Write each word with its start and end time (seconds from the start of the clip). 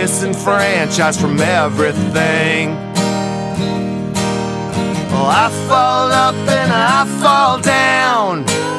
Disenfranchised 0.00 1.20
from 1.20 1.38
everything. 1.40 2.70
Well, 5.10 5.26
I 5.26 5.50
fall 5.68 6.10
up 6.10 6.34
and 6.34 6.72
I 6.72 7.04
fall 7.20 7.60
down. 7.60 8.69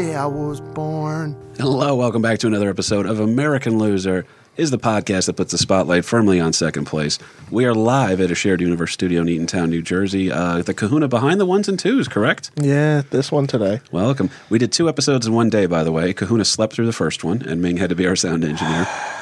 Day 0.00 0.14
I 0.14 0.26
was 0.26 0.60
born. 0.60 1.36
Hello, 1.58 1.94
welcome 1.94 2.22
back 2.22 2.38
to 2.38 2.46
another 2.46 2.70
episode 2.70 3.04
of 3.04 3.20
American 3.20 3.78
Loser. 3.78 4.24
Is 4.56 4.70
the 4.70 4.78
podcast 4.78 5.26
that 5.26 5.34
puts 5.34 5.52
the 5.52 5.58
spotlight 5.58 6.04
firmly 6.04 6.40
on 6.40 6.52
second 6.52 6.86
place. 6.86 7.18
We 7.50 7.64
are 7.66 7.74
live 7.74 8.20
at 8.20 8.30
a 8.30 8.34
shared 8.34 8.60
universe 8.60 8.92
studio 8.92 9.22
in 9.22 9.28
Eatontown, 9.28 9.68
New 9.68 9.80
Jersey. 9.80 10.30
Uh, 10.30 10.62
the 10.62 10.74
Kahuna 10.74 11.08
behind 11.08 11.40
the 11.40 11.46
ones 11.46 11.68
and 11.68 11.78
twos, 11.78 12.08
correct? 12.08 12.50
Yeah, 12.56 13.02
this 13.10 13.30
one 13.30 13.46
today. 13.46 13.80
Welcome. 13.92 14.30
We 14.48 14.58
did 14.58 14.72
two 14.72 14.88
episodes 14.88 15.26
in 15.26 15.34
one 15.34 15.50
day, 15.50 15.66
by 15.66 15.84
the 15.84 15.92
way. 15.92 16.12
Kahuna 16.12 16.44
slept 16.44 16.72
through 16.74 16.86
the 16.86 16.92
first 16.92 17.22
one, 17.22 17.42
and 17.42 17.62
Ming 17.62 17.76
had 17.76 17.90
to 17.90 17.96
be 17.96 18.06
our 18.06 18.16
sound 18.16 18.44
engineer. 18.44 18.86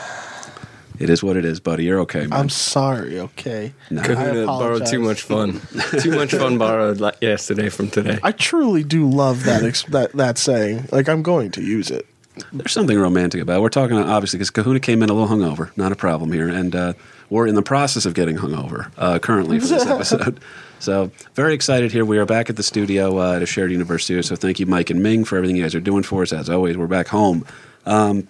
It 0.98 1.10
is 1.10 1.22
what 1.22 1.36
it 1.36 1.44
is, 1.44 1.60
buddy. 1.60 1.84
You're 1.84 2.00
okay, 2.00 2.26
man. 2.26 2.32
I'm 2.32 2.48
sorry, 2.48 3.20
okay? 3.20 3.72
No. 3.90 4.02
I 4.02 4.06
Kahuna 4.06 4.46
borrowed 4.46 4.86
too 4.86 4.98
much 5.00 5.22
fun. 5.22 5.60
too 6.00 6.10
much 6.12 6.32
fun 6.32 6.58
borrowed 6.58 7.00
la- 7.00 7.12
yesterday 7.20 7.68
from 7.68 7.88
today. 7.90 8.18
I 8.22 8.32
truly 8.32 8.82
do 8.82 9.08
love 9.08 9.44
that 9.44 9.62
ex- 9.62 9.84
that 9.84 10.12
that 10.12 10.38
saying. 10.38 10.88
Like 10.90 11.08
I'm 11.08 11.22
going 11.22 11.50
to 11.52 11.62
use 11.62 11.90
it. 11.90 12.06
There's 12.52 12.72
something 12.72 12.98
romantic 12.98 13.40
about 13.40 13.58
it. 13.58 13.62
We're 13.62 13.68
talking, 13.68 13.96
obviously, 13.96 14.38
because 14.38 14.50
Kahuna 14.50 14.80
came 14.80 15.02
in 15.02 15.10
a 15.10 15.12
little 15.12 15.28
hungover. 15.28 15.76
Not 15.76 15.90
a 15.90 15.96
problem 15.96 16.30
here. 16.32 16.48
And 16.48 16.74
uh, 16.74 16.92
we're 17.30 17.46
in 17.48 17.56
the 17.56 17.62
process 17.62 18.06
of 18.06 18.14
getting 18.14 18.36
hungover 18.36 18.92
uh, 18.96 19.18
currently 19.18 19.58
for 19.58 19.66
this 19.66 19.86
episode. 19.86 20.40
So, 20.78 21.10
very 21.34 21.54
excited 21.54 21.90
here. 21.90 22.04
We 22.04 22.18
are 22.18 22.26
back 22.26 22.48
at 22.48 22.54
the 22.56 22.62
studio 22.62 23.18
uh, 23.18 23.36
at 23.36 23.42
a 23.42 23.46
shared 23.46 23.72
universe 23.72 24.04
studio. 24.04 24.22
So, 24.22 24.36
thank 24.36 24.60
you, 24.60 24.66
Mike 24.66 24.90
and 24.90 25.02
Ming, 25.02 25.24
for 25.24 25.36
everything 25.36 25.56
you 25.56 25.62
guys 25.62 25.74
are 25.74 25.80
doing 25.80 26.04
for 26.04 26.22
us. 26.22 26.32
As 26.32 26.48
always, 26.48 26.76
we're 26.76 26.86
back 26.86 27.08
home. 27.08 27.44
Um, 27.86 28.28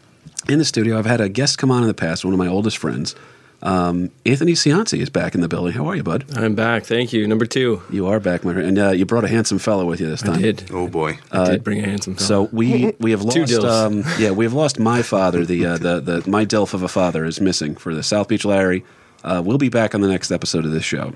in 0.49 0.59
the 0.59 0.65
studio, 0.65 0.99
I've 0.99 1.07
had 1.07 1.21
a 1.21 1.29
guest 1.29 1.59
come 1.59 1.71
on 1.71 1.83
in 1.83 1.89
the 1.89 1.95
past, 1.95 2.25
one 2.25 2.35
of 2.35 2.39
my 2.39 2.47
oldest 2.49 2.79
friends. 2.79 3.15
Um, 3.61 4.11
Anthony 4.25 4.53
Cianci 4.53 5.01
is 5.01 5.11
back 5.11 5.35
in 5.35 5.41
the 5.41 5.49
building. 5.49 5.73
How 5.73 5.87
are 5.89 5.97
you, 5.97 6.05
bud? 6.05 6.25
I'm 6.37 6.55
back. 6.55 6.85
Thank 6.85 7.13
you. 7.13 7.27
Number 7.27 7.45
two. 7.45 7.83
You 7.91 8.07
are 8.07 8.21
back, 8.21 8.45
my 8.45 8.53
friend. 8.53 8.69
And 8.69 8.79
uh, 8.79 8.91
you 8.91 9.05
brought 9.05 9.25
a 9.25 9.29
handsome 9.29 9.59
fellow 9.59 9.85
with 9.85 10.01
you 10.01 10.09
this 10.09 10.23
time. 10.23 10.39
I 10.39 10.43
did. 10.43 10.71
Oh 10.73 10.87
boy. 10.87 11.19
I 11.33 11.45
did 11.51 11.65
bring 11.65 11.81
a 11.81 11.87
handsome 11.87 12.15
Uh, 12.15 12.19
So 12.19 12.49
we 12.53 12.93
we 13.01 13.11
have 13.11 13.29
Two 13.29 13.47
lost 13.47 13.65
um, 13.65 14.05
yeah 14.17 14.31
we 14.31 14.45
have 14.45 14.53
lost 14.55 14.79
my 14.79 15.03
father 15.03 15.45
the 15.45 15.67
uh, 15.67 15.77
the 15.87 15.99
the 16.01 16.31
my 16.31 16.47
dilf 16.47 16.73
of 16.73 16.85
a 16.85 16.89
father 16.89 17.25
is 17.25 17.41
missing 17.41 17.75
for 17.75 17.95
the 17.97 18.05
South 18.05 18.29
Beach 18.29 18.45
Larry. 18.45 18.85
Uh, 19.25 19.43
we'll 19.45 19.59
be 19.59 19.69
back 19.71 19.93
on 19.93 20.03
the 20.03 20.09
next 20.09 20.31
episode 20.31 20.65
of 20.65 20.71
this 20.71 20.85
show. 20.85 21.13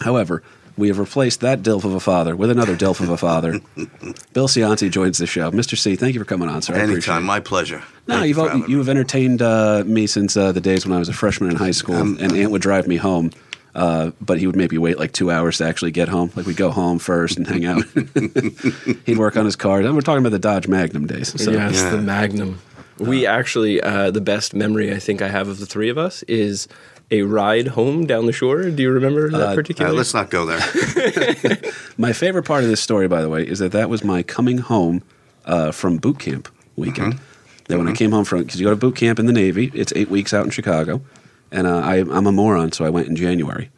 However, 0.00 0.42
we 0.76 0.88
have 0.88 0.98
replaced 0.98 1.40
that 1.40 1.62
dilf 1.62 1.84
of 1.84 1.94
a 1.94 2.00
father 2.00 2.34
with 2.36 2.50
another 2.50 2.76
dilf 2.76 3.00
of 3.00 3.08
a 3.10 3.16
father. 3.16 3.60
Bill 4.32 4.48
Cianci 4.48 4.90
joins 4.90 5.18
the 5.18 5.26
show. 5.26 5.50
Mr. 5.50 5.76
C, 5.76 5.96
thank 5.96 6.14
you 6.14 6.20
for 6.20 6.24
coming 6.26 6.48
on, 6.48 6.62
sir. 6.62 6.74
Anytime, 6.74 7.24
my 7.24 7.40
pleasure. 7.40 7.82
No, 8.06 8.16
Thank 8.16 8.28
you've 8.28 8.36
you 8.38 8.48
al- 8.48 8.70
you've 8.70 8.88
entertained 8.88 9.42
uh, 9.42 9.84
me 9.86 10.06
since 10.06 10.36
uh, 10.36 10.52
the 10.52 10.60
days 10.60 10.86
when 10.86 10.94
I 10.96 10.98
was 10.98 11.08
a 11.08 11.12
freshman 11.12 11.50
in 11.50 11.56
high 11.56 11.70
school, 11.70 11.96
and 11.96 12.20
Aunt 12.20 12.50
would 12.50 12.62
drive 12.62 12.86
me 12.88 12.96
home. 12.96 13.30
Uh, 13.72 14.10
but 14.20 14.38
he 14.40 14.48
would 14.48 14.56
maybe 14.56 14.76
wait 14.78 14.98
like 14.98 15.12
two 15.12 15.30
hours 15.30 15.58
to 15.58 15.64
actually 15.64 15.92
get 15.92 16.08
home. 16.08 16.32
Like 16.34 16.44
we'd 16.44 16.56
go 16.56 16.70
home 16.72 16.98
first 16.98 17.36
and 17.38 17.46
hang 17.46 17.64
out. 17.66 17.84
He'd 19.06 19.16
work 19.16 19.36
on 19.36 19.44
his 19.44 19.54
car. 19.54 19.78
And 19.80 19.94
we're 19.94 20.00
talking 20.00 20.18
about 20.26 20.32
the 20.32 20.40
Dodge 20.40 20.66
Magnum 20.66 21.06
days. 21.06 21.40
So 21.40 21.52
yes, 21.52 21.74
Yeah. 21.76 21.90
the 21.90 21.98
Magnum. 22.02 22.60
We 22.98 23.26
actually, 23.26 23.80
uh, 23.80 24.10
the 24.10 24.20
best 24.20 24.54
memory 24.54 24.92
I 24.92 24.98
think 24.98 25.22
I 25.22 25.28
have 25.28 25.46
of 25.46 25.60
the 25.60 25.66
three 25.66 25.88
of 25.88 25.96
us 25.98 26.24
is 26.24 26.66
a 27.10 27.22
ride 27.22 27.68
home 27.68 28.06
down 28.06 28.26
the 28.26 28.32
shore. 28.32 28.70
Do 28.70 28.82
you 28.82 28.90
remember 28.90 29.30
that 29.30 29.48
Uh, 29.50 29.54
particular? 29.54 29.92
let's 29.92 30.14
not 30.14 30.30
go 30.30 30.46
there. 30.46 30.60
My 31.98 32.12
favorite 32.12 32.44
part 32.44 32.62
of 32.64 32.70
this 32.70 32.80
story, 32.80 33.08
by 33.08 33.20
the 33.20 33.28
way, 33.28 33.46
is 33.46 33.58
that 33.58 33.72
that 33.72 33.90
was 33.90 34.04
my 34.04 34.22
coming 34.22 34.58
home 34.58 35.02
uh, 35.44 35.72
from 35.72 35.96
boot 35.98 36.18
camp 36.18 36.48
weekend. 36.76 37.18
That 37.68 37.78
when 37.78 37.88
I 37.88 37.92
came 37.92 38.10
home 38.12 38.24
from, 38.24 38.40
because 38.42 38.60
you 38.60 38.64
go 38.66 38.70
to 38.70 38.76
boot 38.76 38.96
camp 38.96 39.18
in 39.18 39.26
the 39.26 39.32
Navy, 39.32 39.70
it's 39.74 39.92
eight 39.94 40.10
weeks 40.10 40.32
out 40.34 40.44
in 40.44 40.50
Chicago, 40.50 41.02
and 41.52 41.66
uh, 41.66 41.78
I, 41.78 41.96
I'm 41.98 42.26
a 42.26 42.32
moron, 42.32 42.72
so 42.72 42.84
I 42.84 42.90
went 42.90 43.06
in 43.08 43.14
January. 43.16 43.70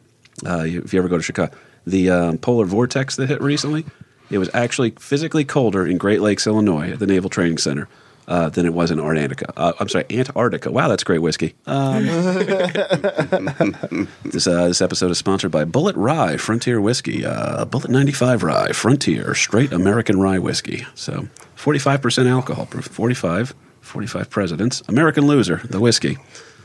Uh, 0.45 0.63
if 0.65 0.93
you 0.93 0.99
ever 0.99 1.07
go 1.09 1.17
to 1.17 1.23
Chicago, 1.23 1.55
the 1.85 2.09
um, 2.09 2.37
polar 2.39 2.65
vortex 2.65 3.15
that 3.17 3.27
hit 3.29 3.39
recently, 3.41 3.85
it 4.31 4.39
was 4.39 4.49
actually 4.53 4.91
physically 4.99 5.45
colder 5.45 5.85
in 5.85 5.97
Great 5.99 6.21
Lakes, 6.21 6.47
Illinois, 6.47 6.91
at 6.93 6.99
the 6.99 7.05
Naval 7.05 7.29
Training 7.29 7.57
Center. 7.59 7.87
Uh, 8.25 8.47
than 8.47 8.65
it 8.65 8.73
was 8.73 8.89
in 8.89 9.01
Antarctica. 9.01 9.51
Uh, 9.57 9.73
I'm 9.81 9.89
sorry, 9.89 10.05
Antarctica. 10.09 10.71
Wow, 10.71 10.87
that's 10.87 11.03
great 11.03 11.19
whiskey. 11.19 11.55
Um, 11.65 12.05
this 14.23 14.47
uh, 14.47 14.67
this 14.67 14.81
episode 14.81 15.11
is 15.11 15.17
sponsored 15.17 15.51
by 15.51 15.65
Bulleit 15.65 15.95
Rye 15.97 16.37
Frontier 16.37 16.79
Whiskey. 16.79 17.25
Uh, 17.25 17.65
Bulleit 17.65 17.89
95 17.89 18.43
Rye 18.43 18.71
Frontier 18.71 19.35
Straight 19.35 19.73
American 19.73 20.21
Rye 20.21 20.39
Whiskey. 20.39 20.85
So 20.95 21.27
45% 21.57 22.29
alcohol 22.29 22.65
proof. 22.65 22.87
45, 22.87 23.53
45 23.81 24.29
presidents. 24.29 24.81
American 24.87 25.25
Loser, 25.25 25.57
the 25.57 25.79
whiskey. 25.79 26.17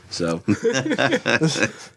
So, 0.09 0.41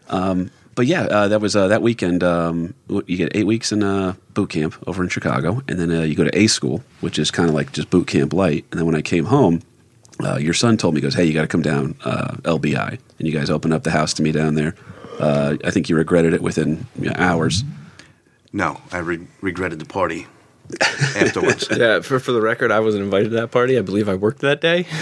um, 0.15 0.51
but 0.75 0.87
yeah, 0.87 1.03
uh, 1.03 1.27
that 1.27 1.41
was 1.41 1.55
uh, 1.55 1.67
that 1.67 1.81
weekend. 1.81 2.23
Um, 2.23 2.73
you 2.87 3.17
get 3.17 3.35
eight 3.35 3.45
weeks 3.45 3.71
in 3.71 3.83
uh, 3.83 4.13
boot 4.33 4.49
camp 4.49 4.75
over 4.87 5.03
in 5.03 5.09
Chicago, 5.09 5.61
and 5.67 5.79
then 5.79 5.91
uh, 5.91 6.01
you 6.01 6.15
go 6.15 6.23
to 6.23 6.37
A 6.37 6.47
school, 6.47 6.83
which 7.01 7.19
is 7.19 7.31
kind 7.31 7.49
of 7.49 7.55
like 7.55 7.71
just 7.71 7.89
boot 7.89 8.07
camp 8.07 8.33
light. 8.33 8.65
And 8.71 8.79
then 8.79 8.85
when 8.85 8.95
I 8.95 9.01
came 9.01 9.25
home, 9.25 9.61
uh, 10.23 10.37
your 10.37 10.53
son 10.53 10.77
told 10.77 10.93
me, 10.93 11.01
he 11.01 11.03
"Goes, 11.03 11.15
hey, 11.15 11.25
you 11.25 11.33
got 11.33 11.41
to 11.41 11.47
come 11.47 11.61
down 11.61 11.95
uh, 12.03 12.35
LBI," 12.43 12.99
and 13.19 13.27
you 13.27 13.33
guys 13.33 13.49
opened 13.49 13.73
up 13.73 13.83
the 13.83 13.91
house 13.91 14.13
to 14.15 14.23
me 14.23 14.31
down 14.31 14.55
there. 14.55 14.75
Uh, 15.19 15.57
I 15.63 15.71
think 15.71 15.89
you 15.89 15.95
regretted 15.95 16.33
it 16.33 16.41
within 16.41 16.85
you 16.99 17.09
know, 17.09 17.15
hours. 17.17 17.63
No, 18.51 18.81
I 18.91 18.99
re- 18.99 19.27
regretted 19.41 19.79
the 19.79 19.85
party 19.85 20.27
afterwards. 20.81 21.67
yeah, 21.77 22.01
for, 22.01 22.19
for 22.19 22.31
the 22.31 22.41
record, 22.41 22.71
I 22.71 22.79
wasn't 22.79 23.03
invited 23.03 23.29
to 23.29 23.35
that 23.37 23.51
party. 23.51 23.77
I 23.77 23.81
believe 23.81 24.09
I 24.09 24.15
worked 24.15 24.39
that 24.39 24.61
day. 24.61 24.87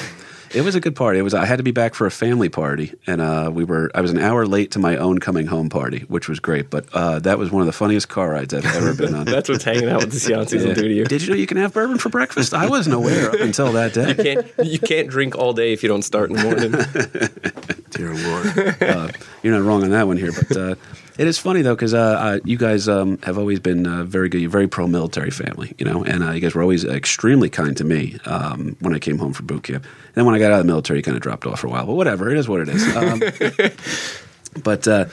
It 0.54 0.62
was 0.62 0.76
a 0.76 0.80
good 0.80 0.96
party. 0.96 1.20
It 1.20 1.22
was. 1.22 1.34
I 1.34 1.46
had 1.46 1.58
to 1.58 1.64
be 1.64 1.72
back 1.72 1.94
for 1.94 2.06
a 2.06 2.12
family 2.12 2.50
party, 2.50 2.94
and 3.08 3.22
uh, 3.22 3.50
we 3.54 3.64
were. 3.64 3.90
I 3.96 4.02
was 4.02 4.12
an 4.12 4.18
hour 4.20 4.46
late 4.46 4.72
to 4.72 4.80
my 4.80 4.98
own 4.98 5.20
coming 5.20 5.48
home 5.48 5.70
party, 5.70 6.00
which 6.08 6.28
was 6.28 6.40
great. 6.40 6.70
But 6.70 6.86
uh, 6.94 7.20
that 7.20 7.38
was 7.38 7.52
one 7.52 7.62
of 7.62 7.68
the 7.68 7.74
funniest 7.74 8.10
car 8.10 8.32
rides 8.32 8.54
I've 8.54 8.66
ever 8.66 8.94
been 8.94 9.16
on. 9.16 9.26
That's 9.32 9.48
what's 9.50 9.64
hanging 9.64 9.90
out 9.90 10.02
with 10.02 10.12
the 10.12 10.18
Ciancis 10.18 10.66
will 10.66 10.74
do 10.74 10.82
to 10.84 10.94
you. 10.94 11.06
Did 11.06 11.22
you 11.22 11.30
know 11.30 11.36
you 11.36 11.48
can 11.48 11.58
have 11.58 11.74
bourbon 11.74 11.98
for 11.98 12.10
breakfast? 12.10 12.54
I 12.54 12.68
wasn't 12.68 12.96
aware 12.96 13.30
up 13.30 13.40
until 13.40 13.72
that 13.74 13.94
day. 13.94 14.10
You 14.10 14.16
can't, 14.16 14.68
you 14.72 14.80
can't 14.80 15.10
drink 15.10 15.36
all 15.38 15.54
day 15.54 15.74
if 15.74 15.84
you 15.84 15.90
don't 15.90 16.02
start 16.04 16.30
in 16.30 16.36
the 16.36 16.44
morning. 16.44 16.72
Dear 17.92 18.14
Lord. 18.14 18.82
uh, 18.82 19.12
you're 19.44 19.54
not 19.58 19.66
wrong 19.66 19.84
on 19.84 19.92
that 19.92 20.08
one 20.08 20.18
here, 20.18 20.32
but 20.32 20.58
uh, 20.58 20.76
it 21.22 21.28
is 21.28 21.38
funny 21.38 21.62
though 21.62 21.76
because 21.76 21.94
uh, 21.94 22.00
uh, 22.00 22.40
you 22.44 22.58
guys 22.58 22.90
um, 22.90 23.20
have 23.20 23.38
always 23.38 23.60
been 23.60 23.86
uh, 23.86 24.04
very 24.06 24.28
good. 24.28 24.42
You're 24.42 24.50
a 24.50 24.52
very 24.52 24.68
pro-military 24.68 25.30
family, 25.30 25.76
you 25.78 25.86
know, 25.86 26.04
and 26.04 26.24
uh, 26.24 26.32
you 26.32 26.40
guys 26.40 26.56
were 26.56 26.64
always 26.64 26.84
extremely 26.84 27.48
kind 27.48 27.78
to 27.78 27.84
me 27.84 28.18
um, 28.26 28.76
when 28.80 28.96
I 28.96 28.98
came 28.98 29.20
home 29.20 29.32
from 29.32 29.46
boot 29.46 29.62
camp. 29.62 29.86
And 29.86 30.16
then 30.16 30.26
when 30.26 30.34
I 30.34 30.40
got 30.40 30.52
out 30.52 30.62
of 30.62 30.66
the 30.66 30.72
military, 30.72 30.98
you 30.98 31.04
kind 31.04 31.16
of 31.16 31.22
dropped 31.22 31.46
off 31.46 31.60
for 31.60 31.68
a 31.68 31.70
while. 31.70 31.86
But 31.86 31.94
whatever, 31.94 32.32
it 32.32 32.40
is 32.40 32.50
what 32.50 32.62
it 32.62 32.70
is. 32.70 32.96
Um, 32.96 33.20
but 34.64 34.88
uh, 34.88 35.06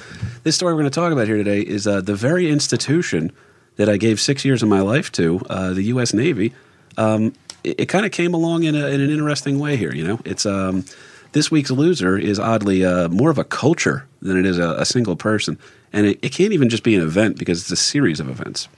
this 0.45 0.57
story 0.57 0.73
we're 0.73 0.81
going 0.81 0.91
to 0.91 0.99
talk 0.99 1.13
about 1.13 1.27
here 1.27 1.37
today 1.37 1.61
is 1.61 1.87
uh, 1.87 2.01
the 2.01 2.15
very 2.15 2.51
institution 2.51 3.31
that 3.77 3.91
I 3.91 3.99
gave 3.99 4.19
six 4.19 4.47
years 4.47 4.63
of 4.63 4.71
my 4.71 4.81
life 4.81 5.13
to, 5.13 5.43
uh, 5.51 5.75
the 5.75 5.83
U.S. 5.83 6.15
Navy. 6.15 6.55
Um, 6.97 7.35
it, 7.63 7.81
it 7.81 7.87
kind 7.91 8.07
of 8.07 8.13
came 8.13 8.33
along 8.33 8.63
in, 8.63 8.75
a, 8.75 8.87
in 8.87 9.03
an 9.03 9.11
interesting 9.11 9.59
way 9.59 9.77
here. 9.77 9.95
You 9.95 10.07
know, 10.07 10.21
it's 10.25 10.47
um, 10.47 10.87
this 11.33 11.51
week's 11.51 11.71
loser 11.71 12.17
is 12.17 12.39
oddly 12.39 12.83
uh, 12.83 13.11
more 13.11 13.29
of 13.29 13.37
a 13.37 13.45
culture 13.45 14.07
than 14.23 14.39
it 14.39 14.47
is 14.47 14.59
a, 14.59 14.71
a 14.79 14.87
single 14.87 15.17
person, 15.17 15.59
and 15.93 16.07
it, 16.07 16.19
it 16.23 16.33
can't 16.33 16.53
even 16.53 16.69
just 16.69 16.83
be 16.83 16.95
an 16.95 17.03
event 17.03 17.39
because 17.39 17.61
it's 17.61 17.71
a 17.71 17.77
series 17.77 18.21
of 18.21 18.29
events. 18.29 18.69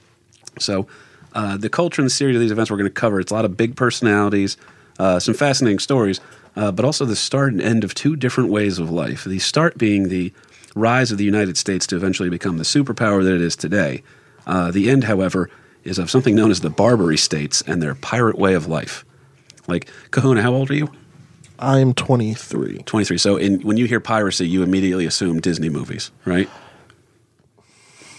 So, 0.59 0.87
uh, 1.33 1.57
the 1.57 1.69
culture 1.69 2.01
and 2.01 2.07
the 2.07 2.13
series 2.13 2.35
of 2.35 2.41
these 2.41 2.51
events 2.51 2.69
we're 2.69 2.77
going 2.77 2.89
to 2.89 2.93
cover. 2.93 3.19
It's 3.19 3.31
a 3.31 3.35
lot 3.35 3.45
of 3.45 3.55
big 3.55 3.75
personalities, 3.75 4.57
uh, 4.99 5.19
some 5.19 5.33
fascinating 5.33 5.79
stories, 5.79 6.19
uh, 6.55 6.71
but 6.71 6.83
also 6.83 7.05
the 7.05 7.15
start 7.15 7.53
and 7.53 7.61
end 7.61 7.83
of 7.83 7.93
two 7.93 8.15
different 8.15 8.49
ways 8.49 8.79
of 8.79 8.91
life. 8.91 9.23
The 9.23 9.39
start 9.39 9.77
being 9.77 10.09
the 10.09 10.33
rise 10.75 11.11
of 11.11 11.17
the 11.17 11.23
United 11.23 11.57
States 11.57 11.87
to 11.87 11.95
eventually 11.95 12.29
become 12.29 12.57
the 12.57 12.63
superpower 12.63 13.23
that 13.23 13.33
it 13.33 13.41
is 13.41 13.55
today. 13.55 14.03
Uh, 14.45 14.71
the 14.71 14.89
end, 14.89 15.05
however, 15.05 15.49
is 15.83 15.97
of 15.97 16.09
something 16.11 16.35
known 16.35 16.51
as 16.51 16.61
the 16.61 16.69
Barbary 16.69 17.17
States 17.17 17.61
and 17.65 17.81
their 17.81 17.95
pirate 17.95 18.37
way 18.37 18.53
of 18.53 18.67
life. 18.67 19.05
Like 19.67 19.89
Kahuna, 20.11 20.41
how 20.41 20.53
old 20.53 20.69
are 20.71 20.75
you? 20.75 20.89
I'm 21.59 21.93
23. 21.93 22.79
23. 22.79 23.17
So 23.17 23.37
in, 23.37 23.61
when 23.61 23.77
you 23.77 23.85
hear 23.85 23.99
piracy, 23.99 24.47
you 24.47 24.63
immediately 24.63 25.05
assume 25.05 25.39
Disney 25.39 25.69
movies, 25.69 26.11
right? 26.25 26.49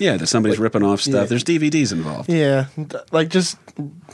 Yeah, 0.03 0.17
that 0.17 0.27
somebody's 0.27 0.59
ripping 0.59 0.83
off 0.83 1.01
stuff. 1.01 1.15
yeah. 1.15 1.25
There's 1.25 1.45
DVDs 1.45 1.93
involved. 1.93 2.29
Yeah, 2.31 2.67
like 3.13 3.29
just 3.29 3.57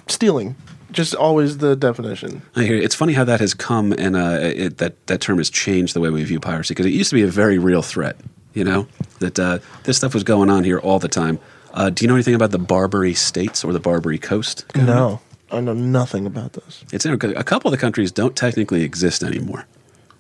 stealing. 0.06 0.54
just 0.92 1.14
always 1.14 1.58
the 1.58 1.76
definition. 1.76 2.42
I 2.56 2.64
hear 2.64 2.76
you. 2.76 2.82
It's 2.82 2.94
funny 2.94 3.12
how 3.12 3.24
that 3.24 3.40
has 3.40 3.54
come 3.54 3.92
and 3.92 4.16
uh, 4.16 4.38
it, 4.40 4.78
that 4.78 5.06
that 5.06 5.20
term 5.20 5.38
has 5.38 5.50
changed 5.50 5.94
the 5.94 6.00
way 6.00 6.10
we 6.10 6.24
view 6.24 6.40
piracy 6.40 6.74
because 6.74 6.86
it 6.86 6.92
used 6.92 7.10
to 7.10 7.16
be 7.16 7.22
a 7.22 7.28
very 7.28 7.58
real 7.58 7.82
threat. 7.82 8.16
You 8.54 8.64
know 8.64 8.86
that 9.20 9.38
uh, 9.38 9.58
this 9.84 9.96
stuff 9.96 10.14
was 10.14 10.24
going 10.24 10.50
on 10.50 10.64
here 10.64 10.78
all 10.78 10.98
the 10.98 11.08
time. 11.08 11.38
Uh, 11.74 11.90
do 11.90 12.04
you 12.04 12.08
know 12.08 12.14
anything 12.14 12.34
about 12.34 12.50
the 12.50 12.58
Barbary 12.58 13.14
States 13.14 13.62
or 13.62 13.72
the 13.72 13.80
Barbary 13.80 14.18
Coast? 14.18 14.64
No, 14.74 15.20
I 15.52 15.60
know 15.60 15.74
nothing 15.74 16.26
about 16.26 16.54
this. 16.54 16.84
It's 16.92 17.04
in, 17.06 17.12
a 17.12 17.44
couple 17.44 17.68
of 17.68 17.72
the 17.72 17.78
countries 17.80 18.10
don't 18.10 18.34
technically 18.34 18.82
exist 18.82 19.22
anymore, 19.22 19.66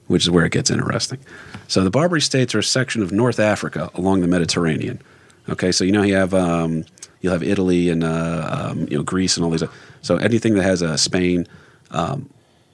which 0.06 0.22
is 0.24 0.30
where 0.30 0.44
it 0.44 0.52
gets 0.52 0.70
interesting. 0.70 1.18
So 1.66 1.82
the 1.82 1.90
Barbary 1.90 2.20
States 2.20 2.54
are 2.54 2.60
a 2.60 2.62
section 2.62 3.02
of 3.02 3.10
North 3.12 3.40
Africa 3.40 3.90
along 3.94 4.20
the 4.20 4.28
Mediterranean. 4.28 5.00
Okay, 5.48 5.72
so 5.72 5.84
you 5.84 5.92
know 5.92 6.02
you 6.02 6.14
have 6.14 6.34
um, 6.34 6.84
you'll 7.20 7.32
have 7.32 7.42
Italy 7.42 7.88
and 7.88 8.04
uh, 8.04 8.70
um, 8.70 8.86
you 8.90 8.96
know 8.96 9.02
Greece 9.02 9.36
and 9.36 9.44
all 9.44 9.50
these. 9.50 9.64
So 10.02 10.16
anything 10.16 10.54
that 10.54 10.62
has 10.62 10.82
uh, 10.82 10.96
Spain 10.96 11.46
um, 11.90 12.28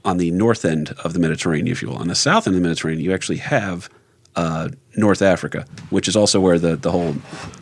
on 0.04 0.18
the 0.18 0.30
north 0.30 0.64
end 0.64 0.90
of 1.04 1.12
the 1.12 1.20
Mediterranean, 1.20 1.68
if 1.68 1.82
you 1.82 1.88
will, 1.88 1.96
on 1.96 2.08
the 2.08 2.14
south 2.14 2.46
end 2.46 2.56
of 2.56 2.62
the 2.62 2.68
Mediterranean, 2.68 3.04
you 3.04 3.14
actually 3.14 3.38
have 3.38 3.88
uh, 4.36 4.68
North 4.96 5.22
Africa, 5.22 5.64
which 5.90 6.08
is 6.08 6.16
also 6.16 6.40
where 6.40 6.58
the, 6.58 6.76
the 6.76 6.90
whole 6.90 7.14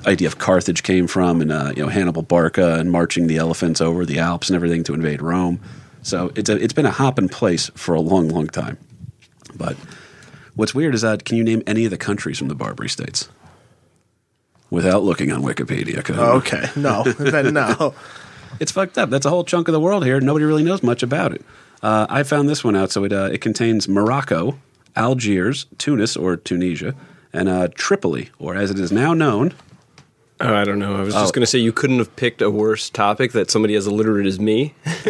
idea 0.06 0.26
of 0.26 0.38
Carthage 0.38 0.82
came 0.82 1.06
from, 1.06 1.41
and 1.41 1.53
uh, 1.53 1.73
you 1.76 1.82
know 1.82 1.88
Hannibal 1.88 2.23
Barca 2.23 2.75
and 2.75 2.91
marching 2.91 3.26
the 3.26 3.37
elephants 3.37 3.81
over 3.81 4.06
the 4.06 4.19
Alps 4.19 4.49
and 4.49 4.56
everything 4.56 4.82
to 4.85 4.94
invade 4.94 5.20
Rome. 5.20 5.61
So 6.03 6.32
it's 6.35 6.49
a, 6.49 6.56
it's 6.56 6.73
been 6.73 6.87
a 6.87 6.91
hopping 6.91 7.29
place 7.29 7.70
for 7.75 7.94
a 7.94 8.00
long, 8.00 8.29
long 8.29 8.49
time. 8.49 8.79
But 9.55 9.76
what's 10.56 10.75
weird 10.75 10.94
is 10.94 11.03
that 11.03 11.25
can 11.25 11.37
you 11.37 11.44
name 11.44 11.62
any 11.67 11.85
of 11.85 11.91
the 11.91 11.99
countries 11.99 12.38
from 12.38 12.49
the 12.49 12.55
Barbary 12.55 12.88
States 12.88 13.29
without 14.72 15.04
looking 15.04 15.30
on 15.30 15.42
Wikipedia. 15.42 15.98
Okay, 16.10 16.69
no, 16.74 17.02
then 17.19 17.54
no. 17.54 17.94
it's 18.58 18.72
fucked 18.72 18.98
up. 18.98 19.10
That's 19.10 19.26
a 19.26 19.30
whole 19.30 19.44
chunk 19.44 19.69
of 19.69 19.72
the 19.72 19.80
world 19.80 20.04
here. 20.04 20.20
Nobody 20.20 20.44
really 20.46 20.64
knows 20.64 20.82
much 20.82 21.02
about 21.02 21.32
it. 21.32 21.44
Uh, 21.82 22.06
I 22.08 22.22
found 22.22 22.48
this 22.48 22.64
one 22.64 22.74
out. 22.74 22.90
So 22.90 23.04
it 23.04 23.12
uh, 23.12 23.28
it 23.32 23.40
contains 23.40 23.88
Morocco, 23.88 24.58
Algiers, 24.96 25.66
Tunis 25.78 26.16
or 26.16 26.36
Tunisia, 26.36 26.94
and 27.32 27.48
uh, 27.48 27.69
Tripoli, 27.74 28.30
or 28.38 28.54
as 28.56 28.70
it 28.70 28.78
is 28.80 28.90
now 28.90 29.12
known. 29.14 29.52
Oh, 30.40 30.52
I 30.54 30.64
don't 30.64 30.80
know. 30.80 30.96
I 30.96 31.00
was 31.02 31.14
just 31.14 31.28
Oh. 31.28 31.32
going 31.32 31.42
to 31.42 31.46
say 31.46 31.60
you 31.60 31.72
couldn't 31.72 31.98
have 31.98 32.16
picked 32.16 32.42
a 32.42 32.50
worse 32.50 32.90
topic 32.90 33.30
that 33.30 33.48
somebody 33.48 33.76
as 33.76 33.86
illiterate 33.86 34.26
as 34.26 34.40
me. 34.40 34.75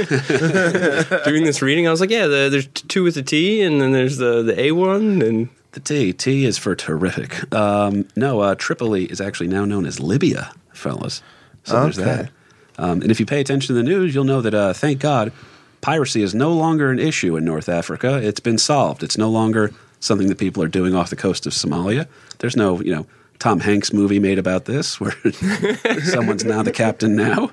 Doing 1.25 1.45
this 1.45 1.63
reading, 1.63 1.87
I 1.87 1.91
was 1.91 2.01
like, 2.03 2.11
yeah, 2.11 2.27
the, 2.27 2.49
there's 2.51 2.67
t- 2.67 2.87
two 2.87 3.03
with 3.03 3.15
the 3.15 3.23
T, 3.23 3.63
and 3.63 3.81
then 3.81 3.93
there's 3.93 4.19
the 4.19 4.43
the 4.43 4.59
A 4.61 4.73
one, 4.73 5.23
and 5.23 5.49
The 5.73 5.81
T. 5.81 6.13
T 6.13 6.45
is 6.45 6.59
for 6.59 6.75
terrific. 6.77 7.53
Um, 7.53 8.07
no, 8.15 8.41
uh, 8.41 8.55
Tripoli 8.55 9.05
is 9.05 9.21
actually 9.21 9.49
now 9.49 9.65
known 9.65 9.87
as 9.87 10.01
Libya, 10.01 10.53
fellas. 10.73 11.23
So 11.65 11.83
there's 11.83 11.97
that. 11.97 12.31
Um, 12.79 13.03
and 13.03 13.11
if 13.11 13.21
you 13.21 13.27
pay 13.27 13.41
attention 13.41 13.69
to 13.69 13.73
the 13.75 13.83
news, 13.83 14.15
you'll 14.15 14.25
know 14.25 14.41
that, 14.41 14.55
uh, 14.55 14.73
thank 14.73 15.01
God, 15.01 15.33
piracy 15.81 16.23
is 16.23 16.35
no 16.35 16.53
longer 16.53 16.91
an 16.91 16.99
issue 16.99 17.37
in 17.37 17.45
North 17.45 17.69
Africa. 17.69 18.17
It's 18.17 18.41
been 18.41 18.59
solved. 18.59 19.03
It's 19.03 19.19
no 19.19 19.31
longer 19.31 19.73
something 20.01 20.29
that 20.29 20.39
people 20.39 20.63
are 20.63 20.69
doing 20.69 20.95
off 20.95 21.11
the 21.11 21.17
coast 21.17 21.47
of 21.47 21.53
Somalia. 21.53 22.07
There's 22.39 22.57
no, 22.57 22.81
you 22.81 22.95
know, 22.95 23.07
Tom 23.39 23.61
Hanks 23.61 23.93
movie 23.93 24.19
made 24.19 24.39
about 24.39 24.65
this 24.65 25.01
where 25.01 25.15
someone's 26.05 26.45
now 26.45 26.63
the 26.63 26.73
captain 26.73 27.17
now. 27.17 27.51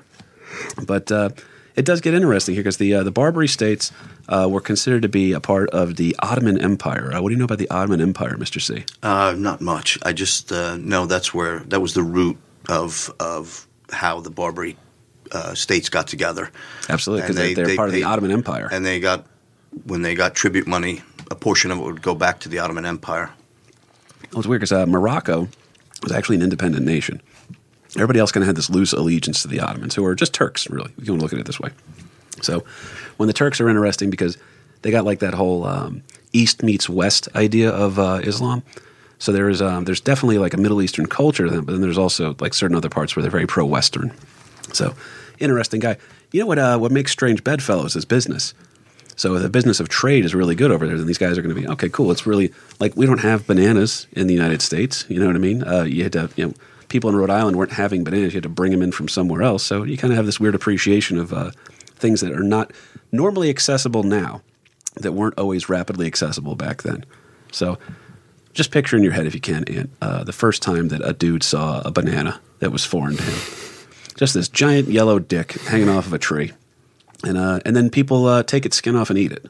But 0.84 1.10
uh, 1.10 1.30
it 1.80 1.86
does 1.86 2.02
get 2.02 2.12
interesting 2.12 2.54
here 2.54 2.62
because 2.62 2.76
the 2.76 2.94
uh, 2.94 3.02
the 3.02 3.10
Barbary 3.10 3.48
states 3.48 3.90
uh, 4.28 4.46
were 4.50 4.60
considered 4.60 5.00
to 5.00 5.08
be 5.08 5.32
a 5.32 5.40
part 5.40 5.70
of 5.70 5.96
the 5.96 6.14
Ottoman 6.18 6.60
Empire. 6.60 7.10
Uh, 7.10 7.22
what 7.22 7.30
do 7.30 7.32
you 7.32 7.38
know 7.38 7.46
about 7.46 7.56
the 7.56 7.70
Ottoman 7.70 8.02
Empire, 8.02 8.36
Mister 8.36 8.60
C? 8.60 8.84
Uh, 9.02 9.34
not 9.36 9.62
much. 9.62 9.98
I 10.02 10.12
just 10.12 10.52
uh, 10.52 10.76
know 10.76 11.06
that's 11.06 11.32
where 11.32 11.60
that 11.70 11.80
was 11.80 11.94
the 11.94 12.02
root 12.02 12.36
of 12.68 13.10
of 13.18 13.66
how 13.90 14.20
the 14.20 14.30
Barbary 14.30 14.76
uh, 15.32 15.54
states 15.54 15.88
got 15.88 16.06
together. 16.06 16.50
Absolutely, 16.90 17.22
because 17.22 17.36
they, 17.36 17.54
they're 17.54 17.76
part 17.76 17.88
of 17.88 17.94
the 17.94 18.04
Ottoman 18.04 18.30
Empire. 18.30 18.68
And 18.70 18.84
they 18.84 19.00
got 19.00 19.24
when 19.86 20.02
they 20.02 20.14
got 20.14 20.34
tribute 20.34 20.66
money, 20.66 21.00
a 21.30 21.34
portion 21.34 21.70
of 21.70 21.78
it 21.78 21.82
would 21.82 22.02
go 22.02 22.14
back 22.14 22.40
to 22.40 22.50
the 22.50 22.58
Ottoman 22.58 22.84
Empire. 22.84 23.30
Well, 24.32 24.40
it's 24.40 24.46
weird 24.46 24.60
because 24.60 24.72
uh, 24.72 24.84
Morocco 24.84 25.48
was 26.02 26.12
actually 26.12 26.36
an 26.36 26.42
independent 26.42 26.84
nation. 26.84 27.22
Everybody 27.96 28.20
else 28.20 28.32
kind 28.32 28.42
of 28.42 28.46
had 28.46 28.56
this 28.56 28.70
loose 28.70 28.92
allegiance 28.92 29.42
to 29.42 29.48
the 29.48 29.60
Ottomans, 29.60 29.94
who 29.94 30.04
are 30.04 30.14
just 30.14 30.32
Turks, 30.32 30.68
really. 30.70 30.92
You 30.98 31.06
to 31.06 31.12
look 31.14 31.32
at 31.32 31.38
it 31.38 31.46
this 31.46 31.60
way. 31.60 31.70
So, 32.42 32.64
when 33.16 33.26
the 33.26 33.32
Turks 33.32 33.60
are 33.60 33.68
interesting 33.68 34.10
because 34.10 34.38
they 34.82 34.90
got 34.90 35.04
like 35.04 35.18
that 35.20 35.34
whole 35.34 35.64
um, 35.64 36.02
East 36.32 36.62
meets 36.62 36.88
West 36.88 37.28
idea 37.34 37.70
of 37.70 37.98
uh, 37.98 38.20
Islam. 38.22 38.62
So 39.18 39.32
there 39.32 39.50
is 39.50 39.60
um, 39.60 39.84
there's 39.84 40.00
definitely 40.00 40.38
like 40.38 40.54
a 40.54 40.56
Middle 40.56 40.80
Eastern 40.80 41.06
culture 41.06 41.48
but 41.48 41.66
then 41.66 41.82
there's 41.82 41.98
also 41.98 42.34
like 42.40 42.54
certain 42.54 42.76
other 42.76 42.88
parts 42.88 43.14
where 43.14 43.22
they're 43.22 43.30
very 43.30 43.46
pro 43.46 43.66
Western. 43.66 44.12
So, 44.72 44.94
interesting 45.38 45.80
guy. 45.80 45.98
You 46.32 46.40
know 46.40 46.46
what? 46.46 46.58
Uh, 46.58 46.78
what 46.78 46.92
makes 46.92 47.12
Strange 47.12 47.44
Bedfellows 47.44 47.96
is 47.96 48.04
business. 48.04 48.54
So 49.16 49.38
the 49.38 49.50
business 49.50 49.80
of 49.80 49.90
trade 49.90 50.24
is 50.24 50.34
really 50.34 50.54
good 50.54 50.70
over 50.70 50.86
there. 50.86 50.96
Then 50.96 51.06
these 51.06 51.18
guys 51.18 51.36
are 51.36 51.42
going 51.42 51.54
to 51.54 51.60
be 51.60 51.68
okay. 51.68 51.90
Cool. 51.90 52.10
It's 52.10 52.26
really 52.26 52.54
like 52.78 52.96
we 52.96 53.04
don't 53.04 53.20
have 53.20 53.46
bananas 53.46 54.06
in 54.12 54.28
the 54.28 54.32
United 54.32 54.62
States. 54.62 55.04
You 55.10 55.20
know 55.20 55.26
what 55.26 55.36
I 55.36 55.40
mean? 55.40 55.62
Uh, 55.62 55.82
you 55.82 56.04
had 56.04 56.12
to, 56.14 56.30
you 56.36 56.46
know, 56.46 56.54
people 56.90 57.08
in 57.08 57.16
Rhode 57.16 57.30
Island 57.30 57.56
weren't 57.56 57.72
having 57.72 58.04
bananas. 58.04 58.34
You 58.34 58.38
had 58.38 58.42
to 58.42 58.50
bring 58.50 58.72
them 58.72 58.82
in 58.82 58.92
from 58.92 59.08
somewhere 59.08 59.42
else. 59.42 59.62
So 59.62 59.84
you 59.84 59.96
kind 59.96 60.12
of 60.12 60.16
have 60.16 60.26
this 60.26 60.38
weird 60.38 60.54
appreciation 60.54 61.18
of 61.18 61.32
uh, 61.32 61.52
things 61.94 62.20
that 62.20 62.32
are 62.32 62.42
not 62.42 62.72
normally 63.10 63.48
accessible 63.48 64.02
now, 64.02 64.42
that 64.96 65.12
weren't 65.12 65.38
always 65.38 65.70
rapidly 65.70 66.06
accessible 66.06 66.54
back 66.54 66.82
then. 66.82 67.06
So 67.52 67.78
just 68.52 68.70
picture 68.70 68.96
in 68.96 69.02
your 69.02 69.12
head, 69.12 69.26
if 69.26 69.34
you 69.34 69.40
can, 69.40 69.64
Ant, 69.64 69.90
uh, 70.02 70.24
the 70.24 70.32
first 70.34 70.60
time 70.62 70.88
that 70.88 71.00
a 71.02 71.14
dude 71.14 71.42
saw 71.42 71.80
a 71.80 71.90
banana 71.90 72.40
that 72.58 72.70
was 72.70 72.84
foreign 72.84 73.16
to 73.16 73.22
him. 73.22 73.38
Just 74.16 74.34
this 74.34 74.48
giant 74.48 74.88
yellow 74.88 75.18
dick 75.18 75.52
hanging 75.62 75.88
off 75.88 76.06
of 76.06 76.12
a 76.12 76.18
tree 76.18 76.52
and 77.24 77.36
uh, 77.36 77.60
and 77.64 77.76
then 77.76 77.90
people 77.90 78.26
uh, 78.26 78.42
take 78.42 78.66
its 78.66 78.76
skin 78.76 78.96
off 78.96 79.10
and 79.10 79.18
eat 79.18 79.32
it. 79.32 79.46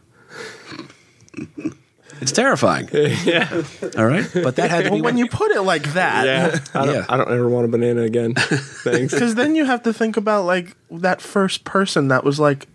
It's 2.21 2.33
terrifying. 2.33 2.89
yeah, 3.25 3.63
All 3.97 4.07
right, 4.07 4.27
but 4.35 4.57
that 4.57 4.71
had 4.71 4.85
to 4.85 4.91
be 4.91 4.97
Well, 4.97 5.05
when 5.05 5.17
you 5.19 5.27
put 5.29 5.51
it 5.53 5.63
like 5.63 5.93
that, 5.95 6.27
yeah. 6.27 6.59
I 6.81 6.87
don't, 6.87 6.95
Yeah. 6.95 7.07
I 7.09 7.17
don't 7.17 7.31
ever 7.31 7.49
want 7.49 7.65
a 7.65 7.69
banana 7.69 8.03
again. 8.03 8.35
Thanks. 8.35 9.13
because 9.13 9.35
then 9.35 9.57
you 9.57 9.65
have 9.65 9.83
to 9.85 9.93
think 9.93 10.17
about 10.17 10.45
like 10.45 10.77
that 10.91 11.21
first 11.21 11.65
person 11.65 12.09
that 12.09 12.25
was 12.25 12.39
like, 12.39 12.67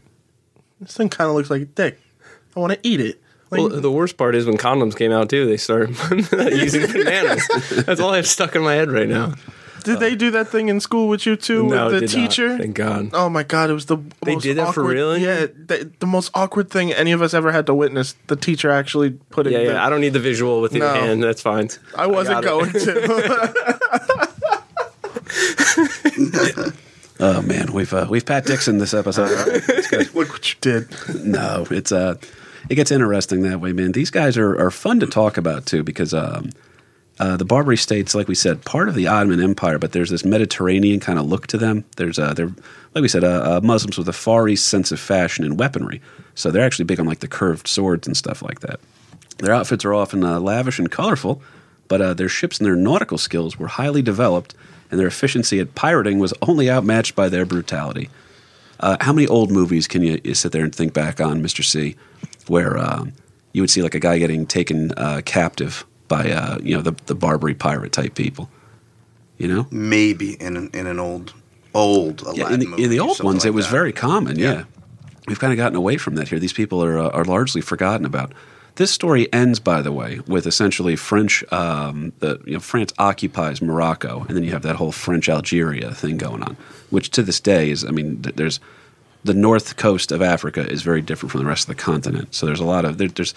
this 0.82 0.96
thing 0.98 1.10
kind 1.10 1.30
of 1.30 1.36
looks 1.36 1.50
like 1.50 1.62
a 1.62 1.66
dick. 1.66 2.00
I 2.56 2.60
want 2.60 2.74
to 2.74 2.80
eat 2.84 3.00
it. 3.00 3.22
Like, 3.52 3.62
Well, 3.62 3.70
the 3.82 3.92
worst 3.92 4.18
part 4.18 4.34
is 4.36 4.46
when 4.46 4.58
condoms 4.58 4.98
came 4.98 5.12
out 5.12 5.30
too. 5.30 5.46
They 5.46 5.58
started 5.58 5.96
using 6.52 6.92
bananas. 6.92 7.48
That's 7.86 8.00
all 8.00 8.12
I 8.14 8.18
have 8.18 8.28
stuck 8.28 8.56
in 8.56 8.64
my 8.64 8.74
head 8.74 8.90
right 8.92 9.08
now. 9.08 9.36
Did 9.86 10.00
they 10.00 10.16
do 10.16 10.32
that 10.32 10.50
thing 10.50 10.68
in 10.70 10.80
school 10.82 11.08
with 11.08 11.26
you 11.26 11.36
too? 11.38 11.68
No, 11.68 11.86
with 11.86 11.94
the 11.94 12.00
did 12.08 12.10
not. 12.18 12.22
teacher? 12.30 12.58
Thank 12.58 12.76
God. 12.76 13.10
Oh 13.14 13.30
my 13.30 13.44
god, 13.44 13.70
it 13.70 13.74
was 13.74 13.86
the 13.86 13.98
They 14.24 14.34
most 14.34 14.44
did 14.44 14.58
that 14.58 14.74
for 14.74 14.82
awkward- 14.82 14.96
real? 14.96 15.18
Yeah, 15.18 15.46
the, 15.46 15.90
the 16.00 16.06
most 16.08 16.32
awkward 16.34 16.70
thing 16.70 16.92
any 16.92 17.12
of 17.14 17.22
us 17.22 17.34
ever 17.34 17.52
had 17.54 17.66
to 17.68 17.74
witness. 17.74 18.16
The 18.28 18.36
teacher 18.36 18.70
actually 18.70 19.12
put 19.12 19.48
it. 19.48 19.54
Yeah, 19.54 19.60
the- 19.60 19.66
yeah. 19.74 19.86
I 19.86 19.90
don't 19.90 20.02
need 20.02 20.14
the 20.14 20.20
visual 20.20 20.60
with 20.62 20.74
your 20.74 20.86
No. 20.86 20.94
hand. 21.00 21.24
That's 21.24 21.42
fine. 21.42 21.70
I 21.96 22.08
wasn't 22.08 22.44
got 22.44 22.50
going 22.50 22.72
to. 22.74 23.54
Oh 27.18 27.42
man, 27.44 27.72
we've 27.72 27.94
uh, 27.94 28.08
we've 28.10 28.26
Pat 28.26 28.46
Dixon 28.46 28.78
this 28.78 28.94
episode. 28.94 29.30
It's. 29.70 30.14
Look 30.14 30.30
what 30.34 30.50
you 30.50 30.56
did. 30.60 30.90
no, 31.24 31.66
it's 31.72 31.94
uh, 31.94 32.16
it 32.70 32.76
gets 32.76 32.92
interesting 32.92 33.44
that 33.44 33.62
way, 33.62 33.72
man. 33.72 33.94
These 33.94 34.10
guys 34.10 34.38
are, 34.38 34.60
are 34.60 34.70
fun 34.70 35.00
to 35.00 35.08
talk 35.08 35.38
about 35.38 35.66
too 35.66 35.82
because 35.82 36.14
um, 36.14 36.50
uh, 37.18 37.38
the 37.38 37.46
Barbary 37.46 37.78
states, 37.78 38.14
like 38.14 38.28
we 38.28 38.36
said, 38.36 38.66
part 38.66 38.90
of 38.90 38.96
the 38.96 39.08
Ottoman 39.08 39.42
Empire, 39.42 39.80
but 39.80 39.94
there's 39.94 40.10
this 40.10 40.26
Mediterranean 40.26 41.00
kind 41.00 41.18
of 41.18 41.26
look 41.26 41.48
to 41.48 41.58
them. 41.58 41.86
There's 41.96 42.20
uh, 42.20 42.34
they're 42.34 42.52
like 42.94 43.02
we 43.02 43.08
said, 43.08 43.24
uh, 43.24 43.58
uh, 43.58 43.62
Muslims 43.64 43.98
with 43.98 44.10
a 44.10 44.14
Far 44.14 44.48
East 44.48 44.68
sense 44.68 44.92
of 44.92 45.00
fashion 45.00 45.46
and 45.46 45.60
weaponry, 45.60 46.02
so 46.34 46.52
they're 46.52 46.66
actually 46.66 46.86
big 46.86 47.00
on 47.00 47.06
like 47.06 47.20
the 47.20 47.28
curved 47.28 47.68
swords 47.68 48.08
and 48.08 48.18
stuff 48.18 48.42
like 48.42 48.60
that. 48.62 48.80
Their 49.38 49.54
outfits 49.54 49.86
are 49.86 49.94
often 49.94 50.24
uh, 50.24 50.40
lavish 50.40 50.80
and 50.80 50.92
colorful, 50.92 51.42
but 51.88 52.02
uh, 52.02 52.14
their 52.14 52.30
ships 52.30 52.58
and 52.58 52.66
their 52.66 52.76
nautical 52.76 53.18
skills 53.18 53.58
were 53.58 53.68
highly 53.68 54.02
developed, 54.02 54.54
and 54.92 55.00
their 55.00 55.08
efficiency 55.08 55.60
at 55.60 55.76
pirating 55.76 56.20
was 56.20 56.34
only 56.42 56.70
outmatched 56.70 57.16
by 57.16 57.30
their 57.30 57.46
brutality. 57.46 58.10
How 58.82 59.14
many 59.14 59.28
old 59.28 59.52
movies 59.52 59.88
can 59.88 60.04
you, 60.04 60.20
you 60.24 60.36
sit 60.36 60.52
there 60.52 60.64
and 60.64 60.76
think 60.76 60.94
back 60.94 61.20
on, 61.22 61.42
Mister 61.42 61.64
C, 61.64 61.96
where 62.48 62.78
um, 62.78 63.14
you 63.54 63.62
would 63.62 63.70
see 63.70 63.82
like 63.82 63.96
a 63.96 64.00
guy 64.00 64.20
getting 64.20 64.46
taken 64.46 64.94
captive 65.24 65.86
by 66.08 66.32
uh, 66.32 66.60
you 66.62 66.76
know 66.76 66.82
the 66.82 66.94
the 67.06 67.16
Barbary 67.16 67.56
pirate 67.56 67.92
type 67.92 68.16
people? 68.16 68.50
You 69.38 69.48
know, 69.50 69.68
Maybe 69.72 70.34
in 70.42 70.56
an, 70.56 70.70
in 70.74 70.88
an 70.88 71.00
old 71.00 71.34
old 71.74 72.24
yeah, 72.36 72.52
in 72.54 72.62
the, 72.62 72.76
in 72.76 72.90
the 72.90 73.00
old 73.00 73.22
ones, 73.22 73.44
it 73.46 73.54
was 73.54 73.66
that. 73.66 73.72
very 73.72 73.92
common. 73.92 74.40
Yeah. 74.40 74.54
Yeah. 74.54 74.64
we've 75.28 75.40
kind 75.40 75.52
of 75.52 75.58
gotten 75.58 75.76
away 75.76 75.98
from 75.98 76.16
that 76.16 76.30
here. 76.30 76.40
These 76.40 76.54
people 76.54 76.84
are 76.84 76.98
uh, 76.98 77.10
are 77.10 77.26
largely 77.26 77.62
forgotten 77.62 78.06
about. 78.06 78.34
This 78.76 78.92
story 78.92 79.32
ends, 79.32 79.62
by 79.62 79.82
the 79.82 79.92
way, 79.94 80.20
with 80.28 80.46
essentially 80.46 80.98
French. 80.98 81.44
Um, 81.52 82.12
the 82.20 82.42
you 82.46 82.54
know 82.54 82.60
France 82.60 82.94
occupies 82.98 83.62
Morocco, 83.62 84.26
and 84.28 84.36
then 84.36 84.44
you 84.44 84.52
have 84.52 84.64
that 84.64 84.76
whole 84.76 84.92
French 84.92 85.30
Algeria 85.30 85.94
thing 85.94 86.18
going 86.18 86.44
on, 86.44 86.58
which 86.90 87.10
to 87.12 87.24
this 87.24 87.40
day 87.40 87.70
is. 87.70 87.86
I 87.86 87.92
mean, 87.92 88.22
th- 88.22 88.36
there's 88.36 88.60
the 89.24 89.34
north 89.34 89.76
coast 89.78 90.12
of 90.12 90.22
Africa 90.22 90.70
is 90.70 90.82
very 90.84 91.02
different 91.02 91.32
from 91.32 91.40
the 91.42 91.48
rest 91.48 91.68
of 91.68 91.76
the 91.76 91.82
continent. 91.82 92.36
So 92.36 92.46
there's 92.46 92.60
a 92.60 92.66
lot 92.66 92.86
of 92.86 92.98
there, 92.98 93.08
there's 93.08 93.34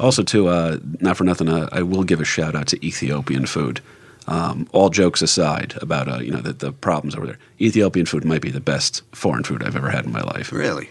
also 0.00 0.22
too. 0.22 0.48
Uh, 0.48 0.78
not 1.00 1.16
for 1.16 1.24
nothing, 1.24 1.48
uh, 1.48 1.68
I 1.72 1.82
will 1.82 2.04
give 2.04 2.20
a 2.20 2.24
shout 2.24 2.54
out 2.54 2.66
to 2.68 2.86
Ethiopian 2.86 3.46
food. 3.46 3.80
Um, 4.28 4.68
all 4.72 4.88
jokes 4.88 5.20
aside 5.20 5.74
about 5.82 6.08
uh, 6.08 6.18
you 6.20 6.30
know 6.30 6.40
the, 6.40 6.52
the 6.52 6.72
problems 6.72 7.16
over 7.16 7.26
there, 7.26 7.38
Ethiopian 7.60 8.06
food 8.06 8.24
might 8.24 8.40
be 8.40 8.50
the 8.50 8.60
best 8.60 9.02
foreign 9.12 9.42
food 9.42 9.64
I've 9.64 9.74
ever 9.76 9.90
had 9.90 10.04
in 10.04 10.12
my 10.12 10.22
life. 10.22 10.52
Really? 10.52 10.90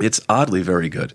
It's 0.00 0.20
oddly 0.28 0.62
very 0.62 0.88
good. 0.88 1.12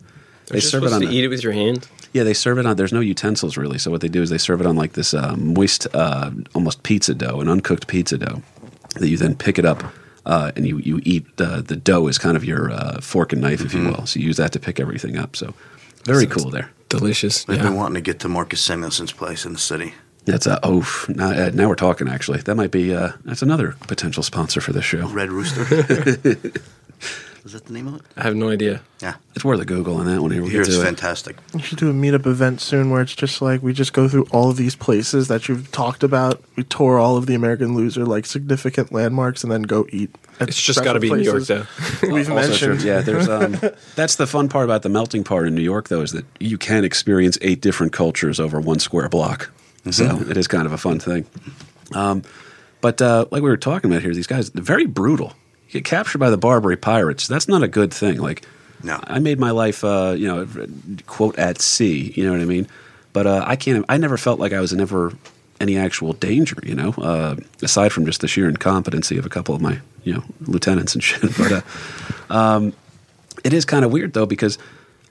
They 0.47 0.55
You're 0.55 0.61
serve 0.61 0.83
it 0.83 0.91
on 0.93 1.01
to 1.01 1.07
a- 1.07 1.11
eat 1.11 1.23
it 1.23 1.29
with 1.29 1.41
your 1.41 1.53
hand. 1.53 1.87
yeah, 2.11 2.23
they 2.23 2.33
serve 2.33 2.57
it 2.57 2.65
on. 2.65 2.75
There's 2.75 2.91
no 2.91 2.99
utensils 2.99 3.55
really. 3.55 3.77
So 3.77 3.91
what 3.91 4.01
they 4.01 4.09
do 4.09 4.21
is 4.21 4.29
they 4.29 4.37
serve 4.37 4.59
it 4.59 4.67
on 4.67 4.75
like 4.75 4.91
this 4.93 5.13
uh, 5.13 5.35
moist, 5.37 5.87
uh, 5.93 6.31
almost 6.53 6.83
pizza 6.83 7.13
dough, 7.13 7.39
an 7.39 7.47
uncooked 7.47 7.87
pizza 7.87 8.17
dough 8.17 8.41
that 8.95 9.07
you 9.07 9.15
then 9.15 9.33
pick 9.35 9.57
it 9.57 9.63
up 9.63 9.83
uh, 10.25 10.51
and 10.57 10.67
you 10.67 10.79
you 10.79 10.99
eat. 11.03 11.37
The 11.37 11.63
the 11.65 11.77
dough 11.77 12.07
is 12.07 12.17
kind 12.17 12.35
of 12.35 12.43
your 12.43 12.71
uh, 12.71 12.99
fork 12.99 13.31
and 13.31 13.41
knife, 13.41 13.61
if 13.61 13.73
you 13.73 13.85
will. 13.85 14.05
So 14.05 14.19
you 14.19 14.27
use 14.27 14.35
that 14.37 14.51
to 14.51 14.59
pick 14.59 14.81
everything 14.81 15.17
up. 15.17 15.37
So 15.37 15.53
very 16.03 16.25
cool 16.27 16.49
there. 16.49 16.71
Delicious. 16.99 17.45
I've 17.47 17.57
Yeah. 17.57 17.63
been 17.63 17.75
wanting 17.75 17.95
to 17.95 18.01
get 18.01 18.19
to 18.21 18.29
Marcus 18.29 18.61
Samuelsson's 18.61 19.11
place 19.11 19.45
in 19.45 19.53
the 19.53 19.59
city. 19.59 19.93
That's 20.25 20.47
a 20.47 20.59
oh 20.63 20.85
now, 21.09 21.31
uh, 21.31 21.51
now 21.53 21.67
we're 21.67 21.75
talking. 21.75 22.07
Actually, 22.07 22.39
that 22.41 22.55
might 22.55 22.71
be 22.71 22.93
uh, 22.95 23.11
that's 23.25 23.41
another 23.41 23.75
potential 23.87 24.23
sponsor 24.23 24.61
for 24.61 24.71
this 24.71 24.85
show. 24.85 25.07
Red 25.09 25.29
Rooster. 25.31 25.65
Is 27.45 27.51
that 27.51 27.65
the 27.65 27.73
name 27.73 27.87
of 27.87 27.95
it? 27.95 28.01
I 28.15 28.23
have 28.23 28.37
no 28.37 28.49
idea. 28.49 28.81
Yeah. 29.01 29.15
It's 29.35 29.43
worth 29.43 29.59
a 29.59 29.65
Google 29.65 29.97
on 29.97 30.05
that 30.05 30.21
one. 30.21 30.31
Here 30.31 30.41
we 30.41 30.49
Here 30.49 30.61
it's 30.61 30.75
it. 30.75 30.81
fantastic. 30.81 31.35
You 31.53 31.59
should 31.59 31.77
do 31.77 31.89
a 31.89 31.93
meetup 31.93 32.25
event 32.25 32.61
soon 32.61 32.89
where 32.89 33.01
it's 33.01 33.13
just 33.13 33.41
like 33.41 33.61
we 33.61 33.73
just 33.73 33.91
go 33.91 34.07
through 34.07 34.27
all 34.31 34.49
of 34.49 34.55
these 34.55 34.75
places 34.77 35.27
that 35.27 35.49
you've 35.49 35.69
talked 35.73 36.03
about. 36.03 36.41
We 36.55 36.63
tour 36.63 36.99
all 36.99 37.17
of 37.17 37.25
the 37.25 37.35
American 37.35 37.75
Loser 37.75 38.05
like 38.05 38.25
significant 38.25 38.93
landmarks 38.93 39.43
and 39.43 39.51
then 39.51 39.63
go 39.63 39.85
eat. 39.91 40.09
At 40.39 40.47
It's 40.47 40.61
just 40.61 40.85
got 40.85 40.93
to 40.93 41.01
be 41.01 41.07
special 41.07 41.17
New 41.17 41.23
York, 41.31 41.45
places. 41.45 41.67
though. 42.01 42.07
We've 42.13 42.29
Also 42.31 42.47
mentioned. 42.49 42.79
true. 42.79 42.89
Yeah, 42.89 43.01
there's 43.01 43.27
um, 43.27 43.57
that's 43.95 44.15
the 44.15 44.25
fun 44.25 44.47
part 44.47 44.63
about 44.63 44.83
the 44.83 44.89
melting 44.89 45.25
part 45.25 45.45
in 45.45 45.53
New 45.53 45.61
York, 45.61 45.89
though, 45.89 46.01
is 46.01 46.13
that 46.13 46.25
you 46.39 46.57
can 46.57 46.85
experience 46.85 47.37
eight 47.41 47.59
different 47.59 47.91
cultures 47.91 48.39
over 48.39 48.61
one 48.61 48.79
square 48.79 49.09
block. 49.09 49.51
So 49.91 50.21
it 50.29 50.37
is 50.37 50.47
kind 50.47 50.65
of 50.65 50.71
a 50.71 50.77
fun 50.77 50.99
thing. 51.01 51.25
Um, 51.93 52.23
but 52.79 53.01
uh, 53.01 53.25
like 53.31 53.43
we 53.43 53.49
were 53.49 53.57
talking 53.57 53.91
about 53.91 54.01
here, 54.01 54.13
these 54.13 54.27
guys 54.27 54.49
they're 54.51 54.63
very 54.63 54.85
brutal. 54.85 55.33
Get 55.73 55.85
captured 55.85 56.19
by 56.19 56.29
the 56.29 56.37
Barbary 56.37 56.77
pirates. 56.77 57.27
That's 57.27 57.47
not 57.47 57.63
a 57.63 57.67
good 57.67 57.91
thing. 57.91 58.19
Like, 58.19 58.45
No. 58.83 58.99
I 59.05 59.17
made 59.17 59.39
my 59.39 59.49
life, 59.49 59.83
uh, 59.83 60.13
you 60.15 60.27
know, 60.27 60.47
quote 61.07 61.35
at 61.39 61.59
sea. 61.59 62.13
You 62.15 62.25
know 62.25 62.31
what 62.31 62.41
I 62.41 62.45
mean? 62.45 62.67
But 63.11 63.25
uh, 63.25 63.43
I 63.43 63.55
can't. 63.55 63.83
I 63.89 63.97
never 63.97 64.17
felt 64.17 64.39
like 64.39 64.53
I 64.53 64.61
was 64.61 64.71
in 64.71 64.79
ever 64.79 65.13
any 65.59 65.75
actual 65.75 66.13
danger. 66.13 66.57
You 66.61 66.75
know, 66.75 66.89
uh, 66.91 67.37
aside 67.63 67.91
from 67.91 68.05
just 68.05 68.21
the 68.21 68.27
sheer 68.27 68.47
incompetency 68.47 69.17
of 69.17 69.25
a 69.25 69.29
couple 69.29 69.55
of 69.55 69.61
my, 69.61 69.79
you 70.03 70.13
know, 70.13 70.23
lieutenants 70.41 70.93
and 70.93 71.03
shit. 71.09 71.35
But 71.35 71.51
uh, 71.51 72.33
um, 72.33 72.73
it 73.43 73.51
is 73.51 73.65
kind 73.65 73.83
of 73.83 73.91
weird 73.91 74.13
though 74.13 74.27
because 74.27 74.59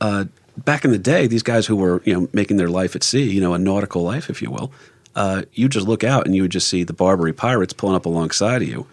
uh, 0.00 0.26
back 0.56 0.84
in 0.84 0.92
the 0.92 0.98
day, 0.98 1.26
these 1.26 1.42
guys 1.42 1.66
who 1.66 1.74
were 1.74 2.02
you 2.04 2.14
know 2.14 2.28
making 2.32 2.56
their 2.56 2.68
life 2.68 2.94
at 2.94 3.02
sea, 3.02 3.28
you 3.28 3.40
know, 3.40 3.52
a 3.52 3.58
nautical 3.58 4.02
life, 4.04 4.30
if 4.30 4.40
you 4.40 4.48
will, 4.48 4.72
uh, 5.16 5.42
you 5.54 5.68
just 5.68 5.88
look 5.88 6.04
out 6.04 6.24
and 6.24 6.36
you 6.36 6.42
would 6.42 6.52
just 6.52 6.68
see 6.68 6.84
the 6.84 6.92
Barbary 6.92 7.32
pirates 7.32 7.72
pulling 7.72 7.96
up 7.96 8.06
alongside 8.06 8.62
of 8.62 8.68
you, 8.68 8.86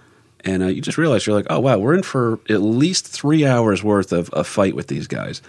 and 0.45 0.63
uh, 0.63 0.67
you 0.67 0.81
just 0.81 0.97
realize 0.97 1.25
you're 1.25 1.35
like, 1.35 1.47
oh 1.49 1.59
wow, 1.59 1.77
we're 1.77 1.93
in 1.93 2.03
for 2.03 2.39
at 2.49 2.61
least 2.61 3.07
three 3.07 3.45
hours 3.45 3.83
worth 3.83 4.11
of 4.11 4.29
a 4.33 4.43
fight 4.43 4.75
with 4.75 4.87
these 4.87 5.07
guys, 5.07 5.41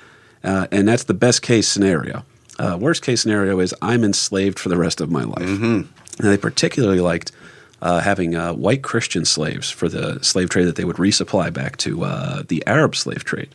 uh, 0.44 0.66
and 0.72 0.88
that's 0.88 1.04
the 1.04 1.14
best 1.14 1.42
case 1.42 1.68
scenario. 1.68 2.24
Uh, 2.58 2.76
worst 2.78 3.02
case 3.02 3.22
scenario 3.22 3.58
is 3.60 3.74
I'm 3.80 4.04
enslaved 4.04 4.58
for 4.58 4.68
the 4.68 4.76
rest 4.76 5.00
of 5.00 5.10
my 5.10 5.22
life. 5.22 5.48
And 6.18 6.28
they 6.28 6.36
particularly 6.36 7.00
liked 7.00 7.32
uh, 7.80 8.00
having 8.00 8.34
uh, 8.34 8.52
white 8.52 8.82
Christian 8.82 9.24
slaves 9.24 9.70
for 9.70 9.88
the 9.88 10.22
slave 10.22 10.50
trade 10.50 10.66
that 10.66 10.76
they 10.76 10.84
would 10.84 10.96
resupply 10.96 11.50
back 11.50 11.78
to 11.78 12.04
uh, 12.04 12.42
the 12.46 12.62
Arab 12.66 12.94
slave 12.94 13.24
trade, 13.24 13.48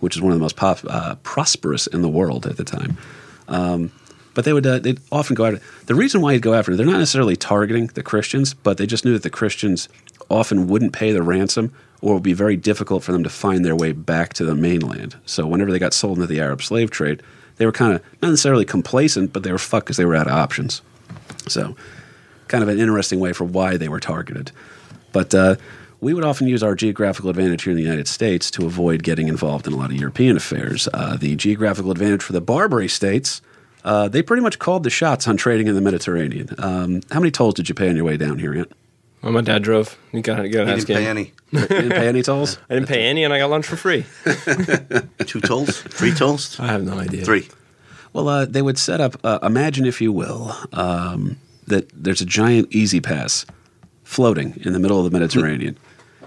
which 0.00 0.16
is 0.16 0.22
one 0.22 0.32
of 0.32 0.38
the 0.38 0.42
most 0.42 0.56
pop, 0.56 0.80
uh, 0.88 1.14
prosperous 1.22 1.86
in 1.86 2.02
the 2.02 2.08
world 2.08 2.46
at 2.46 2.56
the 2.56 2.64
time. 2.64 2.98
Um, 3.46 3.92
but 4.34 4.44
they 4.44 4.52
would 4.52 4.66
uh, 4.66 4.78
they'd 4.78 5.00
often 5.10 5.34
go 5.34 5.46
after. 5.46 5.60
The 5.86 5.94
reason 5.94 6.20
why 6.20 6.32
you'd 6.32 6.42
go 6.42 6.54
after 6.54 6.72
it, 6.72 6.76
they're 6.76 6.86
not 6.86 6.98
necessarily 6.98 7.36
targeting 7.36 7.86
the 7.88 8.02
Christians, 8.02 8.54
but 8.54 8.78
they 8.78 8.86
just 8.86 9.04
knew 9.04 9.12
that 9.12 9.22
the 9.22 9.30
Christians 9.30 9.88
often 10.30 10.68
wouldn't 10.68 10.92
pay 10.92 11.12
the 11.12 11.22
ransom, 11.22 11.72
or 12.00 12.12
it 12.12 12.14
would 12.14 12.22
be 12.22 12.32
very 12.32 12.56
difficult 12.56 13.02
for 13.02 13.12
them 13.12 13.24
to 13.24 13.30
find 13.30 13.64
their 13.64 13.76
way 13.76 13.92
back 13.92 14.34
to 14.34 14.44
the 14.44 14.54
mainland. 14.54 15.16
So 15.26 15.46
whenever 15.46 15.72
they 15.72 15.78
got 15.78 15.94
sold 15.94 16.18
into 16.18 16.26
the 16.26 16.40
Arab 16.40 16.62
slave 16.62 16.90
trade, 16.90 17.22
they 17.56 17.66
were 17.66 17.72
kind 17.72 17.94
of 17.94 18.02
not 18.22 18.30
necessarily 18.30 18.64
complacent, 18.64 19.32
but 19.32 19.42
they 19.42 19.52
were 19.52 19.58
fucked 19.58 19.86
because 19.86 19.96
they 19.96 20.04
were 20.04 20.16
out 20.16 20.28
of 20.28 20.32
options. 20.32 20.82
So 21.48 21.76
kind 22.46 22.62
of 22.62 22.68
an 22.68 22.78
interesting 22.78 23.20
way 23.20 23.32
for 23.32 23.44
why 23.44 23.76
they 23.76 23.88
were 23.88 24.00
targeted. 24.00 24.52
But 25.12 25.34
uh, 25.34 25.56
we 26.00 26.14
would 26.14 26.24
often 26.24 26.46
use 26.46 26.62
our 26.62 26.74
geographical 26.74 27.30
advantage 27.30 27.64
here 27.64 27.72
in 27.72 27.76
the 27.76 27.82
United 27.82 28.08
States 28.08 28.50
to 28.52 28.66
avoid 28.66 29.02
getting 29.02 29.28
involved 29.28 29.66
in 29.66 29.72
a 29.72 29.76
lot 29.76 29.90
of 29.90 29.96
European 29.96 30.36
affairs. 30.36 30.88
Uh, 30.94 31.16
the 31.16 31.34
geographical 31.36 31.90
advantage 31.90 32.22
for 32.22 32.32
the 32.32 32.40
Barbary 32.40 32.88
states, 32.88 33.42
uh, 33.84 34.08
they 34.08 34.22
pretty 34.22 34.42
much 34.42 34.58
called 34.58 34.84
the 34.84 34.90
shots 34.90 35.26
on 35.26 35.36
trading 35.36 35.66
in 35.66 35.74
the 35.74 35.80
Mediterranean. 35.80 36.48
Um, 36.58 37.00
how 37.10 37.20
many 37.20 37.30
tolls 37.30 37.54
did 37.54 37.68
you 37.68 37.74
pay 37.74 37.88
on 37.88 37.96
your 37.96 38.04
way 38.04 38.16
down 38.16 38.38
here, 38.38 38.54
Ant? 38.54 38.72
Well, 39.22 39.32
my 39.32 39.40
dad 39.40 39.62
drove. 39.62 39.96
You 40.12 40.22
got 40.22 40.36
to 40.36 40.48
He 40.48 40.58
ask 40.58 40.86
didn't 40.86 41.02
pay 41.02 41.06
any. 41.06 41.32
You 41.50 41.66
didn't 41.66 41.90
pay 41.90 42.08
any 42.08 42.22
tolls? 42.22 42.58
I 42.68 42.74
didn't 42.74 42.88
pay 42.88 43.06
any, 43.06 43.24
and 43.24 43.32
I 43.32 43.38
got 43.38 43.50
lunch 43.50 43.66
for 43.66 43.76
free. 43.76 44.04
Two 45.26 45.40
tolls? 45.40 45.80
Three 45.80 46.12
tolls? 46.14 46.58
I 46.60 46.66
have 46.66 46.84
no 46.84 46.98
idea. 46.98 47.24
Three. 47.24 47.48
Well, 48.12 48.28
uh, 48.28 48.44
they 48.44 48.62
would 48.62 48.78
set 48.78 49.00
up, 49.00 49.16
uh, 49.24 49.38
imagine 49.42 49.86
if 49.86 50.00
you 50.00 50.12
will, 50.12 50.54
um, 50.72 51.38
that 51.66 51.88
there's 51.92 52.20
a 52.20 52.26
giant 52.26 52.68
E-ZPass 52.70 53.46
floating 54.04 54.60
in 54.64 54.72
the 54.72 54.78
middle 54.78 54.98
of 55.04 55.10
the 55.10 55.18
Mediterranean. 55.18 55.76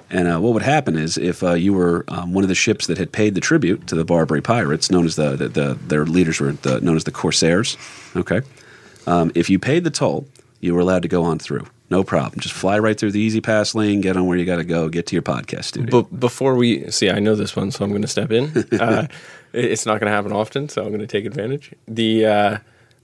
And 0.09 0.27
uh, 0.27 0.39
what 0.39 0.53
would 0.53 0.61
happen 0.63 0.97
is 0.97 1.17
if 1.17 1.41
uh, 1.41 1.53
you 1.53 1.73
were 1.73 2.03
um, 2.09 2.33
one 2.33 2.43
of 2.43 2.49
the 2.49 2.55
ships 2.55 2.87
that 2.87 2.97
had 2.97 3.11
paid 3.11 3.33
the 3.33 3.41
tribute 3.41 3.87
to 3.87 3.95
the 3.95 4.03
Barbary 4.03 4.41
pirates, 4.41 4.91
known 4.91 5.05
as 5.05 5.15
the, 5.15 5.35
the, 5.37 5.47
the 5.47 5.73
their 5.87 6.05
leaders 6.05 6.39
were 6.39 6.51
the, 6.51 6.81
known 6.81 6.97
as 6.97 7.05
the 7.05 7.11
Corsairs, 7.11 7.77
okay? 8.15 8.41
Um, 9.07 9.31
if 9.35 9.49
you 9.49 9.57
paid 9.57 9.83
the 9.83 9.89
toll, 9.89 10.27
you 10.61 10.73
were 10.73 10.79
allowed 10.79 11.01
to 11.01 11.07
go 11.07 11.23
on 11.23 11.39
through. 11.39 11.65
No 11.89 12.03
problem. 12.03 12.39
Just 12.39 12.55
fly 12.55 12.79
right 12.79 12.97
through 12.97 13.11
the 13.11 13.19
E-ZPass 13.19 13.75
lane, 13.75 13.99
get 13.99 14.15
on 14.15 14.25
where 14.25 14.37
you 14.37 14.45
got 14.45 14.57
to 14.57 14.63
go, 14.63 14.87
get 14.87 15.07
to 15.07 15.15
your 15.15 15.23
podcast 15.23 15.65
studio. 15.65 16.01
But 16.03 16.19
before 16.19 16.55
we 16.55 16.89
see, 16.89 17.09
I 17.09 17.19
know 17.19 17.35
this 17.35 17.53
one, 17.55 17.71
so 17.71 17.83
I'm 17.83 17.89
going 17.89 18.01
to 18.03 18.07
step 18.07 18.31
in. 18.31 18.65
Uh, 18.81 19.07
it's 19.53 19.85
not 19.85 19.99
going 19.99 20.09
to 20.09 20.15
happen 20.15 20.31
often, 20.31 20.69
so 20.69 20.81
I'm 20.81 20.87
going 20.87 21.01
to 21.01 21.07
take 21.07 21.25
advantage. 21.25 21.73
The 21.87 22.25
uh, 22.25 22.57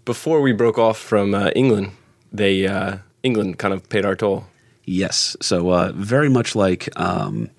before 0.06 0.42
we 0.42 0.54
broke 0.54 0.78
off 0.78 0.98
from 0.98 1.36
uh, 1.36 1.50
England, 1.56 1.92
they 2.32 2.66
uh, 2.66 3.00
England 3.22 3.60
kind 3.60 3.74
of 3.74 3.88
paid 3.90 4.06
our 4.06 4.16
toll. 4.16 4.46
Yes. 4.86 5.36
So 5.42 5.70
uh, 5.72 5.92
very 5.94 6.30
much 6.30 6.56
like 6.56 6.90
um, 6.98 7.50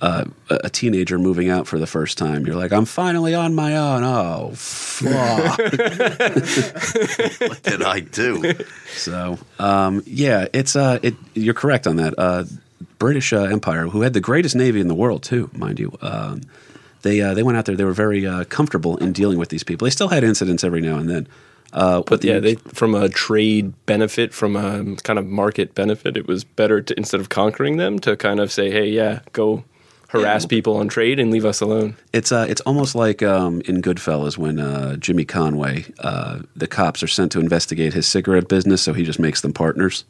uh, 0.00 0.24
a 0.50 0.58
a 0.64 0.70
teenager 0.70 1.18
moving 1.18 1.48
out 1.48 1.66
for 1.66 1.78
the 1.78 1.86
first 1.86 2.18
time. 2.18 2.46
You're 2.46 2.56
like, 2.56 2.72
I'm 2.72 2.84
finally 2.84 3.34
on 3.34 3.54
my 3.54 3.76
own. 3.76 4.02
Oh, 4.04 4.52
fuck. 4.54 5.58
What 7.48 7.62
did 7.62 7.82
I 7.82 8.00
do? 8.00 8.54
so 8.96 9.38
um, 9.58 10.02
yeah, 10.06 10.46
it's 10.52 10.76
uh, 10.76 10.98
it. 11.02 11.14
You're 11.34 11.54
correct 11.54 11.86
on 11.86 11.96
that. 11.96 12.14
Uh, 12.18 12.44
British 12.98 13.32
uh, 13.32 13.42
Empire, 13.44 13.86
who 13.86 14.02
had 14.02 14.12
the 14.12 14.20
greatest 14.20 14.56
navy 14.56 14.80
in 14.80 14.88
the 14.88 14.94
world 14.94 15.22
too, 15.22 15.50
mind 15.52 15.78
you. 15.78 15.96
Um, 16.02 16.42
they 17.02 17.20
uh, 17.20 17.34
they 17.34 17.42
went 17.42 17.56
out 17.58 17.64
there. 17.66 17.76
They 17.76 17.84
were 17.84 17.92
very 17.92 18.26
uh, 18.26 18.44
comfortable 18.44 18.96
in 18.98 19.12
dealing 19.12 19.38
with 19.38 19.48
these 19.50 19.62
people. 19.64 19.84
They 19.86 19.90
still 19.90 20.08
had 20.08 20.24
incidents 20.24 20.64
every 20.64 20.80
now 20.80 20.96
and 20.96 21.08
then. 21.08 21.28
Uh, 21.72 22.02
But 22.02 22.24
yeah, 22.24 22.38
they 22.40 22.54
from 22.74 22.94
a 22.94 23.08
trade 23.08 23.72
benefit, 23.86 24.32
from 24.34 24.56
a 24.56 24.96
kind 25.02 25.18
of 25.18 25.26
market 25.26 25.74
benefit, 25.74 26.16
it 26.16 26.26
was 26.26 26.42
better 26.42 26.80
to 26.80 26.94
instead 26.96 27.20
of 27.20 27.28
conquering 27.28 27.76
them 27.76 27.98
to 28.00 28.16
kind 28.16 28.40
of 28.40 28.50
say, 28.50 28.70
hey, 28.70 28.88
yeah, 28.88 29.20
go 29.32 29.62
harass 30.08 30.46
people 30.46 30.76
on 30.76 30.88
trade 30.88 31.20
and 31.20 31.30
leave 31.30 31.44
us 31.44 31.60
alone. 31.60 31.96
It's 32.12 32.32
uh, 32.32 32.46
it's 32.48 32.60
almost 32.62 32.94
like 32.94 33.22
um, 33.22 33.62
in 33.62 33.80
Goodfellas 33.80 34.36
when 34.36 34.58
uh, 34.58 34.96
Jimmy 34.96 35.24
Conway, 35.24 35.86
uh, 36.00 36.40
the 36.56 36.66
cops 36.66 37.02
are 37.02 37.08
sent 37.08 37.32
to 37.32 37.40
investigate 37.40 37.94
his 37.94 38.06
cigarette 38.06 38.48
business, 38.48 38.82
so 38.82 38.92
he 38.92 39.04
just 39.04 39.18
makes 39.18 39.40
them 39.42 39.52
partners 39.52 40.04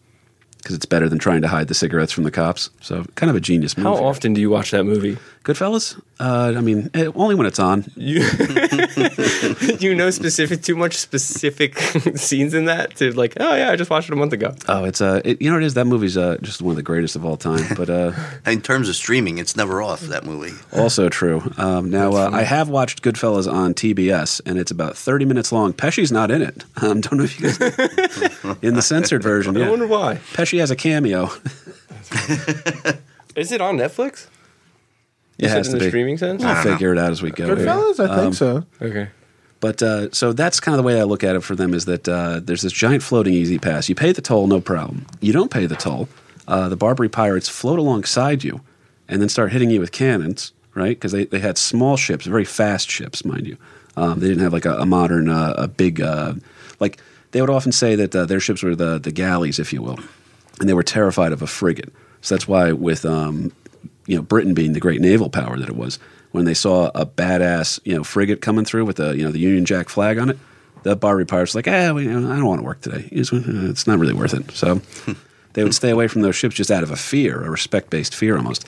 because 0.58 0.74
it's 0.74 0.86
better 0.86 1.08
than 1.08 1.18
trying 1.18 1.40
to 1.42 1.48
hide 1.48 1.68
the 1.68 1.74
cigarettes 1.74 2.12
from 2.12 2.24
the 2.24 2.30
cops. 2.30 2.70
So 2.80 3.04
kind 3.14 3.30
of 3.30 3.36
a 3.36 3.40
genius 3.40 3.76
move. 3.76 3.86
How 3.86 4.04
often 4.04 4.34
do 4.34 4.40
you 4.40 4.50
watch 4.50 4.70
that 4.72 4.84
movie? 4.84 5.16
Goodfellas? 5.48 5.98
Uh, 6.20 6.52
I 6.54 6.60
mean, 6.60 6.90
eh, 6.92 7.08
only 7.14 7.34
when 7.34 7.46
it's 7.46 7.58
on. 7.58 7.90
You 7.96 8.20
you 9.80 9.94
know 9.94 10.10
specific 10.10 10.60
too 10.62 10.76
much 10.76 10.94
specific 10.98 11.78
scenes 12.16 12.52
in 12.52 12.66
that 12.66 12.96
to 12.96 13.12
like, 13.12 13.32
oh 13.40 13.54
yeah, 13.54 13.70
I 13.70 13.76
just 13.76 13.88
watched 13.88 14.10
it 14.10 14.12
a 14.12 14.16
month 14.16 14.34
ago. 14.34 14.54
Oh, 14.68 14.84
it's 14.84 15.00
uh, 15.00 15.22
it, 15.24 15.40
you 15.40 15.48
know 15.48 15.56
what 15.56 15.62
it 15.62 15.66
is. 15.66 15.72
That 15.72 15.86
movie's 15.86 16.18
uh, 16.18 16.36
just 16.42 16.60
one 16.60 16.72
of 16.72 16.76
the 16.76 16.82
greatest 16.82 17.16
of 17.16 17.24
all 17.24 17.38
time. 17.38 17.64
But 17.78 17.88
uh, 17.88 18.12
In 18.44 18.60
terms 18.60 18.90
of 18.90 18.96
streaming, 18.96 19.38
it's 19.38 19.56
never 19.56 19.80
off, 19.80 20.00
that 20.02 20.26
movie. 20.26 20.52
also 20.72 21.08
true. 21.08 21.40
Um, 21.56 21.88
now 21.88 22.12
uh, 22.12 22.28
I 22.30 22.42
have 22.42 22.68
watched 22.68 23.02
Goodfellas 23.02 23.50
on 23.50 23.72
TBS, 23.72 24.42
and 24.44 24.58
it's 24.58 24.70
about 24.70 24.98
thirty 24.98 25.24
minutes 25.24 25.50
long. 25.50 25.72
Pesci's 25.72 26.12
not 26.12 26.30
in 26.30 26.42
it. 26.42 26.64
Um, 26.82 27.00
don't 27.00 27.16
know 27.18 27.24
if 27.24 27.40
you 27.40 27.46
guys 27.48 28.58
in 28.60 28.74
the 28.74 28.82
censored 28.82 29.22
version. 29.22 29.56
I 29.56 29.60
Yeah. 29.60 29.70
wonder 29.70 29.86
why. 29.86 30.16
Pesci 30.34 30.58
has 30.60 30.70
a 30.70 30.76
cameo. 30.76 31.30
Is 33.34 33.50
it 33.52 33.62
on 33.62 33.78
Netflix? 33.78 34.26
It 35.38 35.46
Is 35.46 35.52
has 35.52 35.66
in 35.68 35.74
to 35.74 35.78
the 35.78 35.84
be. 35.84 35.90
streaming 35.90 36.18
sense? 36.18 36.42
We'll 36.42 36.54
figure 36.62 36.92
it 36.92 36.98
out 36.98 37.10
as 37.12 37.22
we 37.22 37.30
go. 37.30 37.46
here. 37.46 37.56
Goodfellas, 37.56 38.00
I 38.00 38.16
think 38.16 38.34
so. 38.34 38.64
Okay. 38.82 39.08
But 39.60 39.82
uh, 39.82 40.10
so 40.12 40.32
that's 40.32 40.60
kind 40.60 40.74
of 40.74 40.76
the 40.78 40.82
way 40.84 41.00
I 41.00 41.04
look 41.04 41.24
at 41.24 41.34
it 41.36 41.40
for 41.42 41.56
them 41.56 41.74
is 41.74 41.84
that 41.86 42.08
uh, 42.08 42.40
there's 42.42 42.62
this 42.62 42.72
giant 42.72 43.02
floating 43.02 43.34
E-ZPass. 43.34 43.88
You 43.88 43.94
pay 43.94 44.12
the 44.12 44.20
toll, 44.22 44.46
no 44.46 44.60
problem. 44.60 45.06
You 45.20 45.32
don't 45.32 45.50
pay 45.50 45.66
the 45.66 45.74
toll. 45.76 46.08
Uh, 46.46 46.68
the 46.68 46.76
Barbary 46.76 47.08
pirates 47.08 47.48
float 47.48 47.78
alongside 47.78 48.42
you 48.44 48.60
and 49.08 49.20
then 49.20 49.28
start 49.28 49.52
hitting 49.52 49.70
you 49.70 49.80
with 49.80 49.90
cannons, 49.92 50.52
right? 50.74 50.90
Because 50.96 51.12
they, 51.12 51.24
they 51.24 51.40
had 51.40 51.58
small 51.58 51.96
ships, 51.96 52.24
very 52.26 52.44
fast 52.44 52.88
ships, 52.90 53.24
mind 53.24 53.46
you. 53.46 53.56
Um, 53.96 54.20
they 54.20 54.28
didn't 54.28 54.42
have 54.44 54.52
like 54.52 54.64
a, 54.64 54.74
a 54.76 54.86
modern, 54.86 55.28
uh, 55.28 55.54
a 55.58 55.66
big, 55.68 56.00
uh, 56.00 56.34
like 56.78 56.98
they 57.32 57.40
would 57.40 57.50
often 57.50 57.72
say 57.72 57.96
that 57.96 58.14
uh, 58.14 58.26
their 58.26 58.40
ships 58.40 58.62
were 58.62 58.76
the, 58.76 58.98
the 58.98 59.10
galleys, 59.10 59.58
if 59.58 59.72
you 59.72 59.82
will, 59.82 59.98
and 60.60 60.68
they 60.68 60.74
were 60.74 60.84
terrified 60.84 61.32
of 61.32 61.42
a 61.42 61.46
frigate. 61.48 61.92
So 62.20 62.34
that's 62.36 62.46
why 62.46 62.70
with 62.72 63.04
um, 63.04 63.50
you 64.08 64.16
know 64.16 64.22
Britain 64.22 64.54
being 64.54 64.72
the 64.72 64.80
great 64.80 65.00
naval 65.00 65.30
power 65.30 65.56
that 65.56 65.68
it 65.68 65.76
was, 65.76 66.00
when 66.32 66.44
they 66.44 66.54
saw 66.54 66.90
a 66.94 67.06
badass 67.06 67.78
you 67.84 67.94
know 67.94 68.02
frigate 68.02 68.40
coming 68.40 68.64
through 68.64 68.84
with 68.84 68.96
the 68.96 69.16
you 69.16 69.22
know 69.22 69.30
the 69.30 69.38
Union 69.38 69.64
Jack 69.64 69.88
flag 69.88 70.18
on 70.18 70.30
it. 70.30 70.38
The 70.84 70.94
Barbary 70.96 71.26
pirates 71.26 71.54
were 71.54 71.58
like, 71.58 71.68
ah, 71.68 71.92
we, 71.92 72.08
I 72.08 72.12
don't 72.12 72.44
want 72.44 72.60
to 72.60 72.64
work 72.64 72.80
today. 72.80 73.08
It's, 73.10 73.32
it's 73.32 73.86
not 73.88 73.98
really 73.98 74.14
worth 74.14 74.32
it. 74.32 74.52
So 74.52 74.80
they 75.54 75.64
would 75.64 75.74
stay 75.74 75.90
away 75.90 76.06
from 76.06 76.22
those 76.22 76.36
ships 76.36 76.54
just 76.54 76.70
out 76.70 76.84
of 76.84 76.92
a 76.92 76.96
fear, 76.96 77.42
a 77.44 77.50
respect 77.50 77.90
based 77.90 78.14
fear 78.14 78.36
almost. 78.36 78.64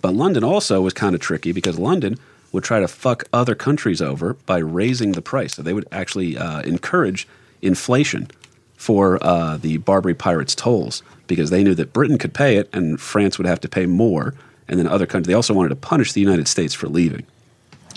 But 0.00 0.14
London 0.14 0.42
also 0.42 0.80
was 0.80 0.92
kind 0.92 1.14
of 1.14 1.20
tricky 1.20 1.52
because 1.52 1.78
London 1.78 2.18
would 2.50 2.64
try 2.64 2.80
to 2.80 2.88
fuck 2.88 3.24
other 3.32 3.54
countries 3.54 4.02
over 4.02 4.34
by 4.34 4.58
raising 4.58 5.12
the 5.12 5.22
price. 5.22 5.54
So 5.54 5.62
they 5.62 5.72
would 5.72 5.86
actually 5.92 6.36
uh, 6.36 6.62
encourage 6.62 7.28
inflation 7.62 8.28
for 8.76 9.22
uh, 9.22 9.56
the 9.56 9.76
Barbary 9.78 10.14
pirates' 10.14 10.56
tolls 10.56 11.02
because 11.28 11.50
they 11.50 11.62
knew 11.62 11.74
that 11.76 11.92
Britain 11.92 12.18
could 12.18 12.34
pay 12.34 12.56
it 12.56 12.68
and 12.72 13.00
France 13.00 13.38
would 13.38 13.46
have 13.46 13.60
to 13.60 13.68
pay 13.68 13.86
more. 13.86 14.34
And 14.68 14.78
then 14.78 14.86
other 14.86 15.06
countries, 15.06 15.26
they 15.26 15.34
also 15.34 15.54
wanted 15.54 15.70
to 15.70 15.76
punish 15.76 16.12
the 16.12 16.20
United 16.20 16.48
States 16.48 16.72
for 16.72 16.88
leaving. 16.88 17.26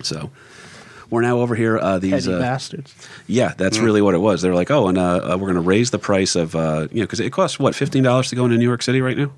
So 0.04 0.32
we're 1.10 1.22
now 1.22 1.38
over 1.40 1.56
here. 1.56 1.78
Uh, 1.78 2.00
these 2.00 2.28
uh, 2.28 2.40
bastards. 2.40 2.94
yeah, 3.28 3.54
that's 3.58 3.78
really 3.78 4.02
what 4.02 4.14
it 4.16 4.20
was. 4.20 4.42
They're 4.42 4.56
like, 4.56 4.72
oh, 4.72 4.88
and 4.88 4.98
uh, 4.98 5.34
uh, 5.34 5.38
we're 5.38 5.48
going 5.52 5.56
to 5.56 5.62
raise 5.62 5.92
the 5.92 6.00
price 6.00 6.36
of 6.36 6.56
uh, 6.56 6.88
you 6.92 7.00
know 7.00 7.06
because 7.06 7.20
it 7.20 7.32
costs 7.32 7.60
what 7.60 7.76
fifteen 7.76 8.04
dollars 8.04 8.30
to 8.30 8.36
go 8.36 8.46
into 8.46 8.58
New 8.58 8.66
York 8.66 8.82
City 8.82 9.02
right 9.02 9.18
now. 9.18 9.32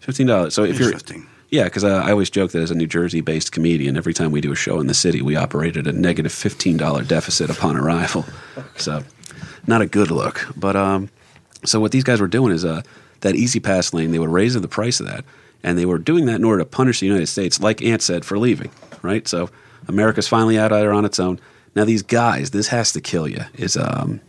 Fifteen 0.00 0.26
dollars. 0.26 0.54
So 0.54 0.62
if 0.64 0.78
you're 0.78 0.92
15. 0.92 1.26
yeah, 1.50 1.64
because 1.64 1.84
uh, 1.84 2.02
I 2.04 2.10
always 2.10 2.30
joke 2.30 2.52
that 2.52 2.62
as 2.62 2.70
a 2.70 2.74
New 2.74 2.86
Jersey-based 2.86 3.50
comedian, 3.50 3.96
every 3.96 4.14
time 4.14 4.30
we 4.30 4.40
do 4.40 4.52
a 4.52 4.56
show 4.56 4.78
in 4.78 4.86
the 4.86 4.94
city, 4.94 5.22
we 5.22 5.34
operate 5.36 5.76
at 5.76 5.86
a 5.86 5.92
negative 5.92 6.32
fifteen 6.32 6.76
dollar 6.76 7.02
deficit 7.02 7.50
upon 7.50 7.76
arrival. 7.76 8.24
So 8.76 9.02
not 9.66 9.80
a 9.80 9.86
good 9.86 10.10
look. 10.10 10.46
But 10.54 10.76
um, 10.76 11.08
so 11.64 11.80
what 11.80 11.90
these 11.92 12.04
guys 12.04 12.20
were 12.20 12.28
doing 12.28 12.52
is 12.52 12.64
uh, 12.64 12.82
that 13.20 13.34
E-ZPass 13.34 13.94
lane. 13.94 14.12
They 14.12 14.18
would 14.18 14.28
raise 14.28 14.54
the 14.54 14.68
price 14.68 15.00
of 15.00 15.06
that, 15.06 15.24
and 15.62 15.78
they 15.78 15.86
were 15.86 15.98
doing 15.98 16.26
that 16.26 16.36
in 16.36 16.44
order 16.44 16.62
to 16.62 16.68
punish 16.68 17.00
the 17.00 17.06
United 17.06 17.26
States, 17.26 17.60
like 17.60 17.82
Ant 17.82 18.02
said, 18.02 18.24
for 18.24 18.38
leaving. 18.38 18.70
Right. 19.02 19.26
So 19.26 19.50
America's 19.88 20.28
finally 20.28 20.58
out 20.58 20.70
there 20.70 20.92
on 20.92 21.04
its 21.04 21.20
own. 21.20 21.40
Now 21.74 21.84
these 21.84 22.02
guys, 22.02 22.50
this 22.50 22.68
has 22.68 22.92
to 22.92 23.00
kill 23.00 23.28
you. 23.28 23.42
Is 23.54 23.76
um, 23.76 24.20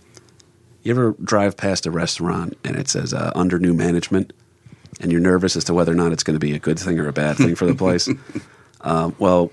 you 0.84 0.92
ever 0.92 1.16
drive 1.24 1.58
past 1.58 1.86
a 1.86 1.92
restaurant 1.92 2.58
and 2.64 2.76
it 2.76 2.88
says 2.88 3.14
uh, 3.14 3.32
under 3.36 3.60
new 3.60 3.74
management, 3.74 4.34
and 5.00 5.12
you're 5.12 5.22
nervous 5.22 5.56
as 5.56 5.64
to 5.66 5.74
whether 5.74 5.92
or 5.92 5.96
not 5.96 6.12
it's 6.12 6.24
going 6.24 6.36
to 6.36 6.46
be 6.46 6.54
a 6.54 6.60
good 6.60 6.80
thing 6.80 7.00
or 7.00 7.08
a 7.08 7.14
bad 7.14 7.38
thing 7.38 7.56
for 7.56 7.66
the 7.66 7.76
place? 7.76 8.10
um, 8.82 9.16
well, 9.20 9.52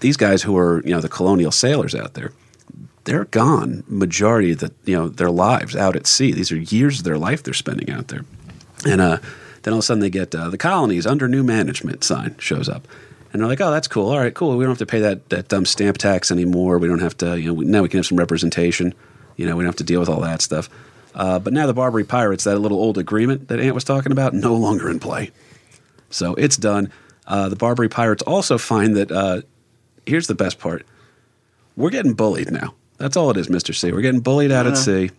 these 0.00 0.16
guys 0.16 0.42
who 0.42 0.56
are 0.56 0.82
you 0.84 0.90
know 0.90 1.00
the 1.00 1.08
colonial 1.08 1.50
sailors 1.50 1.94
out 1.94 2.14
there, 2.14 2.32
they're 3.04 3.24
gone 3.26 3.84
majority 3.86 4.52
of 4.52 4.58
the 4.58 4.72
you 4.84 4.96
know 4.96 5.08
their 5.08 5.30
lives 5.30 5.74
out 5.74 5.96
at 5.96 6.06
sea. 6.06 6.32
These 6.32 6.52
are 6.52 6.58
years 6.58 6.98
of 6.98 7.04
their 7.04 7.18
life 7.18 7.42
they're 7.42 7.54
spending 7.54 7.90
out 7.90 8.08
there, 8.08 8.24
and 8.86 9.00
uh, 9.00 9.18
then 9.62 9.72
all 9.72 9.78
of 9.78 9.82
a 9.82 9.86
sudden 9.86 10.00
they 10.00 10.10
get 10.10 10.34
uh, 10.34 10.50
the 10.50 10.58
colonies 10.58 11.06
under 11.06 11.28
new 11.28 11.42
management 11.42 12.04
sign 12.04 12.36
shows 12.38 12.68
up. 12.68 12.86
And 13.32 13.40
they're 13.40 13.48
like, 13.48 13.60
oh, 13.60 13.70
that's 13.70 13.88
cool. 13.88 14.10
All 14.10 14.18
right, 14.18 14.34
cool. 14.34 14.56
We 14.56 14.64
don't 14.64 14.72
have 14.72 14.78
to 14.78 14.86
pay 14.86 15.00
that, 15.00 15.30
that 15.30 15.48
dumb 15.48 15.64
stamp 15.64 15.96
tax 15.98 16.30
anymore. 16.30 16.78
We 16.78 16.88
don't 16.88 17.00
have 17.00 17.16
to, 17.18 17.40
you 17.40 17.48
know, 17.48 17.54
we, 17.54 17.64
now 17.64 17.82
we 17.82 17.88
can 17.88 17.98
have 17.98 18.06
some 18.06 18.18
representation. 18.18 18.94
You 19.36 19.46
know, 19.46 19.56
we 19.56 19.62
don't 19.64 19.70
have 19.70 19.76
to 19.76 19.84
deal 19.84 20.00
with 20.00 20.10
all 20.10 20.20
that 20.20 20.42
stuff. 20.42 20.68
Uh, 21.14 21.38
but 21.38 21.52
now 21.52 21.66
the 21.66 21.74
Barbary 21.74 22.04
Pirates, 22.04 22.44
that 22.44 22.58
little 22.58 22.78
old 22.78 22.98
agreement 22.98 23.48
that 23.48 23.58
Ant 23.58 23.74
was 23.74 23.84
talking 23.84 24.12
about, 24.12 24.34
no 24.34 24.54
longer 24.54 24.90
in 24.90 25.00
play. 25.00 25.30
So 26.10 26.34
it's 26.34 26.56
done. 26.56 26.92
Uh, 27.26 27.48
the 27.48 27.56
Barbary 27.56 27.88
Pirates 27.88 28.22
also 28.22 28.58
find 28.58 28.96
that, 28.96 29.10
uh, 29.10 29.42
here's 30.04 30.26
the 30.26 30.34
best 30.34 30.58
part 30.58 30.84
we're 31.76 31.90
getting 31.90 32.12
bullied 32.12 32.50
now. 32.50 32.74
That's 32.98 33.16
all 33.16 33.30
it 33.30 33.36
is, 33.36 33.48
Mr. 33.48 33.74
C. 33.74 33.92
We're 33.92 34.02
getting 34.02 34.20
bullied 34.20 34.52
out 34.52 34.66
at 34.66 34.76
sea. 34.76 35.10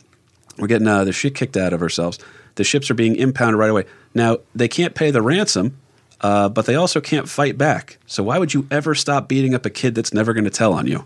We're 0.57 0.67
getting 0.67 0.87
uh, 0.87 1.03
the 1.03 1.11
shit 1.11 1.33
kicked 1.33 1.57
out 1.57 1.73
of 1.73 1.81
ourselves. 1.81 2.19
The 2.55 2.63
ships 2.63 2.89
are 2.89 2.95
being 2.95 3.15
impounded 3.15 3.59
right 3.59 3.69
away. 3.69 3.85
Now, 4.13 4.37
they 4.53 4.67
can't 4.67 4.93
pay 4.93 5.11
the 5.11 5.21
ransom, 5.21 5.77
uh, 6.21 6.49
but 6.49 6.65
they 6.65 6.75
also 6.75 7.01
can't 7.01 7.27
fight 7.27 7.57
back. 7.57 7.97
So 8.05 8.23
why 8.23 8.37
would 8.37 8.53
you 8.53 8.67
ever 8.71 8.95
stop 8.95 9.27
beating 9.27 9.55
up 9.55 9.65
a 9.65 9.69
kid 9.69 9.95
that's 9.95 10.13
never 10.13 10.33
going 10.33 10.45
to 10.45 10.49
tell 10.49 10.73
on 10.73 10.87
you? 10.87 11.05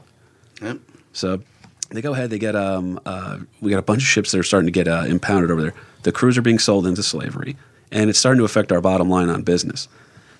Yep. 0.61 0.79
So 1.13 1.41
they 1.89 2.01
go 2.01 2.13
ahead. 2.13 2.29
They 2.29 2.39
get 2.39 2.55
um, 2.55 2.99
uh, 3.05 3.39
we 3.61 3.71
got 3.71 3.79
a 3.79 3.83
bunch 3.83 4.01
of 4.01 4.07
ships 4.07 4.31
that 4.31 4.39
are 4.39 4.43
starting 4.43 4.67
to 4.67 4.71
get 4.71 4.87
uh, 4.87 5.05
impounded 5.07 5.51
over 5.51 5.61
there. 5.61 5.73
The 6.03 6.11
crews 6.11 6.37
are 6.37 6.41
being 6.41 6.59
sold 6.59 6.85
into 6.85 7.03
slavery, 7.03 7.55
and 7.91 8.09
it's 8.09 8.19
starting 8.19 8.39
to 8.39 8.45
affect 8.45 8.71
our 8.71 8.81
bottom 8.81 9.09
line 9.09 9.29
on 9.29 9.43
business. 9.43 9.87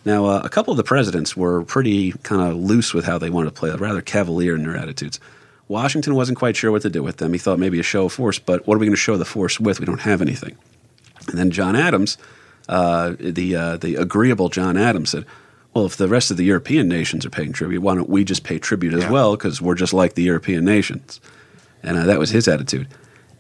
Now, 0.05 0.25
uh, 0.25 0.41
a 0.43 0.49
couple 0.49 0.71
of 0.71 0.77
the 0.77 0.83
presidents 0.83 1.35
were 1.35 1.63
pretty 1.63 2.13
kind 2.23 2.41
of 2.41 2.55
loose 2.55 2.93
with 2.93 3.05
how 3.05 3.17
they 3.17 3.29
wanted 3.29 3.53
to 3.53 3.59
play, 3.59 3.71
rather 3.71 4.01
cavalier 4.01 4.55
in 4.55 4.63
their 4.63 4.77
attitudes. 4.77 5.19
Washington 5.67 6.15
wasn't 6.15 6.37
quite 6.37 6.55
sure 6.55 6.71
what 6.71 6.83
to 6.83 6.89
do 6.89 7.03
with 7.03 7.17
them. 7.17 7.33
He 7.33 7.39
thought 7.39 7.59
maybe 7.59 7.79
a 7.79 7.83
show 7.83 8.05
of 8.05 8.13
force, 8.13 8.39
but 8.39 8.65
what 8.65 8.75
are 8.75 8.77
we 8.77 8.85
going 8.85 8.93
to 8.93 8.97
show 8.97 9.17
the 9.17 9.25
force 9.25 9.59
with? 9.59 9.79
We 9.79 9.85
don't 9.85 9.99
have 9.99 10.21
anything. 10.21 10.57
And 11.27 11.37
then 11.37 11.51
John 11.51 11.75
Adams, 11.75 12.17
uh, 12.69 13.15
the 13.19 13.55
uh, 13.55 13.77
the 13.77 13.95
agreeable 13.95 14.49
John 14.49 14.77
Adams 14.77 15.09
said, 15.11 15.25
"Well, 15.73 15.85
if 15.85 15.97
the 15.97 16.07
rest 16.07 16.31
of 16.31 16.37
the 16.37 16.43
European 16.45 16.87
nations 16.87 17.25
are 17.25 17.29
paying 17.29 17.53
tribute, 17.53 17.81
why 17.81 17.95
don't 17.95 18.09
we 18.09 18.23
just 18.23 18.43
pay 18.43 18.59
tribute 18.59 18.93
as 18.93 19.03
Yeah. 19.03 19.11
well? 19.11 19.35
Because 19.35 19.61
we're 19.61 19.75
just 19.75 19.93
like 19.93 20.13
the 20.15 20.23
European 20.23 20.63
nations." 20.65 21.19
And 21.83 21.97
uh, 21.97 22.05
that 22.05 22.19
was 22.19 22.31
his 22.31 22.47
attitude. 22.47 22.87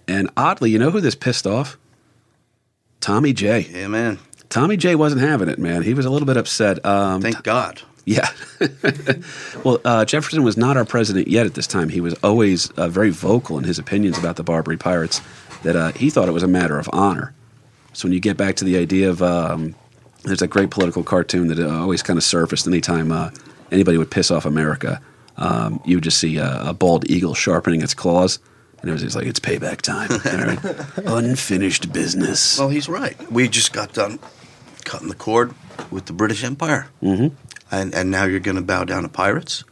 And 0.07 0.29
oddly, 0.37 0.69
you 0.71 0.79
know 0.79 0.91
who 0.91 1.01
this 1.01 1.15
pissed 1.15 1.45
off? 1.47 1.77
Tommy 3.01 3.33
J. 3.33 3.67
Yeah, 3.71 3.87
man. 3.87 4.19
Tommy 4.49 4.77
J 4.77 4.95
wasn't 4.95 5.21
having 5.21 5.49
it, 5.49 5.59
man. 5.59 5.81
He 5.83 5.93
was 5.93 6.05
a 6.05 6.09
little 6.09 6.25
bit 6.25 6.37
upset. 6.37 6.83
Um, 6.85 7.21
Thank 7.21 7.43
God. 7.43 7.81
yeah. 8.05 8.29
well, 9.63 9.79
uh, 9.83 10.05
Jefferson 10.05 10.43
was 10.43 10.55
not 10.57 10.77
our 10.77 10.85
president 10.85 11.27
yet 11.27 11.45
at 11.45 11.53
this 11.55 11.67
time. 11.67 11.89
He 11.89 11.99
was 11.99 12.13
always 12.23 12.69
uh, 12.71 12.87
very 12.87 13.09
vocal 13.09 13.57
in 13.57 13.65
his 13.65 13.77
opinions 13.79 14.17
about 14.17 14.35
the 14.37 14.43
Barbary 14.43 14.77
pirates, 14.77 15.21
that 15.63 15.75
uh, 15.75 15.91
he 15.91 16.09
thought 16.09 16.29
it 16.29 16.33
was 16.33 16.43
a 16.43 16.47
matter 16.47 16.79
of 16.79 16.89
honor. 16.93 17.33
So 17.97 18.05
when 18.05 18.13
you 18.13 18.19
get 18.19 18.37
back 18.37 18.55
to 18.57 18.63
the 18.63 18.77
idea 18.77 19.09
of, 19.09 19.23
um, 19.23 19.73
there's 20.21 20.43
a 20.43 20.47
great 20.47 20.69
political 20.69 21.01
cartoon 21.01 21.47
that 21.47 21.57
uh, 21.57 21.81
always 21.81 22.03
kind 22.03 22.15
of 22.17 22.23
surfaced 22.23 22.67
anytime 22.67 23.11
uh, 23.11 23.31
anybody 23.71 23.97
would 23.97 24.11
piss 24.11 24.29
off 24.29 24.45
America. 24.45 25.01
Um, 25.35 25.81
you 25.83 25.97
would 25.97 26.03
just 26.03 26.19
see 26.19 26.37
a, 26.37 26.61
a 26.61 26.73
bald 26.73 27.09
eagle 27.09 27.33
sharpening 27.33 27.81
its 27.81 27.95
claws. 27.95 28.37
And 28.81 28.89
it 28.91 28.93
was 28.93 29.01
just 29.01 29.15
like, 29.15 29.25
it's 29.25 29.39
payback 29.39 29.81
time. 29.81 30.11
Unfinished 31.07 31.91
business. 31.91 32.59
Well, 32.59 32.69
he's 32.69 32.87
right. 32.87 33.19
We 33.31 33.49
just 33.49 33.73
got 33.73 33.93
done 33.93 34.19
cutting 34.85 35.07
the 35.07 35.15
cord 35.15 35.55
with 35.89 36.05
the 36.05 36.13
British 36.13 36.43
Empire. 36.43 36.89
Mm-hmm. 37.01 37.33
And, 37.71 37.95
and 37.95 38.11
now 38.11 38.25
you're 38.25 38.39
going 38.39 38.57
to 38.57 38.61
bow 38.61 38.83
down 38.83 39.01
to 39.03 39.09
pirates? 39.09 39.63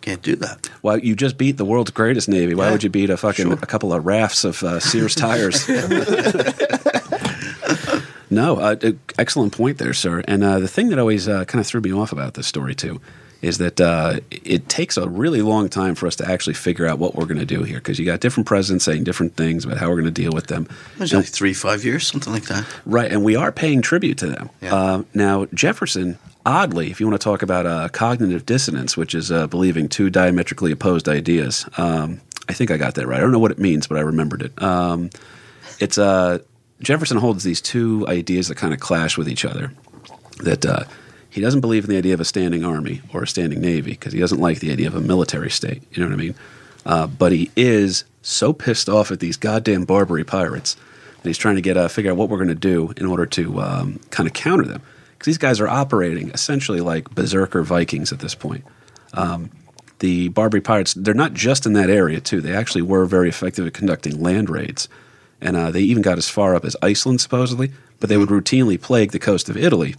Can't 0.00 0.20
do 0.20 0.34
that. 0.34 0.68
Well, 0.82 0.98
you 0.98 1.14
just 1.14 1.38
beat 1.38 1.58
the 1.58 1.64
world's 1.64 1.92
greatest 1.92 2.28
navy. 2.28 2.56
Why 2.56 2.66
Yeah, 2.66 2.72
would 2.72 2.82
you 2.82 2.90
beat 2.90 3.08
a 3.08 3.16
fucking 3.16 3.46
sure. 3.46 3.52
a 3.54 3.66
couple 3.66 3.92
of 3.92 4.04
rafts 4.04 4.42
of 4.42 4.64
uh, 4.64 4.80
Sears 4.80 5.14
tires? 5.14 5.64
no, 8.32 8.56
uh, 8.56 8.76
excellent 9.18 9.52
point 9.52 9.78
there, 9.78 9.92
sir. 9.92 10.22
And 10.26 10.42
uh, 10.42 10.58
the 10.58 10.68
thing 10.68 10.88
that 10.88 10.98
always 10.98 11.28
uh, 11.28 11.44
kind 11.44 11.60
of 11.60 11.66
threw 11.66 11.80
me 11.80 11.92
off 11.92 12.12
about 12.12 12.34
this 12.34 12.46
story 12.46 12.74
too 12.74 13.00
is 13.42 13.58
that 13.58 13.80
uh, 13.80 14.20
it 14.30 14.68
takes 14.68 14.96
a 14.96 15.08
really 15.08 15.42
long 15.42 15.68
time 15.68 15.96
for 15.96 16.06
us 16.06 16.14
to 16.16 16.30
actually 16.30 16.54
figure 16.54 16.86
out 16.86 17.00
what 17.00 17.16
we're 17.16 17.26
going 17.26 17.40
to 17.40 17.44
do 17.44 17.64
here 17.64 17.78
because 17.78 17.98
you 17.98 18.06
got 18.06 18.20
different 18.20 18.46
presidents 18.46 18.84
saying 18.84 19.02
different 19.02 19.34
things 19.34 19.64
about 19.64 19.78
how 19.78 19.88
we're 19.88 20.00
going 20.00 20.04
to 20.04 20.22
deal 20.22 20.30
with 20.32 20.46
them. 20.46 20.68
It 20.94 21.00
was 21.00 21.12
like 21.12 21.26
three, 21.26 21.52
five 21.52 21.84
years, 21.84 22.06
something 22.06 22.32
like 22.32 22.44
that. 22.44 22.64
Right, 22.86 23.10
and 23.10 23.24
we 23.24 23.34
are 23.34 23.50
paying 23.50 23.82
tribute 23.82 24.18
to 24.18 24.28
them. 24.28 24.48
Yeah. 24.60 24.74
Uh, 24.74 25.02
now, 25.12 25.46
Jefferson, 25.52 26.18
oddly, 26.46 26.92
if 26.92 27.00
you 27.00 27.08
want 27.08 27.20
to 27.20 27.24
talk 27.24 27.42
about 27.42 27.66
uh, 27.66 27.88
cognitive 27.88 28.46
dissonance, 28.46 28.96
which 28.96 29.12
is 29.12 29.32
uh, 29.32 29.48
believing 29.48 29.88
two 29.88 30.08
diametrically 30.08 30.70
opposed 30.70 31.08
ideas, 31.08 31.68
um, 31.76 32.20
I 32.48 32.52
think 32.52 32.70
I 32.70 32.76
got 32.76 32.94
that 32.94 33.08
right. 33.08 33.18
I 33.18 33.20
don't 33.20 33.32
know 33.32 33.40
what 33.40 33.50
it 33.50 33.58
means, 33.58 33.88
but 33.88 33.98
I 33.98 34.02
remembered 34.02 34.42
it. 34.42 34.62
Um, 34.62 35.10
it's 35.80 35.98
uh, 35.98 36.38
Jefferson 36.82 37.18
holds 37.18 37.44
these 37.44 37.60
two 37.60 38.06
ideas 38.08 38.48
that 38.48 38.56
kind 38.56 38.74
of 38.74 38.80
clash 38.80 39.16
with 39.16 39.28
each 39.28 39.44
other. 39.44 39.72
That 40.38 40.66
uh, 40.66 40.84
he 41.30 41.40
doesn't 41.40 41.60
believe 41.60 41.84
in 41.84 41.90
the 41.90 41.96
idea 41.96 42.14
of 42.14 42.20
a 42.20 42.24
standing 42.24 42.64
army 42.64 43.00
or 43.12 43.22
a 43.22 43.26
standing 43.26 43.60
navy 43.60 43.92
because 43.92 44.12
he 44.12 44.20
doesn't 44.20 44.40
like 44.40 44.60
the 44.60 44.72
idea 44.72 44.88
of 44.88 44.94
a 44.94 45.00
military 45.00 45.50
state. 45.50 45.82
You 45.92 46.02
know 46.02 46.08
what 46.08 46.14
I 46.14 46.22
mean? 46.22 46.34
Uh, 46.84 47.06
but 47.06 47.32
he 47.32 47.50
is 47.56 48.04
so 48.22 48.52
pissed 48.52 48.88
off 48.88 49.10
at 49.10 49.20
these 49.20 49.36
goddamn 49.36 49.84
Barbary 49.84 50.24
pirates 50.24 50.76
that 51.22 51.28
he's 51.28 51.38
trying 51.38 51.54
to 51.54 51.62
get 51.62 51.76
uh, 51.76 51.88
figure 51.88 52.10
out 52.10 52.16
what 52.16 52.28
we're 52.28 52.38
going 52.38 52.48
to 52.48 52.54
do 52.54 52.92
in 52.96 53.06
order 53.06 53.26
to 53.26 53.60
um, 53.60 54.00
kind 54.10 54.26
of 54.26 54.32
counter 54.32 54.64
them 54.64 54.82
because 55.12 55.26
these 55.26 55.38
guys 55.38 55.60
are 55.60 55.68
operating 55.68 56.30
essentially 56.30 56.80
like 56.80 57.08
berserker 57.14 57.62
Vikings 57.62 58.12
at 58.12 58.18
this 58.18 58.34
point. 58.34 58.64
Um, 59.14 59.50
the 60.00 60.28
Barbary 60.28 60.60
pirates, 60.60 60.94
they're 60.94 61.14
not 61.14 61.32
just 61.32 61.64
in 61.64 61.74
that 61.74 61.88
area, 61.88 62.20
too. 62.20 62.40
They 62.40 62.52
actually 62.52 62.82
were 62.82 63.06
very 63.06 63.28
effective 63.28 63.64
at 63.68 63.72
conducting 63.72 64.20
land 64.20 64.50
raids. 64.50 64.88
And 65.42 65.56
uh, 65.56 65.70
they 65.72 65.80
even 65.80 66.02
got 66.02 66.16
as 66.18 66.28
far 66.28 66.54
up 66.54 66.64
as 66.64 66.76
Iceland, 66.80 67.20
supposedly, 67.20 67.72
but 68.00 68.08
they 68.08 68.16
would 68.16 68.28
routinely 68.30 68.80
plague 68.80 69.10
the 69.12 69.18
coast 69.18 69.48
of 69.50 69.56
Italy. 69.56 69.96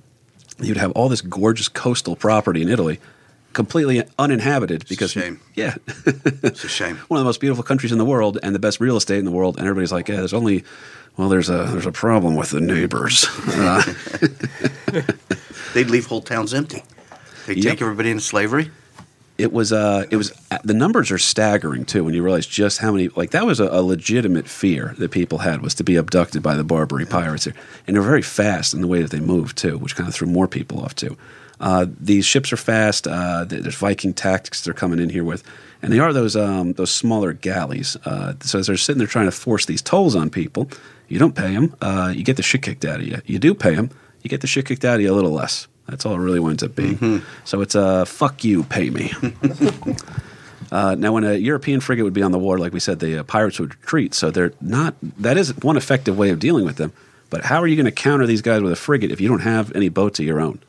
You'd 0.60 0.78
have 0.78 0.92
all 0.94 1.10
this 1.10 1.22
gorgeous 1.22 1.68
coastal 1.68 2.16
property 2.16 2.62
in 2.62 2.70
Italy 2.70 3.00
completely 3.52 4.02
uninhabited 4.18 4.86
because, 4.90 5.12
shame. 5.12 5.40
yeah, 5.54 5.76
It's 6.08 6.64
a 6.64 6.68
shame. 6.70 6.96
one 7.10 7.20
of 7.20 7.24
the 7.24 7.28
most 7.28 7.40
beautiful 7.40 7.64
countries 7.64 7.92
in 7.92 7.98
the 8.00 8.06
world 8.06 8.40
and 8.42 8.56
the 8.56 8.60
best 8.60 8.80
real 8.80 8.96
estate 8.98 9.20
in 9.20 9.26
the 9.26 9.32
world, 9.32 9.58
and 9.58 9.68
everybody's 9.68 9.92
like, 9.92 10.08
yeah, 10.08 10.16
there's 10.18 10.34
only, 10.34 10.64
well, 11.18 11.28
there's 11.30 11.50
a 11.50 11.66
there's 11.72 11.86
a 11.86 11.92
problem 11.92 12.36
with 12.36 12.50
the 12.52 12.62
neighbors. 12.62 13.28
Uh, 13.48 13.84
They'd 15.74 15.90
leave 15.90 16.06
whole 16.06 16.22
towns 16.22 16.54
empty. 16.54 16.84
They'd 17.48 17.58
Yep. 17.58 17.72
take 17.74 17.82
everybody 17.82 18.10
into 18.12 18.24
slavery. 18.24 18.72
It 19.38 19.52
was 19.52 19.74
uh 19.74 20.06
it 20.12 20.16
was 20.16 20.32
the 20.64 20.74
numbers 20.74 21.12
are 21.12 21.18
staggering 21.18 21.86
too 21.86 22.04
when 22.04 22.14
you 22.14 22.24
realize 22.24 22.46
just 22.46 22.80
how 22.80 22.92
many 22.92 23.08
like 23.10 23.32
that 23.32 23.46
was 23.46 23.60
a, 23.60 23.66
a 23.66 23.82
legitimate 23.82 24.48
fear 24.48 24.94
that 25.00 25.12
people 25.12 25.40
had 25.40 25.62
was 25.62 25.74
to 25.76 25.84
be 25.84 25.96
abducted 25.96 26.44
by 26.44 26.56
the 26.56 26.64
Barbary 26.64 27.06
pirates 27.06 27.46
here, 27.46 27.56
and 27.88 27.96
they're 27.96 28.04
very 28.04 28.22
fast 28.22 28.74
in 28.74 28.82
the 28.82 28.88
way 28.88 29.02
that 29.02 29.12
they 29.12 29.20
move 29.20 29.56
too, 29.56 29.78
which 29.78 29.96
kind 29.96 30.08
of 30.08 30.14
threw 30.14 30.28
more 30.28 30.48
people 30.48 30.82
off 30.82 30.96
too. 30.96 31.18
Uh, 31.60 31.86
these 32.00 32.26
ships 32.26 32.52
are 32.52 32.58
fast. 32.58 33.08
Uh, 33.08 33.46
there's 33.46 33.76
Viking 33.76 34.14
tactics 34.14 34.62
they're 34.62 34.74
coming 34.74 35.00
in 35.00 35.10
here 35.10 35.24
with, 35.24 35.44
and 35.82 35.94
they 35.94 36.00
are 36.00 36.14
those 36.14 36.36
um, 36.36 36.74
those 36.74 36.92
smaller 36.92 37.34
galleys. 37.34 37.96
Uh, 38.06 38.34
so 38.42 38.60
as 38.60 38.68
they're 38.68 38.78
sitting 38.78 38.98
there 39.00 39.08
trying 39.08 39.28
to 39.28 39.32
force 39.32 39.66
these 39.66 39.82
tolls 39.82 40.16
on 40.16 40.30
people, 40.30 40.70
you 41.08 41.20
don't 41.20 41.36
pay 41.36 41.54
them, 41.54 41.76
uh, 41.82 42.12
you 42.16 42.24
get 42.24 42.38
the 42.38 42.44
shit 42.44 42.62
kicked 42.62 42.86
out 42.86 43.00
of 43.00 43.08
you. 43.08 43.22
You 43.26 43.40
do 43.40 43.54
pay 43.54 43.76
them, 43.76 43.90
you 44.22 44.30
get 44.30 44.42
the 44.42 44.48
shit 44.48 44.66
kicked 44.66 44.86
out 44.86 44.96
of 44.96 45.02
you 45.02 45.12
a 45.12 45.16
little 45.16 45.32
less. 45.32 45.68
That's 45.88 46.06
all 46.06 46.14
it 46.14 46.20
really 46.20 46.40
winds 46.40 46.64
up 46.64 46.76
being. 46.76 47.22
So 47.46 47.62
it's 47.62 47.76
a 47.76 47.82
uh, 47.82 48.06
fuck 48.06 48.44
you, 48.44 48.64
pay 48.64 48.90
me. 48.90 49.12
Uh, 50.74 50.96
now, 50.96 51.12
when 51.12 51.24
a 51.24 51.36
European 51.36 51.80
frigate 51.80 52.04
would 52.04 52.14
be 52.14 52.24
on 52.24 52.32
the 52.32 52.40
water, 52.40 52.58
like 52.58 52.74
we 52.74 52.80
said, 52.80 53.00
the 53.00 53.20
uh, 53.20 53.24
pirates 53.24 53.60
would 53.60 53.76
retreat. 53.76 54.16
So 54.16 54.32
they're 54.32 54.54
not. 54.60 54.96
That 55.20 55.38
is 55.38 55.56
one 55.58 55.78
effective 55.78 56.18
way 56.18 56.32
of 56.32 56.40
dealing 56.40 56.66
with 56.66 56.78
them. 56.78 56.92
But 57.30 57.46
how 57.46 57.62
are 57.62 57.68
you 57.68 57.76
going 57.76 57.86
to 57.86 57.92
counter 57.92 58.26
these 58.26 58.42
guys 58.42 58.64
with 58.64 58.72
a 58.72 58.76
frigate 58.76 59.12
if 59.12 59.22
you 59.22 59.30
don't 59.30 59.42
have 59.42 59.72
any 59.76 59.90
boats 59.90 60.20
of 60.20 60.26
your 60.26 60.42
own? 60.42 60.60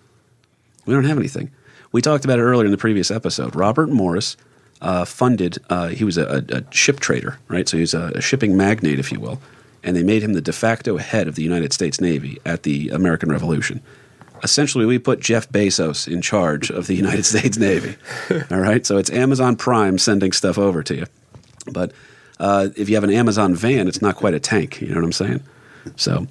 We 0.85 0.93
don't 0.93 1.05
have 1.05 1.17
anything. 1.17 1.51
We 1.91 2.03
talked 2.03 2.27
about 2.27 2.39
it 2.39 2.43
earlier 2.43 2.67
in 2.67 2.71
the 2.71 2.77
previous 2.77 3.11
episode. 3.11 3.57
Robert 3.57 3.89
Morris 3.89 4.37
uh, 4.83 5.07
funded. 5.07 5.57
Uh, 5.71 5.89
he 5.89 6.05
was 6.05 6.19
a, 6.19 6.45
a, 6.51 6.59
a 6.59 6.65
ship 6.71 7.01
trader, 7.01 7.39
right? 7.49 7.67
So 7.67 7.79
he 7.79 7.81
was 7.81 7.95
a, 7.95 8.13
a 8.15 8.21
shipping 8.21 8.59
magnate, 8.59 8.99
if 8.99 9.11
you 9.11 9.21
will. 9.21 9.41
And 9.83 9.97
they 9.97 10.03
made 10.03 10.23
him 10.23 10.35
the 10.35 10.43
de 10.43 10.53
facto 10.53 10.99
head 10.99 11.29
of 11.29 11.35
the 11.35 11.43
United 11.43 11.73
States 11.73 11.99
Navy 11.99 12.39
at 12.45 12.63
the 12.65 12.91
American 12.91 13.31
Revolution 13.31 13.81
essentially 14.45 14.87
we 14.87 14.99
put 14.99 15.21
Jeff 15.21 15.49
Bezos 15.49 16.07
in 16.07 16.23
charge 16.23 16.71
of 16.71 16.87
the 16.87 16.95
United 16.95 17.25
States 17.33 17.59
Navy. 17.59 17.97
All 18.51 18.61
right, 18.61 18.87
so 18.87 18.99
it's 18.99 19.11
Amazon 19.11 19.57
Prime 19.57 19.99
sending 19.99 20.33
stuff 20.33 20.59
over 20.59 20.83
to 20.85 20.95
you. 20.95 21.07
But 21.73 21.93
uh, 22.39 22.69
if 22.77 22.89
you 22.89 22.95
have 22.95 23.05
an 23.05 23.11
Amazon 23.11 23.55
van, 23.55 23.89
it's 23.89 24.03
not 24.03 24.17
quite 24.17 24.35
a 24.35 24.41
tank. 24.41 24.81
You 24.81 24.89
know 24.89 24.97
what 24.97 25.05
I'm 25.05 25.13
saying? 25.13 25.43
So 25.97 26.27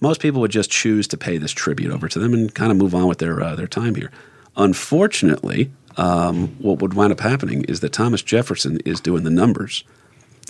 most 0.00 0.20
people 0.20 0.40
would 0.40 0.50
just 0.50 0.70
choose 0.70 1.06
to 1.08 1.16
pay 1.16 1.38
this 1.38 1.52
tribute 1.52 1.92
over 1.92 2.08
to 2.08 2.18
them 2.18 2.32
and 2.32 2.54
kind 2.54 2.70
of 2.70 2.78
move 2.78 2.94
on 2.94 3.06
with 3.06 3.18
their 3.18 3.42
uh, 3.42 3.56
their 3.56 3.66
time 3.66 3.94
here. 3.94 4.10
Unfortunately, 4.56 5.70
um, 5.96 6.48
what 6.58 6.80
would 6.80 6.94
wind 6.94 7.12
up 7.12 7.20
happening 7.20 7.64
is 7.64 7.80
that 7.80 7.92
Thomas 7.92 8.22
Jefferson 8.22 8.78
is 8.84 9.00
doing 9.00 9.24
the 9.24 9.30
numbers, 9.30 9.84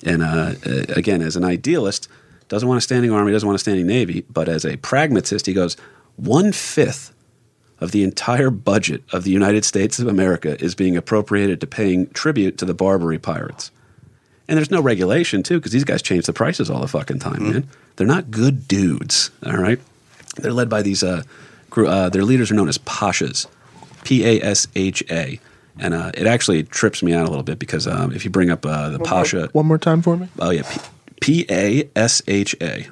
and 0.04 0.22
uh, 0.22 0.54
again, 0.88 1.22
as 1.22 1.36
an 1.36 1.44
idealist, 1.44 2.08
doesn't 2.48 2.68
want 2.68 2.78
a 2.78 2.82
standing 2.82 3.10
army, 3.10 3.32
doesn't 3.32 3.46
want 3.46 3.56
a 3.56 3.60
standing 3.60 3.86
navy, 3.86 4.24
but 4.30 4.48
as 4.48 4.64
a 4.64 4.76
pragmatist, 4.78 5.46
he 5.46 5.52
goes 5.52 5.76
one 6.16 6.52
fifth 6.52 7.12
of 7.80 7.92
the 7.92 8.02
entire 8.02 8.50
budget 8.50 9.02
of 9.12 9.24
the 9.24 9.30
United 9.30 9.64
States 9.64 9.98
of 9.98 10.08
America 10.08 10.62
is 10.64 10.74
being 10.74 10.96
appropriated 10.96 11.60
to 11.60 11.66
paying 11.66 12.08
tribute 12.10 12.56
to 12.58 12.64
the 12.64 12.74
Barbary 12.74 13.18
pirates. 13.18 13.70
And 14.48 14.56
there's 14.56 14.70
no 14.70 14.80
regulation, 14.80 15.42
too, 15.42 15.58
because 15.58 15.72
these 15.72 15.84
guys 15.84 16.00
change 16.00 16.26
the 16.26 16.32
prices 16.32 16.70
all 16.70 16.80
the 16.80 16.88
fucking 16.88 17.18
time, 17.18 17.42
man. 17.42 17.68
They're 17.96 18.06
not 18.06 18.30
good 18.30 18.68
dudes, 18.68 19.30
all 19.44 19.56
right? 19.56 19.78
They're 20.36 20.52
led 20.52 20.68
by 20.68 20.82
these, 20.82 21.02
uh, 21.02 21.24
uh, 21.76 22.08
their 22.10 22.24
leaders 22.24 22.50
are 22.50 22.54
known 22.54 22.68
as 22.68 22.78
Pashas, 22.78 23.46
P 24.04 24.24
A 24.24 24.40
S 24.42 24.68
H 24.76 25.02
A. 25.10 25.40
And 25.78 25.92
uh, 25.92 26.12
it 26.14 26.26
actually 26.26 26.62
trips 26.62 27.02
me 27.02 27.12
out 27.12 27.26
a 27.26 27.28
little 27.28 27.42
bit 27.42 27.58
because 27.58 27.86
um, 27.86 28.12
if 28.12 28.24
you 28.24 28.30
bring 28.30 28.50
up 28.50 28.64
uh, 28.64 28.88
the 28.88 28.98
Pasha, 28.98 29.48
One 29.52 29.66
more 29.66 29.78
time 29.78 30.00
for 30.00 30.16
me. 30.16 30.28
Oh 30.38 30.50
yeah, 30.50 30.62
P 31.20 31.44
A 31.50 31.90
S 31.94 32.22
H 32.26 32.54
A. 32.62 32.86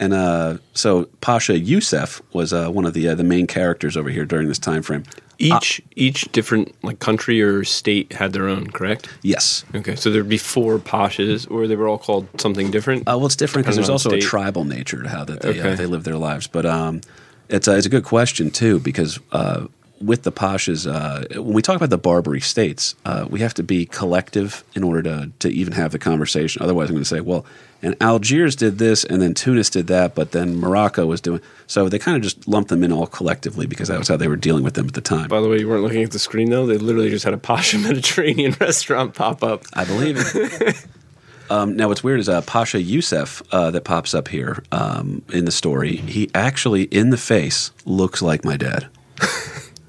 And 0.00 0.12
uh, 0.14 0.58
so 0.74 1.04
Pasha 1.20 1.58
Youssef 1.58 2.22
was 2.32 2.52
uh, 2.52 2.68
one 2.70 2.84
of 2.84 2.94
the 2.94 3.08
uh, 3.08 3.14
the 3.14 3.24
main 3.24 3.46
characters 3.46 3.96
over 3.96 4.10
here 4.10 4.24
during 4.24 4.48
this 4.48 4.58
time 4.58 4.82
frame. 4.82 5.04
Each 5.40 5.80
each 5.94 6.30
different 6.32 6.74
like 6.82 6.98
country 6.98 7.40
or 7.40 7.62
state 7.64 8.12
had 8.12 8.32
their 8.32 8.48
own, 8.48 8.70
correct? 8.70 9.08
Yes. 9.22 9.64
Okay, 9.74 9.94
so 9.94 10.10
there'd 10.10 10.28
be 10.28 10.38
four 10.38 10.78
pashas, 10.78 11.48
or 11.50 11.68
they 11.68 11.76
were 11.76 11.86
all 11.88 11.98
called 11.98 12.26
something 12.40 12.70
different. 12.72 13.02
Uh, 13.02 13.14
well, 13.16 13.26
it's 13.26 13.36
different 13.36 13.64
because 13.64 13.76
there's 13.76 13.88
also 13.88 14.10
a 14.10 14.20
tribal 14.20 14.64
nature 14.64 15.02
to 15.02 15.08
how 15.08 15.24
that 15.24 15.40
they, 15.40 15.50
uh, 15.60 15.66
Okay. 15.66 15.74
they 15.76 15.86
live 15.86 16.02
their 16.04 16.16
lives. 16.16 16.48
But 16.48 16.66
um, 16.66 17.02
it's 17.48 17.68
a, 17.68 17.76
it's 17.76 17.86
a 17.86 17.90
good 17.90 18.04
question 18.04 18.50
too 18.50 18.80
because 18.80 19.20
uh, 19.30 19.66
with 20.00 20.22
the 20.22 20.32
pashas, 20.32 20.86
uh, 20.86 21.40
when 21.40 21.54
we 21.54 21.62
talk 21.62 21.76
about 21.76 21.90
the 21.90 21.98
Barbary 21.98 22.40
states, 22.40 22.94
uh, 23.04 23.26
we 23.28 23.40
have 23.40 23.54
to 23.54 23.62
be 23.62 23.86
collective 23.86 24.64
in 24.74 24.84
order 24.84 25.02
to 25.02 25.30
to 25.40 25.48
even 25.48 25.72
have 25.72 25.92
the 25.92 25.98
conversation. 25.98 26.62
Otherwise, 26.62 26.88
I'm 26.88 26.94
going 26.94 27.02
to 27.02 27.08
say, 27.08 27.20
well, 27.20 27.44
and 27.80 27.94
Algiers 28.00 28.56
did 28.56 28.78
this, 28.78 29.04
and 29.04 29.22
then 29.22 29.34
Tunis 29.34 29.70
did 29.70 29.86
that, 29.86 30.14
but 30.14 30.32
then 30.32 30.56
Morocco 30.56 31.06
was 31.06 31.20
doing. 31.20 31.40
So 31.66 31.88
they 31.88 31.98
kind 31.98 32.16
of 32.16 32.22
just 32.22 32.48
lumped 32.48 32.70
them 32.70 32.82
in 32.82 32.92
all 32.92 33.06
collectively 33.06 33.66
because 33.66 33.88
that 33.88 33.98
was 33.98 34.08
how 34.08 34.16
they 34.16 34.28
were 34.28 34.36
dealing 34.36 34.64
with 34.64 34.74
them 34.74 34.86
at 34.86 34.94
the 34.94 35.00
time. 35.00 35.28
By 35.28 35.40
the 35.40 35.48
way, 35.48 35.58
you 35.58 35.68
weren't 35.68 35.82
looking 35.82 36.02
at 36.02 36.10
the 36.10 36.18
screen 36.18 36.50
though. 36.50 36.66
They 36.66 36.78
literally 36.78 37.10
just 37.10 37.24
had 37.24 37.34
a 37.34 37.38
Pasha 37.38 37.78
Mediterranean 37.88 38.56
restaurant 38.60 39.14
pop 39.14 39.44
up. 39.44 39.64
I 39.74 39.84
believe 39.84 40.16
it. 40.18 40.86
um, 41.50 41.76
now, 41.76 41.88
what's 41.88 42.02
weird 42.02 42.20
is 42.20 42.28
uh, 42.28 42.42
Pasha 42.42 42.80
Youssef 42.80 43.42
uh, 43.52 43.70
that 43.70 43.84
pops 43.84 44.12
up 44.12 44.28
here 44.28 44.64
um, 44.72 45.22
in 45.32 45.44
the 45.44 45.52
story. 45.52 45.96
He 45.96 46.30
actually, 46.34 46.84
in 46.84 47.10
the 47.10 47.16
face, 47.16 47.70
looks 47.84 48.22
like 48.22 48.44
my 48.44 48.56
dad. 48.56 48.88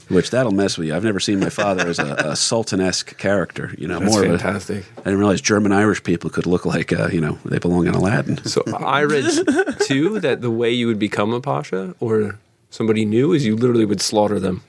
Which 0.10 0.32
that'll 0.32 0.52
mess 0.52 0.78
with 0.78 0.88
you. 0.88 0.96
I've 0.96 1.04
never 1.04 1.20
seen 1.20 1.40
my 1.40 1.50
father 1.50 1.88
as 1.88 2.00
a, 2.00 2.14
a 2.16 2.36
sultan-esque 2.36 3.18
character. 3.18 3.74
You 3.78 3.88
know, 3.88 4.00
That's 4.00 4.12
more 4.12 4.24
fantastic. 4.24 4.84
I 4.98 5.02
didn't 5.04 5.20
realize 5.20 5.40
German 5.40 5.72
Irish 5.72 6.04
people 6.04 6.30
could 6.32 6.48
look 6.48 6.66
like 6.66 6.92
uh, 6.92 7.10
you 7.12 7.22
know 7.22 7.38
they 7.46 7.60
belong 7.60 7.88
in 7.88 7.94
Aladdin. 7.94 8.44
So 8.46 8.64
I 8.76 9.04
read 9.04 9.26
too 9.82 10.20
that 10.20 10.42
the 10.42 10.52
way 10.52 10.72
you 10.72 10.88
would 10.88 11.00
become 11.00 11.32
a 11.34 11.40
pasha 11.42 11.96
or 12.00 12.40
somebody 12.72 13.06
new 13.06 13.34
is 13.34 13.46
you 13.46 13.56
literally 13.56 13.86
would 13.86 14.02
slaughter 14.02 14.40
them, 14.40 14.64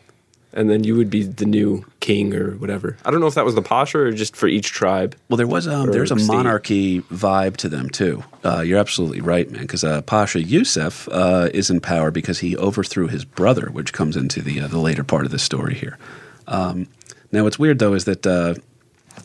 and 0.52 0.68
then 0.68 0.84
you 0.84 0.96
would 0.96 1.10
be 1.10 1.22
the 1.22 1.44
new 1.44 1.84
king 2.00 2.34
or 2.34 2.52
whatever. 2.56 2.96
I 3.04 3.10
don't 3.10 3.20
know 3.20 3.26
if 3.26 3.34
that 3.34 3.44
was 3.44 3.54
the 3.54 3.62
pasha 3.62 3.98
or 3.98 4.12
just 4.12 4.34
for 4.34 4.48
each 4.48 4.72
tribe. 4.72 5.16
Well, 5.28 5.36
there 5.36 5.46
was 5.46 5.66
um, 5.66 5.88
a 5.88 6.06
state. 6.06 6.26
monarchy 6.26 7.00
vibe 7.02 7.56
to 7.58 7.68
them 7.68 7.88
too. 7.90 8.24
Uh, 8.44 8.60
you're 8.60 8.78
absolutely 8.78 9.20
right, 9.20 9.50
man. 9.50 9.62
Because 9.62 9.84
uh, 9.84 10.02
Pasha 10.02 10.42
Youssef 10.42 11.08
uh, 11.08 11.48
is 11.54 11.70
in 11.70 11.80
power 11.80 12.10
because 12.10 12.40
he 12.40 12.56
overthrew 12.56 13.08
his 13.08 13.24
brother, 13.24 13.70
which 13.70 13.92
comes 13.92 14.16
into 14.16 14.42
the 14.42 14.60
uh, 14.60 14.66
the 14.66 14.78
later 14.78 15.04
part 15.04 15.24
of 15.24 15.30
the 15.30 15.38
story 15.38 15.74
here. 15.74 15.98
Um, 16.46 16.88
now, 17.32 17.44
what's 17.44 17.58
weird 17.58 17.78
though 17.78 17.94
is 17.94 18.04
that 18.06 18.26
uh, 18.26 18.54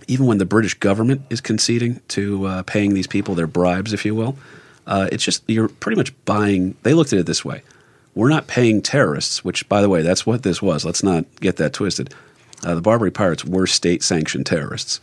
even 0.08 0.26
when 0.26 0.38
the 0.38 0.46
British 0.46 0.76
government 0.76 1.22
is 1.30 1.42
conceding 1.42 2.02
to 2.10 2.46
uh, 2.46 2.64
paying 2.64 2.94
these 2.94 3.08
people 3.08 3.36
their 3.36 3.48
bribes, 3.48 3.94
if 3.94 4.06
you 4.06 4.14
will, 4.14 4.38
uh, 4.88 5.08
it's 5.12 5.24
just 5.24 5.44
you're 5.48 5.70
pretty 5.70 5.98
much 5.98 6.14
buying. 6.26 6.76
They 6.84 6.94
looked 6.94 7.14
at 7.14 7.20
it 7.20 7.26
this 7.26 7.44
way: 7.44 7.64
we're 8.15 8.30
not 8.30 8.47
paying 8.47 8.82
terrorists, 8.82 9.43
which, 9.43 9.67
by 9.69 9.82
the 9.82 9.89
way, 9.89 10.01
that's 10.01 10.25
what 10.25 10.43
this 10.43 10.62
was. 10.62 10.86
Let's 10.86 11.04
not 11.04 11.25
get 11.41 11.58
that 11.58 11.73
twisted. 11.73 12.13
Uh, 12.63 12.75
the 12.75 12.82
Barbary 12.82 13.12
pirates 13.12 13.45
were 13.45 13.67
state-sanctioned 13.67 14.45
terrorists. 14.45 15.01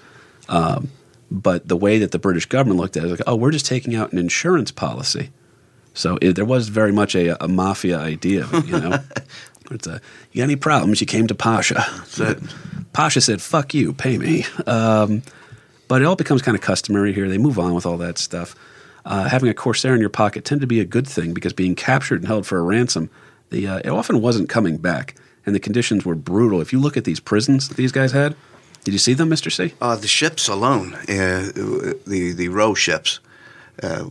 Um, 0.48 0.90
but 1.30 1.68
the 1.68 1.76
way 1.76 1.98
that 1.98 2.10
the 2.10 2.18
British 2.18 2.46
government 2.46 2.80
looked 2.80 2.96
at 2.96 3.04
it, 3.04 3.10
was 3.10 3.20
like, 3.20 3.28
oh, 3.28 3.36
we're 3.36 3.50
just 3.50 3.66
taking 3.66 3.94
out 3.94 4.12
an 4.12 4.18
insurance 4.18 4.70
policy. 4.70 5.30
So 5.94 6.18
it, 6.22 6.32
there 6.32 6.44
was 6.44 6.68
very 6.68 6.92
much 6.92 7.14
a, 7.14 7.42
a 7.42 7.48
mafia 7.48 7.98
idea, 7.98 8.44
of 8.44 8.54
it, 8.54 8.66
you 8.66 8.80
know. 8.80 8.98
it's 9.70 9.86
a, 9.86 10.00
you 10.32 10.40
got 10.40 10.44
any 10.44 10.56
problems? 10.56 11.00
You 11.00 11.06
came 11.06 11.26
to 11.26 11.34
Pasha. 11.34 11.84
Pasha 12.92 13.20
said, 13.20 13.40
"Fuck 13.40 13.74
you, 13.74 13.92
pay 13.92 14.18
me." 14.18 14.44
Um, 14.66 15.22
but 15.88 16.02
it 16.02 16.06
all 16.06 16.16
becomes 16.16 16.42
kind 16.42 16.54
of 16.54 16.62
customary 16.62 17.12
here. 17.12 17.28
They 17.28 17.38
move 17.38 17.58
on 17.58 17.74
with 17.74 17.84
all 17.84 17.98
that 17.98 18.18
stuff. 18.18 18.54
Uh, 19.04 19.28
having 19.28 19.48
a 19.48 19.54
corsair 19.54 19.94
in 19.94 20.00
your 20.00 20.08
pocket 20.08 20.44
tended 20.44 20.60
to 20.60 20.66
be 20.66 20.80
a 20.80 20.84
good 20.84 21.08
thing 21.08 21.34
because 21.34 21.52
being 21.52 21.74
captured 21.74 22.20
and 22.20 22.28
held 22.28 22.46
for 22.46 22.58
a 22.58 22.62
ransom, 22.62 23.10
the 23.50 23.66
uh, 23.66 23.78
it 23.78 23.88
often 23.88 24.20
wasn't 24.20 24.48
coming 24.48 24.76
back, 24.76 25.16
and 25.44 25.54
the 25.54 25.60
conditions 25.60 26.04
were 26.04 26.14
brutal. 26.14 26.60
If 26.60 26.72
you 26.72 26.78
look 26.78 26.96
at 26.96 27.04
these 27.04 27.20
prisons 27.20 27.68
that 27.68 27.76
these 27.76 27.92
guys 27.92 28.12
had, 28.12 28.36
did 28.84 28.92
you 28.92 28.98
see 28.98 29.14
them, 29.14 29.28
Mister 29.28 29.50
C? 29.50 29.72
Uh, 29.80 29.96
the 29.96 30.08
ships 30.08 30.48
alone, 30.48 30.94
uh, 30.94 31.50
the 32.06 32.32
the 32.36 32.48
row 32.48 32.74
ships, 32.74 33.20
uh, 33.82 34.04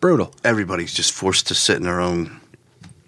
Brutal. 0.00 0.34
everybody's 0.44 0.92
just 0.92 1.12
forced 1.12 1.46
to 1.48 1.54
sit 1.54 1.76
in 1.76 1.82
their 1.82 2.00
own 2.00 2.40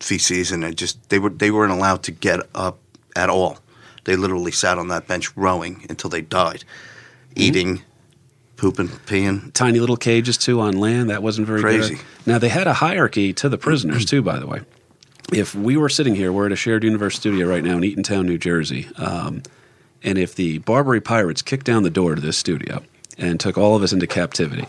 feces, 0.01 0.51
and 0.51 0.77
just 0.77 1.09
they 1.11 1.19
were 1.19 1.31
they 1.31 1.51
weren't 1.51 1.73
allowed 1.73 2.03
to 2.05 2.13
get 2.13 2.41
up 2.55 2.79
at 3.15 3.29
all. 3.29 3.59
They 4.05 4.17
literally 4.17 4.53
sat 4.53 4.79
on 4.79 4.89
that 4.89 5.07
bench 5.07 5.37
rowing 5.37 5.85
until 5.91 6.09
they 6.09 6.23
died, 6.23 6.65
eating, 7.35 7.83
pooping, 8.59 8.89
peeing. 8.89 9.53
tiny 9.55 9.81
little 9.81 9.97
cages 9.97 10.37
too 10.37 10.61
on 10.61 10.77
land. 10.77 11.09
That 11.09 11.23
wasn't 11.23 11.47
very 11.47 11.63
Crazy. 11.63 11.95
good. 11.95 12.05
Now 12.27 12.39
they 12.39 12.51
had 12.51 12.67
a 12.67 12.75
hierarchy 12.75 13.33
to 13.35 13.49
the 13.49 13.57
prisoners 13.57 14.05
too. 14.11 14.21
By 14.21 14.39
the 14.39 14.47
way, 14.47 14.61
if 15.33 15.55
we 15.55 15.77
were 15.77 15.89
sitting 15.89 16.15
here, 16.15 16.33
we're 16.33 16.47
at 16.47 16.53
a 16.53 16.57
shared 16.57 16.85
universe 16.85 17.17
studio 17.17 17.49
right 17.49 17.65
now 17.65 17.79
in 17.79 17.83
Eatontown, 17.83 18.27
New 18.27 18.39
Jersey, 18.39 18.89
um, 18.97 19.43
and 20.03 20.19
if 20.19 20.35
the 20.35 20.59
Barbary 20.59 21.01
pirates 21.01 21.41
kicked 21.43 21.67
down 21.67 21.83
the 21.83 21.91
door 21.91 22.15
to 22.15 22.21
this 22.21 22.37
studio 22.37 22.83
and 23.17 23.41
took 23.41 23.57
all 23.59 23.75
of 23.75 23.83
us 23.83 23.93
into 23.93 24.07
captivity, 24.07 24.67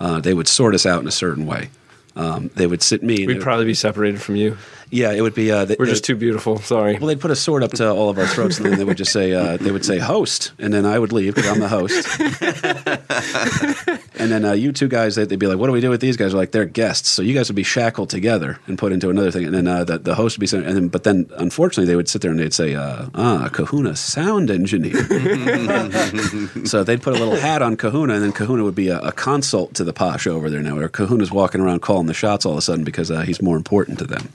uh, 0.00 0.20
they 0.20 0.34
would 0.34 0.46
sort 0.48 0.74
us 0.74 0.86
out 0.86 1.00
in 1.00 1.08
a 1.08 1.12
certain 1.12 1.46
way. 1.46 1.70
Um, 2.18 2.50
they 2.56 2.66
would 2.66 2.82
sit 2.82 3.02
me. 3.02 3.26
We'd 3.26 3.38
they- 3.38 3.42
probably 3.42 3.64
be 3.64 3.74
separated 3.74 4.20
from 4.20 4.36
you. 4.36 4.58
yeah, 4.90 5.12
it 5.12 5.20
would 5.20 5.34
be. 5.34 5.52
Uh, 5.52 5.64
they, 5.64 5.76
We're 5.78 5.86
just 5.86 6.04
too 6.04 6.16
beautiful. 6.16 6.58
Sorry. 6.58 6.98
well, 6.98 7.06
they'd 7.06 7.20
put 7.20 7.30
a 7.30 7.36
sword 7.36 7.62
up 7.62 7.70
to 7.74 7.88
all 7.88 8.10
of 8.10 8.18
our 8.18 8.26
throats, 8.26 8.58
and 8.58 8.66
then 8.66 8.76
they 8.78 8.84
would 8.84 8.96
just 8.96 9.12
say, 9.12 9.32
uh, 9.32 9.56
"They 9.56 9.70
would 9.70 9.84
say 9.84 9.98
host," 9.98 10.52
and 10.58 10.74
then 10.74 10.84
I 10.84 10.98
would 10.98 11.12
leave 11.12 11.36
because 11.36 11.50
I'm 11.50 11.60
the 11.60 11.68
host. 11.68 12.18
and 14.18 14.30
then 14.32 14.44
uh, 14.44 14.52
you 14.52 14.72
two 14.72 14.88
guys, 14.88 15.14
they'd, 15.14 15.28
they'd 15.28 15.38
be 15.38 15.46
like, 15.46 15.58
"What 15.58 15.66
do 15.66 15.72
we 15.72 15.80
do 15.80 15.90
with 15.90 16.00
these 16.00 16.16
guys?" 16.16 16.32
We're 16.34 16.40
like, 16.40 16.52
"They're 16.52 16.64
guests," 16.64 17.08
so 17.08 17.22
you 17.22 17.34
guys 17.34 17.48
would 17.48 17.56
be 17.56 17.62
shackled 17.62 18.10
together 18.10 18.58
and 18.66 18.78
put 18.78 18.92
into 18.92 19.10
another 19.10 19.30
thing. 19.30 19.44
And 19.44 19.54
then 19.54 19.68
uh, 19.68 19.84
the, 19.84 19.98
the 19.98 20.14
host 20.14 20.36
would 20.36 20.40
be 20.40 20.46
saying, 20.46 20.64
and 20.64 20.76
then, 20.76 20.88
but 20.88 21.04
then 21.04 21.30
unfortunately, 21.36 21.86
they 21.86 21.96
would 21.96 22.08
sit 22.08 22.22
there 22.22 22.30
and 22.30 22.40
they'd 22.40 22.54
say, 22.54 22.74
uh, 22.74 23.06
"Ah, 23.14 23.48
Kahuna, 23.52 23.96
sound 23.96 24.50
engineer." 24.50 24.94
so 26.64 26.82
they'd 26.82 27.02
put 27.02 27.14
a 27.14 27.18
little 27.18 27.36
hat 27.36 27.62
on 27.62 27.76
Kahuna, 27.76 28.14
and 28.14 28.22
then 28.22 28.32
Kahuna 28.32 28.64
would 28.64 28.74
be 28.74 28.88
a, 28.88 28.98
a 29.00 29.12
consult 29.12 29.74
to 29.74 29.84
the 29.84 29.92
posh 29.92 30.26
over 30.26 30.50
there 30.50 30.62
now, 30.62 30.76
where 30.76 30.88
Kahuna's 30.88 31.30
walking 31.30 31.60
around 31.60 31.80
calling 31.82 32.06
the 32.08 32.14
shots 32.14 32.44
all 32.44 32.52
of 32.52 32.58
a 32.58 32.62
sudden 32.62 32.84
because 32.84 33.10
uh, 33.10 33.22
he's 33.22 33.40
more 33.40 33.56
important 33.56 33.98
to 34.00 34.06
them. 34.06 34.28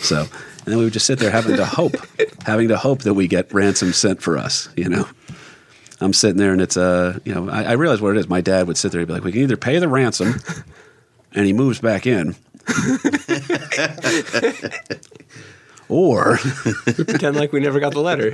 So 0.00 0.26
and 0.66 0.72
then 0.72 0.78
we 0.78 0.84
would 0.84 0.92
just 0.92 1.06
sit 1.06 1.20
there 1.20 1.30
having 1.30 1.56
to 1.56 1.64
hope, 1.64 1.94
having 2.44 2.68
to 2.68 2.76
hope 2.76 3.02
that 3.02 3.14
we 3.14 3.28
get 3.28 3.54
ransom 3.54 3.92
sent 3.92 4.20
for 4.20 4.36
us. 4.36 4.68
You 4.76 4.88
know, 4.88 5.08
I'm 6.00 6.12
sitting 6.12 6.38
there 6.38 6.52
and 6.52 6.60
it's 6.60 6.76
uh, 6.76 7.20
you 7.24 7.32
know, 7.32 7.48
I, 7.48 7.62
I 7.62 7.72
realize 7.74 8.00
what 8.00 8.16
it 8.16 8.18
is. 8.18 8.28
My 8.28 8.40
dad 8.40 8.66
would 8.66 8.76
sit 8.76 8.90
there 8.90 9.00
and 9.00 9.06
be 9.06 9.14
like, 9.14 9.22
"We 9.22 9.30
can 9.30 9.42
either 9.42 9.56
pay 9.56 9.78
the 9.78 9.88
ransom," 9.88 10.40
and 11.32 11.46
he 11.46 11.52
moves 11.52 11.80
back 11.80 12.04
in, 12.04 12.34
or 15.88 16.38
Pretend 16.84 17.36
like 17.36 17.52
we 17.52 17.60
never 17.60 17.78
got 17.78 17.92
the 17.92 18.00
letter. 18.00 18.32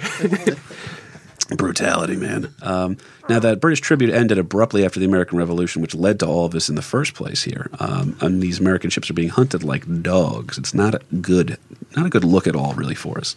Brutality, 1.57 2.17
man. 2.17 2.55
Um, 2.63 2.97
now 3.29 3.39
that 3.39 3.61
British 3.61 3.81
tribute 3.81 4.13
ended 4.13 4.39
abruptly 4.39 4.85
after 4.85 5.01
the 5.01 5.07
American 5.07 5.39
Revolution, 5.39 5.83
which 5.83 5.95
led 5.95 6.21
to 6.21 6.27
all 6.27 6.47
of 6.47 6.53
this 6.53 6.69
in 6.69 6.75
the 6.75 6.83
first 6.83 7.15
place. 7.15 7.43
Here, 7.43 7.71
um, 7.79 8.17
and 8.21 8.43
these 8.43 8.61
American 8.61 8.91
ships 8.91 9.11
are 9.11 9.15
being 9.15 9.29
hunted 9.29 9.63
like 9.63 10.03
dogs. 10.03 10.59
It's 10.59 10.75
not 10.75 10.95
a 10.95 11.01
good, 11.21 11.59
not 11.97 12.07
a 12.07 12.11
good 12.11 12.25
look 12.25 12.47
at 12.47 12.57
all, 12.57 12.75
really, 12.75 12.95
for 12.95 13.19
us. 13.19 13.37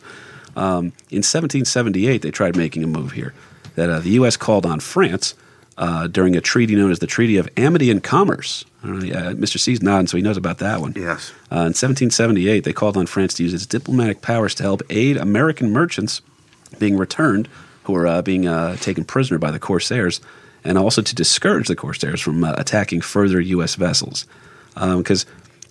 Um, 0.56 0.86
in 1.10 1.22
1778, 1.22 2.22
they 2.22 2.32
tried 2.32 2.56
making 2.56 2.84
a 2.84 2.88
move 2.88 3.12
here 3.12 3.34
that 3.76 3.90
uh, 3.90 4.00
the 4.00 4.12
U.S. 4.12 4.38
called 4.38 4.66
on 4.66 4.80
France 4.80 5.36
uh, 5.78 6.08
during 6.08 6.36
a 6.36 6.42
treaty 6.42 6.76
known 6.76 6.92
as 6.92 7.00
the 7.00 7.08
Treaty 7.08 7.38
of 7.38 7.50
Amity 7.58 7.92
and 7.92 8.04
Commerce. 8.04 8.66
Don't 8.84 9.12
uh, 9.12 9.32
Mr. 9.32 9.60
C's 9.60 9.82
nodding, 9.82 10.08
so 10.08 10.18
he 10.18 10.24
knows 10.24 10.38
about 10.38 10.60
that 10.60 10.80
one. 10.80 10.94
Yes. 10.96 11.32
Uh, 11.52 11.68
in 11.68 11.74
1778, 11.74 12.64
they 12.64 12.74
called 12.74 12.98
on 12.98 13.06
France 13.06 13.34
to 13.36 13.44
use 13.44 13.54
its 13.54 13.66
diplomatic 13.66 14.22
powers 14.22 14.56
to 14.56 14.64
help 14.64 14.82
aid 14.90 15.18
American 15.18 15.72
merchants 15.72 16.22
being 16.80 16.98
returned 16.98 17.50
who 17.86 17.94
were 17.94 18.08
uh, 18.08 18.22
being 18.22 18.48
uh, 18.48 18.76
taken 18.78 19.04
prisoner 19.04 19.38
by 19.38 19.52
the 19.52 19.60
Corsairs, 19.60 20.22
and 20.64 20.78
also 20.78 21.02
to 21.02 21.16
discourage 21.16 21.68
the 21.68 21.76
Corsairs 21.76 22.22
from 22.22 22.44
uh, 22.44 22.54
attacking 22.58 23.02
further 23.02 23.40
U.S. 23.40 23.76
vessels. 23.76 24.26
Because 24.74 25.26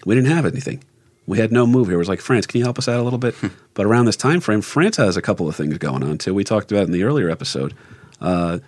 we 0.06 0.14
didn't 0.14 0.30
have 0.30 0.46
anything. 0.46 0.82
We 1.26 1.38
had 1.38 1.52
no 1.52 1.66
move 1.66 1.88
here. 1.88 1.96
It 1.96 1.98
was 1.98 2.08
like, 2.08 2.20
France, 2.20 2.46
can 2.46 2.58
you 2.58 2.64
help 2.64 2.78
us 2.78 2.88
out 2.88 3.00
a 3.00 3.02
little 3.02 3.18
bit? 3.18 3.34
but 3.74 3.86
around 3.86 4.06
this 4.06 4.16
time 4.16 4.40
frame, 4.40 4.60
France 4.60 4.96
has 4.96 5.16
a 5.16 5.22
couple 5.22 5.48
of 5.48 5.56
things 5.56 5.76
going 5.78 6.02
on, 6.02 6.18
too. 6.18 6.34
We 6.34 6.44
talked 6.44 6.70
about 6.70 6.84
in 6.84 6.92
the 6.92 7.02
earlier 7.02 7.30
episode. 7.30 7.74
Uh, 8.20 8.58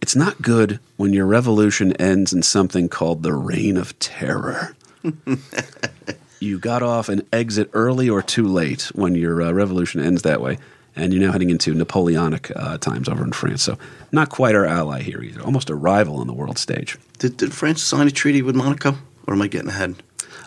it's 0.00 0.16
not 0.16 0.40
good 0.40 0.80
when 0.96 1.12
your 1.12 1.26
revolution 1.26 1.92
ends 1.96 2.32
in 2.32 2.42
something 2.42 2.88
called 2.88 3.22
the 3.22 3.34
Reign 3.34 3.76
of 3.76 3.98
Terror. 3.98 4.74
you 6.40 6.58
got 6.58 6.82
off 6.82 7.08
an 7.08 7.26
exit 7.32 7.70
early 7.74 8.08
or 8.08 8.22
too 8.22 8.46
late 8.46 8.90
when 8.94 9.14
your 9.14 9.42
uh, 9.42 9.52
revolution 9.52 10.00
ends 10.00 10.22
that 10.22 10.40
way, 10.40 10.58
and 10.96 11.12
you're 11.12 11.22
now 11.22 11.32
heading 11.32 11.50
into 11.50 11.74
Napoleonic 11.74 12.50
uh, 12.56 12.78
times 12.78 13.08
over 13.08 13.24
in 13.24 13.32
France. 13.32 13.62
So, 13.62 13.78
not 14.12 14.28
quite 14.28 14.54
our 14.54 14.66
ally 14.66 15.02
here 15.02 15.22
either. 15.22 15.42
Almost 15.42 15.70
a 15.70 15.74
rival 15.74 16.16
on 16.18 16.26
the 16.26 16.32
world 16.32 16.58
stage. 16.58 16.98
Did, 17.18 17.36
did 17.36 17.52
France 17.52 17.82
sign 17.82 18.06
a 18.06 18.10
treaty 18.10 18.42
with 18.42 18.56
Monaco? 18.56 18.96
Or 19.26 19.34
am 19.34 19.42
I 19.42 19.46
getting 19.46 19.68
ahead? 19.68 19.96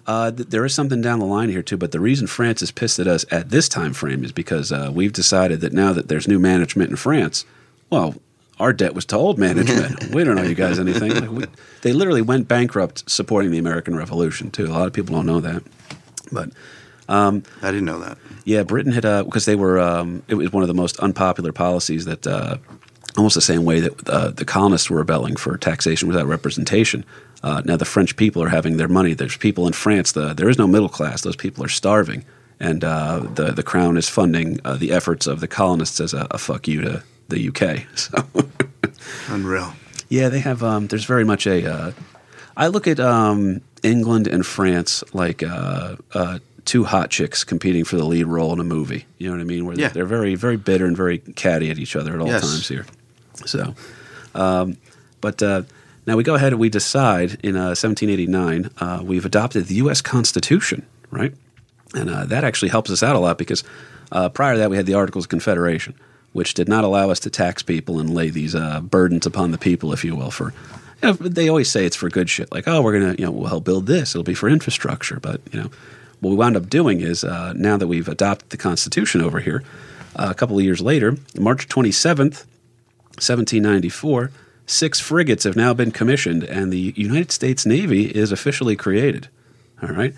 Uh, 0.06 0.32
th- 0.32 0.50
there 0.50 0.66
is 0.66 0.74
something 0.74 1.02
down 1.02 1.20
the 1.20 1.26
line 1.26 1.50
here 1.50 1.64
too, 1.64 1.78
but 1.78 1.92
the 1.92 2.00
reason 2.00 2.28
France 2.28 2.62
is 2.62 2.72
pissed 2.72 3.00
at 3.00 3.08
us 3.08 3.26
at 3.32 3.50
this 3.50 3.70
time 3.70 3.94
frame 3.94 4.24
is 4.24 4.32
because 4.32 4.72
uh, 4.72 4.92
we've 4.94 5.14
decided 5.14 5.62
that 5.62 5.74
now 5.74 5.94
that 5.94 6.10
there's 6.10 6.28
new 6.28 6.40
management 6.40 6.90
in 6.90 6.96
France, 6.96 7.46
well, 7.90 8.16
our 8.60 8.74
debt 8.74 8.94
was 8.94 9.06
to 9.06 9.16
old 9.16 9.40
management. 9.40 10.10
we 10.14 10.24
don't 10.24 10.38
owe 10.38 10.44
you 10.44 10.56
guys 10.56 10.80
anything. 10.80 11.14
Like 11.14 11.32
we, 11.32 11.46
they 11.82 11.94
literally 11.94 12.22
went 12.22 12.48
bankrupt 12.48 13.10
supporting 13.10 13.52
the 13.52 13.58
American 13.58 13.96
Revolution 13.96 14.52
too. 14.52 14.66
A 14.66 14.68
lot 14.68 14.88
of 14.88 14.94
people 14.94 15.16
don't 15.16 15.26
know 15.26 15.40
that, 15.40 15.64
but 16.32 16.50
I 17.62 17.72
didn't 17.72 17.86
know 17.86 18.00
that. 18.00 18.18
yeah, 18.46 18.64
Britain 18.64 18.92
had 18.92 19.06
uh, 19.06 19.24
because 19.24 19.46
they 19.46 19.56
were 19.56 19.80
um, 19.80 20.24
it 20.28 20.36
was 20.36 20.52
one 20.52 20.64
of 20.64 20.68
the 20.68 20.74
most 20.74 20.98
unpopular 21.00 21.52
policies 21.52 22.06
that 22.06 22.26
uh, 22.26 22.58
almost 23.18 23.36
the 23.36 23.42
same 23.42 23.66
way 23.66 23.80
that 23.82 24.10
uh, 24.10 24.30
the 24.32 24.46
colonists 24.46 24.90
were 24.90 24.98
rebelling 24.98 25.36
for 25.36 25.58
taxation 25.58 26.08
without 26.08 26.26
representation. 26.28 27.06
Uh, 27.44 27.62
now 27.66 27.76
the 27.76 27.86
French 27.86 28.16
people 28.16 28.42
are 28.42 28.50
having 28.50 28.78
their 28.78 28.88
money. 28.88 29.14
There's 29.14 29.36
people 29.36 29.68
in 29.68 29.74
France. 29.74 30.14
The, 30.14 30.34
there 30.34 30.50
is 30.50 30.58
no 30.58 30.66
middle 30.68 30.90
class. 30.90 31.22
Those 31.22 31.36
people 31.36 31.64
are 31.64 31.70
starving, 31.70 32.24
and 32.60 32.84
uh, 32.84 33.20
the 33.36 33.52
the 33.52 33.64
crown 33.64 33.98
is 33.98 34.08
funding 34.10 34.60
uh, 34.64 34.78
the 34.78 34.92
efforts 34.94 35.28
of 35.28 35.40
the 35.42 35.48
colonists 35.48 36.00
as 36.00 36.14
a, 36.14 36.26
a 36.32 36.38
fuck 36.38 36.68
you 36.68 36.82
to 36.82 37.04
the 37.30 37.50
UK. 37.50 37.86
So. 37.96 38.26
Unreal. 39.30 39.74
Yeah, 40.10 40.30
they 40.30 40.40
have. 40.40 40.64
Um, 40.64 40.88
there's 40.88 41.06
very 41.06 41.24
much 41.26 41.48
a. 41.48 41.66
Uh, 41.66 41.92
I 42.56 42.68
look 42.68 42.88
at 42.88 43.00
um, 43.00 43.62
England 43.82 44.28
and 44.28 44.46
France 44.46 45.04
like 45.14 45.42
uh, 45.44 45.96
uh, 46.14 46.40
two 46.66 46.84
hot 46.86 47.10
chicks 47.10 47.44
competing 47.44 47.84
for 47.84 47.98
the 47.98 48.06
lead 48.06 48.26
role 48.26 48.54
in 48.54 48.60
a 48.60 48.64
movie. 48.64 49.06
You 49.18 49.28
know 49.30 49.36
what 49.36 49.42
I 49.42 49.46
mean? 49.46 49.66
Where 49.66 49.78
Yeah. 49.78 49.90
they're 49.90 50.06
very, 50.06 50.36
very 50.36 50.58
bitter 50.58 50.86
and 50.86 50.96
very 50.96 51.18
catty 51.20 51.70
at 51.70 51.78
each 51.78 51.96
other 51.96 52.14
at 52.14 52.20
all 52.22 52.28
Yes. 52.28 52.42
times 52.42 52.68
here. 52.68 52.86
So, 53.46 53.76
um, 54.36 54.78
but 55.22 55.42
uh, 55.44 55.64
now 56.08 56.16
we 56.16 56.24
go 56.24 56.36
ahead 56.36 56.54
and 56.54 56.60
we 56.60 56.70
decide 56.70 57.38
in 57.44 57.56
uh, 57.56 57.76
1789 57.76 58.70
uh, 58.80 59.02
we've 59.04 59.26
adopted 59.26 59.66
the 59.66 59.76
U.S. 59.76 60.02
Constitution, 60.02 60.86
right? 61.12 61.34
And 61.96 62.10
uh, 62.10 62.26
that 62.26 62.44
actually 62.44 62.70
helps 62.70 62.90
us 62.90 63.04
out 63.04 63.16
a 63.16 63.20
lot 63.20 63.38
because 63.38 63.64
uh, 64.12 64.30
prior 64.30 64.54
to 64.54 64.60
that 64.60 64.70
we 64.70 64.78
had 64.78 64.86
the 64.86 64.94
Articles 64.96 65.26
of 65.26 65.30
Confederation, 65.30 65.94
which 66.32 66.54
did 66.54 66.68
not 66.70 66.84
allow 66.84 67.10
us 67.10 67.20
to 67.22 67.30
tax 67.30 67.62
people 67.62 68.00
and 68.00 68.14
lay 68.14 68.30
these 68.30 68.56
uh, 68.56 68.80
burdens 68.82 69.26
upon 69.26 69.52
the 69.52 69.58
people, 69.58 69.94
if 69.94 70.04
you 70.04 70.16
will. 70.16 70.32
For 70.32 70.54
you 71.02 71.10
know, 71.10 71.14
they 71.14 71.50
always 71.50 71.70
say 71.70 71.86
it's 71.86 71.96
for 71.96 72.10
good 72.10 72.30
shit, 72.30 72.52
like 72.52 72.68
oh 72.68 72.82
we're 72.82 72.94
gonna 73.00 73.16
you 73.18 73.26
know 73.26 73.32
we'll 73.32 73.50
help 73.50 73.64
build 73.66 73.86
this, 73.88 74.16
it'll 74.16 74.24
be 74.24 74.34
for 74.34 74.50
infrastructure, 74.50 75.20
but 75.20 75.42
you 75.52 75.62
know 75.62 75.70
what 76.24 76.32
we 76.32 76.36
wound 76.38 76.56
up 76.56 76.70
doing 76.70 77.02
is 77.02 77.24
uh, 77.24 77.54
now 77.54 77.78
that 77.78 77.88
we've 77.88 78.08
adopted 78.08 78.50
the 78.50 78.58
Constitution 78.58 79.22
over 79.22 79.40
here, 79.40 79.64
uh, 80.16 80.28
a 80.32 80.34
couple 80.34 80.58
of 80.58 80.64
years 80.64 80.82
later, 80.82 81.18
March 81.38 81.68
27th, 81.68 82.46
1794, 83.20 84.32
six 84.66 85.00
frigates 85.00 85.44
have 85.44 85.56
now 85.56 85.74
been 85.74 85.92
commissioned, 85.92 86.44
and 86.44 86.72
the 86.72 86.94
United 86.96 87.32
States 87.32 87.66
Navy 87.66 88.06
is 88.06 88.32
officially 88.32 88.76
created. 88.76 89.28
All 89.82 89.90
right, 89.90 90.14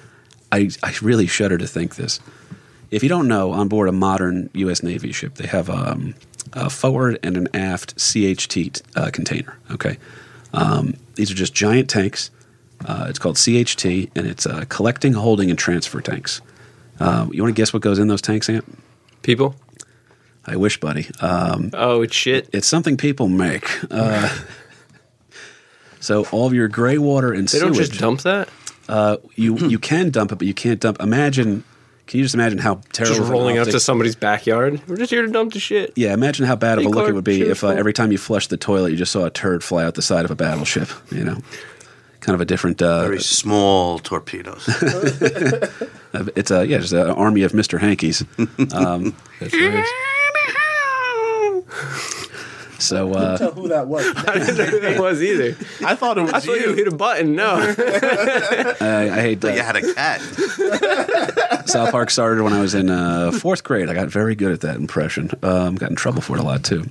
I 0.51 0.69
I 0.83 0.93
really 1.01 1.27
shudder 1.27 1.57
to 1.57 1.67
think 1.67 1.95
this. 1.95 2.19
If 2.91 3.01
you 3.01 3.09
don't 3.09 3.27
know, 3.27 3.51
on 3.51 3.67
board 3.67 3.89
a 3.89 3.91
modern 3.91 4.49
U.S. 4.53 4.83
Navy 4.83 5.11
ship, 5.11 5.35
they 5.35 5.47
have 5.47 5.69
um, 5.69 6.13
a 6.53 6.69
forward 6.69 7.17
and 7.23 7.35
an 7.35 7.47
aft 7.53 7.95
CHT 7.97 8.81
uh, 8.95 9.09
container. 9.11 9.57
Okay, 9.71 9.97
um, 10.53 10.93
these 11.15 11.31
are 11.31 11.35
just 11.35 11.53
giant 11.53 11.89
tanks. 11.89 12.29
Uh, 12.85 13.07
it's 13.09 13.17
called 13.19 13.35
CHT, 13.35 14.11
and 14.15 14.27
it's 14.27 14.45
uh, 14.45 14.63
collecting, 14.69 15.13
holding, 15.13 15.49
and 15.49 15.57
transfer 15.59 15.99
tanks. 16.01 16.41
Uh, 16.99 17.27
you 17.31 17.41
want 17.43 17.53
to 17.55 17.59
guess 17.59 17.73
what 17.73 17.81
goes 17.81 17.97
in 17.99 18.07
those 18.07 18.21
tanks, 18.21 18.47
Ant? 18.49 18.63
People? 19.23 19.55
I 20.45 20.55
wish, 20.55 20.79
buddy. 20.79 21.07
Um, 21.19 21.71
Oh, 21.73 22.01
it's 22.03 22.15
shit. 22.15 22.47
it's 22.53 22.67
something 22.67 22.95
people 22.97 23.27
make. 23.27 23.67
Uh, 23.91 24.29
so 25.99 26.25
all 26.31 26.45
of 26.45 26.53
your 26.53 26.67
gray 26.67 26.97
water 26.97 27.33
and 27.33 27.47
They 27.47 27.59
don't 27.59 27.73
sewage, 27.73 27.89
just 27.89 27.99
dump 27.99 28.21
that? 28.21 28.49
uh, 28.87 29.17
you 29.35 29.57
you 29.67 29.79
can 29.79 30.09
dump 30.11 30.31
it, 30.31 30.35
but 30.37 30.47
you 30.47 30.53
can't 30.53 30.79
dump. 30.79 31.01
Imagine, 31.01 31.63
can 32.05 32.19
you 32.19 32.23
just 32.25 32.35
imagine 32.35 32.59
how 32.59 32.81
terrible? 32.93 33.15
Just 33.17 33.31
rolling 33.31 33.57
up 33.57 33.67
to 33.69 33.79
somebody's 33.79 34.15
backyard? 34.15 34.79
We're 34.87 34.97
just 34.97 35.09
here 35.11 35.23
to 35.25 35.31
dump 35.31 35.53
the 35.53 35.59
shit. 35.59 35.93
Yeah, 35.95 36.13
imagine 36.13 36.45
how 36.45 36.55
bad 36.55 36.77
of 36.77 36.85
a 36.85 36.89
look 36.89 37.09
it 37.09 37.13
would 37.13 37.23
be 37.23 37.41
if 37.41 37.63
uh, 37.63 37.69
every 37.69 37.93
time 37.93 38.11
you 38.11 38.17
flushed 38.19 38.51
the 38.51 38.57
toilet, 38.57 38.91
you 38.91 38.97
just 38.97 39.11
saw 39.11 39.25
a 39.25 39.31
turd 39.31 39.63
fly 39.63 39.83
out 39.85 39.95
the 39.95 40.03
side 40.03 40.25
of 40.25 40.31
a 40.31 40.35
battleship. 40.35 40.89
You 41.11 41.23
know, 41.23 41.41
kind 42.25 42.33
of 42.33 42.41
a 42.41 42.45
different. 42.45 42.81
Uh, 42.81 43.03
Very 43.03 43.19
small 43.21 43.99
torpedoes. 43.99 44.63
it's 46.35 46.49
a 46.51 46.65
yeah, 46.67 46.79
just 46.79 46.93
an 46.93 47.09
army 47.11 47.43
of 47.43 47.53
Mister 47.53 47.77
Hankeys. 47.79 48.25
Um, 48.75 49.15
That's 49.39 49.53
nice. 49.53 49.87
so 52.79 53.13
uh, 53.13 53.37
tell 53.37 53.51
who 53.53 53.67
that 53.69 53.87
was. 53.87 54.05
I 54.27 54.39
didn't 54.39 54.57
know 54.57 54.65
who 54.65 54.79
that 54.81 54.99
was 54.99 55.21
either. 55.21 55.55
I 55.85 55.95
thought 55.95 56.17
it 56.17 56.21
was 56.21 56.33
I 56.33 56.39
thought 56.39 56.59
you 56.59 56.69
you. 56.69 56.73
hit 56.73 56.87
a 56.87 56.95
button. 56.95 57.35
No. 57.35 57.55
I, 57.57 59.09
I 59.11 59.21
hate 59.21 59.41
that. 59.41 59.55
you 59.55 59.61
had 59.61 59.75
a 59.75 59.93
cat. 59.93 60.21
South 61.69 61.91
Park 61.91 62.09
started 62.09 62.43
when 62.43 62.53
I 62.53 62.61
was 62.61 62.73
in 62.75 62.89
uh, 62.89 63.31
fourth 63.31 63.63
grade. 63.63 63.89
I 63.89 63.93
got 63.93 64.07
very 64.09 64.35
good 64.35 64.51
at 64.51 64.61
that 64.61 64.75
impression. 64.77 65.29
Um, 65.43 65.75
got 65.75 65.89
in 65.89 65.95
trouble 65.95 66.21
for 66.21 66.35
it 66.37 66.39
a 66.39 66.43
lot 66.43 66.63
too. 66.63 66.85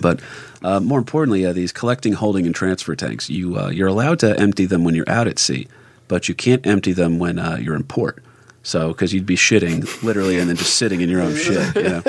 but 0.00 0.20
uh, 0.64 0.80
more 0.80 0.98
importantly, 0.98 1.44
uh, 1.46 1.52
these 1.52 1.72
collecting, 1.72 2.12
holding, 2.12 2.46
and 2.46 2.54
transfer 2.54 2.94
tanks, 2.94 3.28
you 3.30 3.58
uh, 3.58 3.68
you're 3.68 3.88
allowed 3.88 4.18
to 4.20 4.38
empty 4.38 4.66
them 4.66 4.84
when 4.84 4.94
you're 4.94 5.08
out 5.08 5.26
at 5.26 5.38
sea, 5.38 5.68
but 6.08 6.28
you 6.28 6.34
can't 6.34 6.66
empty 6.66 6.92
them 6.92 7.18
when 7.18 7.38
uh, 7.38 7.58
you're 7.60 7.76
in 7.76 7.84
port. 7.84 8.22
So, 8.64 8.88
because 8.88 9.12
you'd 9.12 9.26
be 9.26 9.34
shitting 9.34 10.02
literally 10.04 10.38
and 10.38 10.48
then 10.48 10.56
just 10.56 10.76
sitting 10.76 11.00
in 11.00 11.08
your 11.08 11.20
own 11.20 11.34
shit. 11.34 11.74
You 11.74 11.82
know? 11.82 12.02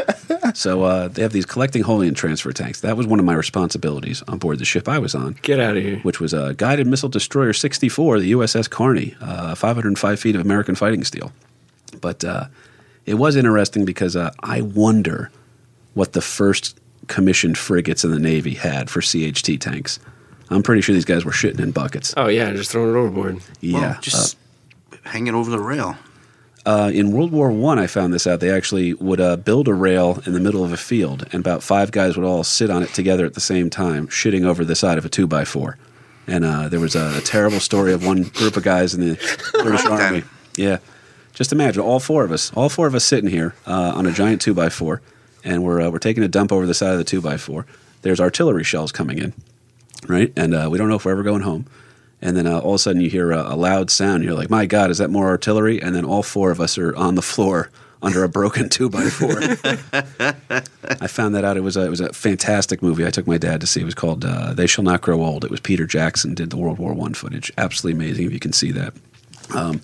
So 0.54 0.84
uh, 0.84 1.08
they 1.08 1.22
have 1.22 1.32
these 1.32 1.46
collecting, 1.46 1.84
holding, 1.84 2.08
and 2.08 2.18
transfer 2.18 2.52
tanks. 2.52 2.82
That 2.82 2.96
was 2.96 3.08
one 3.08 3.20
of 3.20 3.26
my 3.26 3.34
responsibilities 3.34 4.22
on 4.28 4.38
board 4.38 4.60
the 4.60 4.66
ship 4.66 4.88
I 4.88 5.00
was 5.00 5.16
on 5.16 5.36
Get 5.42 5.60
out 5.60 5.76
of 5.76 5.84
here. 5.84 6.00
which 6.00 6.20
was 6.20 6.34
a 6.34 6.54
guided 6.56 6.88
missile 6.88 7.10
destroyer 7.10 7.54
64, 7.54 8.20
the 8.20 8.32
USS 8.34 8.70
Carney, 8.70 9.16
uh, 9.22 9.56
505 9.56 10.20
feet 10.20 10.36
of 10.36 10.42
American 10.42 10.76
fighting 10.76 11.04
steel. 11.04 11.32
But 12.02 12.24
uh, 12.24 12.46
it 13.06 13.16
was 13.16 13.36
interesting 13.36 13.86
because 13.86 14.16
uh, 14.16 14.32
I 14.42 14.62
wonder 14.62 15.32
what 15.94 16.14
the 16.14 16.22
first 16.22 16.80
commissioned 17.08 17.58
frigates 17.58 18.04
in 18.04 18.12
the 18.12 18.20
Navy 18.20 18.54
had 18.54 18.90
for 18.90 19.02
CHT 19.02 19.60
tanks. 19.60 20.00
I'm 20.50 20.64
pretty 20.64 20.82
sure 20.82 20.94
these 20.94 21.06
guys 21.06 21.26
were 21.26 21.32
shitting 21.32 21.60
in 21.60 21.72
buckets. 21.72 22.14
Oh, 22.18 22.28
yeah, 22.28 22.52
just 22.52 22.72
throwing 22.72 22.90
it 22.94 22.98
overboard. 22.98 23.40
Yeah. 23.62 23.80
Well, 23.80 23.98
just 24.02 24.38
hanging 25.04 25.36
over 25.36 25.50
the 25.50 25.60
rail. 25.60 25.98
Uh, 26.66 26.90
in 26.94 27.12
World 27.12 27.32
War 27.32 27.52
One, 27.52 27.78
I, 27.78 27.88
found 27.88 28.14
this 28.14 28.26
out. 28.26 28.40
They 28.40 28.50
actually 28.50 28.94
would 28.94 29.20
uh, 29.20 29.36
build 29.36 29.68
a 29.68 29.74
rail 29.74 30.22
in 30.26 30.32
the 30.32 30.40
middle 30.40 30.64
of 30.64 30.72
a 30.72 30.78
field, 30.78 31.24
and 31.34 31.42
about 31.42 31.62
five 31.62 31.92
guys 31.92 32.16
would 32.16 32.26
all 32.26 32.44
sit 32.46 32.70
on 32.70 32.84
it 32.84 32.94
together 32.94 33.26
at 33.26 33.34
the 33.34 33.42
same 33.42 33.70
time, 33.70 34.08
shitting 34.08 34.46
over 34.46 34.64
the 34.64 34.76
side 34.76 34.98
of 34.98 35.04
a 35.04 35.10
two 35.10 35.28
by 35.28 35.44
four. 35.44 35.78
And 36.26 36.46
uh, 36.46 36.70
there 36.70 36.80
was 36.80 36.96
a, 36.96 37.18
a 37.18 37.22
terrible 37.22 37.60
story 37.60 37.92
of 37.92 38.06
one 38.06 38.24
group 38.24 38.56
of 38.56 38.64
guys 38.64 38.94
in 38.94 39.02
the 39.02 39.16
British 39.62 39.84
Right 39.84 39.98
then. 39.98 40.02
Army. 40.02 40.24
Yeah, 40.56 40.78
just 41.34 41.52
imagine 41.52 41.82
all 41.82 42.00
four 42.00 42.24
of 42.24 42.32
us, 42.32 42.54
all 42.54 42.70
four 42.70 42.88
of 42.88 42.96
us 42.96 43.04
sitting 43.04 43.30
here 43.30 43.56
uh, 43.68 43.92
on 43.94 44.06
a 44.06 44.14
giant 44.14 44.40
two 44.42 44.54
by 44.54 44.70
four, 44.70 45.02
and 45.44 45.64
we're 45.64 45.82
uh, 45.82 45.90
we're 45.90 46.00
taking 46.00 46.24
a 46.24 46.28
dump 46.28 46.52
over 46.52 46.66
the 46.66 46.74
side 46.74 46.92
of 46.92 46.98
the 46.98 47.04
two 47.04 47.22
by 47.22 47.38
four. 47.38 47.66
There's 48.02 48.20
artillery 48.20 48.64
shells 48.64 48.92
coming 48.92 49.18
in, 49.18 49.34
right? 50.08 50.32
And 50.36 50.54
uh, 50.54 50.68
we 50.72 50.78
don't 50.78 50.90
know 50.90 50.96
if 50.96 51.06
we're 51.06 51.12
ever 51.12 51.24
going 51.24 51.42
home. 51.42 51.66
And 52.22 52.38
then 52.38 52.48
uh, 52.48 52.60
all 52.60 52.72
of 52.72 52.76
a 52.76 52.80
sudden 52.80 53.02
you 53.02 53.10
hear 53.10 53.32
a, 53.32 53.54
a 53.54 53.56
loud 53.56 53.92
sound. 53.92 54.24
You're 54.24 54.34
like, 54.34 54.50
"My 54.50 54.66
God, 54.66 54.90
is 54.90 54.98
that 55.00 55.10
more 55.10 55.28
artillery?" 55.28 55.82
And 55.82 55.96
then 55.96 56.06
all 56.06 56.24
four 56.24 56.52
of 56.52 56.62
us 56.62 56.78
are 56.78 56.96
on 56.96 57.16
the 57.16 57.22
floor 57.22 57.70
under 58.02 58.24
a 58.24 58.30
broken 58.30 58.70
two 58.70 58.90
by 58.90 59.10
four. 59.10 59.32
I 61.02 61.08
found 61.08 61.36
that 61.36 61.44
out. 61.44 61.58
It 61.58 61.62
was 61.62 61.78
a, 61.78 61.86
it 61.86 61.90
was 61.90 62.02
a 62.02 62.12
fantastic 62.14 62.82
movie. 62.82 63.06
I 63.06 63.10
took 63.10 63.28
my 63.28 63.38
dad 63.38 63.62
to 63.62 63.68
see. 63.68 63.82
It 63.82 63.86
was 63.86 63.96
called 63.96 64.24
uh, 64.26 64.54
"They 64.54 64.68
Shall 64.68 64.84
Not 64.84 65.02
Grow 65.02 65.22
Old." 65.22 65.44
It 65.44 65.52
was 65.52 65.60
Peter 65.60 65.86
Jackson 65.86 66.34
did 66.34 66.50
the 66.50 66.58
World 66.58 66.80
War 66.80 66.94
One 66.94 67.14
footage. 67.14 67.52
Absolutely 67.58 68.06
amazing. 68.06 68.28
If 68.28 68.34
you 68.34 68.40
can 68.40 68.54
see 68.54 68.72
that, 68.72 68.94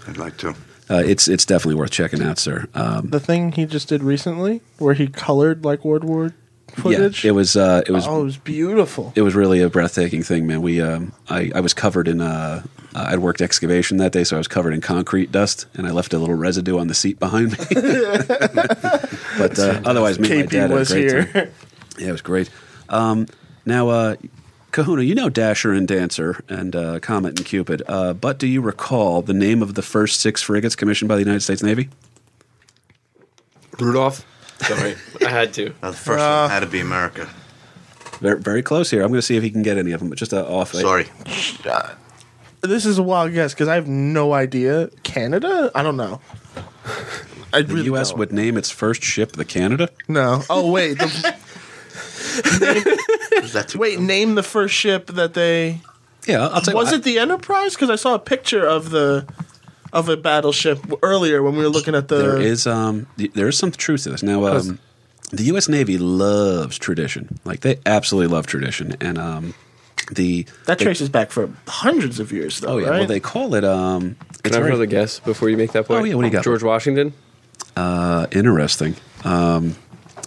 I'd 0.08 0.18
like 0.18 0.38
to. 0.38 0.56
Uh, 0.90 1.04
it's 1.06 1.28
it's 1.28 1.46
definitely 1.46 1.76
worth 1.76 1.92
checking 1.92 2.22
out, 2.24 2.38
sir. 2.38 2.68
Um, 2.74 3.10
The 3.10 3.20
thing 3.20 3.52
he 3.52 3.66
just 3.66 3.88
did 3.90 4.04
recently, 4.04 4.62
where 4.78 4.94
he 4.94 5.08
colored 5.08 5.64
like 5.64 5.86
World 5.86 6.04
War 6.04 6.34
footage. 6.76 7.24
Yeah, 7.24 7.30
it 7.30 7.34
was 7.34 7.56
uh, 7.56 7.82
it 7.86 7.92
was 7.92 8.08
oh, 8.08 8.22
it 8.22 8.24
was 8.24 8.38
beautiful. 8.38 9.14
it 9.16 9.22
was 9.22 9.36
really 9.36 9.62
a 9.62 9.70
breathtaking 9.70 10.24
thing, 10.24 10.48
man. 10.48 10.62
We 10.62 10.82
um, 10.82 11.14
I, 11.30 11.52
I 11.54 11.60
was 11.60 11.74
covered 11.74 12.08
in 12.08 12.22
uh, 12.22 12.64
uh, 12.96 13.06
I'd 13.10 13.20
worked 13.20 13.42
excavation 13.42 13.98
that 13.98 14.12
day, 14.12 14.24
so 14.24 14.36
I 14.36 14.40
was 14.40 14.48
covered 14.48 14.74
in 14.74 14.82
concrete 14.82 15.32
dust, 15.32 15.68
and 15.76 15.86
I 15.88 15.92
left 15.92 16.14
a 16.14 16.18
little 16.18 16.36
residue 16.36 16.80
on 16.80 16.88
the 16.88 16.94
seat 16.96 17.20
behind 17.20 17.52
me. 17.52 17.66
but 17.70 19.60
uh, 19.60 19.82
otherwise, 19.86 20.20
me 20.20 20.32
and 20.32 20.40
my 20.42 20.46
dad 20.46 20.72
was 20.72 20.92
great 20.92 21.10
here. 21.10 21.26
time. 21.26 21.52
Yeah, 21.98 22.10
it 22.10 22.12
was 22.12 22.22
great. 22.22 22.50
Um, 22.88 23.28
now, 23.66 23.90
uh, 23.90 24.16
Kahuna, 24.72 25.02
you 25.02 25.16
know 25.16 25.30
Dasher 25.30 25.74
and 25.74 25.88
Dancer 25.88 26.44
and 26.48 26.76
uh, 26.76 27.00
Comet 27.00 27.38
and 27.40 27.46
Cupid, 27.46 27.82
uh, 27.88 28.14
but 28.14 28.38
do 28.38 28.46
you 28.48 28.62
recall 28.62 29.22
the 29.22 29.34
name 29.34 29.62
of 29.64 29.74
the 29.76 29.82
first 29.82 30.20
six 30.22 30.42
frigates 30.44 30.76
commissioned 30.76 31.10
by 31.10 31.16
the 31.16 31.22
United 31.22 31.42
States 31.42 31.64
Navy? 31.64 31.90
Rudolph. 33.80 34.26
Sorry, 34.62 34.96
I 35.26 35.30
had 35.30 35.54
to. 35.54 35.74
Now, 35.82 35.92
the 35.92 35.98
first 35.98 36.20
Uh, 36.20 36.42
one 36.44 36.50
had 36.52 36.60
to 36.60 36.66
be 36.68 36.82
America. 36.82 37.28
Very, 38.20 38.40
very 38.40 38.62
close 38.62 38.92
here. 38.92 39.02
I'm 39.02 39.08
going 39.08 39.20
to 39.20 39.26
see 39.26 39.38
if 39.38 39.44
he 39.44 39.50
can 39.50 39.62
get 39.64 39.78
any 39.78 39.92
of 39.94 40.02
them, 40.02 40.10
but 40.10 40.18
just 40.18 40.34
uh, 40.34 40.44
off. 40.46 40.74
Sorry. 40.74 41.06
This 42.62 42.86
is 42.86 42.98
a 42.98 43.04
wild 43.04 43.32
guess 43.34 43.54
because 43.54 43.70
I 43.70 43.76
have 43.76 43.88
no 43.88 44.34
idea. 44.34 44.90
Canada? 45.04 45.72
I 45.74 45.82
don't 45.82 45.96
know. 45.96 46.20
I 47.54 47.62
The 47.62 47.74
really 47.74 47.86
U.S. 47.86 48.10
don't. 48.10 48.20
would 48.20 48.34
name 48.34 48.58
its 48.58 48.70
first 48.70 49.02
ship 49.02 49.32
the 49.32 49.46
Canada. 49.46 49.90
no. 50.10 50.44
Oh 50.50 50.70
wait, 50.70 50.98
the, 51.00 51.36
Was 53.42 53.54
that 53.54 53.70
too 53.70 53.80
wait. 53.80 54.00
Name 54.00 54.36
the 54.36 54.44
first 54.44 54.74
ship 54.74 55.08
that 55.08 55.34
they. 55.34 55.82
Yeah, 56.28 56.48
I'll 56.48 56.62
tell 56.62 56.74
you. 56.74 56.78
Was 56.78 56.92
what, 56.92 56.96
it 56.96 57.04
the 57.04 57.20
Enterprise? 57.20 57.74
Because 57.74 57.90
I 57.90 57.96
saw 57.96 58.16
a 58.16 58.20
picture 58.20 58.66
of 58.66 58.90
the 58.90 59.28
of 59.92 60.10
a 60.10 60.18
battleship 60.18 60.80
earlier 61.02 61.42
when 61.42 61.56
we 61.56 61.64
were 61.64 61.70
looking 61.70 61.96
at 61.96 62.08
the. 62.08 62.18
There 62.18 62.42
is 62.42 62.68
um 62.68 63.08
there 63.18 63.48
is 63.48 63.58
some 63.58 63.72
truth 63.72 64.04
to 64.04 64.12
this. 64.12 64.24
Now 64.24 64.46
um, 64.46 64.80
the 65.32 65.44
U.S. 65.44 65.68
Navy 65.68 65.98
loves 65.98 66.78
tradition. 66.78 67.40
Like 67.46 67.62
they 67.62 67.80
absolutely 67.86 68.34
love 68.34 68.48
tradition, 68.48 68.96
and 69.02 69.18
um 69.18 69.54
the 70.12 70.46
that 70.66 70.80
they- 70.80 70.86
traces 70.86 71.10
back 71.10 71.32
for 71.32 71.50
hundreds 71.68 72.20
of 72.20 72.32
years, 72.32 72.60
though. 72.60 72.70
Oh 72.70 72.78
yeah, 72.78 72.90
right? 72.90 73.00
well 73.00 73.08
they 73.08 73.20
call 73.20 73.56
it 73.56 73.64
um. 73.64 74.16
Can 74.44 74.54
I 74.54 74.58
have 74.58 74.68
another 74.68 74.86
guess 74.86 75.20
before 75.20 75.50
you 75.50 75.58
make 75.58 75.74
that 75.74 75.86
point? 75.86 76.02
Oh, 76.02 76.04
yeah, 76.06 76.16
what 76.16 76.22
do 76.22 76.28
you 76.28 76.34
got? 76.34 76.44
George 76.44 76.64
Washington. 76.64 77.14
uh, 77.76 78.28
interesting. 78.32 78.96
Um, 79.26 79.76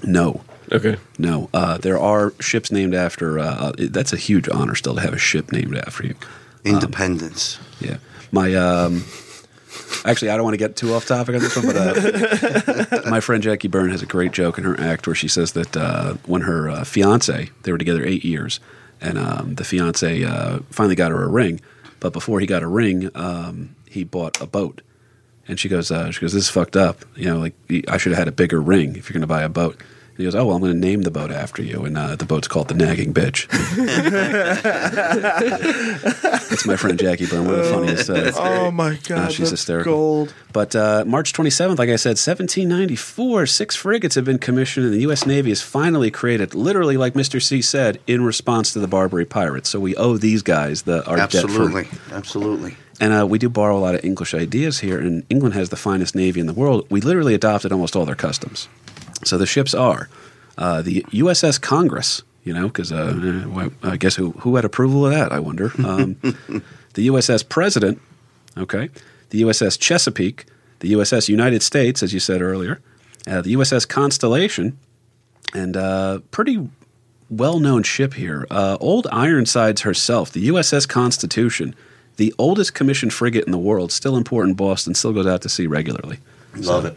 no, 0.05 0.43
Okay. 0.73 0.97
no. 1.19 1.51
Uh, 1.53 1.79
there 1.79 1.99
are 1.99 2.33
ships 2.41 2.73
named 2.73 2.95
after. 2.95 3.39
Uh, 3.39 3.45
uh, 3.45 3.73
that's 3.79 4.13
a 4.13 4.17
huge 4.17 4.49
honor 4.49 4.75
still 4.75 4.95
to 4.95 5.01
have 5.01 5.13
a 5.13 5.19
ship 5.19 5.53
named 5.53 5.77
after 5.77 6.07
you. 6.07 6.15
Independence. 6.65 7.59
Yeah, 7.81 7.99
my 8.31 8.55
um. 8.55 9.05
Actually, 10.05 10.31
I 10.31 10.37
don't 10.37 10.45
want 10.45 10.55
to 10.55 10.59
get 10.59 10.77
too 10.77 10.95
off 10.95 11.07
topic 11.07 11.35
on 11.35 11.41
this 11.41 11.57
one, 11.57 11.67
but 11.67 11.77
uh, 11.77 13.01
my 13.11 13.21
friend 13.21 13.43
Jackie 13.43 13.69
Byrne 13.69 13.91
has 13.91 14.03
a 14.03 14.07
great 14.07 14.33
joke 14.33 14.59
in 14.59 14.65
her 14.65 14.79
act 14.81 15.07
where 15.07 15.15
she 15.15 15.29
says 15.29 15.53
that 15.53 15.77
uh, 15.77 16.15
when 16.27 16.43
her 16.43 16.69
uh, 16.69 16.85
fiance, 16.85 17.51
they 17.63 17.73
were 17.73 17.79
together 17.79 18.05
eight 18.05 18.25
years, 18.25 18.61
and 19.01 19.19
um, 19.19 19.55
the 19.55 19.65
fiance 19.65 20.25
uh, 20.25 20.59
finally 20.71 20.95
got 20.95 21.11
her 21.11 21.23
a 21.23 21.29
ring, 21.29 21.61
but 22.01 22.13
before 22.13 22.41
he 22.41 22.47
got 22.47 22.63
a 22.63 22.67
ring, 22.67 23.11
um, 23.15 23.75
he 23.89 24.05
bought 24.05 24.41
a 24.41 24.47
boat, 24.47 24.83
and 25.47 25.61
she 25.61 25.69
goes, 25.69 25.91
uh, 25.91 26.11
she 26.11 26.21
goes, 26.21 26.33
this 26.33 26.45
is 26.45 26.51
fucked 26.51 26.77
up. 26.77 27.05
You 27.15 27.27
know, 27.27 27.39
like 27.39 27.55
I 27.89 27.97
should 27.97 28.13
have 28.13 28.19
had 28.19 28.29
a 28.29 28.33
bigger 28.33 28.61
ring 28.61 28.97
if 28.97 29.09
you're 29.09 29.15
going 29.15 29.23
to 29.23 29.27
buy 29.27 29.43
a 29.43 29.49
boat. 29.49 29.81
And 30.13 30.19
he 30.19 30.25
goes, 30.25 30.35
oh 30.35 30.45
well, 30.45 30.57
I'm 30.57 30.61
going 30.63 30.75
to 30.75 30.79
name 30.79 31.03
the 31.03 31.11
boat 31.11 31.31
after 31.31 31.63
you, 31.63 31.87
and 31.87 31.97
uh, 31.97 32.17
the 32.17 32.27
boat's 32.27 32.47
called 32.47 32.69
the 32.69 32.75
Nagging 32.75 33.15
Bitch. 33.15 33.49
That's 36.23 36.67
my 36.67 36.77
friend 36.77 36.99
Jackie 36.99 37.27
Byrne, 37.27 37.47
one 37.47 37.55
of 37.55 37.65
the 37.65 37.71
funniest. 37.73 38.11
Uh, 38.11 38.33
oh 38.37 38.71
my 38.71 38.99
god, 39.09 39.31
she's 39.33 39.39
that's 39.39 39.51
hysterical. 39.53 39.93
Gold. 39.93 40.35
But 40.53 40.77
uh, 40.77 41.05
March 41.07 41.33
27th, 41.33 41.79
like 41.79 41.89
I 41.89 41.97
said, 41.97 42.11
1794, 42.19 43.47
six 43.47 43.75
frigates 43.75 44.15
have 44.17 44.25
been 44.25 44.39
commissioned, 44.39 44.87
and 44.87 44.95
the 44.95 45.01
U.S. 45.01 45.25
Navy 45.27 45.51
has 45.51 45.63
finally 45.63 46.11
created, 46.11 46.55
literally, 46.55 46.97
like 46.97 47.15
Mr. 47.15 47.43
C 47.43 47.63
said, 47.63 47.99
in 48.07 48.23
response 48.23 48.73
to 48.75 48.81
the 48.81 48.89
Barbary 48.89 49.25
pirates. 49.25 49.71
So 49.71 49.81
we 49.81 49.97
owe 49.97 50.17
these 50.19 50.43
guys 50.43 50.83
the 50.83 51.05
our 51.07 51.17
debt 51.17 51.31
for- 51.33 51.39
Absolutely. 51.39 51.89
Absolutely. 52.11 52.77
and 53.01 53.13
uh, 53.15 53.27
we 53.27 53.39
do 53.39 53.49
borrow 53.49 53.77
a 53.77 53.81
lot 53.81 53.95
of 53.95 54.05
English 54.05 54.35
ideas 54.35 54.81
here, 54.81 54.99
and 55.01 55.25
England 55.31 55.55
has 55.55 55.71
the 55.71 55.77
finest 55.77 56.15
navy 56.15 56.41
in 56.41 56.47
the 56.47 56.53
world. 56.53 56.87
We 56.91 57.01
literally 57.01 57.35
adopted 57.35 57.73
almost 57.73 57.97
all 57.97 58.05
their 58.05 58.15
customs. 58.15 58.69
So 59.25 59.39
the 59.39 59.47
ships 59.47 59.75
are 59.75 60.09
uh, 60.59 60.83
the 60.83 61.03
USS 61.11 61.61
Congress, 61.61 62.23
you 62.45 62.53
know, 62.53 62.67
because 62.67 62.93
uh, 62.93 63.69
I 63.83 63.97
guess 63.97 64.17
who 64.17 64.33
who 64.33 64.57
had 64.57 64.65
approval 64.65 65.07
of 65.07 65.13
that? 65.13 65.33
I 65.33 65.39
wonder. 65.39 65.73
Um, 65.85 66.17
the 66.95 67.09
USS 67.09 67.49
President, 67.49 68.01
okay, 68.57 68.91
the 69.31 69.43
USS 69.43 69.79
Chesapeake, 69.79 70.47
the 70.81 70.93
USS 70.93 71.29
United 71.29 71.63
States, 71.63 72.03
as 72.03 72.13
you 72.13 72.21
said 72.21 72.43
earlier, 72.43 72.81
uh, 73.27 73.41
the 73.41 73.55
USS 73.55 73.89
Constellation, 73.89 74.79
and 75.55 75.77
uh, 75.77 76.21
pretty 76.31 76.69
well-known 77.31 77.83
ship 77.83 78.15
here, 78.15 78.47
uh, 78.51 78.77
Old 78.79 79.07
Ironsides 79.11 79.83
herself, 79.83 80.33
the 80.33 80.49
USS 80.49 80.87
Constitution, 80.87 81.75
the 82.17 82.35
oldest 82.39 82.75
commissioned 82.75 83.15
frigate 83.15 83.45
in 83.45 83.53
the 83.53 83.59
world, 83.59 83.91
still 83.91 84.17
in 84.17 84.25
port 84.25 84.47
in 84.47 84.55
Boston, 84.55 84.95
still 84.95 85.15
goes 85.15 85.27
out 85.27 85.41
to 85.43 85.49
sea 85.49 85.67
regularly. 85.67 86.19
Love 86.57 86.85
it. 86.85 86.97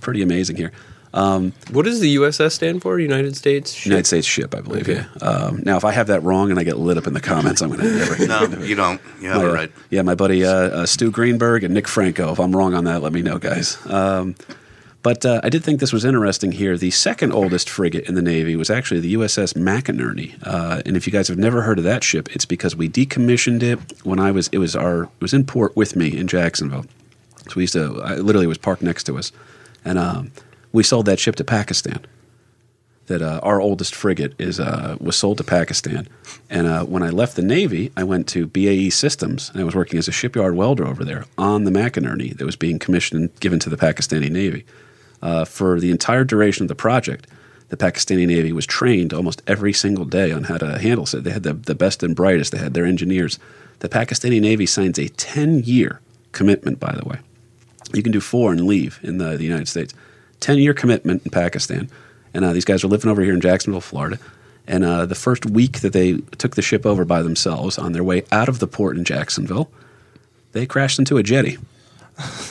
Pretty 0.00 0.20
amazing 0.20 0.56
here. 0.56 0.72
What 1.12 1.84
does 1.84 2.00
the 2.00 2.16
USS 2.16 2.52
stand 2.52 2.82
for? 2.82 2.98
United 2.98 3.36
States. 3.36 3.72
Ship? 3.72 3.86
United 3.86 4.06
States 4.06 4.26
ship, 4.26 4.54
I 4.54 4.60
believe. 4.60 4.88
Okay. 4.88 5.04
Yeah. 5.20 5.26
Um, 5.26 5.62
now, 5.64 5.76
if 5.76 5.84
I 5.84 5.92
have 5.92 6.08
that 6.08 6.22
wrong 6.22 6.50
and 6.50 6.58
I 6.58 6.64
get 6.64 6.78
lit 6.78 6.98
up 6.98 7.06
in 7.06 7.14
the 7.14 7.20
comments, 7.20 7.62
I'm 7.62 7.70
going 7.70 7.80
to 7.82 7.94
never. 7.94 8.26
No, 8.26 8.64
you 8.64 8.74
don't. 8.74 9.00
You 9.20 9.28
have 9.28 9.42
my, 9.42 9.48
uh, 9.48 9.52
right. 9.52 9.72
Yeah, 9.90 10.02
my 10.02 10.14
buddy 10.14 10.44
uh, 10.44 10.50
uh, 10.50 10.86
Stu 10.86 11.10
Greenberg 11.10 11.64
and 11.64 11.74
Nick 11.74 11.88
Franco. 11.88 12.32
If 12.32 12.40
I'm 12.40 12.54
wrong 12.54 12.74
on 12.74 12.84
that, 12.84 13.02
let 13.02 13.12
me 13.12 13.22
know, 13.22 13.38
guys. 13.38 13.78
Um, 13.86 14.34
but 15.02 15.24
uh, 15.24 15.40
I 15.44 15.48
did 15.48 15.62
think 15.64 15.80
this 15.80 15.92
was 15.92 16.04
interesting 16.04 16.52
here. 16.52 16.76
The 16.76 16.90
second 16.90 17.32
oldest 17.32 17.70
frigate 17.70 18.08
in 18.08 18.14
the 18.14 18.22
Navy 18.22 18.56
was 18.56 18.68
actually 18.68 19.00
the 19.00 19.14
USS 19.14 19.54
McInerney. 19.54 20.36
Uh, 20.42 20.82
and 20.84 20.96
if 20.96 21.06
you 21.06 21.12
guys 21.12 21.28
have 21.28 21.38
never 21.38 21.62
heard 21.62 21.78
of 21.78 21.84
that 21.84 22.02
ship, 22.02 22.28
it's 22.34 22.44
because 22.44 22.74
we 22.74 22.88
decommissioned 22.88 23.62
it 23.62 23.78
when 24.04 24.18
I 24.18 24.32
was. 24.32 24.48
It 24.48 24.58
was 24.58 24.74
our. 24.74 25.04
It 25.04 25.20
was 25.20 25.32
in 25.32 25.44
port 25.44 25.76
with 25.76 25.96
me 25.96 26.14
in 26.16 26.26
Jacksonville. 26.26 26.84
So 27.48 27.54
we 27.56 27.62
used 27.62 27.74
to. 27.74 28.02
I 28.02 28.16
literally 28.16 28.46
was 28.46 28.58
parked 28.58 28.82
next 28.82 29.04
to 29.04 29.16
us, 29.16 29.32
and 29.84 29.98
um, 29.98 30.32
we 30.72 30.82
sold 30.82 31.06
that 31.06 31.18
ship 31.18 31.36
to 31.36 31.44
Pakistan 31.44 32.04
that 33.08 33.22
uh, 33.22 33.40
our 33.42 33.60
oldest 33.60 33.94
frigate 33.94 34.34
is 34.38 34.60
uh, 34.60 34.96
was 35.00 35.16
sold 35.16 35.38
to 35.38 35.44
Pakistan. 35.44 36.06
And 36.48 36.66
uh, 36.66 36.84
when 36.84 37.02
I 37.02 37.10
left 37.10 37.36
the 37.36 37.42
Navy, 37.42 37.90
I 37.96 38.04
went 38.04 38.28
to 38.28 38.46
BAE 38.46 38.90
Systems, 38.90 39.50
and 39.50 39.60
I 39.60 39.64
was 39.64 39.74
working 39.74 39.98
as 39.98 40.08
a 40.08 40.12
shipyard 40.12 40.54
welder 40.54 40.86
over 40.86 41.04
there 41.04 41.24
on 41.36 41.64
the 41.64 41.70
McInerney 41.70 42.36
that 42.36 42.44
was 42.44 42.56
being 42.56 42.78
commissioned 42.78 43.20
and 43.20 43.40
given 43.40 43.58
to 43.60 43.70
the 43.70 43.76
Pakistani 43.76 44.30
Navy. 44.30 44.64
Uh, 45.20 45.44
for 45.44 45.80
the 45.80 45.90
entire 45.90 46.22
duration 46.22 46.62
of 46.62 46.68
the 46.68 46.76
project, 46.76 47.26
the 47.70 47.76
Pakistani 47.76 48.26
Navy 48.26 48.52
was 48.52 48.66
trained 48.66 49.12
almost 49.12 49.42
every 49.46 49.72
single 49.72 50.04
day 50.04 50.30
on 50.30 50.44
how 50.44 50.58
to 50.58 50.78
handle 50.78 51.04
it. 51.12 51.24
They 51.24 51.32
had 51.32 51.42
the, 51.42 51.54
the 51.54 51.74
best 51.74 52.02
and 52.02 52.14
brightest. 52.14 52.52
They 52.52 52.58
had 52.58 52.74
their 52.74 52.84
engineers. 52.84 53.38
The 53.80 53.88
Pakistani 53.88 54.40
Navy 54.40 54.64
signs 54.64 54.98
a 54.98 55.08
10 55.08 55.64
year 55.64 56.00
commitment, 56.32 56.78
by 56.78 56.92
the 56.92 57.08
way. 57.08 57.18
You 57.92 58.02
can 58.02 58.12
do 58.12 58.20
four 58.20 58.52
and 58.52 58.66
leave 58.66 59.00
in 59.02 59.18
the, 59.18 59.36
the 59.36 59.44
United 59.44 59.66
States. 59.66 59.92
10 60.40 60.58
year 60.58 60.74
commitment 60.74 61.22
in 61.24 61.30
Pakistan. 61.30 61.90
And 62.34 62.44
uh, 62.44 62.52
these 62.52 62.64
guys 62.64 62.84
are 62.84 62.88
living 62.88 63.10
over 63.10 63.22
here 63.22 63.34
in 63.34 63.40
Jacksonville, 63.40 63.80
Florida. 63.80 64.18
And 64.66 64.84
uh, 64.84 65.06
the 65.06 65.14
first 65.14 65.46
week 65.46 65.80
that 65.80 65.92
they 65.94 66.18
took 66.36 66.54
the 66.54 66.62
ship 66.62 66.84
over 66.84 67.04
by 67.04 67.22
themselves 67.22 67.78
on 67.78 67.92
their 67.92 68.04
way 68.04 68.24
out 68.30 68.48
of 68.48 68.58
the 68.58 68.66
port 68.66 68.96
in 68.98 69.04
Jacksonville, 69.04 69.70
they 70.52 70.66
crashed 70.66 70.98
into 70.98 71.16
a 71.16 71.22
jetty. 71.22 71.56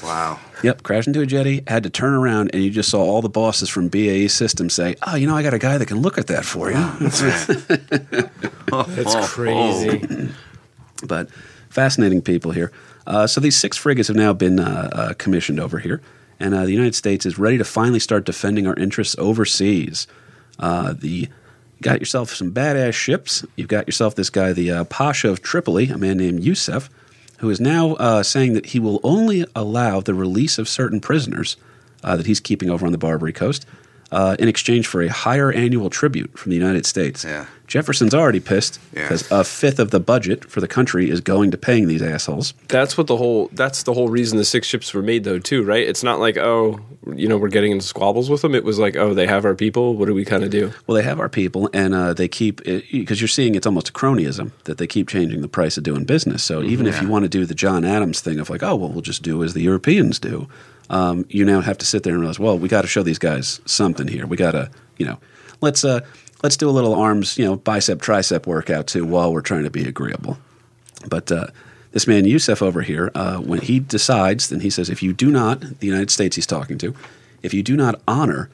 Wow. 0.01 0.39
Yep, 0.63 0.81
crashed 0.81 1.07
into 1.07 1.21
a 1.21 1.25
jetty, 1.25 1.61
had 1.67 1.83
to 1.83 1.89
turn 1.89 2.13
around, 2.13 2.49
and 2.53 2.63
you 2.63 2.71
just 2.71 2.89
saw 2.89 3.01
all 3.03 3.21
the 3.21 3.29
bosses 3.29 3.69
from 3.69 3.89
BAE 3.89 4.27
Systems 4.27 4.73
say, 4.73 4.95
Oh, 5.05 5.15
you 5.15 5.27
know, 5.27 5.35
I 5.35 5.43
got 5.43 5.53
a 5.53 5.59
guy 5.59 5.77
that 5.77 5.87
can 5.87 6.01
look 6.01 6.17
at 6.17 6.27
that 6.27 6.45
for 6.45 6.71
you. 6.71 6.77
That's 8.67 9.15
crazy. 9.33 10.29
but 11.03 11.29
fascinating 11.69 12.21
people 12.21 12.51
here. 12.51 12.71
Uh, 13.05 13.27
so 13.27 13.39
these 13.39 13.55
six 13.55 13.77
frigates 13.77 14.07
have 14.07 14.17
now 14.17 14.33
been 14.33 14.59
uh, 14.59 14.89
uh, 14.91 15.13
commissioned 15.17 15.59
over 15.59 15.79
here, 15.79 16.01
and 16.39 16.53
uh, 16.53 16.65
the 16.65 16.71
United 16.71 16.95
States 16.95 17.25
is 17.25 17.37
ready 17.39 17.57
to 17.57 17.63
finally 17.63 17.99
start 17.99 18.25
defending 18.25 18.67
our 18.67 18.75
interests 18.75 19.15
overseas. 19.17 20.07
Uh, 20.59 20.93
the 20.97 21.29
got 21.81 21.99
yourself 21.99 22.33
some 22.33 22.51
badass 22.51 22.93
ships. 22.93 23.45
You've 23.55 23.67
got 23.67 23.87
yourself 23.87 24.15
this 24.15 24.29
guy, 24.29 24.53
the 24.53 24.71
uh, 24.71 24.83
Pasha 24.85 25.29
of 25.29 25.41
Tripoli, 25.41 25.89
a 25.89 25.97
man 25.97 26.17
named 26.17 26.43
Yusuf. 26.43 26.89
who 27.39 27.49
is 27.49 27.59
now 27.59 27.93
uh, 27.95 28.23
saying 28.23 28.53
that 28.53 28.67
he 28.67 28.79
will 28.79 28.99
only 29.03 29.45
allow 29.55 30.01
the 30.01 30.13
release 30.13 30.57
of 30.57 30.67
certain 30.67 30.99
prisoners 30.99 31.55
uh, 32.03 32.15
that 32.15 32.25
he's 32.25 32.39
keeping 32.39 32.69
over 32.69 32.85
on 32.85 32.91
the 32.91 32.97
Barbary 32.97 33.33
Coast 33.33 33.65
uh, 34.11 34.35
in 34.39 34.47
exchange 34.47 34.87
for 34.87 35.01
a 35.01 35.07
higher 35.09 35.51
annual 35.51 35.89
tribute 35.89 36.37
from 36.37 36.49
the 36.51 36.55
United 36.57 36.85
States. 36.85 37.23
Yeah. 37.23 37.45
Jefferson's 37.67 38.13
already 38.13 38.39
pissed 38.39 38.79
Yeah. 38.95 39.01
because 39.01 39.29
a 39.29 39.43
fifth 39.43 39.77
of 39.79 39.91
the 39.91 39.99
budget 39.99 40.49
for 40.49 40.61
the 40.61 40.69
country 40.69 41.09
is 41.09 41.19
going 41.19 41.51
to 41.51 41.57
paying 41.57 41.89
these 41.89 42.01
assholes. 42.01 42.53
That's 42.69 42.97
what 42.97 43.07
the 43.07 43.17
whole. 43.17 43.49
That's 43.51 43.83
the 43.83 43.93
whole 43.93 44.07
reason 44.07 44.37
the 44.37 44.45
six 44.45 44.65
ships 44.67 44.93
were 44.93 45.01
made, 45.01 45.25
though, 45.25 45.37
too, 45.39 45.63
right? 45.63 45.85
It's 45.85 46.01
not 46.01 46.21
like 46.21 46.37
oh, 46.37 46.79
you 47.13 47.27
know, 47.27 47.37
we're 47.37 47.49
getting 47.49 47.73
into 47.73 47.85
squabbles 47.85 48.29
with 48.29 48.41
them. 48.41 48.55
It 48.55 48.63
was 48.63 48.79
like 48.79 48.95
oh, 48.95 49.13
they 49.13 49.27
have 49.27 49.43
our 49.43 49.53
people. 49.55 49.95
What 49.95 50.05
do 50.05 50.13
we 50.13 50.23
kind 50.23 50.45
of 50.45 50.49
do? 50.49 50.71
Well, 50.87 50.95
they 50.95 51.03
have 51.03 51.19
our 51.19 51.27
people, 51.27 51.69
and 51.73 51.93
uh, 51.93 52.13
they 52.13 52.29
keep 52.29 52.63
because 52.63 53.19
you're 53.19 53.27
seeing 53.27 53.55
it's 53.55 53.67
almost 53.67 53.89
a 53.89 53.93
cronyism 53.93 54.51
that 54.63 54.77
they 54.77 54.87
keep 54.87 55.09
changing 55.09 55.41
the 55.41 55.49
price 55.49 55.75
of 55.77 55.83
doing 55.83 56.05
business. 56.05 56.43
So 56.45 56.63
even 56.63 56.87
if 56.87 57.01
you 57.01 57.09
want 57.09 57.23
to 57.23 57.29
do 57.29 57.45
the 57.45 57.55
John 57.55 57.83
Adams 57.83 58.21
thing 58.21 58.39
of 58.39 58.49
like, 58.49 58.63
oh 58.63 58.77
well, 58.77 58.89
we'll 58.89 59.01
just 59.01 59.23
do 59.23 59.43
as 59.43 59.53
the 59.53 59.61
Europeans 59.61 60.19
do, 60.19 60.47
um, 60.89 61.25
you 61.29 61.45
now 61.45 61.61
have 61.61 61.77
to 61.79 61.85
sit 61.85 62.03
there 62.03 62.13
and 62.13 62.21
realize, 62.21 62.39
well, 62.39 62.57
we 62.57 62.69
got 62.69 62.81
to 62.81 62.87
show 62.87 63.03
these 63.03 63.19
guys 63.19 63.61
something 63.65 64.07
here. 64.07 64.25
We 64.25 64.37
got 64.37 64.51
to, 64.51 64.69
you 64.97 65.05
know, 65.05 65.19
let's 65.61 65.83
uh, 65.83 66.01
let's 66.43 66.57
do 66.57 66.69
a 66.69 66.71
little 66.71 66.95
arms, 66.95 67.37
you 67.37 67.45
know, 67.45 67.55
bicep 67.57 67.99
tricep 67.99 68.45
workout 68.45 68.87
too 68.87 69.05
while 69.05 69.33
we're 69.33 69.41
trying 69.41 69.63
to 69.63 69.71
be 69.71 69.87
agreeable. 69.87 70.37
But 71.07 71.31
uh, 71.31 71.47
this 71.91 72.07
man 72.07 72.25
Youssef 72.25 72.61
over 72.61 72.81
here, 72.81 73.11
uh, 73.15 73.37
when 73.37 73.59
he 73.59 73.79
decides, 73.79 74.49
then 74.49 74.61
he 74.61 74.69
says, 74.69 74.89
if 74.89 75.03
you 75.03 75.13
do 75.13 75.31
not, 75.31 75.61
the 75.79 75.87
United 75.87 76.11
States 76.11 76.35
he's 76.35 76.47
talking 76.47 76.77
to, 76.79 76.95
if 77.43 77.53
you 77.53 77.63
do 77.63 77.75
not 77.75 78.01
honor 78.07 78.49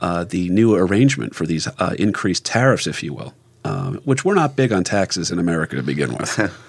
uh, 0.00 0.24
the 0.24 0.48
new 0.50 0.74
arrangement 0.74 1.34
for 1.34 1.46
these 1.46 1.66
uh, 1.66 1.94
increased 1.98 2.44
tariffs, 2.44 2.86
if 2.86 3.02
you 3.02 3.12
will, 3.12 3.32
um, 3.64 3.96
which 4.04 4.24
we're 4.24 4.34
not 4.34 4.56
big 4.56 4.72
on 4.72 4.84
taxes 4.84 5.30
in 5.30 5.38
America 5.38 5.76
to 5.76 5.82
begin 5.82 6.12
with. 6.14 6.52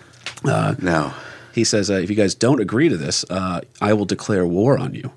No. 0.81 1.13
He 1.55 1.63
says, 1.63 1.89
uh, 1.89 1.93
if 1.95 2.09
you 2.09 2.15
guys 2.15 2.35
don't 2.35 2.59
agree 2.59 2.89
to 2.89 2.97
this, 2.97 3.23
uh, 3.29 3.61
I 3.81 3.93
will 3.93 4.05
declare 4.05 4.45
war 4.45 4.77
on 4.77 4.93
you. 4.93 5.11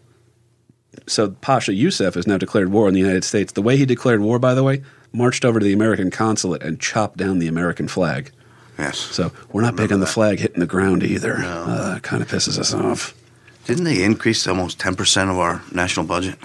So 1.08 1.30
Pasha 1.30 1.74
Youssef 1.74 2.14
has 2.14 2.26
now 2.26 2.38
declared 2.38 2.70
war 2.70 2.86
on 2.86 2.92
the 2.92 3.00
United 3.00 3.24
States. 3.24 3.52
The 3.52 3.62
way 3.62 3.76
he 3.76 3.84
declared 3.84 4.20
war, 4.20 4.38
by 4.38 4.54
the 4.54 4.62
way, 4.62 4.82
marched 5.12 5.44
over 5.44 5.58
to 5.58 5.64
the 5.64 5.72
American 5.72 6.10
consulate 6.10 6.62
and 6.62 6.80
chopped 6.80 7.18
down 7.18 7.40
the 7.40 7.48
American 7.48 7.88
flag. 7.88 8.30
Yes. 8.78 8.98
So 8.98 9.32
we're 9.52 9.62
not 9.62 9.74
big 9.74 9.92
on 9.92 9.98
the 9.98 10.06
that. 10.06 10.12
flag 10.12 10.38
hitting 10.38 10.60
the 10.60 10.66
ground 10.66 11.02
either. 11.02 11.38
Uh, 11.38 11.98
kind 12.02 12.22
of 12.22 12.30
pisses 12.30 12.58
us 12.58 12.72
off. 12.72 13.14
Didn't 13.64 13.84
they 13.84 14.02
increase 14.04 14.46
almost 14.46 14.78
10% 14.78 15.30
of 15.30 15.38
our 15.38 15.62
national 15.72 16.06
budget? 16.06 16.38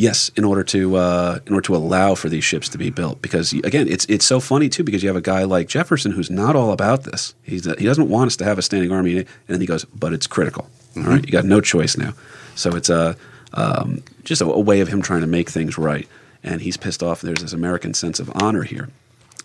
Yes, 0.00 0.30
in 0.30 0.44
order 0.44 0.64
to 0.64 0.96
uh, 0.96 1.40
in 1.46 1.52
order 1.52 1.66
to 1.66 1.76
allow 1.76 2.14
for 2.14 2.30
these 2.30 2.42
ships 2.42 2.70
to 2.70 2.78
be 2.78 2.88
built, 2.88 3.20
because 3.20 3.52
again, 3.52 3.86
it's 3.86 4.06
it's 4.06 4.24
so 4.24 4.40
funny 4.40 4.70
too 4.70 4.82
because 4.82 5.02
you 5.02 5.10
have 5.10 5.16
a 5.16 5.20
guy 5.20 5.42
like 5.44 5.68
Jefferson 5.68 6.12
who's 6.12 6.30
not 6.30 6.56
all 6.56 6.72
about 6.72 7.04
this. 7.04 7.34
He's 7.42 7.66
he 7.66 7.84
doesn't 7.84 8.08
want 8.08 8.28
us 8.28 8.36
to 8.36 8.44
have 8.44 8.56
a 8.56 8.62
standing 8.62 8.92
army, 8.92 9.18
and 9.18 9.26
then 9.46 9.60
he 9.60 9.66
goes, 9.66 9.84
but 9.84 10.14
it's 10.14 10.26
critical. 10.26 10.70
All 10.96 11.02
right, 11.02 11.22
you 11.22 11.30
got 11.30 11.44
no 11.44 11.60
choice 11.60 11.98
now. 11.98 12.14
So 12.54 12.74
it's 12.76 12.88
a 12.88 13.14
um, 13.52 14.02
just 14.24 14.40
a, 14.40 14.46
a 14.46 14.58
way 14.58 14.80
of 14.80 14.88
him 14.88 15.02
trying 15.02 15.20
to 15.20 15.26
make 15.26 15.50
things 15.50 15.76
right, 15.76 16.08
and 16.42 16.62
he's 16.62 16.78
pissed 16.78 17.02
off. 17.02 17.20
There's 17.20 17.42
this 17.42 17.52
American 17.52 17.92
sense 17.92 18.20
of 18.20 18.32
honor 18.42 18.62
here, 18.62 18.88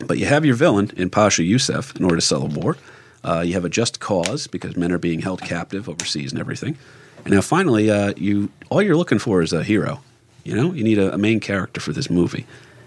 but 0.05 0.19
you 0.19 0.25
have 0.25 0.45
your 0.45 0.55
villain 0.55 0.89
in 0.95 1.09
Pasha 1.09 1.43
Youssef 1.43 1.93
in 1.97 2.05
order 2.05 2.15
to 2.15 2.21
settle 2.21 2.47
war. 2.47 2.77
Uh, 3.25 3.41
you 3.41 3.55
have 3.55 3.65
a 3.65 3.69
just 3.69 3.99
cause 3.99 4.47
because 4.47 4.77
men 4.77 4.93
are 4.93 4.99
being 4.99 5.19
held 5.19 5.41
captive 5.41 5.89
overseas 5.89 6.31
and 6.31 6.39
everything. 6.39 6.77
And 7.25 7.33
now 7.33 7.41
finally, 7.41 7.91
uh, 7.91 8.13
you 8.15 8.51
all 8.69 8.81
you're 8.81 8.95
looking 8.95 9.19
for 9.19 9.41
is 9.41 9.51
a 9.51 9.61
hero. 9.61 9.99
You 10.45 10.55
know, 10.55 10.71
you 10.71 10.83
need 10.83 10.97
a, 10.97 11.13
a 11.13 11.17
main 11.17 11.41
character 11.41 11.81
for 11.81 11.91
this 11.91 12.09
movie, 12.09 12.45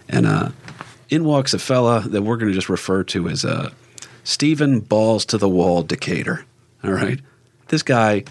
and 0.09 0.27
uh, 0.27 0.51
in 1.11 1.25
walks 1.25 1.53
a 1.53 1.59
fella 1.59 2.01
that 2.09 2.23
we're 2.23 2.37
going 2.37 2.49
to 2.49 2.55
just 2.55 2.69
refer 2.69 3.03
to 3.05 3.29
as 3.29 3.45
uh, 3.45 3.71
Stephen 4.25 4.81
Balls 4.81 5.27
to 5.27 5.39
the 5.39 5.49
Wall 5.49 5.83
Decatur. 5.83 6.47
All 6.83 6.93
right, 6.93 7.21
this 7.69 7.83
guy. 7.83 8.25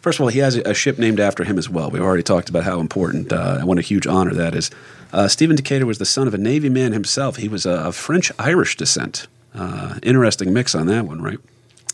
First 0.00 0.18
of 0.18 0.22
all, 0.22 0.28
he 0.28 0.38
has 0.38 0.56
a, 0.56 0.72
ship 0.72 0.98
named 0.98 1.20
after 1.20 1.44
him 1.44 1.58
as 1.58 1.68
well. 1.68 1.90
We've 1.90 2.00
already 2.00 2.22
talked 2.22 2.48
about 2.48 2.64
how 2.64 2.80
important 2.80 3.30
uh, 3.34 3.56
and 3.58 3.68
what 3.68 3.76
a 3.76 3.82
huge 3.82 4.06
honor 4.06 4.32
that 4.32 4.54
is. 4.54 4.70
Uh, 5.12 5.28
Stephen 5.28 5.56
Decatur 5.56 5.84
was 5.84 5.98
the 5.98 6.06
son 6.06 6.26
of 6.26 6.32
a 6.32 6.38
Navy 6.38 6.70
man 6.70 6.92
himself. 6.92 7.36
He 7.36 7.48
was 7.48 7.66
uh, 7.66 7.82
of 7.82 7.96
French 7.96 8.32
Irish 8.38 8.78
descent. 8.78 9.26
Uh, 9.54 9.98
interesting 10.02 10.54
mix 10.54 10.74
on 10.74 10.86
that 10.86 11.06
one, 11.06 11.20
right? 11.20 11.38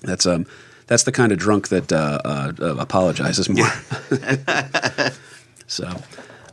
That's 0.02 0.24
um, 0.24 0.46
that's 0.86 1.02
the 1.02 1.12
kind 1.12 1.32
of 1.32 1.38
drunk 1.38 1.68
that 1.68 1.92
uh, 1.92 2.20
uh, 2.24 2.76
apologizes 2.78 3.48
more. 3.48 3.70
so, 5.66 6.00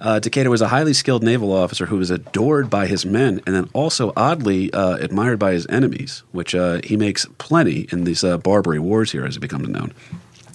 uh, 0.04 0.20
Decatur 0.20 0.50
was 0.50 0.62
a 0.62 0.68
highly 0.68 0.94
skilled 0.94 1.24
naval 1.24 1.54
officer 1.54 1.86
who 1.86 1.96
was 1.96 2.12
adored 2.12 2.70
by 2.70 2.88
his 2.88 3.06
men 3.06 3.42
and 3.48 3.56
then 3.56 3.70
also 3.72 4.12
oddly 4.18 4.72
uh, 4.74 4.98
admired 4.98 5.40
by 5.40 5.54
his 5.54 5.66
enemies, 5.68 6.24
which 6.34 6.54
uh, 6.54 6.82
he 6.84 6.98
makes 6.98 7.26
plenty 7.38 7.88
in 7.90 8.04
these 8.04 8.22
uh, 8.22 8.38
Barbary 8.38 8.80
Wars 8.80 9.14
here, 9.14 9.26
as 9.26 9.38
it 9.38 9.40
becomes 9.40 9.70
known. 9.70 9.94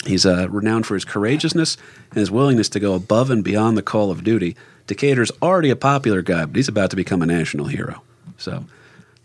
He's 0.04 0.26
uh, 0.26 0.48
renowned 0.50 0.86
for 0.86 0.94
his 0.94 1.06
courageousness 1.06 1.78
and 2.10 2.18
his 2.18 2.30
willingness 2.30 2.68
to 2.70 2.80
go 2.80 2.92
above 2.92 3.30
and 3.30 3.42
beyond 3.42 3.78
the 3.78 3.82
call 3.82 4.10
of 4.10 4.22
duty. 4.22 4.54
Decatur's 4.86 5.32
already 5.40 5.70
a 5.70 5.76
popular 5.76 6.20
guy, 6.20 6.44
but 6.44 6.56
he's 6.56 6.68
about 6.68 6.90
to 6.90 6.96
become 6.96 7.22
a 7.22 7.26
national 7.26 7.66
hero. 7.66 8.02
So, 8.36 8.66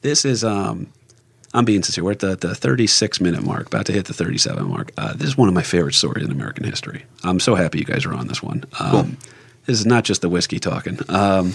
this 0.02 0.26
is. 0.26 0.44
Um, 0.44 0.88
I'm 1.56 1.66
being 1.66 1.84
sincere. 1.84 2.04
We're 2.04 2.14
at 2.14 2.20
the, 2.20 2.36
the 2.36 2.56
36 2.56 3.22
minute 3.22 3.44
mark, 3.44 3.68
about 3.68 3.86
to 3.86 3.94
hit 3.94 4.06
the 4.06 4.14
37 4.14 4.68
mark. 4.68 4.92
Uh, 4.98 5.14
this 5.14 5.28
is 5.28 5.38
one 5.38 5.48
of 5.48 5.54
my 5.54 5.62
favorite 5.62 5.94
stories 5.94 6.26
in 6.26 6.32
American 6.32 6.64
history. 6.64 7.06
I'm 7.24 7.40
so 7.40 7.54
happy 7.54 7.78
you 7.78 7.86
guys 7.86 8.06
are 8.06 8.14
on 8.14 8.28
this 8.28 8.42
one. 8.42 8.64
Um, 8.80 9.18
This 9.66 9.80
is 9.80 9.86
not 9.86 10.04
just 10.04 10.22
the 10.22 10.30
whiskey 10.30 10.60
talking. 10.60 11.00
Um, 11.08 11.54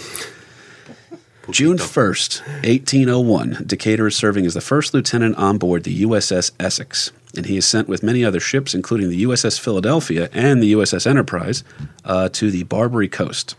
June 1.50 1.78
1st, 1.78 2.46
1801, 2.64 3.64
Decatur 3.66 4.06
is 4.06 4.16
serving 4.16 4.44
as 4.46 4.54
the 4.54 4.60
first 4.60 4.92
lieutenant 4.92 5.36
on 5.36 5.58
board 5.58 5.84
the 5.84 6.02
USS 6.02 6.50
Essex, 6.60 7.10
and 7.36 7.46
he 7.46 7.56
is 7.56 7.66
sent 7.66 7.88
with 7.88 8.02
many 8.02 8.24
other 8.24 8.40
ships, 8.40 8.74
including 8.74 9.08
the 9.08 9.22
USS 9.24 9.58
Philadelphia 9.58 10.28
and 10.32 10.62
the 10.62 10.72
USS 10.72 11.06
Enterprise, 11.06 11.64
uh, 12.04 12.28
to 12.30 12.50
the 12.50 12.64
Barbary 12.64 13.08
coast. 13.08 13.54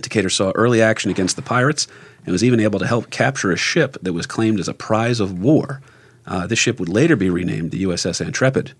Decatur 0.00 0.30
saw 0.30 0.52
early 0.54 0.80
action 0.80 1.10
against 1.10 1.36
the 1.36 1.42
pirates 1.42 1.86
and 2.24 2.32
was 2.32 2.44
even 2.44 2.60
able 2.60 2.78
to 2.78 2.86
help 2.86 3.10
capture 3.10 3.52
a 3.52 3.56
ship 3.56 3.96
that 4.02 4.12
was 4.12 4.26
claimed 4.26 4.60
as 4.60 4.68
a 4.68 4.74
prize 4.74 5.20
of 5.20 5.38
war. 5.38 5.82
Uh, 6.26 6.46
this 6.46 6.58
ship 6.58 6.78
would 6.80 6.88
later 6.88 7.16
be 7.16 7.28
renamed 7.28 7.70
the 7.70 7.84
USS 7.84 8.24
Intrepid. 8.24 8.72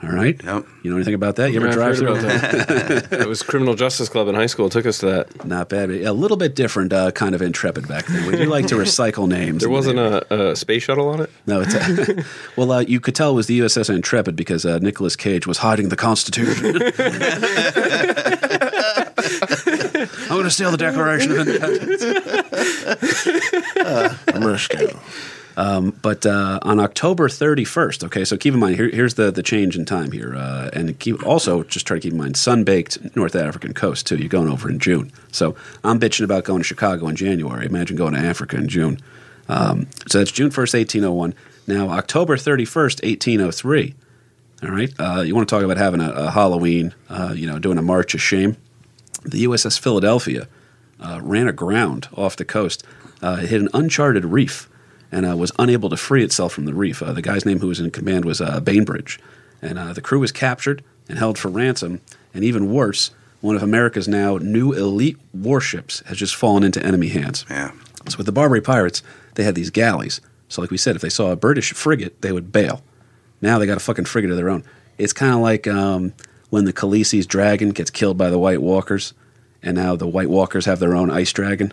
All 0.00 0.10
right? 0.10 0.40
Yep. 0.44 0.64
You 0.84 0.90
know 0.92 0.96
anything 0.96 1.14
about 1.14 1.34
that? 1.36 1.50
You 1.50 1.56
ever 1.56 1.66
Yeah, 1.66 1.72
drive 1.72 1.98
heard 1.98 1.98
through? 1.98 2.12
about 2.12 2.22
that. 3.08 3.12
it 3.20 3.26
was 3.26 3.42
Criminal 3.42 3.74
Justice 3.74 4.08
Club 4.08 4.28
in 4.28 4.36
high 4.36 4.46
school. 4.46 4.66
It 4.66 4.72
Took 4.72 4.86
us 4.86 4.98
to 4.98 5.06
that. 5.06 5.44
Not 5.44 5.68
bad. 5.68 5.90
A 5.90 6.12
little 6.12 6.36
bit 6.36 6.54
different 6.54 6.92
uh, 6.92 7.10
kind 7.10 7.34
of 7.34 7.42
Intrepid 7.42 7.88
back 7.88 8.06
then. 8.06 8.30
We 8.30 8.36
do 8.36 8.44
like 8.44 8.68
to 8.68 8.76
recycle 8.76 9.26
names. 9.28 9.62
There 9.62 9.70
wasn't 9.70 9.96
names. 9.96 10.22
a, 10.30 10.50
a 10.50 10.54
space 10.56 10.84
shuttle 10.84 11.08
on 11.08 11.22
it. 11.22 11.30
No, 11.48 11.62
it's 11.66 11.74
a, 11.74 12.24
well. 12.56 12.70
Uh, 12.70 12.78
you 12.80 13.00
could 13.00 13.16
tell 13.16 13.32
it 13.32 13.34
was 13.34 13.48
the 13.48 13.58
USS 13.58 13.92
Intrepid 13.92 14.36
because 14.36 14.64
uh, 14.64 14.78
Nicolas 14.78 15.16
Cage 15.16 15.48
was 15.48 15.58
hiding 15.58 15.88
the 15.88 15.96
Constitution. 15.96 16.66
I'm 16.66 16.72
going 20.28 20.44
to 20.44 20.50
steal 20.50 20.70
the 20.70 20.76
Declaration 20.78 21.32
of 21.32 21.38
Independence. 21.48 22.04
Murshko. 25.58 26.02
But 26.02 26.26
uh, 26.26 26.58
on 26.62 26.80
October 26.80 27.28
31st, 27.28 28.04
okay, 28.04 28.24
so 28.24 28.36
keep 28.36 28.54
in 28.54 28.60
mind 28.60 28.76
here, 28.76 28.88
here's 28.88 29.14
the 29.14 29.30
the 29.30 29.42
change 29.42 29.76
in 29.76 29.84
time 29.84 30.12
here, 30.12 30.34
uh, 30.36 30.70
and 30.72 30.98
keep 30.98 31.24
also 31.26 31.62
just 31.64 31.86
try 31.86 31.96
to 31.96 32.00
keep 32.00 32.12
in 32.12 32.18
mind 32.18 32.36
sun-baked 32.36 33.16
North 33.16 33.36
African 33.36 33.74
coast 33.74 34.06
too. 34.06 34.16
You're 34.16 34.28
going 34.28 34.48
over 34.48 34.70
in 34.70 34.78
June, 34.78 35.12
so 35.32 35.54
I'm 35.84 36.00
bitching 36.00 36.24
about 36.24 36.44
going 36.44 36.60
to 36.60 36.64
Chicago 36.64 37.08
in 37.08 37.16
January. 37.16 37.66
Imagine 37.66 37.96
going 37.96 38.14
to 38.14 38.20
Africa 38.20 38.56
in 38.56 38.68
June. 38.68 38.98
Um, 39.48 39.86
so 40.06 40.18
that's 40.18 40.30
June 40.30 40.50
1st, 40.50 40.74
1801. 40.74 41.34
Now 41.66 41.88
October 41.90 42.36
31st, 42.36 43.02
1803. 43.02 43.94
All 44.60 44.70
right, 44.70 44.92
uh, 44.98 45.20
you 45.20 45.34
want 45.34 45.48
to 45.48 45.54
talk 45.54 45.62
about 45.62 45.76
having 45.76 46.00
a, 46.00 46.10
a 46.10 46.30
Halloween, 46.32 46.92
uh, 47.08 47.32
you 47.34 47.46
know, 47.46 47.58
doing 47.58 47.78
a 47.78 47.82
march 47.82 48.14
of 48.14 48.20
shame. 48.20 48.56
The 49.24 49.44
USS 49.44 49.78
Philadelphia 49.78 50.48
uh, 51.00 51.20
ran 51.22 51.46
aground 51.46 52.08
off 52.14 52.36
the 52.36 52.44
coast. 52.44 52.84
Uh, 53.22 53.40
it 53.42 53.48
hit 53.48 53.60
an 53.60 53.68
uncharted 53.72 54.24
reef 54.24 54.68
and 55.10 55.28
uh, 55.28 55.36
was 55.36 55.52
unable 55.58 55.88
to 55.90 55.96
free 55.96 56.22
itself 56.22 56.52
from 56.52 56.66
the 56.66 56.74
reef. 56.74 57.02
Uh, 57.02 57.12
the 57.12 57.22
guy's 57.22 57.46
name 57.46 57.60
who 57.60 57.68
was 57.68 57.80
in 57.80 57.90
command 57.90 58.24
was 58.24 58.40
uh, 58.40 58.60
Bainbridge. 58.60 59.18
And 59.62 59.78
uh, 59.78 59.92
the 59.92 60.00
crew 60.00 60.20
was 60.20 60.32
captured 60.32 60.84
and 61.08 61.18
held 61.18 61.38
for 61.38 61.48
ransom. 61.48 62.00
And 62.34 62.44
even 62.44 62.72
worse, 62.72 63.10
one 63.40 63.56
of 63.56 63.62
America's 63.62 64.08
now 64.08 64.36
new 64.36 64.72
elite 64.72 65.18
warships 65.32 66.00
has 66.06 66.18
just 66.18 66.36
fallen 66.36 66.64
into 66.64 66.84
enemy 66.84 67.08
hands. 67.08 67.44
Yeah. 67.48 67.72
So 68.08 68.18
with 68.18 68.26
the 68.26 68.32
Barbary 68.32 68.60
pirates, 68.60 69.02
they 69.34 69.44
had 69.44 69.54
these 69.54 69.70
galleys. 69.70 70.20
So 70.48 70.60
like 70.60 70.70
we 70.70 70.78
said, 70.78 70.96
if 70.96 71.02
they 71.02 71.08
saw 71.08 71.30
a 71.30 71.36
British 71.36 71.72
frigate, 71.72 72.20
they 72.22 72.32
would 72.32 72.52
bail. 72.52 72.82
Now 73.40 73.58
they 73.58 73.66
got 73.66 73.76
a 73.76 73.80
fucking 73.80 74.06
frigate 74.06 74.30
of 74.30 74.36
their 74.36 74.48
own. 74.48 74.64
It's 74.96 75.12
kind 75.12 75.34
of 75.34 75.40
like 75.40 75.66
um, 75.66 76.12
when 76.50 76.64
the 76.64 76.72
Khaleesi's 76.72 77.26
dragon 77.26 77.70
gets 77.70 77.90
killed 77.90 78.18
by 78.18 78.30
the 78.30 78.38
White 78.38 78.62
Walkers, 78.62 79.14
and 79.62 79.76
now 79.76 79.94
the 79.96 80.06
White 80.06 80.30
Walkers 80.30 80.66
have 80.66 80.78
their 80.78 80.94
own 80.94 81.10
ice 81.10 81.32
dragon. 81.32 81.72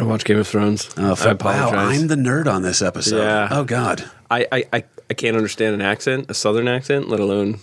I 0.00 0.04
watch 0.04 0.24
Game 0.24 0.38
of 0.38 0.46
Thrones. 0.46 0.88
Oh, 0.96 1.12
I 1.12 1.14
fuck, 1.14 1.42
wow, 1.44 1.68
apologize. 1.68 2.00
I'm 2.00 2.08
the 2.08 2.14
nerd 2.16 2.46
on 2.52 2.62
this 2.62 2.82
episode. 2.82 3.18
Yeah. 3.18 3.48
Oh 3.50 3.64
God. 3.64 4.04
I, 4.30 4.46
I, 4.52 4.64
I, 4.72 4.84
I 5.10 5.14
can't 5.14 5.36
understand 5.36 5.74
an 5.74 5.80
accent, 5.80 6.30
a 6.30 6.34
Southern 6.34 6.68
accent, 6.68 7.08
let 7.08 7.20
alone 7.20 7.58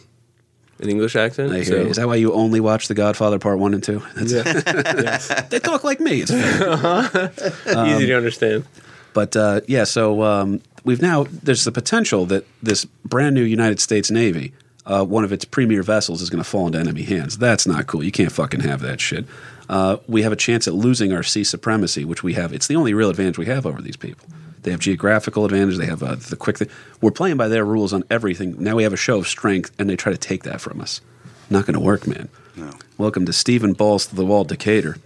an 0.80 0.90
English 0.90 1.16
accent. 1.16 1.52
I 1.52 1.56
hear 1.58 1.64
so- 1.66 1.76
you. 1.76 1.88
Is 1.88 1.98
that 1.98 2.08
why 2.08 2.16
you 2.16 2.34
only 2.34 2.60
watch 2.60 2.88
The 2.88 2.94
Godfather 2.96 3.40
Part 3.40 3.60
One 3.60 3.74
and 3.74 3.84
Two? 3.84 4.02
That's, 4.16 4.34
yeah. 4.34 4.44
yes. 4.76 5.32
They 5.50 5.60
talk 5.60 5.84
like 5.84 6.00
me. 6.00 6.22
It's 6.22 6.32
fair. 6.32 7.32
Easy 7.88 8.08
to 8.08 8.18
understand. 8.18 8.66
But 9.14 9.36
uh, 9.36 9.62
yeah, 9.68 9.86
so 9.86 10.24
um, 10.24 10.62
we've 10.84 11.02
now 11.02 11.26
there's 11.44 11.64
the 11.64 11.72
potential 11.72 12.26
that 12.26 12.46
this 12.62 12.84
brand 13.06 13.36
new 13.36 13.44
United 13.44 13.80
States 13.80 14.12
Navy, 14.12 14.52
uh, 14.86 15.06
one 15.06 15.24
of 15.24 15.32
its 15.32 15.46
premier 15.46 15.84
vessels, 15.84 16.22
is 16.22 16.30
going 16.30 16.44
to 16.44 16.50
fall 16.50 16.66
into 16.68 16.80
enemy 16.80 17.04
hands. 17.04 17.38
That's 17.38 17.66
not 17.66 17.88
cool. 17.88 18.04
You 18.04 18.12
can't 18.12 18.32
fucking 18.32 18.60
have 18.62 18.82
that 18.82 19.00
shit. 19.00 19.26
Uh, 19.68 19.98
we 20.08 20.22
have 20.22 20.32
a 20.32 20.36
chance 20.36 20.68
at 20.68 20.74
losing 20.74 21.14
our 21.14 21.24
sea 21.24 21.44
supremacy, 21.44 22.06
which 22.06 22.24
we 22.24 22.34
have. 22.34 22.54
It's 22.54 22.68
the 22.68 22.76
only 22.76 22.94
real 22.94 23.10
advantage 23.10 23.38
we 23.38 23.48
have 23.48 23.66
over 23.66 23.82
these 23.82 23.98
people. 23.98 24.28
They 24.62 24.72
have 24.72 24.80
geographical 24.80 25.46
advantage. 25.46 25.78
They 25.78 25.86
have 25.86 26.02
uh, 26.02 26.16
the 26.16 26.36
quick 26.36 26.58
thing. 26.58 26.70
We're 27.02 27.12
playing 27.12 27.38
by 27.38 27.48
their 27.48 27.66
rules 27.66 27.94
on 27.94 28.04
everything. 28.10 28.56
Now 28.62 28.76
we 28.76 28.84
have 28.84 28.94
a 28.94 28.98
show 28.98 29.18
of 29.20 29.28
strength, 29.28 29.72
and 29.78 29.90
they 29.90 29.96
try 29.96 30.12
to 30.12 30.18
take 30.18 30.44
that 30.44 30.62
from 30.62 30.82
us. 30.82 31.02
Not 31.50 31.66
going 31.66 31.76
to 31.76 31.80
work, 31.80 32.08
man. 32.08 32.30
No. 32.56 32.72
Welcome 32.98 33.26
to 33.28 33.34
Stephen 33.34 33.74
Balls 33.74 34.08
to 34.08 34.16
the 34.16 34.26
Wall, 34.26 34.44
Decatur. 34.44 34.98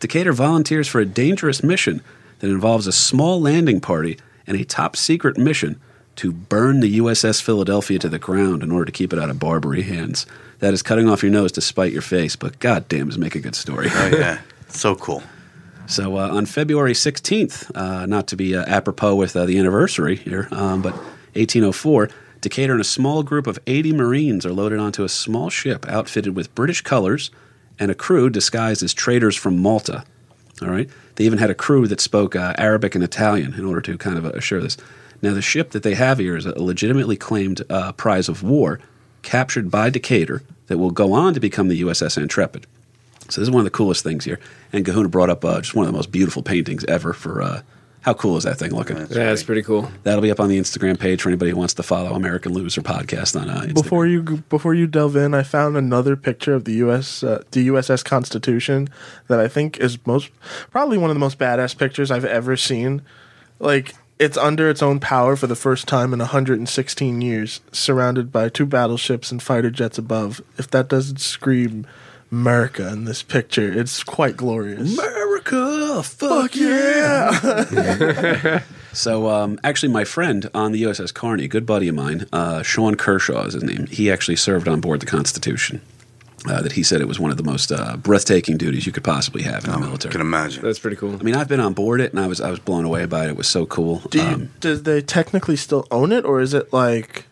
Decatur 0.00 0.32
volunteers 0.32 0.86
for 0.86 1.00
a 1.00 1.06
dangerous 1.06 1.62
mission 1.62 2.02
that 2.40 2.50
involves 2.50 2.86
a 2.86 2.92
small 2.92 3.40
landing 3.40 3.80
party 3.80 4.18
and 4.46 4.58
a 4.58 4.64
top 4.64 4.96
secret 4.96 5.36
mission 5.36 5.80
to 6.16 6.32
burn 6.32 6.80
the 6.80 6.98
USS 6.98 7.40
Philadelphia 7.40 7.98
to 8.00 8.08
the 8.08 8.18
ground 8.18 8.62
in 8.62 8.72
order 8.72 8.86
to 8.86 8.92
keep 8.92 9.12
it 9.12 9.18
out 9.18 9.30
of 9.30 9.38
Barbary 9.38 9.82
hands. 9.82 10.26
That 10.60 10.74
is 10.74 10.82
cutting 10.82 11.08
off 11.08 11.22
your 11.22 11.30
nose 11.30 11.52
to 11.52 11.60
spite 11.60 11.92
your 11.92 12.02
face, 12.02 12.34
but 12.36 12.58
goddamn, 12.58 13.08
does 13.08 13.18
make 13.18 13.34
a 13.34 13.40
good 13.40 13.54
story. 13.54 13.88
Oh 13.90 14.08
yeah, 14.08 14.40
so 14.68 14.94
cool. 14.94 15.22
So 15.86 16.18
uh, 16.18 16.28
on 16.28 16.44
February 16.44 16.92
16th, 16.92 17.74
uh, 17.74 18.04
not 18.06 18.26
to 18.28 18.36
be 18.36 18.54
uh, 18.54 18.64
apropos 18.66 19.14
with 19.14 19.34
uh, 19.34 19.46
the 19.46 19.58
anniversary 19.58 20.16
here, 20.16 20.48
um, 20.50 20.82
but 20.82 20.92
1804, 21.34 22.10
Decatur 22.40 22.72
and 22.72 22.80
a 22.80 22.84
small 22.84 23.22
group 23.22 23.46
of 23.46 23.58
80 23.66 23.94
Marines 23.94 24.44
are 24.44 24.52
loaded 24.52 24.78
onto 24.78 25.02
a 25.02 25.08
small 25.08 25.48
ship 25.48 25.86
outfitted 25.88 26.36
with 26.36 26.54
British 26.54 26.82
colors 26.82 27.30
and 27.78 27.90
a 27.90 27.94
crew 27.94 28.28
disguised 28.28 28.82
as 28.82 28.92
traders 28.92 29.36
from 29.36 29.58
Malta. 29.58 30.04
All 30.60 30.68
right. 30.68 30.90
They 31.14 31.24
even 31.24 31.38
had 31.38 31.50
a 31.50 31.54
crew 31.54 31.86
that 31.86 32.00
spoke 32.00 32.36
uh, 32.36 32.54
Arabic 32.58 32.94
and 32.94 33.02
Italian 33.02 33.54
in 33.54 33.64
order 33.64 33.80
to 33.80 33.96
kind 33.96 34.18
of 34.18 34.26
uh, 34.26 34.30
assure 34.30 34.60
this. 34.60 34.76
Now, 35.22 35.34
the 35.34 35.42
ship 35.42 35.70
that 35.70 35.82
they 35.82 35.94
have 35.94 36.18
here 36.18 36.36
is 36.36 36.46
a 36.46 36.60
legitimately 36.62 37.16
claimed 37.16 37.62
uh, 37.70 37.92
prize 37.92 38.28
of 38.28 38.42
war 38.42 38.78
captured 39.22 39.70
by 39.70 39.90
Decatur 39.90 40.42
that 40.66 40.78
will 40.78 40.90
go 40.90 41.12
on 41.12 41.34
to 41.34 41.40
become 41.40 41.68
the 41.68 41.80
USS 41.82 42.16
Intrepid. 42.16 42.66
So 43.28 43.40
this 43.40 43.48
is 43.48 43.50
one 43.50 43.60
of 43.60 43.64
the 43.64 43.70
coolest 43.70 44.02
things 44.02 44.24
here. 44.24 44.40
And 44.72 44.84
Kahuna 44.84 45.08
brought 45.08 45.30
up 45.30 45.44
uh, 45.44 45.60
just 45.60 45.74
one 45.74 45.86
of 45.86 45.92
the 45.92 45.96
most 45.96 46.10
beautiful 46.10 46.42
paintings 46.42 46.84
ever 46.86 47.12
for 47.12 47.42
uh, 47.42 47.62
how 48.02 48.14
cool 48.14 48.36
is 48.36 48.44
that 48.44 48.58
thing 48.58 48.74
looking? 48.74 48.96
Yeah, 48.96 49.04
that's 49.06 49.42
pretty 49.42 49.62
cool. 49.62 49.90
That'll 50.04 50.22
be 50.22 50.30
up 50.30 50.40
on 50.40 50.48
the 50.48 50.58
Instagram 50.58 50.98
page 50.98 51.20
for 51.20 51.28
anybody 51.28 51.50
who 51.50 51.56
wants 51.56 51.74
to 51.74 51.82
follow 51.82 52.14
American 52.14 52.52
Loser 52.52 52.80
podcast 52.80 53.38
on 53.38 53.50
uh, 53.50 53.60
Instagram. 53.62 53.74
Before 53.74 54.06
you 54.06 54.22
before 54.22 54.74
you 54.74 54.86
delve 54.86 55.16
in, 55.16 55.34
I 55.34 55.42
found 55.42 55.76
another 55.76 56.16
picture 56.16 56.54
of 56.54 56.64
the 56.64 56.72
U.S. 56.74 57.22
Uh, 57.22 57.42
the 57.50 57.68
USS 57.68 58.04
Constitution 58.04 58.88
that 59.26 59.40
I 59.40 59.48
think 59.48 59.78
is 59.78 59.98
most 60.06 60.30
probably 60.70 60.96
one 60.96 61.10
of 61.10 61.16
the 61.16 61.20
most 61.20 61.38
badass 61.38 61.76
pictures 61.76 62.10
I've 62.10 62.24
ever 62.24 62.56
seen. 62.56 63.02
Like 63.58 63.94
it's 64.18 64.36
under 64.36 64.68
its 64.68 64.82
own 64.82 65.00
power 65.00 65.36
for 65.36 65.46
the 65.46 65.54
first 65.54 65.86
time 65.86 66.12
in 66.12 66.18
116 66.18 67.20
years, 67.20 67.60
surrounded 67.72 68.32
by 68.32 68.48
two 68.48 68.66
battleships 68.66 69.30
and 69.30 69.42
fighter 69.42 69.70
jets 69.70 69.98
above. 69.98 70.40
If 70.56 70.70
that 70.70 70.88
doesn't 70.88 71.20
scream 71.20 71.86
America 72.30 72.88
in 72.88 73.04
this 73.04 73.22
picture, 73.22 73.72
it's 73.72 74.02
quite 74.02 74.36
glorious. 74.36 74.98
America, 74.98 76.02
fuck 76.02 76.54
yeah! 76.56 77.32
so, 78.92 79.28
um, 79.28 79.58
actually, 79.62 79.92
my 79.92 80.04
friend 80.04 80.50
on 80.52 80.72
the 80.72 80.82
USS 80.82 81.14
Carney, 81.14 81.46
good 81.48 81.64
buddy 81.64 81.88
of 81.88 81.94
mine, 81.94 82.26
uh, 82.32 82.62
Sean 82.62 82.96
Kershaw 82.96 83.44
is 83.44 83.54
his 83.54 83.62
name. 83.62 83.86
He 83.86 84.10
actually 84.10 84.36
served 84.36 84.68
on 84.68 84.80
board 84.80 85.00
the 85.00 85.06
Constitution. 85.06 85.80
Uh, 86.46 86.62
that 86.62 86.72
he 86.72 86.84
said 86.84 87.00
it 87.00 87.08
was 87.08 87.18
one 87.18 87.32
of 87.32 87.36
the 87.36 87.42
most 87.42 87.72
uh, 87.72 87.96
breathtaking 87.96 88.56
duties 88.56 88.86
you 88.86 88.92
could 88.92 89.02
possibly 89.02 89.42
have 89.42 89.64
in 89.64 89.72
the 89.72 89.78
military. 89.78 90.10
I 90.10 90.12
can 90.12 90.20
imagine. 90.20 90.62
That's 90.62 90.78
pretty 90.78 90.96
cool. 90.96 91.14
I 91.14 91.22
mean, 91.24 91.34
I've 91.34 91.48
been 91.48 91.58
on 91.58 91.72
board 91.74 92.00
it, 92.00 92.12
and 92.12 92.20
I 92.20 92.28
was 92.28 92.40
I 92.40 92.48
was 92.50 92.60
blown 92.60 92.84
away 92.84 93.06
by 93.06 93.24
it. 93.24 93.30
It 93.30 93.36
was 93.36 93.48
so 93.48 93.66
cool. 93.66 94.02
Do 94.10 94.18
you, 94.18 94.24
Um, 94.24 94.50
do 94.60 94.76
they 94.76 95.00
technically 95.00 95.56
still 95.56 95.84
own 95.90 96.12
it, 96.12 96.24
or 96.24 96.40
is 96.40 96.54
it 96.54 96.72
like, 96.72 97.26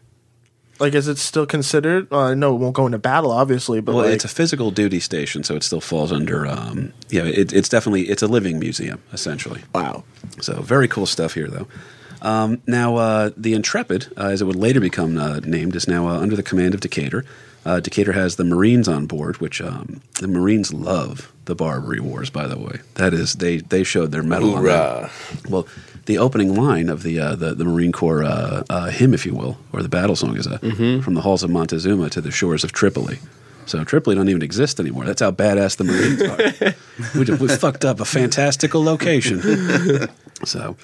like 0.81 0.93
is 0.95 1.07
it 1.07 1.19
still 1.19 1.47
considered? 1.47 2.09
Uh, 2.13 2.19
I 2.19 2.35
know 2.35 2.55
it 2.57 2.59
won't 2.59 2.75
go 2.75 2.85
into 2.85 2.99
battle, 2.99 3.31
obviously, 3.31 3.81
but 3.81 3.95
well, 3.95 4.05
like, 4.07 4.15
it's 4.15 4.25
a 4.25 4.29
physical 4.29 4.73
duty 4.73 4.99
station, 4.99 5.45
so 5.45 5.55
it 5.55 5.63
still 5.63 5.81
falls 5.81 6.11
under. 6.11 6.45
Um, 6.45 6.93
yeah, 7.09 7.25
it, 7.25 7.53
it's 7.53 7.69
definitely 7.69 8.09
it's 8.09 8.23
a 8.23 8.27
living 8.29 8.59
museum 8.59 9.01
essentially. 9.13 9.63
wow. 9.73 10.03
So 10.41 10.61
very 10.63 10.89
cool 10.89 11.07
stuff 11.07 11.35
here, 11.35 11.47
though. 11.49 11.69
Um, 12.23 12.63
now, 12.67 12.97
uh, 12.97 13.31
the 13.37 13.55
Intrepid, 13.55 14.09
uh, 14.17 14.27
as 14.27 14.43
it 14.43 14.45
would 14.47 14.57
later 14.57 14.81
become 14.81 15.17
uh, 15.19 15.41
named, 15.41 15.77
is 15.77 15.87
now 15.87 16.09
uh, 16.09 16.19
under 16.19 16.37
the 16.37 16.43
command 16.43 16.75
of 16.75 16.81
Decatur. 16.81 17.25
Uh, 17.65 17.81
Decatur 17.81 18.13
has 18.13 18.37
the 18.37 18.45
Marines 18.45 18.87
on 18.89 19.07
board, 19.07 19.41
which 19.41 19.61
um, 19.61 20.01
the 20.21 20.29
Marines 20.29 20.73
love 20.73 21.33
the 21.47 21.55
Barbary 21.55 22.01
Wars. 22.01 22.31
By 22.31 22.47
the 22.47 22.57
way, 22.57 22.81
that 22.95 23.13
is 23.13 23.35
they 23.35 23.59
they 23.59 23.83
showed 23.83 24.13
their 24.13 24.23
mettle. 24.23 24.55
on 24.55 24.65
that. 24.65 25.11
Well, 25.49 25.67
the 26.07 26.19
opening 26.19 26.55
line 26.55 26.89
of 26.89 27.03
the 27.03 27.19
uh, 27.19 27.35
the, 27.35 27.55
the 27.55 27.65
Marine 27.65 27.93
Corps 27.93 28.23
uh, 28.23 28.65
uh, 28.71 28.91
hymn, 28.91 29.13
if 29.15 29.27
you 29.27 29.35
will, 29.35 29.59
or 29.73 29.83
the 29.83 29.89
battle 29.89 30.15
song, 30.15 30.37
is 30.37 30.47
uh, 30.47 30.59
from 31.03 31.15
the 31.15 31.23
halls 31.23 31.43
of 31.43 31.51
Montezuma 31.51 32.09
to 32.11 32.21
the 32.21 32.31
shores 32.31 32.63
of 32.63 32.73
Tripoli. 32.73 33.19
So 33.67 33.83
Tripoli 33.83 34.15
don't 34.15 34.29
even 34.29 34.43
exist 34.43 34.79
anymore. 34.79 35.05
That's 35.05 35.21
how 35.21 35.33
badass 35.33 35.77
the 35.77 35.85
Marines 35.85 36.23
are. 36.23 36.75
we, 37.19 37.25
just, 37.25 37.41
we 37.41 37.49
fucked 37.49 37.85
up 37.85 37.99
a 37.99 38.05
fantastical 38.05 38.83
location. 38.83 39.41
so, 40.45 40.77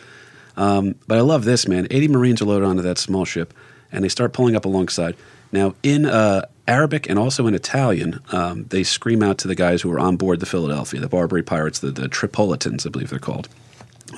um, 0.56 0.94
but 1.06 1.18
I 1.18 1.20
love 1.22 1.44
this 1.44 1.66
man. 1.66 1.86
Eighty 1.90 2.08
Marines 2.08 2.42
are 2.42 2.44
loaded 2.44 2.66
onto 2.66 2.82
that 2.82 2.98
small 2.98 3.24
ship, 3.24 3.54
and 3.90 4.04
they 4.04 4.08
start 4.08 4.32
pulling 4.32 4.56
up 4.56 4.64
alongside. 4.64 5.16
Now, 5.52 5.74
in 5.82 6.06
uh, 6.06 6.46
Arabic 6.66 7.08
and 7.10 7.18
also 7.18 7.46
in 7.46 7.54
Italian, 7.54 8.20
um, 8.32 8.64
they 8.64 8.82
scream 8.82 9.22
out 9.22 9.38
to 9.38 9.48
the 9.48 9.54
guys 9.54 9.82
who 9.82 9.92
are 9.92 10.00
on 10.00 10.16
board 10.16 10.40
the 10.40 10.46
Philadelphia, 10.46 11.00
the 11.00 11.08
Barbary 11.08 11.42
pirates, 11.42 11.80
the, 11.80 11.90
the 11.90 12.08
Tripolitans, 12.08 12.86
I 12.86 12.90
believe 12.90 13.10
they're 13.10 13.18
called. 13.18 13.48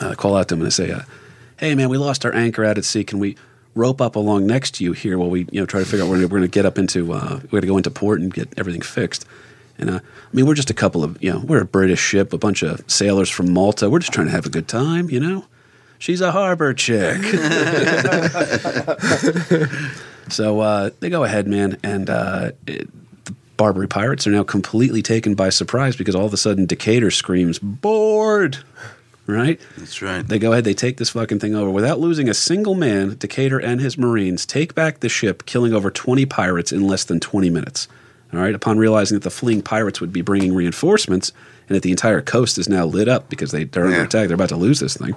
Uh, 0.00 0.14
call 0.14 0.36
out 0.36 0.48
to 0.48 0.54
them 0.54 0.62
and 0.62 0.66
they 0.66 0.70
say, 0.70 0.90
uh, 0.90 1.02
"Hey, 1.56 1.74
man, 1.74 1.88
we 1.88 1.98
lost 1.98 2.24
our 2.24 2.34
anchor 2.34 2.64
out 2.64 2.78
at 2.78 2.84
sea. 2.84 3.04
Can 3.04 3.18
we 3.18 3.36
rope 3.74 4.00
up 4.00 4.14
along 4.14 4.46
next 4.46 4.76
to 4.76 4.84
you 4.84 4.92
here 4.92 5.18
while 5.18 5.30
we, 5.30 5.46
you 5.50 5.60
know, 5.60 5.66
try 5.66 5.80
to 5.80 5.86
figure 5.86 6.04
out 6.04 6.10
where 6.10 6.20
we're 6.20 6.28
going 6.28 6.42
to 6.42 6.48
get 6.48 6.66
up 6.66 6.78
into? 6.78 7.12
Uh, 7.12 7.40
we're 7.44 7.60
going 7.60 7.62
to 7.62 7.66
go 7.66 7.76
into 7.76 7.90
port 7.90 8.20
and 8.20 8.32
get 8.32 8.52
everything 8.56 8.82
fixed." 8.82 9.26
And 9.78 9.90
uh, 9.90 10.00
I 10.02 10.36
mean, 10.36 10.46
we're 10.46 10.54
just 10.54 10.70
a 10.70 10.74
couple 10.74 11.02
of, 11.02 11.20
you 11.20 11.32
know, 11.32 11.40
we're 11.40 11.62
a 11.62 11.64
British 11.66 12.00
ship, 12.00 12.32
a 12.32 12.38
bunch 12.38 12.62
of 12.62 12.88
sailors 12.88 13.28
from 13.28 13.52
Malta. 13.52 13.90
We're 13.90 13.98
just 13.98 14.12
trying 14.12 14.26
to 14.28 14.32
have 14.32 14.46
a 14.46 14.50
good 14.50 14.68
time, 14.68 15.10
you 15.10 15.18
know. 15.18 15.46
She's 16.04 16.20
a 16.20 16.32
harbor 16.32 16.74
chick. 16.74 17.16
so 20.28 20.60
uh, 20.60 20.90
they 21.00 21.08
go 21.08 21.24
ahead, 21.24 21.48
man, 21.48 21.78
and 21.82 22.10
uh, 22.10 22.50
it, 22.66 22.90
the 23.24 23.34
Barbary 23.56 23.88
pirates 23.88 24.26
are 24.26 24.30
now 24.30 24.42
completely 24.42 25.00
taken 25.00 25.34
by 25.34 25.48
surprise 25.48 25.96
because 25.96 26.14
all 26.14 26.26
of 26.26 26.34
a 26.34 26.36
sudden 26.36 26.66
Decatur 26.66 27.10
screams, 27.10 27.58
"Board!" 27.58 28.58
Right? 29.26 29.58
That's 29.78 30.02
right. 30.02 30.28
They 30.28 30.38
go 30.38 30.52
ahead, 30.52 30.64
they 30.64 30.74
take 30.74 30.98
this 30.98 31.08
fucking 31.08 31.38
thing 31.38 31.54
over 31.54 31.70
without 31.70 32.00
losing 32.00 32.28
a 32.28 32.34
single 32.34 32.74
man. 32.74 33.16
Decatur 33.16 33.58
and 33.58 33.80
his 33.80 33.96
Marines 33.96 34.44
take 34.44 34.74
back 34.74 35.00
the 35.00 35.08
ship, 35.08 35.46
killing 35.46 35.72
over 35.72 35.90
20 35.90 36.26
pirates 36.26 36.70
in 36.70 36.86
less 36.86 37.04
than 37.04 37.18
20 37.18 37.48
minutes. 37.48 37.88
All 38.34 38.40
right. 38.40 38.54
Upon 38.54 38.76
realizing 38.76 39.16
that 39.16 39.24
the 39.24 39.30
fleeing 39.30 39.62
pirates 39.62 40.02
would 40.02 40.12
be 40.12 40.20
bringing 40.20 40.54
reinforcements 40.54 41.32
and 41.66 41.74
that 41.76 41.82
the 41.82 41.92
entire 41.92 42.20
coast 42.20 42.58
is 42.58 42.68
now 42.68 42.84
lit 42.84 43.08
up 43.08 43.30
because 43.30 43.52
they, 43.52 43.64
they're 43.64 43.86
under 43.86 43.96
Yeah. 43.96 44.04
attack, 44.04 44.28
they're 44.28 44.34
about 44.34 44.50
to 44.50 44.56
lose 44.56 44.80
this 44.80 44.98
thing. 44.98 45.16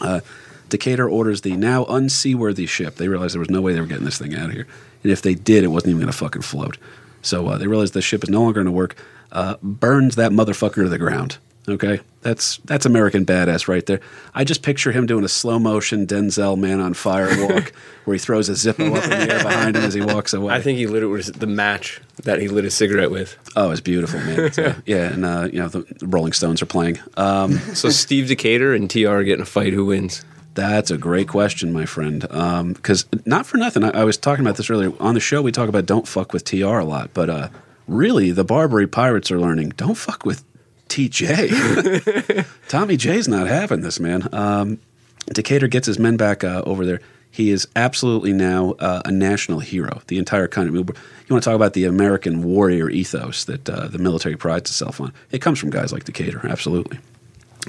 Uh, 0.00 0.20
Decatur 0.68 1.08
orders 1.08 1.40
the 1.40 1.56
now 1.56 1.84
unseaworthy 1.86 2.68
ship. 2.68 2.96
They 2.96 3.08
realized 3.08 3.34
there 3.34 3.40
was 3.40 3.50
no 3.50 3.62
way 3.62 3.72
they 3.72 3.80
were 3.80 3.86
getting 3.86 4.04
this 4.04 4.18
thing 4.18 4.34
out 4.34 4.46
of 4.46 4.52
here, 4.52 4.66
and 5.02 5.12
if 5.12 5.22
they 5.22 5.34
did, 5.34 5.64
it 5.64 5.68
wasn't 5.68 5.90
even 5.90 6.00
going 6.00 6.12
to 6.12 6.18
fucking 6.18 6.42
float. 6.42 6.76
So 7.22 7.48
uh, 7.48 7.58
they 7.58 7.66
realized 7.66 7.94
the 7.94 8.02
ship 8.02 8.22
is 8.22 8.30
no 8.30 8.42
longer 8.42 8.54
going 8.54 8.66
to 8.66 8.72
work. 8.72 8.96
Uh, 9.32 9.56
burns 9.62 10.16
that 10.16 10.32
motherfucker 10.32 10.74
to 10.76 10.88
the 10.88 10.98
ground. 10.98 11.38
Okay, 11.68 12.00
that's 12.22 12.56
that's 12.64 12.86
American 12.86 13.26
badass 13.26 13.68
right 13.68 13.84
there. 13.84 14.00
I 14.34 14.44
just 14.44 14.62
picture 14.62 14.90
him 14.92 15.06
doing 15.06 15.24
a 15.24 15.28
slow 15.28 15.58
motion 15.58 16.06
Denzel 16.06 16.56
man 16.58 16.80
on 16.80 16.94
fire 16.94 17.28
walk, 17.46 17.72
where 18.04 18.14
he 18.14 18.18
throws 18.18 18.48
a 18.48 18.52
Zippo 18.52 18.96
up 18.96 19.04
in 19.04 19.10
the 19.10 19.34
air 19.34 19.42
behind 19.42 19.76
him 19.76 19.82
as 19.82 19.94
he 19.94 20.00
walks 20.00 20.32
away. 20.32 20.54
I 20.54 20.62
think 20.62 20.78
he 20.78 20.86
lit 20.86 21.02
it 21.02 21.06
with 21.06 21.38
the 21.38 21.46
match 21.46 22.00
that 22.24 22.40
he 22.40 22.48
lit 22.48 22.64
a 22.64 22.70
cigarette 22.70 23.10
with. 23.10 23.36
oh, 23.56 23.70
it's 23.70 23.80
beautiful, 23.80 24.18
man. 24.20 24.40
It's, 24.40 24.58
uh, 24.58 24.74
yeah, 24.86 25.12
and 25.12 25.24
uh, 25.24 25.48
you 25.52 25.58
know 25.58 25.68
the 25.68 25.84
Rolling 26.02 26.32
Stones 26.32 26.62
are 26.62 26.66
playing. 26.66 26.98
Um, 27.16 27.58
So 27.74 27.90
Steve 27.90 28.28
Decatur 28.28 28.72
and 28.74 28.90
TR 28.90 29.08
are 29.08 29.24
getting 29.24 29.42
a 29.42 29.46
fight. 29.46 29.72
Who 29.72 29.86
wins? 29.86 30.24
That's 30.54 30.90
a 30.90 30.98
great 30.98 31.28
question, 31.28 31.72
my 31.72 31.86
friend. 31.86 32.22
Because 32.22 33.04
not 33.26 33.46
for 33.46 33.58
nothing, 33.58 33.84
I, 33.84 34.00
I 34.00 34.04
was 34.04 34.16
talking 34.16 34.44
about 34.44 34.56
this 34.56 34.70
earlier 34.70 34.92
on 34.98 35.14
the 35.14 35.20
show. 35.20 35.40
We 35.40 35.52
talk 35.52 35.68
about 35.68 35.86
don't 35.86 36.08
fuck 36.08 36.32
with 36.32 36.44
TR 36.44 36.78
a 36.78 36.84
lot, 36.84 37.10
but 37.14 37.30
uh, 37.30 37.48
really, 37.86 38.32
the 38.32 38.42
Barbary 38.42 38.88
pirates 38.88 39.30
are 39.30 39.38
learning 39.38 39.74
don't 39.76 39.96
fuck 39.96 40.24
with 40.24 40.42
TJ. 40.88 42.46
Tommy 42.68 42.96
J's 42.96 43.28
not 43.28 43.46
having 43.46 43.80
this, 43.80 44.00
man. 44.00 44.28
Um, 44.32 44.78
Decatur 45.26 45.68
gets 45.68 45.86
his 45.86 45.98
men 45.98 46.16
back 46.16 46.42
uh, 46.44 46.62
over 46.64 46.86
there. 46.86 47.00
He 47.30 47.50
is 47.50 47.68
absolutely 47.76 48.32
now 48.32 48.72
uh, 48.78 49.02
a 49.04 49.10
national 49.10 49.60
hero. 49.60 50.00
The 50.06 50.18
entire 50.18 50.48
country. 50.48 50.74
You 50.74 50.84
want 51.30 51.44
to 51.44 51.50
talk 51.50 51.54
about 51.54 51.74
the 51.74 51.84
American 51.84 52.42
warrior 52.42 52.88
ethos 52.88 53.44
that 53.44 53.68
uh, 53.68 53.88
the 53.88 53.98
military 53.98 54.36
prides 54.36 54.70
itself 54.70 55.00
on? 55.00 55.12
It 55.30 55.40
comes 55.40 55.58
from 55.58 55.70
guys 55.70 55.92
like 55.92 56.04
Decatur, 56.04 56.46
absolutely. 56.48 56.98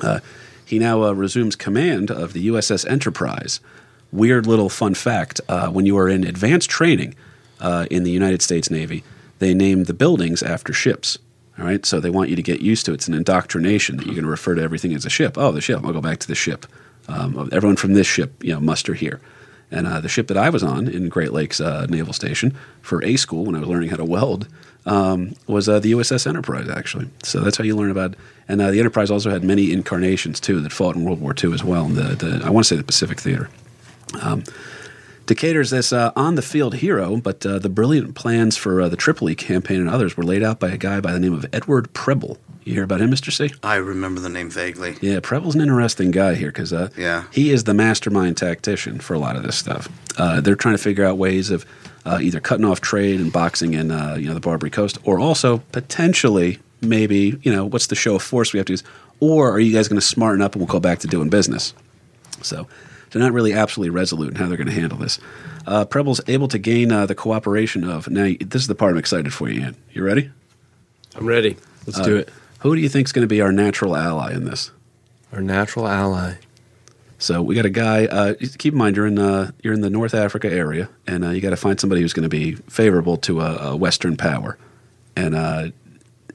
Uh, 0.02 0.20
he 0.66 0.80
now 0.80 1.04
uh, 1.04 1.14
resumes 1.14 1.56
command 1.56 2.10
of 2.10 2.34
the 2.34 2.48
USS 2.48 2.90
Enterprise. 2.90 3.60
Weird 4.12 4.48
little 4.48 4.70
fun 4.70 4.94
fact 4.94 5.42
uh, 5.50 5.70
when 5.70 5.86
you 5.86 5.98
are 5.98 6.08
in 6.08 6.24
advanced 6.24 6.70
training 6.70 7.16
uh, 7.60 7.86
in 7.92 8.04
the 8.04 8.12
United 8.12 8.42
States 8.42 8.72
Navy, 8.72 9.04
they 9.40 9.54
name 9.54 9.86
the 9.86 9.94
buildings 9.94 10.42
after 10.42 10.72
ships. 10.72 11.18
All 11.60 11.66
right, 11.66 11.86
so 11.86 12.00
they 12.00 12.10
want 12.10 12.30
you 12.30 12.36
to 12.38 12.42
get 12.42 12.62
used 12.62 12.86
to 12.86 12.92
it. 12.92 12.96
It's 12.96 13.08
an 13.08 13.14
indoctrination 13.14 13.98
that 13.98 14.06
you're 14.06 14.16
going 14.16 14.24
to 14.24 14.30
refer 14.30 14.56
to 14.56 14.62
everything 14.62 14.94
as 14.94 15.06
a 15.06 15.10
ship. 15.10 15.38
Oh, 15.38 15.52
the 15.52 15.62
ship. 15.62 15.82
I'll 15.84 15.92
go 15.92 16.02
back 16.02 16.20
to 16.20 16.28
the 16.28 16.36
ship. 16.36 16.66
Um, 17.08 17.50
everyone 17.52 17.76
from 17.76 17.96
this 17.96 18.08
ship, 18.08 18.42
you 18.44 18.54
know, 18.54 18.60
muster 18.60 18.94
here. 18.94 19.20
And 19.72 19.86
uh, 19.86 20.00
the 20.00 20.10
ship 20.10 20.28
that 20.28 20.38
I 20.38 20.50
was 20.50 20.64
on 20.64 20.88
in 20.88 21.10
Great 21.10 21.34
Lakes 21.34 21.60
uh, 21.60 21.86
Naval 21.90 22.14
Station 22.14 22.56
for 22.82 23.04
A 23.04 23.18
school 23.18 23.46
when 23.46 23.56
I 23.56 23.60
was 23.60 23.68
learning 23.68 23.90
how 23.90 23.98
to 23.98 24.06
weld 24.06 24.48
um, 24.86 25.36
was 25.48 25.68
uh, 25.68 25.80
the 25.80 25.92
USS 25.92 26.26
Enterprise, 26.26 26.70
actually. 26.70 27.10
So 27.24 27.42
that's 27.42 27.58
how 27.58 27.64
you 27.64 27.76
learn 27.76 27.92
about. 27.92 28.16
And 28.48 28.62
uh, 28.62 28.72
the 28.72 28.80
Enterprise 28.80 29.12
also 29.12 29.30
had 29.30 29.44
many 29.44 29.72
incarnations 29.72 30.40
too 30.40 30.60
that 30.62 30.72
fought 30.72 30.96
in 30.96 31.04
World 31.04 31.22
War 31.22 31.36
II 31.42 31.54
as 31.54 31.64
well. 31.64 31.86
In 31.86 31.96
the, 31.96 32.16
the 32.16 32.42
I 32.44 32.50
want 32.50 32.66
to 32.66 32.68
say 32.68 32.78
the 32.78 32.84
Pacific 32.84 33.20
Theater. 33.20 33.50
Um, 34.22 34.44
Decatur's 35.30 35.70
this 35.70 35.94
uh, 35.94 36.12
on 36.16 36.34
the 36.34 36.42
field 36.42 36.74
hero, 36.74 37.18
but 37.18 37.46
uh, 37.46 37.60
the 37.60 37.70
brilliant 37.70 38.16
plans 38.16 38.58
for 38.58 38.82
uh, 38.82 38.90
the 38.90 38.96
Tripoli 38.98 39.36
campaign 39.36 39.80
and 39.80 39.88
others 39.88 40.18
were 40.18 40.24
laid 40.24 40.42
out 40.42 40.60
by 40.60 40.70
a 40.70 40.78
guy 40.78 41.00
by 41.00 41.12
the 41.12 41.20
name 41.20 41.34
of 41.34 41.46
Edward 41.54 41.94
Preble. 41.94 42.40
You 42.64 42.74
hear 42.74 42.84
about 42.84 43.00
him, 43.00 43.12
Mr. 43.12 43.32
C? 43.32 43.54
I 43.62 43.76
remember 43.76 44.20
the 44.22 44.30
name 44.30 44.50
vaguely. 44.50 44.96
Yeah, 45.02 45.20
Preble's 45.22 45.54
an 45.54 45.62
interesting 45.62 46.10
guy 46.10 46.34
here 46.34 46.48
because 46.50 46.74
uh, 46.74 46.90
Yeah. 46.98 47.26
he 47.32 47.52
is 47.52 47.66
the 47.66 47.76
mastermind 47.76 48.38
tactician 48.38 49.00
for 49.00 49.14
a 49.14 49.20
lot 49.20 49.36
of 49.36 49.44
this 49.44 49.56
stuff. 49.56 49.88
Uh, 50.18 50.42
they're 50.42 50.56
trying 50.56 50.74
to 50.76 50.82
figure 50.82 51.06
out 51.06 51.20
ways 51.20 51.52
of 51.52 51.64
uh, 52.08 52.18
either 52.20 52.40
cutting 52.40 52.66
off 52.66 52.82
trade 52.82 53.20
and 53.20 53.32
boxing 53.32 53.76
in 53.76 53.92
uh, 53.92 54.16
you 54.20 54.28
know 54.28 54.34
the 54.34 54.40
Barbary 54.40 54.72
Coast, 54.72 54.98
or 55.04 55.20
also 55.20 55.60
potentially 55.72 56.58
maybe 56.82 57.40
you 57.44 57.54
know 57.54 57.66
what's 57.68 57.86
the 57.86 57.96
show 57.96 58.16
of 58.16 58.24
force 58.24 58.52
we 58.52 58.58
have 58.58 58.66
to 58.66 58.74
use, 58.74 58.84
or 59.20 59.52
are 59.52 59.60
you 59.60 59.72
guys 59.74 59.88
going 59.88 60.00
to 60.02 60.06
smarten 60.06 60.42
up 60.42 60.54
and 60.56 60.62
we'll 60.62 60.68
go 60.74 60.80
back 60.80 60.98
to 61.00 61.08
doing 61.08 61.30
business? 61.30 61.76
So 62.42 62.68
they're 63.12 63.22
not 63.22 63.34
really 63.34 63.54
absolutely 63.54 63.90
resolute 63.90 64.30
in 64.30 64.36
how 64.36 64.48
they're 64.48 64.58
going 64.58 64.68
to 64.68 64.74
handle 64.74 64.98
this. 64.98 65.20
Uh, 65.66 65.86
Preble's 65.86 66.22
able 66.28 66.48
to 66.48 66.58
gain 66.58 66.92
uh, 66.92 67.06
the 67.06 67.16
cooperation 67.16 67.84
of 67.84 68.08
now. 68.10 68.34
This 68.40 68.62
is 68.62 68.68
the 68.68 68.76
part 68.76 68.92
I'm 68.94 68.98
excited 68.98 69.34
for 69.34 69.50
you, 69.50 69.62
Ian. 69.62 69.76
You 69.92 70.04
ready? 70.04 70.32
I'm 71.16 71.26
ready. 71.26 71.58
Let's 71.86 72.00
Uh, 72.00 72.04
do 72.04 72.16
it. 72.18 72.30
Who 72.60 72.76
do 72.76 72.82
you 72.82 72.90
think 72.90 73.08
is 73.08 73.12
going 73.12 73.24
to 73.24 73.28
be 73.28 73.42
our 73.42 73.52
natural 73.52 73.96
ally 73.96 74.34
in 74.34 74.46
this? 74.46 74.72
Our 75.32 75.42
natural 75.42 75.88
ally. 75.88 76.36
So 77.18 77.42
we 77.42 77.54
got 77.54 77.66
a 77.66 77.70
guy. 77.70 78.06
Uh, 78.06 78.34
keep 78.58 78.74
in 78.74 78.78
mind, 78.80 78.96
you're 78.96 79.08
in 79.08 79.20
uh, 79.20 79.52
you're 79.62 79.74
in 79.74 79.82
the 79.82 79.90
North 79.90 80.14
Africa 80.14 80.50
area, 80.52 80.90
and 81.06 81.26
uh, 81.26 81.30
you 81.30 81.42
got 81.42 81.50
to 81.50 81.58
find 81.58 81.80
somebody 81.80 82.02
who's 82.02 82.14
going 82.14 82.24
to 82.24 82.30
be 82.30 82.54
favorable 82.70 83.18
to 83.18 83.42
a, 83.42 83.72
a 83.72 83.76
Western 83.76 84.16
power. 84.16 84.58
And 85.16 85.36
uh, 85.36 85.70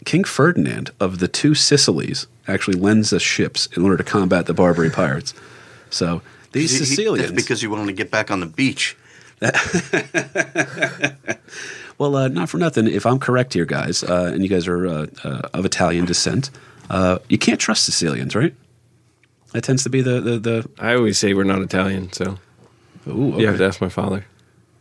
King 0.04 0.24
Ferdinand 0.24 0.90
of 1.00 1.18
the 1.18 1.28
two 1.28 1.54
Sicilies 1.54 2.26
actually 2.46 2.78
lends 2.78 3.12
us 3.12 3.22
ships 3.22 3.66
in 3.74 3.82
order 3.82 3.96
to 3.96 4.04
combat 4.04 4.44
the 4.44 4.52
Barbary 4.52 4.90
pirates. 4.90 5.32
So 5.88 6.20
these 6.54 6.70
He- 6.70 6.78
he- 6.78 6.84
Sicilians, 6.86 7.30
That's 7.30 7.42
because 7.42 7.62
you 7.62 7.68
wanted 7.70 7.86
to 7.86 7.92
get 7.92 8.10
back 8.10 8.30
on 8.30 8.40
the 8.40 8.46
beach. 8.46 8.96
well, 11.98 12.16
uh, 12.16 12.28
not 12.28 12.48
for 12.48 12.56
nothing. 12.56 12.86
If 12.86 13.04
I'm 13.04 13.18
correct 13.18 13.52
here, 13.52 13.66
guys, 13.66 14.02
uh, 14.02 14.30
and 14.32 14.42
you 14.42 14.48
guys 14.48 14.66
are 14.66 14.86
uh, 14.86 15.06
uh, 15.22 15.48
of 15.52 15.66
Italian 15.66 16.06
descent, 16.06 16.50
uh, 16.88 17.18
you 17.28 17.36
can't 17.36 17.60
trust 17.60 17.84
Sicilians, 17.84 18.34
right? 18.34 18.54
That 19.52 19.64
tends 19.64 19.82
to 19.82 19.90
be 19.90 20.00
the 20.00 20.20
the, 20.20 20.38
the 20.38 20.70
I 20.78 20.94
always 20.94 21.18
say 21.18 21.34
we're 21.34 21.44
not 21.44 21.60
Italian, 21.60 22.12
so 22.12 22.38
ooh, 23.06 23.34
okay. 23.34 23.40
you 23.42 23.46
have 23.48 23.58
to 23.58 23.66
ask 23.66 23.80
my 23.80 23.90
father. 23.90 24.24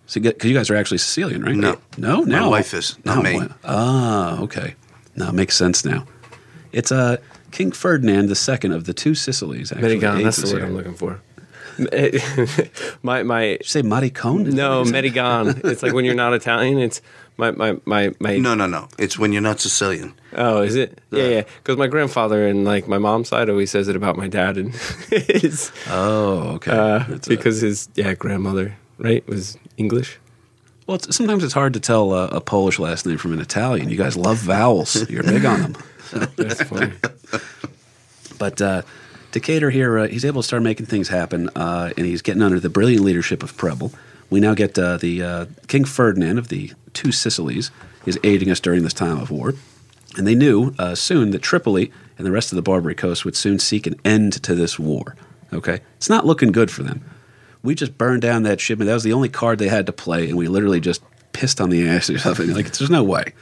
So 0.06 0.22
because 0.22 0.50
you 0.50 0.56
guys 0.56 0.70
are 0.70 0.76
actually 0.76 1.00
Sicilian, 1.00 1.44
right? 1.44 1.56
No. 1.56 1.80
no, 1.98 2.22
no. 2.22 2.26
My 2.26 2.40
no. 2.40 2.50
wife 2.50 2.74
is, 2.74 2.98
not 3.06 3.24
No, 3.24 3.40
me. 3.40 3.48
Ah, 3.64 4.40
okay. 4.42 4.76
Now 5.16 5.30
it 5.30 5.34
makes 5.34 5.56
sense 5.56 5.84
now. 5.86 6.06
It's 6.72 6.92
uh, 6.92 7.18
King 7.52 7.72
Ferdinand 7.72 8.30
II 8.30 8.72
of 8.72 8.86
the 8.86 8.94
two 8.94 9.16
Sicilies. 9.16 9.72
Actually, 9.72 10.00
Medigan, 10.00 10.18
aids 10.18 10.24
that's 10.24 10.40
us 10.40 10.50
the 10.50 10.56
word 10.56 10.60
here. 10.60 10.68
I'm 10.68 10.76
looking 10.76 10.96
for. 10.96 11.22
my 13.04 13.24
my 13.24 13.42
Did 13.42 13.60
you 13.62 13.66
say 13.68 13.82
Maricone? 13.82 14.54
no 14.54 14.84
Medigan. 14.86 15.62
It's 15.66 15.84
like 15.84 15.94
when 15.94 16.06
you're 16.06 16.16
not 16.16 16.34
Italian. 16.34 16.78
It's 16.80 17.02
my 17.38 17.52
my 17.52 17.78
my 17.86 18.12
my. 18.20 18.38
No, 18.38 18.54
no, 18.56 18.68
no. 18.68 18.88
It's 19.00 19.18
when 19.18 19.34
you're 19.34 19.42
not 19.42 19.60
Sicilian. 19.60 20.14
Oh, 20.36 20.62
is 20.62 20.76
it? 20.76 21.00
Yeah, 21.12 21.24
Yeah. 21.24 21.30
yeah. 21.30 21.44
Because 21.58 21.78
my 21.78 21.88
grandfather 21.88 22.48
and 22.48 22.64
like 22.66 22.88
my 22.88 22.98
mom's 22.98 23.30
side 23.30 23.50
always 23.50 23.72
says 23.72 23.88
it 23.88 23.96
about 23.96 24.18
my 24.18 24.28
dad, 24.28 24.58
and 24.58 24.74
it's 25.12 25.72
Oh, 25.90 26.54
okay. 26.56 26.72
uh, 26.72 27.00
That's, 27.08 27.28
because 27.28 27.62
his 27.62 27.90
yeah 27.96 28.14
grandmother 28.14 28.76
right 29.00 29.28
was 29.28 29.58
English. 29.78 30.20
well, 30.88 30.96
it's, 30.96 31.16
sometimes 31.16 31.44
it's 31.44 31.54
hard 31.54 31.74
to 31.74 31.80
tell 31.80 32.14
uh, 32.14 32.28
a 32.28 32.40
Polish 32.42 32.78
last 32.80 33.06
name 33.06 33.18
from 33.18 33.34
an 33.34 33.40
Italian. 33.40 33.90
You 33.90 33.98
guys 33.98 34.16
love 34.16 34.38
vowels. 34.38 35.10
You're 35.10 35.24
big 35.24 35.46
on 35.46 35.62
them. 35.62 35.76
That's 36.36 36.62
funny. 36.64 36.92
But 38.38 38.62
uh, 38.62 38.82
Decatur 39.34 39.72
here, 39.72 39.98
uh, 39.98 40.08
he's 40.08 40.24
able 40.24 40.44
to 40.44 40.48
start 40.48 40.62
making 40.62 40.86
things 40.86 41.10
happen, 41.10 41.50
uh, 41.56 41.92
and 41.98 42.06
he's 42.06 42.22
getting 42.22 42.44
under 42.44 42.60
the 42.60 42.70
brilliant 42.70 43.04
leadership 43.04 43.42
of 43.42 43.58
Preble. 43.58 43.92
We 44.30 44.40
now 44.40 44.54
get 44.54 44.78
uh, 44.78 44.98
the 44.98 45.24
uh, 45.24 45.46
King 45.68 45.86
Ferdinand 45.86 46.38
of 46.38 46.50
the 46.50 46.72
two 46.94 47.12
Sicilies 47.12 47.72
is 48.06 48.20
aiding 48.24 48.52
us 48.52 48.60
during 48.60 48.84
this 48.84 48.94
time 48.94 49.20
of 49.20 49.32
war. 49.32 49.56
And 50.18 50.28
they 50.28 50.36
knew 50.36 50.76
uh, 50.78 50.94
soon 50.94 51.32
that 51.32 51.42
Tripoli 51.42 51.92
and 52.18 52.28
the 52.28 52.32
rest 52.32 52.52
of 52.52 52.58
the 52.58 52.62
Barbary 52.62 52.94
coast 52.94 53.26
would 53.26 53.36
soon 53.36 53.58
seek 53.58 53.88
an 53.88 54.00
end 54.06 54.34
to 54.44 54.54
this 54.54 54.78
war. 54.78 55.16
Okay? 55.52 55.82
It's 55.98 56.10
not 56.10 56.28
looking 56.28 56.52
good 56.52 56.70
for 56.70 56.84
them. 56.84 57.04
We 57.64 57.74
just 57.74 57.98
burned 57.98 58.22
down 58.22 58.44
that 58.44 58.62
shipment. 58.62 58.88
That 58.88 58.94
was 58.94 59.04
the 59.04 59.14
only 59.14 59.30
card 59.30 59.58
they 59.58 59.68
had 59.68 59.88
to 59.88 59.94
play, 59.94 60.30
and 60.30 60.38
we 60.38 60.48
literally 60.48 60.80
just 60.80 61.02
pissed 61.32 61.60
on 61.60 61.72
the 61.72 61.88
asses 61.88 62.24
of 62.28 62.40
it. 62.40 62.50
Like, 62.50 62.72
there's 62.72 62.92
no 62.92 63.04
way. 63.04 63.34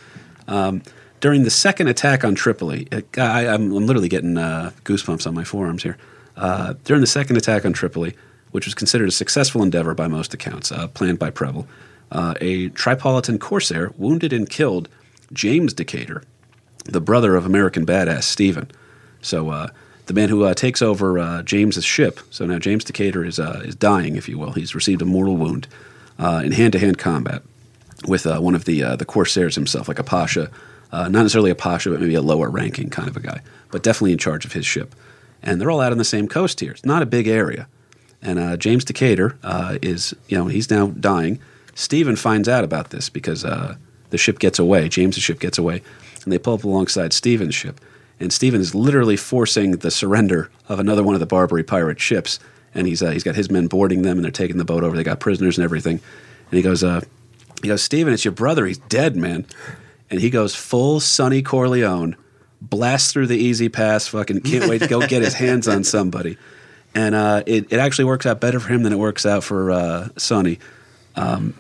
Um, 0.47 0.83
during 1.21 1.43
the 1.43 1.49
second 1.49 1.87
attack 1.87 2.25
on 2.25 2.35
Tripoli, 2.35 2.87
uh, 2.91 3.01
I, 3.17 3.47
I'm, 3.47 3.71
I'm 3.71 3.85
literally 3.85 4.09
getting 4.09 4.37
uh, 4.37 4.71
goosebumps 4.83 5.25
on 5.25 5.33
my 5.33 5.45
forearms 5.45 5.83
here. 5.83 5.97
Uh, 6.35 6.73
during 6.83 6.99
the 6.99 7.07
second 7.07 7.37
attack 7.37 7.63
on 7.63 7.71
Tripoli, 7.71 8.15
which 8.51 8.65
was 8.65 8.73
considered 8.73 9.07
a 9.07 9.11
successful 9.11 9.63
endeavor 9.63 9.93
by 9.93 10.07
most 10.07 10.33
accounts, 10.33 10.71
uh, 10.71 10.87
planned 10.87 11.19
by 11.19 11.29
Preble, 11.29 11.67
uh, 12.11 12.33
a 12.41 12.69
Tripolitan 12.69 13.39
corsair 13.39 13.91
wounded 13.97 14.33
and 14.33 14.49
killed 14.49 14.89
James 15.31 15.73
Decatur, 15.73 16.23
the 16.85 16.99
brother 16.99 17.35
of 17.35 17.45
American 17.45 17.85
badass 17.85 18.23
Stephen. 18.23 18.69
So 19.21 19.51
uh, 19.51 19.67
the 20.07 20.13
man 20.13 20.29
who 20.29 20.51
takes 20.55 20.81
over 20.81 21.43
James's 21.43 21.85
ship. 21.85 22.19
So 22.31 22.45
now 22.45 22.57
James 22.57 22.83
Decatur 22.83 23.23
is 23.23 23.39
is 23.39 23.75
dying, 23.75 24.15
if 24.15 24.27
you 24.27 24.37
will. 24.37 24.51
He's 24.53 24.75
received 24.75 25.01
a 25.01 25.05
mortal 25.05 25.37
wound 25.37 25.67
in 26.19 26.51
hand 26.51 26.73
to 26.73 26.79
hand 26.79 26.97
combat 26.97 27.43
with 28.07 28.25
one 28.25 28.55
of 28.55 28.65
the 28.65 28.81
the 28.97 29.05
corsairs 29.05 29.55
himself, 29.55 29.87
like 29.87 29.99
a 29.99 30.03
pasha, 30.03 30.49
uh, 30.91 31.03
not 31.03 31.21
necessarily 31.23 31.51
a 31.51 31.55
pasha, 31.55 31.89
but 31.89 32.01
maybe 32.01 32.15
a 32.15 32.21
lower 32.21 32.49
ranking 32.49 32.89
kind 32.89 33.07
of 33.07 33.15
a 33.17 33.21
guy, 33.21 33.41
but 33.69 33.83
definitely 33.83 34.11
in 34.11 34.17
charge 34.17 34.45
of 34.45 34.53
his 34.53 34.65
ship. 34.65 34.95
And 35.41 35.59
they're 35.59 35.71
all 35.71 35.81
out 35.81 35.91
on 35.91 35.97
the 35.97 36.03
same 36.03 36.27
coast 36.27 36.59
here. 36.59 36.71
It's 36.71 36.85
not 36.85 37.01
a 37.01 37.05
big 37.05 37.27
area. 37.27 37.67
And 38.21 38.37
uh, 38.37 38.57
James 38.57 38.85
Decatur 38.85 39.37
uh, 39.43 39.77
is, 39.81 40.13
you 40.27 40.37
know, 40.37 40.47
he's 40.47 40.69
now 40.69 40.87
dying. 40.87 41.39
Stephen 41.73 42.15
finds 42.15 42.47
out 42.47 42.63
about 42.63 42.91
this 42.91 43.09
because 43.09 43.43
uh, 43.43 43.75
the 44.11 44.17
ship 44.17 44.37
gets 44.37 44.59
away. 44.59 44.87
James's 44.89 45.23
ship 45.23 45.39
gets 45.39 45.57
away, 45.57 45.81
and 46.23 46.31
they 46.31 46.37
pull 46.37 46.53
up 46.53 46.63
alongside 46.63 47.13
Stephen's 47.13 47.55
ship. 47.55 47.79
And 48.19 48.31
Stephen 48.31 48.61
is 48.61 48.75
literally 48.75 49.17
forcing 49.17 49.71
the 49.71 49.89
surrender 49.89 50.51
of 50.69 50.79
another 50.79 51.01
one 51.01 51.15
of 51.15 51.19
the 51.19 51.25
Barbary 51.25 51.63
pirate 51.63 51.99
ships. 51.99 52.39
And 52.75 52.85
he's 52.85 53.01
uh, 53.01 53.09
he's 53.09 53.23
got 53.23 53.35
his 53.35 53.49
men 53.49 53.67
boarding 53.67 54.03
them, 54.03 54.17
and 54.17 54.23
they're 54.23 54.31
taking 54.31 54.57
the 54.57 54.65
boat 54.65 54.83
over. 54.83 54.95
They 54.95 55.03
got 55.03 55.19
prisoners 55.19 55.57
and 55.57 55.65
everything. 55.65 55.99
And 56.51 56.57
he 56.57 56.61
goes, 56.61 56.83
uh, 56.83 57.01
he 57.61 57.67
goes, 57.67 57.81
Stephen, 57.81 58.13
it's 58.13 58.23
your 58.23 58.31
brother. 58.33 58.65
He's 58.65 58.77
dead, 58.77 59.15
man. 59.15 59.45
And 60.11 60.19
he 60.19 60.29
goes 60.29 60.53
full 60.53 60.99
Sonny 60.99 61.41
Corleone, 61.41 62.17
blasts 62.61 63.13
through 63.13 63.27
the 63.27 63.37
E-ZPass, 63.37 64.09
fucking 64.09 64.41
can't 64.41 64.69
wait 64.69 64.79
to 64.79 64.87
go 64.87 64.99
get 65.07 65.23
his 65.23 65.33
hands 65.33 65.67
on 65.67 65.83
somebody. 65.83 66.37
And 66.93 67.15
uh, 67.15 67.43
it, 67.47 67.71
it 67.71 67.79
actually 67.79 68.05
works 68.05 68.25
out 68.25 68.41
better 68.41 68.59
for 68.59 68.67
him 68.67 68.83
than 68.83 68.91
it 68.91 68.99
works 68.99 69.25
out 69.25 69.43
for 69.43 69.71
uh, 69.71 70.09
Sonny. 70.17 70.59
Um, 71.15 71.55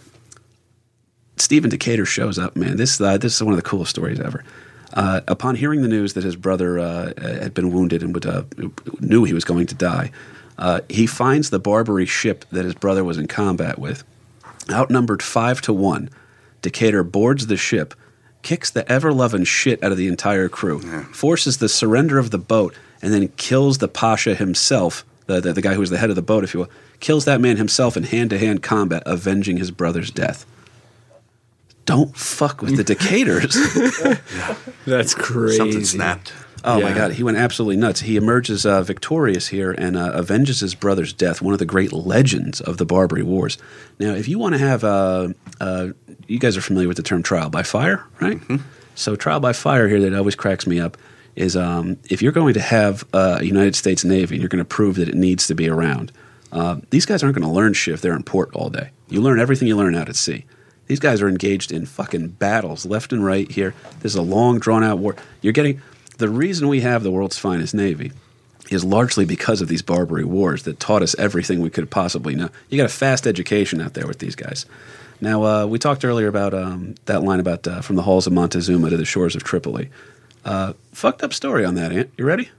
Stephen 1.37 1.69
Decatur 1.69 2.05
shows 2.05 2.37
up, 2.37 2.55
man. 2.55 2.75
This, 2.75 2.99
uh, 2.99 3.17
this 3.17 3.35
is 3.35 3.41
one 3.41 3.53
of 3.53 3.57
the 3.57 3.67
coolest 3.67 3.89
stories 3.89 4.19
ever. 4.19 4.43
Uh, 4.93 5.21
upon 5.29 5.55
hearing 5.55 5.81
the 5.81 5.87
news 5.87 6.13
that 6.13 6.23
his 6.23 6.35
brother 6.35 6.77
uh, 6.77 7.13
had 7.17 7.53
been 7.53 7.71
wounded 7.71 8.03
and 8.03 8.13
would, 8.13 8.25
uh, 8.25 8.43
knew 8.99 9.23
he 9.23 9.33
was 9.33 9.45
going 9.45 9.65
to 9.67 9.75
die, 9.75 10.11
uh, 10.57 10.81
he 10.89 11.07
finds 11.07 11.49
the 11.49 11.59
Barbary 11.59 12.05
ship 12.05 12.43
that 12.51 12.65
his 12.65 12.75
brother 12.75 13.03
was 13.03 13.17
in 13.17 13.27
combat 13.27 13.79
with. 13.79 14.03
Outnumbered 14.69 15.23
five 15.23 15.61
to 15.61 15.73
one, 15.73 16.09
Decatur 16.61 17.03
boards 17.03 17.47
the 17.47 17.57
ship, 17.57 17.95
kicks 18.41 18.69
the 18.69 18.89
ever 18.91 19.13
loving 19.13 19.43
shit 19.43 19.83
out 19.83 19.91
of 19.91 19.97
the 19.97 20.07
entire 20.07 20.49
crew, 20.49 20.79
forces 21.11 21.57
the 21.57 21.69
surrender 21.69 22.17
of 22.17 22.31
the 22.31 22.37
boat, 22.37 22.75
and 23.01 23.13
then 23.13 23.29
kills 23.29 23.79
the 23.79 23.87
Pasha 23.87 24.35
himself, 24.35 25.05
the, 25.25 25.41
the, 25.41 25.53
the 25.53 25.61
guy 25.61 25.73
who 25.73 25.79
was 25.79 25.89
the 25.89 25.97
head 25.97 26.09
of 26.09 26.15
the 26.15 26.21
boat, 26.21 26.43
if 26.43 26.53
you 26.53 26.61
will, 26.61 26.69
kills 26.99 27.25
that 27.25 27.41
man 27.41 27.57
himself 27.57 27.97
in 27.97 28.03
hand 28.03 28.29
to 28.29 28.37
hand 28.37 28.63
combat, 28.63 29.03
avenging 29.05 29.57
his 29.57 29.71
brother's 29.71 30.11
death. 30.11 30.45
Don't 31.85 32.15
fuck 32.15 32.61
with 32.61 32.77
the 32.77 32.83
Decaturs. 32.83 33.55
That's 34.85 35.15
crazy. 35.15 35.57
Something 35.57 35.83
snapped. 35.83 36.31
Oh 36.63 36.79
my 36.79 36.93
God, 36.93 37.13
he 37.13 37.23
went 37.23 37.37
absolutely 37.37 37.77
nuts. 37.77 38.01
He 38.01 38.17
emerges 38.17 38.65
uh, 38.65 38.83
victorious 38.83 39.47
here 39.47 39.71
and 39.71 39.97
uh, 39.97 40.11
avenges 40.13 40.59
his 40.59 40.75
brother's 40.75 41.11
death, 41.11 41.41
one 41.41 41.53
of 41.53 41.59
the 41.59 41.65
great 41.65 41.91
legends 41.91 42.61
of 42.61 42.77
the 42.77 42.85
Barbary 42.85 43.23
Wars. 43.23 43.57
Now, 43.99 44.13
if 44.13 44.27
you 44.27 44.37
want 44.37 44.53
to 44.53 44.59
have, 44.59 44.83
uh, 44.83 45.29
uh, 45.59 45.89
you 46.31 46.39
guys 46.39 46.55
are 46.55 46.61
familiar 46.61 46.87
with 46.87 46.95
the 46.95 47.03
term 47.03 47.21
trial 47.21 47.49
by 47.49 47.61
fire, 47.61 48.05
right? 48.21 48.39
So, 48.95 49.17
trial 49.17 49.41
by 49.41 49.51
fire 49.51 49.87
here 49.89 49.99
that 50.01 50.13
always 50.13 50.35
cracks 50.35 50.65
me 50.65 50.79
up 50.79 50.97
is 51.35 51.57
um, 51.57 51.97
if 52.09 52.21
you're 52.21 52.31
going 52.31 52.53
to 52.53 52.61
have 52.61 53.03
a 53.13 53.43
United 53.43 53.75
States 53.75 54.05
Navy 54.05 54.35
and 54.35 54.41
you're 54.41 54.49
going 54.49 54.63
to 54.63 54.65
prove 54.65 54.95
that 54.95 55.09
it 55.09 55.15
needs 55.15 55.47
to 55.47 55.55
be 55.55 55.69
around, 55.69 56.11
uh, 56.53 56.77
these 56.89 57.05
guys 57.05 57.21
aren't 57.21 57.35
going 57.35 57.47
to 57.47 57.53
learn 57.53 57.73
shit 57.73 57.93
if 57.93 58.01
they're 58.01 58.15
in 58.15 58.23
port 58.23 58.49
all 58.53 58.69
day. 58.69 58.91
You 59.09 59.21
learn 59.21 59.39
everything 59.39 59.67
you 59.67 59.75
learn 59.75 59.95
out 59.95 60.09
at 60.09 60.15
sea. 60.15 60.45
These 60.87 60.99
guys 60.99 61.21
are 61.21 61.29
engaged 61.29 61.71
in 61.71 61.85
fucking 61.85 62.29
battles 62.29 62.85
left 62.85 63.13
and 63.13 63.25
right 63.25 63.49
here. 63.49 63.73
This 63.99 64.13
is 64.13 64.17
a 64.17 64.21
long, 64.21 64.59
drawn 64.59 64.83
out 64.83 64.99
war. 64.99 65.15
You're 65.41 65.53
getting 65.53 65.81
the 66.17 66.29
reason 66.29 66.67
we 66.67 66.81
have 66.81 67.03
the 67.03 67.11
world's 67.11 67.37
finest 67.37 67.73
Navy 67.73 68.11
is 68.69 68.85
largely 68.85 69.25
because 69.25 69.61
of 69.61 69.67
these 69.67 69.81
Barbary 69.81 70.23
Wars 70.23 70.63
that 70.63 70.79
taught 70.79 71.01
us 71.01 71.15
everything 71.19 71.59
we 71.59 71.69
could 71.69 71.89
possibly 71.89 72.35
know. 72.35 72.49
You 72.69 72.77
got 72.77 72.85
a 72.85 72.89
fast 72.89 73.27
education 73.27 73.81
out 73.81 73.95
there 73.95 74.07
with 74.07 74.19
these 74.19 74.35
guys. 74.35 74.65
Now, 75.21 75.43
uh, 75.43 75.65
we 75.67 75.77
talked 75.79 76.03
earlier 76.03 76.27
about 76.27 76.53
um, 76.53 76.95
that 77.05 77.21
line 77.23 77.39
about 77.39 77.67
uh, 77.67 77.81
from 77.81 77.95
the 77.95 78.01
halls 78.01 78.25
of 78.27 78.33
Montezuma 78.33 78.89
to 78.89 78.97
the 78.97 79.05
shores 79.05 79.35
of 79.35 79.43
Tripoli. 79.43 79.89
Uh, 80.43 80.73
fucked 80.91 81.23
up 81.23 81.33
story 81.33 81.63
on 81.63 81.75
that, 81.75 81.91
Ant. 81.91 82.09
You 82.17 82.25
ready? 82.25 82.49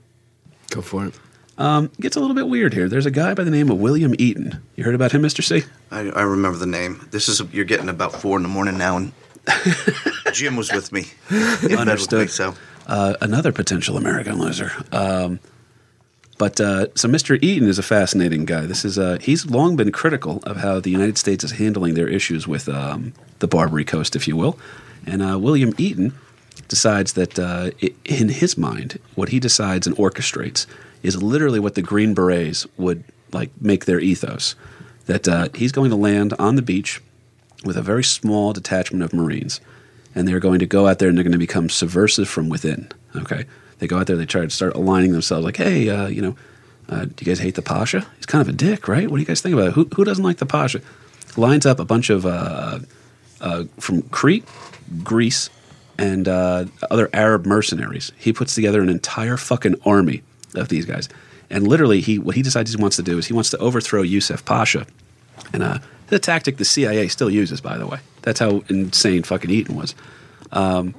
Go 0.69 0.81
for 0.81 1.05
it. 1.07 1.19
Um, 1.57 1.91
gets 1.99 2.15
a 2.15 2.19
little 2.19 2.35
bit 2.35 2.47
weird 2.47 2.73
here. 2.73 2.87
There's 2.87 3.05
a 3.05 3.11
guy 3.11 3.33
by 3.33 3.43
the 3.43 3.51
name 3.51 3.69
of 3.69 3.77
William 3.79 4.15
Eaton. 4.17 4.63
You 4.75 4.85
heard 4.85 4.95
about 4.95 5.11
him, 5.11 5.21
Mr. 5.21 5.43
C? 5.43 5.67
I, 5.91 6.09
I 6.09 6.21
remember 6.23 6.57
the 6.57 6.65
name. 6.65 7.05
This 7.11 7.27
is 7.27 7.41
you're 7.51 7.65
getting 7.65 7.89
about 7.89 8.13
four 8.13 8.37
in 8.37 8.43
the 8.43 8.49
morning 8.49 8.77
now, 8.77 8.97
and 8.97 9.11
Jim 10.33 10.55
was 10.55 10.71
with 10.71 10.91
me. 10.91 11.01
In 11.29 11.37
bed 11.37 11.61
with 11.61 11.69
me, 11.69 11.75
Understood. 11.77 12.29
so 12.31 12.55
uh, 12.87 13.15
another 13.21 13.51
potential 13.51 13.97
American 13.97 14.39
loser. 14.39 14.71
Um, 14.91 15.39
but 16.37 16.59
uh, 16.59 16.87
so 16.95 17.07
Mr. 17.07 17.41
Eaton 17.41 17.67
is 17.67 17.77
a 17.77 17.83
fascinating 17.83 18.45
guy. 18.45 18.61
This 18.61 18.83
is 18.83 18.97
uh, 18.97 19.17
he's 19.21 19.45
long 19.45 19.75
been 19.75 19.91
critical 19.91 20.41
of 20.45 20.57
how 20.57 20.79
the 20.79 20.89
United 20.89 21.17
States 21.17 21.43
is 21.43 21.51
handling 21.51 21.93
their 21.93 22.07
issues 22.07 22.47
with 22.47 22.67
um, 22.67 23.13
the 23.39 23.47
Barbary 23.47 23.85
Coast, 23.85 24.15
if 24.15 24.27
you 24.27 24.35
will. 24.35 24.57
And 25.05 25.21
uh, 25.21 25.37
William 25.37 25.73
Eaton 25.77 26.13
decides 26.67 27.13
that 27.13 27.37
uh, 27.37 27.71
i 27.81 27.93
in 28.05 28.29
his 28.29 28.57
mind, 28.57 28.99
what 29.15 29.29
he 29.29 29.39
decides 29.39 29.85
and 29.85 29.95
orchestrates 29.97 30.65
is 31.03 31.21
literally 31.21 31.59
what 31.59 31.75
the 31.75 31.81
Green 31.81 32.13
Berets 32.13 32.65
would 32.77 33.03
like 33.31 33.49
make 33.61 33.85
their 33.85 33.99
ethos. 33.99 34.55
That 35.05 35.27
uh, 35.27 35.49
he's 35.53 35.73
going 35.73 35.89
to 35.89 35.97
land 35.97 36.33
on 36.39 36.55
the 36.55 36.61
beach 36.61 37.01
with 37.65 37.77
a 37.77 37.81
very 37.81 38.03
small 38.03 38.53
detachment 38.53 39.03
of 39.03 39.13
Marines, 39.13 39.59
and 40.15 40.27
they're 40.27 40.39
going 40.39 40.59
to 40.59 40.65
go 40.65 40.87
out 40.87 40.99
there 40.99 41.09
and 41.09 41.17
they're 41.17 41.23
going 41.23 41.33
to 41.33 41.37
become 41.37 41.69
subversive 41.69 42.29
from 42.29 42.49
within. 42.49 42.89
Okay, 43.15 43.45
they 43.83 43.87
go 43.87 43.99
out 43.99 44.07
there, 44.07 44.15
they 44.15 44.25
try 44.25 44.41
to 44.41 44.49
start 44.49 44.75
aligning 44.75 45.11
themselves. 45.11 45.43
Like, 45.43 45.57
hey, 45.57 45.89
uh, 45.89 46.07
you 46.07 46.21
know, 46.21 46.37
uh, 46.87 47.03
do 47.03 47.13
you 47.19 47.25
guys 47.25 47.39
hate 47.39 47.55
the 47.55 47.61
Pasha? 47.61 48.07
He's 48.15 48.25
kind 48.25 48.41
of 48.41 48.47
a 48.47 48.55
dick, 48.55 48.87
right? 48.87 49.09
What 49.11 49.17
do 49.17 49.21
you 49.21 49.27
guys 49.27 49.41
think 49.41 49.53
about 49.53 49.67
it? 49.67 49.73
Who, 49.73 49.89
who 49.93 50.05
doesn't 50.05 50.23
like 50.23 50.37
the 50.37 50.45
Pasha? 50.45 50.79
Lines 51.35 51.65
up 51.65 51.81
a 51.81 51.85
bunch 51.85 52.09
of 52.09 52.25
uh, 52.25 52.79
uh, 53.41 53.65
from 53.81 54.03
Crete, 54.03 54.45
Greece, 55.03 55.49
and 55.97 56.29
uh, 56.29 56.65
other 56.89 57.09
Arab 57.11 57.45
mercenaries. 57.45 58.13
He 58.17 58.31
puts 58.31 58.55
together 58.55 58.81
an 58.81 58.87
entire 58.87 59.35
fucking 59.35 59.75
army 59.85 60.23
of 60.55 60.69
these 60.69 60.85
guys. 60.85 61.09
And 61.49 61.67
literally, 61.67 61.99
he 61.99 62.17
what 62.17 62.35
he 62.35 62.41
decides 62.41 62.73
he 62.73 62.81
wants 62.81 62.95
to 62.95 63.03
do 63.03 63.17
is 63.17 63.25
he 63.25 63.33
wants 63.33 63.49
to 63.49 63.57
overthrow 63.57 64.01
Yusuf 64.01 64.45
Pasha. 64.45 64.87
And 65.51 65.61
uh, 65.61 65.79
the 66.07 66.19
tactic 66.19 66.55
the 66.55 66.63
CIA 66.65 67.09
still 67.09 67.29
uses, 67.29 67.59
by 67.59 67.77
the 67.77 67.85
way. 67.85 67.99
That's 68.21 68.39
how 68.39 68.63
insane 68.69 69.23
fucking 69.23 69.49
Eaton 69.49 69.75
was. 69.75 69.93
Um, 70.53 70.95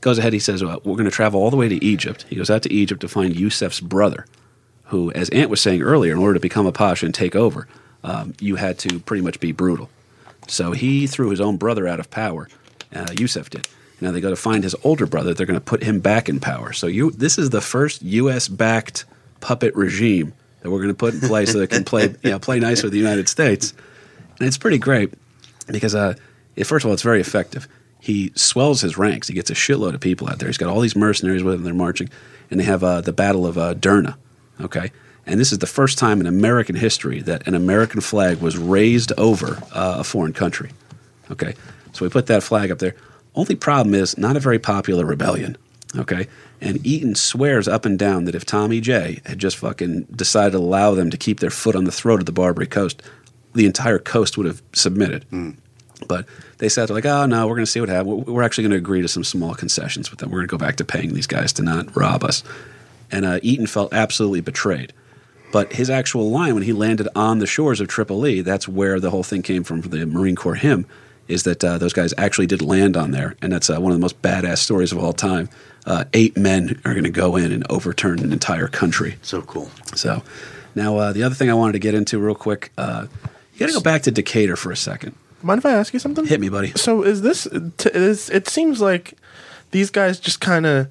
goes 0.00 0.18
ahead, 0.18 0.32
he 0.32 0.38
says, 0.38 0.62
well, 0.62 0.80
We're 0.84 0.94
going 0.94 1.04
to 1.04 1.10
travel 1.10 1.40
all 1.40 1.50
the 1.50 1.56
way 1.56 1.68
to 1.68 1.84
Egypt. 1.84 2.24
He 2.28 2.36
goes 2.36 2.50
out 2.50 2.62
to 2.62 2.72
Egypt 2.72 3.00
to 3.00 3.08
find 3.08 3.34
Yusuf's 3.34 3.80
brother, 3.80 4.26
who, 4.84 5.12
as 5.12 5.28
Ant 5.30 5.50
was 5.50 5.60
saying 5.60 5.82
earlier, 5.82 6.12
in 6.12 6.18
order 6.18 6.34
to 6.34 6.40
become 6.40 6.66
a 6.66 6.72
Pasha 6.72 7.06
and 7.06 7.14
take 7.14 7.36
over, 7.36 7.66
um, 8.04 8.34
you 8.40 8.56
had 8.56 8.78
to 8.80 9.00
pretty 9.00 9.22
much 9.22 9.40
be 9.40 9.52
brutal. 9.52 9.90
So 10.46 10.72
he 10.72 11.06
threw 11.06 11.30
his 11.30 11.40
own 11.40 11.56
brother 11.56 11.86
out 11.86 12.00
of 12.00 12.10
power. 12.10 12.48
Uh, 12.94 13.06
Yusuf 13.18 13.50
did. 13.50 13.68
Now 14.00 14.12
they 14.12 14.20
go 14.20 14.30
to 14.30 14.36
find 14.36 14.62
his 14.62 14.76
older 14.84 15.06
brother. 15.06 15.34
They're 15.34 15.46
going 15.46 15.58
to 15.58 15.64
put 15.64 15.82
him 15.82 16.00
back 16.00 16.28
in 16.28 16.40
power. 16.40 16.72
So 16.72 16.86
you, 16.86 17.10
this 17.10 17.36
is 17.36 17.50
the 17.50 17.60
first 17.60 18.02
U.S. 18.02 18.48
backed 18.48 19.04
puppet 19.40 19.74
regime 19.74 20.32
that 20.60 20.70
we're 20.70 20.78
going 20.78 20.88
to 20.88 20.94
put 20.94 21.14
in 21.14 21.20
place 21.20 21.52
so 21.52 21.58
that 21.58 21.68
can 21.68 21.84
play, 21.84 22.04
you 22.22 22.30
know, 22.30 22.38
play 22.38 22.60
nice 22.60 22.82
with 22.82 22.92
the 22.92 22.98
United 22.98 23.28
States. 23.28 23.74
And 24.38 24.46
it's 24.46 24.58
pretty 24.58 24.78
great 24.78 25.12
because, 25.66 25.94
uh, 25.94 26.14
it, 26.56 26.64
first 26.64 26.84
of 26.84 26.88
all, 26.88 26.94
it's 26.94 27.02
very 27.02 27.20
effective. 27.20 27.68
He 28.00 28.32
swells 28.34 28.80
his 28.80 28.96
ranks. 28.96 29.28
He 29.28 29.34
gets 29.34 29.50
a 29.50 29.54
shitload 29.54 29.94
of 29.94 30.00
people 30.00 30.28
out 30.28 30.38
there. 30.38 30.48
He's 30.48 30.58
got 30.58 30.68
all 30.68 30.80
these 30.80 30.96
mercenaries 30.96 31.42
with 31.42 31.54
him. 31.54 31.64
They're 31.64 31.74
marching, 31.74 32.08
and 32.50 32.60
they 32.60 32.64
have 32.64 32.84
uh, 32.84 33.00
the 33.00 33.12
Battle 33.12 33.46
of 33.46 33.58
uh, 33.58 33.74
Derna. 33.74 34.16
Okay, 34.60 34.90
and 35.26 35.38
this 35.38 35.52
is 35.52 35.58
the 35.58 35.66
first 35.66 35.98
time 35.98 36.20
in 36.20 36.26
American 36.26 36.76
history 36.76 37.20
that 37.22 37.46
an 37.46 37.54
American 37.54 38.00
flag 38.00 38.40
was 38.40 38.56
raised 38.56 39.12
over 39.18 39.62
uh, 39.72 39.96
a 39.98 40.04
foreign 40.04 40.32
country. 40.32 40.70
Okay, 41.30 41.54
so 41.92 42.04
we 42.04 42.08
put 42.08 42.26
that 42.26 42.42
flag 42.42 42.70
up 42.70 42.78
there. 42.78 42.94
Only 43.34 43.54
problem 43.54 43.94
is 43.94 44.16
not 44.16 44.36
a 44.36 44.40
very 44.40 44.58
popular 44.58 45.04
rebellion. 45.04 45.56
Okay, 45.96 46.28
and 46.60 46.84
Eaton 46.86 47.14
swears 47.14 47.68
up 47.68 47.84
and 47.84 47.98
down 47.98 48.24
that 48.24 48.34
if 48.34 48.44
Tommy 48.44 48.80
J 48.80 49.20
had 49.24 49.38
just 49.38 49.56
fucking 49.56 50.02
decided 50.04 50.52
to 50.52 50.58
allow 50.58 50.94
them 50.94 51.10
to 51.10 51.16
keep 51.16 51.40
their 51.40 51.50
foot 51.50 51.76
on 51.76 51.84
the 51.84 51.92
throat 51.92 52.20
of 52.20 52.26
the 52.26 52.32
Barbary 52.32 52.66
Coast, 52.66 53.02
the 53.54 53.66
entire 53.66 53.98
coast 53.98 54.36
would 54.36 54.46
have 54.46 54.62
submitted. 54.72 55.24
But 56.06 56.26
they 56.58 56.68
said, 56.68 56.90
like, 56.90 57.06
oh, 57.06 57.26
no, 57.26 57.46
we're 57.46 57.54
going 57.54 57.64
to 57.64 57.70
see 57.70 57.80
what 57.80 57.88
happens. 57.88 58.26
We're 58.26 58.42
actually 58.42 58.64
going 58.64 58.72
to 58.72 58.78
agree 58.78 59.02
to 59.02 59.08
some 59.08 59.24
small 59.24 59.54
concessions 59.54 60.10
with 60.10 60.20
them. 60.20 60.30
We're 60.30 60.38
going 60.38 60.48
to 60.48 60.52
go 60.52 60.58
back 60.58 60.76
to 60.76 60.84
paying 60.84 61.14
these 61.14 61.26
guys 61.26 61.52
to 61.54 61.62
not 61.62 61.94
rob 61.96 62.24
us. 62.24 62.44
And 63.10 63.24
uh, 63.24 63.40
Eaton 63.42 63.66
felt 63.66 63.92
absolutely 63.92 64.40
betrayed. 64.40 64.92
But 65.50 65.72
his 65.72 65.88
actual 65.88 66.30
line, 66.30 66.54
when 66.54 66.62
he 66.62 66.72
landed 66.72 67.08
on 67.16 67.38
the 67.38 67.46
shores 67.46 67.80
of 67.80 67.88
Tripoli, 67.88 68.42
that's 68.42 68.68
where 68.68 69.00
the 69.00 69.10
whole 69.10 69.22
thing 69.22 69.42
came 69.42 69.64
from 69.64 69.80
for 69.80 69.88
the 69.88 70.04
Marine 70.04 70.36
Corps 70.36 70.56
hymn, 70.56 70.86
is 71.26 71.44
that 71.44 71.64
uh, 71.64 71.78
those 71.78 71.92
guys 71.92 72.12
actually 72.18 72.46
did 72.46 72.60
land 72.60 72.96
on 72.96 73.12
there. 73.12 73.34
And 73.40 73.52
that's 73.52 73.70
uh, 73.70 73.80
one 73.80 73.92
of 73.92 73.96
the 73.96 74.02
most 74.02 74.20
badass 74.20 74.58
stories 74.58 74.92
of 74.92 74.98
all 74.98 75.12
time. 75.12 75.48
Uh, 75.86 76.04
eight 76.12 76.36
men 76.36 76.80
are 76.84 76.92
going 76.92 77.04
to 77.04 77.10
go 77.10 77.36
in 77.36 77.50
and 77.50 77.66
overturn 77.70 78.18
an 78.18 78.32
entire 78.32 78.68
country. 78.68 79.16
so 79.22 79.40
cool. 79.40 79.70
So 79.94 80.22
now 80.74 80.96
uh, 80.98 81.12
the 81.12 81.22
other 81.22 81.34
thing 81.34 81.48
I 81.48 81.54
wanted 81.54 81.72
to 81.72 81.78
get 81.78 81.94
into 81.94 82.18
real 82.18 82.34
quick, 82.34 82.72
uh, 82.76 83.06
you 83.54 83.58
got 83.58 83.68
to 83.68 83.72
go 83.72 83.80
back 83.80 84.02
to 84.02 84.10
Decatur 84.10 84.56
for 84.56 84.70
a 84.70 84.76
second. 84.76 85.14
Mind 85.42 85.58
if 85.58 85.66
I 85.66 85.72
ask 85.72 85.92
you 85.92 86.00
something? 86.00 86.26
Hit 86.26 86.40
me, 86.40 86.48
buddy. 86.48 86.72
So 86.72 87.02
is 87.02 87.22
this? 87.22 87.46
T- 87.76 87.90
is, 87.92 88.28
it 88.30 88.48
seems 88.48 88.80
like 88.80 89.14
these 89.70 89.90
guys 89.90 90.18
just 90.18 90.40
kind 90.40 90.66
of 90.66 90.88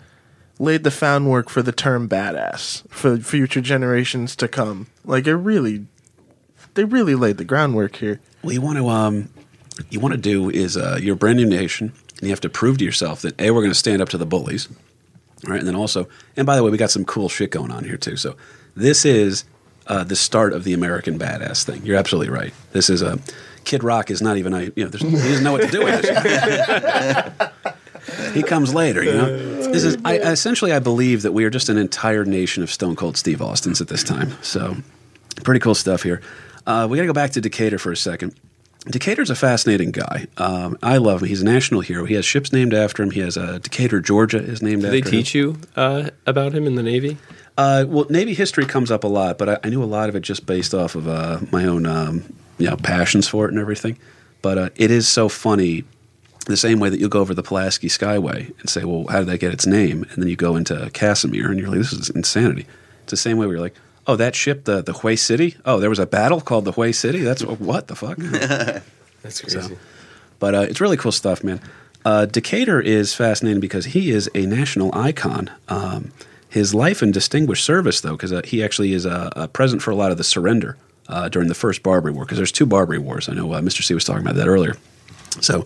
laid 0.60 0.84
the 0.84 0.90
groundwork 0.90 1.50
for 1.50 1.62
the 1.62 1.72
term 1.72 2.08
"badass" 2.08 2.88
for 2.90 3.18
future 3.18 3.62
generations 3.62 4.36
to 4.38 4.48
come. 4.48 4.88
Like 5.04 5.28
it 5.28 5.36
really, 5.36 5.86
they 6.76 6.86
really 6.86 7.16
laid 7.16 7.38
the 7.38 7.46
groundwork 7.46 7.98
here. 7.98 8.20
What 8.42 8.54
you 8.54 8.62
want 8.62 8.78
to 8.78 8.88
um, 8.88 9.30
you 9.90 10.00
want 10.00 10.14
to 10.14 10.20
do 10.20 10.50
is 10.50 10.78
uh, 10.78 10.98
you're 11.02 11.16
a 11.16 11.18
brand 11.18 11.38
new 11.38 11.46
nation, 11.46 11.92
and 12.12 12.24
you 12.24 12.30
have 12.30 12.42
to 12.42 12.50
prove 12.50 12.78
to 12.78 12.86
yourself 12.86 13.22
that 13.22 13.40
a 13.40 13.52
we're 13.52 13.62
going 13.62 13.72
to 13.72 13.76
stand 13.76 14.02
up 14.02 14.10
to 14.10 14.18
the 14.18 14.26
bullies, 14.26 14.70
all 15.46 15.52
right? 15.52 15.60
And 15.60 15.68
then 15.68 15.76
also, 15.76 16.08
and 16.36 16.46
by 16.46 16.56
the 16.56 16.64
way, 16.64 16.72
we 16.72 16.78
got 16.78 16.92
some 16.92 17.06
cool 17.06 17.30
shit 17.30 17.52
going 17.52 17.72
on 17.72 17.84
here 17.84 17.98
too. 17.98 18.16
So 18.16 18.36
this 18.76 19.06
is 19.06 19.44
uh, 19.88 20.04
the 20.04 20.16
start 20.16 20.54
of 20.54 20.64
the 20.64 20.74
American 20.74 21.18
badass 21.18 21.64
thing. 21.64 21.86
You're 21.86 21.98
absolutely 21.98 22.32
right. 22.32 22.54
This 22.72 22.90
is 22.90 23.02
a 23.02 23.20
Kid 23.68 23.84
Rock 23.84 24.10
is 24.10 24.22
not 24.22 24.38
even 24.38 24.54
a 24.54 24.62
you 24.62 24.84
know 24.84 24.88
there's, 24.88 25.04
he 25.04 25.12
doesn't 25.12 25.44
know 25.44 25.52
what 25.52 25.62
to 25.62 25.72
do 25.72 25.84
with 25.84 26.02
this. 26.02 26.14
he 28.34 28.42
comes 28.42 28.74
later, 28.74 29.04
you 29.04 29.14
know. 29.14 29.38
This 29.72 29.84
is 29.84 29.98
I, 30.06 30.18
essentially 30.18 30.72
I 30.72 30.80
believe 30.80 31.22
that 31.22 31.34
we 31.34 31.44
are 31.46 31.50
just 31.50 31.70
an 31.70 31.78
entire 31.78 32.26
nation 32.26 32.64
of 32.64 32.72
Stone 32.72 32.96
Cold 32.96 33.18
Steve 33.18 33.42
Austins 33.42 33.82
at 33.82 33.90
this 33.90 34.04
time. 34.04 34.32
So 34.42 34.78
pretty 35.44 35.60
cool 35.60 35.76
stuff 35.76 36.04
here. 36.04 36.22
Uh, 36.66 36.88
we 36.90 36.98
got 36.98 37.04
to 37.04 37.08
go 37.08 37.14
back 37.14 37.32
to 37.32 37.42
Decatur 37.42 37.78
for 37.78 37.92
a 37.92 37.98
second. 37.98 38.34
Decatur's 38.86 39.30
a 39.30 39.36
fascinating 39.36 39.92
guy. 39.92 40.28
Um, 40.38 40.78
I 40.82 40.98
love 40.98 41.22
him. 41.22 41.28
He's 41.28 41.42
a 41.42 41.46
national 41.46 41.82
hero. 41.82 42.06
He 42.06 42.14
has 42.14 42.26
ships 42.26 42.54
named 42.54 42.74
after 42.74 43.04
him. 43.04 43.12
He 43.12 43.20
has 43.20 43.38
uh, 43.38 43.60
Decatur, 43.60 44.00
Georgia, 44.00 44.38
is 44.38 44.62
named 44.62 44.82
Did 44.84 44.88
after 44.88 45.02
they 45.02 45.08
him. 45.10 45.24
teach 45.24 45.36
you 45.36 45.58
uh, 45.76 46.10
about 46.26 46.54
him 46.54 46.66
in 46.66 46.76
the 46.76 46.84
Navy? 46.84 47.18
Uh, 47.58 47.86
well, 47.88 48.06
Navy 48.10 48.34
history 48.34 48.66
comes 48.66 48.92
up 48.92 49.04
a 49.04 49.08
lot, 49.08 49.38
but 49.38 49.50
I, 49.50 49.58
I 49.66 49.70
knew 49.70 49.84
a 49.84 49.86
lot 49.86 50.08
of 50.08 50.16
it 50.16 50.22
just 50.22 50.46
based 50.46 50.74
off 50.74 50.96
of 50.96 51.08
uh, 51.08 51.40
my 51.52 51.66
own, 51.66 51.86
um, 51.86 52.34
you 52.58 52.70
know, 52.70 52.76
passions 52.78 53.28
for 53.28 53.46
it 53.46 53.52
and 53.52 53.60
everything. 53.60 53.98
But 54.42 54.58
uh, 54.58 54.70
it 54.76 54.92
is 54.92 55.08
so 55.08 55.30
funny, 55.30 55.84
the 56.46 56.58
same 56.58 56.80
way 56.80 56.90
that 56.90 57.00
you'll 57.00 57.10
go 57.10 57.22
over 57.22 57.34
the 57.34 57.44
Pulaski 57.44 57.88
Skyway 57.88 58.58
and 58.60 58.70
say, 58.70 58.84
"Well, 58.84 59.06
how 59.08 59.20
did 59.20 59.28
that 59.28 59.40
get 59.40 59.54
its 59.54 59.66
name?" 59.66 60.06
And 60.12 60.22
then 60.22 60.30
you 60.30 60.36
go 60.36 60.56
into 60.56 60.90
Casimir 60.94 61.50
and 61.50 61.60
you're 61.60 61.70
like, 61.70 61.80
"This 61.80 61.94
is 61.94 62.10
insanity." 62.10 62.66
It's 63.04 63.12
the 63.12 63.18
same 63.18 63.38
way 63.38 63.46
where 63.46 63.56
you're 63.56 63.64
like, 63.64 63.76
"Oh, 64.06 64.16
that 64.16 64.36
ship, 64.36 64.66
the 64.66 64.82
the 64.82 64.94
Hue 64.94 65.18
City. 65.18 65.58
Oh, 65.66 65.80
there 65.80 65.90
was 65.90 66.00
a 66.00 66.06
battle 66.06 66.42
called 66.42 66.66
the 66.66 66.72
Hue 66.72 66.94
City. 66.94 67.20
That's 67.20 67.44
what 67.44 67.88
the 67.88 67.96
fuck." 67.96 68.18
That's 69.24 69.42
crazy. 69.42 69.78
But 70.40 70.56
uh, 70.56 70.62
it's 70.62 70.80
really 70.80 70.98
cool 70.98 71.12
stuff, 71.12 71.44
man. 71.44 71.60
Uh, 72.06 72.26
Decatur 72.26 72.80
is 72.80 73.14
fascinating 73.14 73.60
because 73.60 73.86
he 73.86 74.12
is 74.12 74.30
a 74.36 74.46
national 74.46 74.96
icon. 74.96 75.50
Um, 75.68 76.14
his 76.48 76.74
life 76.74 77.02
and 77.02 77.14
distinguished 77.14 77.66
service, 77.66 78.00
though, 78.00 78.14
because 78.14 78.32
uh, 78.32 78.42
he 78.46 78.64
actually 78.64 78.94
is 78.94 79.06
uh, 79.06 79.48
present 79.52 79.82
for 79.82 79.92
a 79.92 79.96
lot 79.96 80.12
of 80.12 80.18
the 80.18 80.24
surrender 80.24 80.78
uh, 81.10 81.30
during 81.30 81.48
the 81.48 81.56
first 81.56 81.84
Barbary 81.84 82.14
War. 82.14 82.26
Because 82.26 82.38
there's 82.38 82.52
two 82.52 82.66
Barbary 82.66 83.00
Wars. 83.00 83.30
I 83.30 83.34
know 83.34 83.54
uh, 83.54 83.62
Mr. 83.62 83.84
C 83.84 83.94
was 83.94 84.04
talking 84.04 84.22
about 84.22 84.36
that 84.36 84.48
earlier. 84.48 84.76
So, 85.42 85.66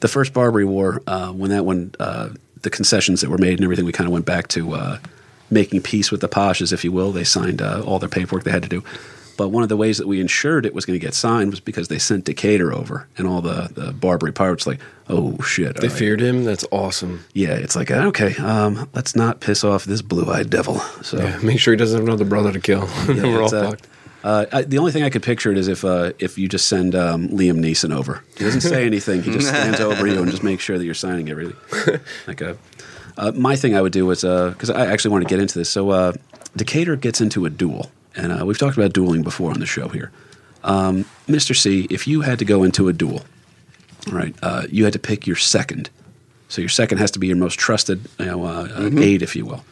the 0.00 0.08
first 0.08 0.32
Barbary 0.32 0.64
War, 0.64 1.02
uh, 1.06 1.30
when 1.32 1.50
that 1.50 1.64
one, 1.64 1.94
uh, 2.00 2.30
the 2.62 2.70
concessions 2.70 3.20
that 3.20 3.30
were 3.30 3.38
made 3.38 3.54
and 3.54 3.64
everything, 3.64 3.84
we 3.84 3.92
kind 3.92 4.06
of 4.06 4.12
went 4.12 4.24
back 4.24 4.48
to 4.48 4.72
uh, 4.74 4.98
making 5.50 5.82
peace 5.82 6.10
with 6.10 6.20
the 6.20 6.28
Pashas, 6.28 6.72
if 6.72 6.84
you 6.84 6.92
will. 6.92 7.12
They 7.12 7.24
signed 7.24 7.60
uh, 7.60 7.82
all 7.84 7.98
their 7.98 8.08
paperwork 8.08 8.44
they 8.44 8.50
had 8.50 8.62
to 8.62 8.68
do. 8.68 8.82
But 9.36 9.48
one 9.48 9.62
of 9.62 9.70
the 9.70 9.76
ways 9.76 9.96
that 9.96 10.06
we 10.06 10.20
ensured 10.20 10.66
it 10.66 10.74
was 10.74 10.84
going 10.84 10.98
to 10.98 11.04
get 11.04 11.14
signed 11.14 11.50
was 11.50 11.60
because 11.60 11.88
they 11.88 11.98
sent 11.98 12.26
Decatur 12.26 12.74
over, 12.74 13.08
and 13.16 13.26
all 13.26 13.40
the, 13.40 13.70
the 13.72 13.90
Barbary 13.90 14.32
pirates 14.32 14.66
like, 14.66 14.80
oh 15.08 15.40
shit, 15.40 15.76
They 15.76 15.88
right. 15.88 15.96
feared 15.96 16.20
him. 16.20 16.44
That's 16.44 16.66
awesome. 16.70 17.24
Yeah, 17.32 17.54
it's 17.54 17.74
like 17.74 17.90
okay, 17.90 18.36
um, 18.36 18.86
let's 18.92 19.16
not 19.16 19.40
piss 19.40 19.64
off 19.64 19.84
this 19.86 20.02
blue-eyed 20.02 20.50
devil. 20.50 20.80
So 21.02 21.18
Yeah, 21.18 21.38
make 21.38 21.58
sure 21.58 21.72
he 21.72 21.78
doesn't 21.78 21.98
have 21.98 22.06
another 22.06 22.26
brother 22.26 22.52
to 22.52 22.60
kill. 22.60 22.86
yeah, 23.08 23.22
We're 23.22 23.42
all 23.42 23.54
uh, 23.54 23.70
fucked. 23.70 23.88
Uh, 24.22 24.46
I, 24.52 24.62
the 24.62 24.78
only 24.78 24.92
thing 24.92 25.02
I 25.02 25.10
could 25.10 25.22
picture 25.22 25.50
it 25.50 25.58
is 25.58 25.68
if 25.68 25.84
uh, 25.84 26.12
if 26.18 26.38
you 26.38 26.48
just 26.48 26.68
send 26.68 26.94
um, 26.94 27.28
Liam 27.28 27.58
Neeson 27.58 27.94
over. 27.94 28.22
He 28.36 28.44
doesn't 28.44 28.60
say 28.60 28.86
anything. 28.86 29.22
He 29.22 29.32
just 29.32 29.48
stands 29.54 29.80
over 29.80 30.06
you 30.06 30.20
and 30.20 30.30
just 30.30 30.42
makes 30.42 30.62
sure 30.62 30.78
that 30.78 30.84
you're 30.84 30.94
signing 30.94 31.28
everything. 31.30 31.56
Like 32.26 32.40
a, 32.40 32.56
uh, 33.16 33.32
my 33.32 33.56
thing 33.56 33.74
I 33.74 33.80
would 33.80 33.92
do 33.92 34.06
was 34.06 34.22
because 34.22 34.70
I 34.70 34.86
actually 34.86 35.12
want 35.12 35.24
to 35.24 35.28
get 35.28 35.40
into 35.40 35.58
this. 35.58 35.70
So 35.70 35.90
uh, 35.90 36.12
Decatur 36.56 36.96
gets 36.96 37.20
into 37.20 37.46
a 37.46 37.50
duel, 37.50 37.90
and 38.14 38.32
uh, 38.32 38.46
we've 38.46 38.58
talked 38.58 38.76
about 38.76 38.92
dueling 38.92 39.22
before 39.22 39.50
on 39.50 39.60
the 39.60 39.66
show 39.66 39.88
here. 39.88 40.10
Um, 40.62 41.04
Mr. 41.26 41.56
C, 41.56 41.86
if 41.90 42.06
you 42.06 42.20
had 42.20 42.38
to 42.38 42.44
go 42.44 42.62
into 42.62 42.88
a 42.88 42.92
duel, 42.92 43.22
right, 44.10 44.34
uh, 44.42 44.66
you 44.70 44.84
had 44.84 44.92
to 44.92 44.98
pick 44.98 45.26
your 45.26 45.36
second. 45.36 45.90
So 46.48 46.60
your 46.60 46.68
second 46.68 46.98
has 46.98 47.10
to 47.12 47.18
be 47.18 47.28
your 47.28 47.36
most 47.36 47.58
trusted 47.58 48.08
you 48.18 48.26
know, 48.26 48.44
uh, 48.44 48.68
uh, 48.74 48.90
aide, 48.98 49.22
if 49.22 49.36
you 49.36 49.46
will. 49.46 49.64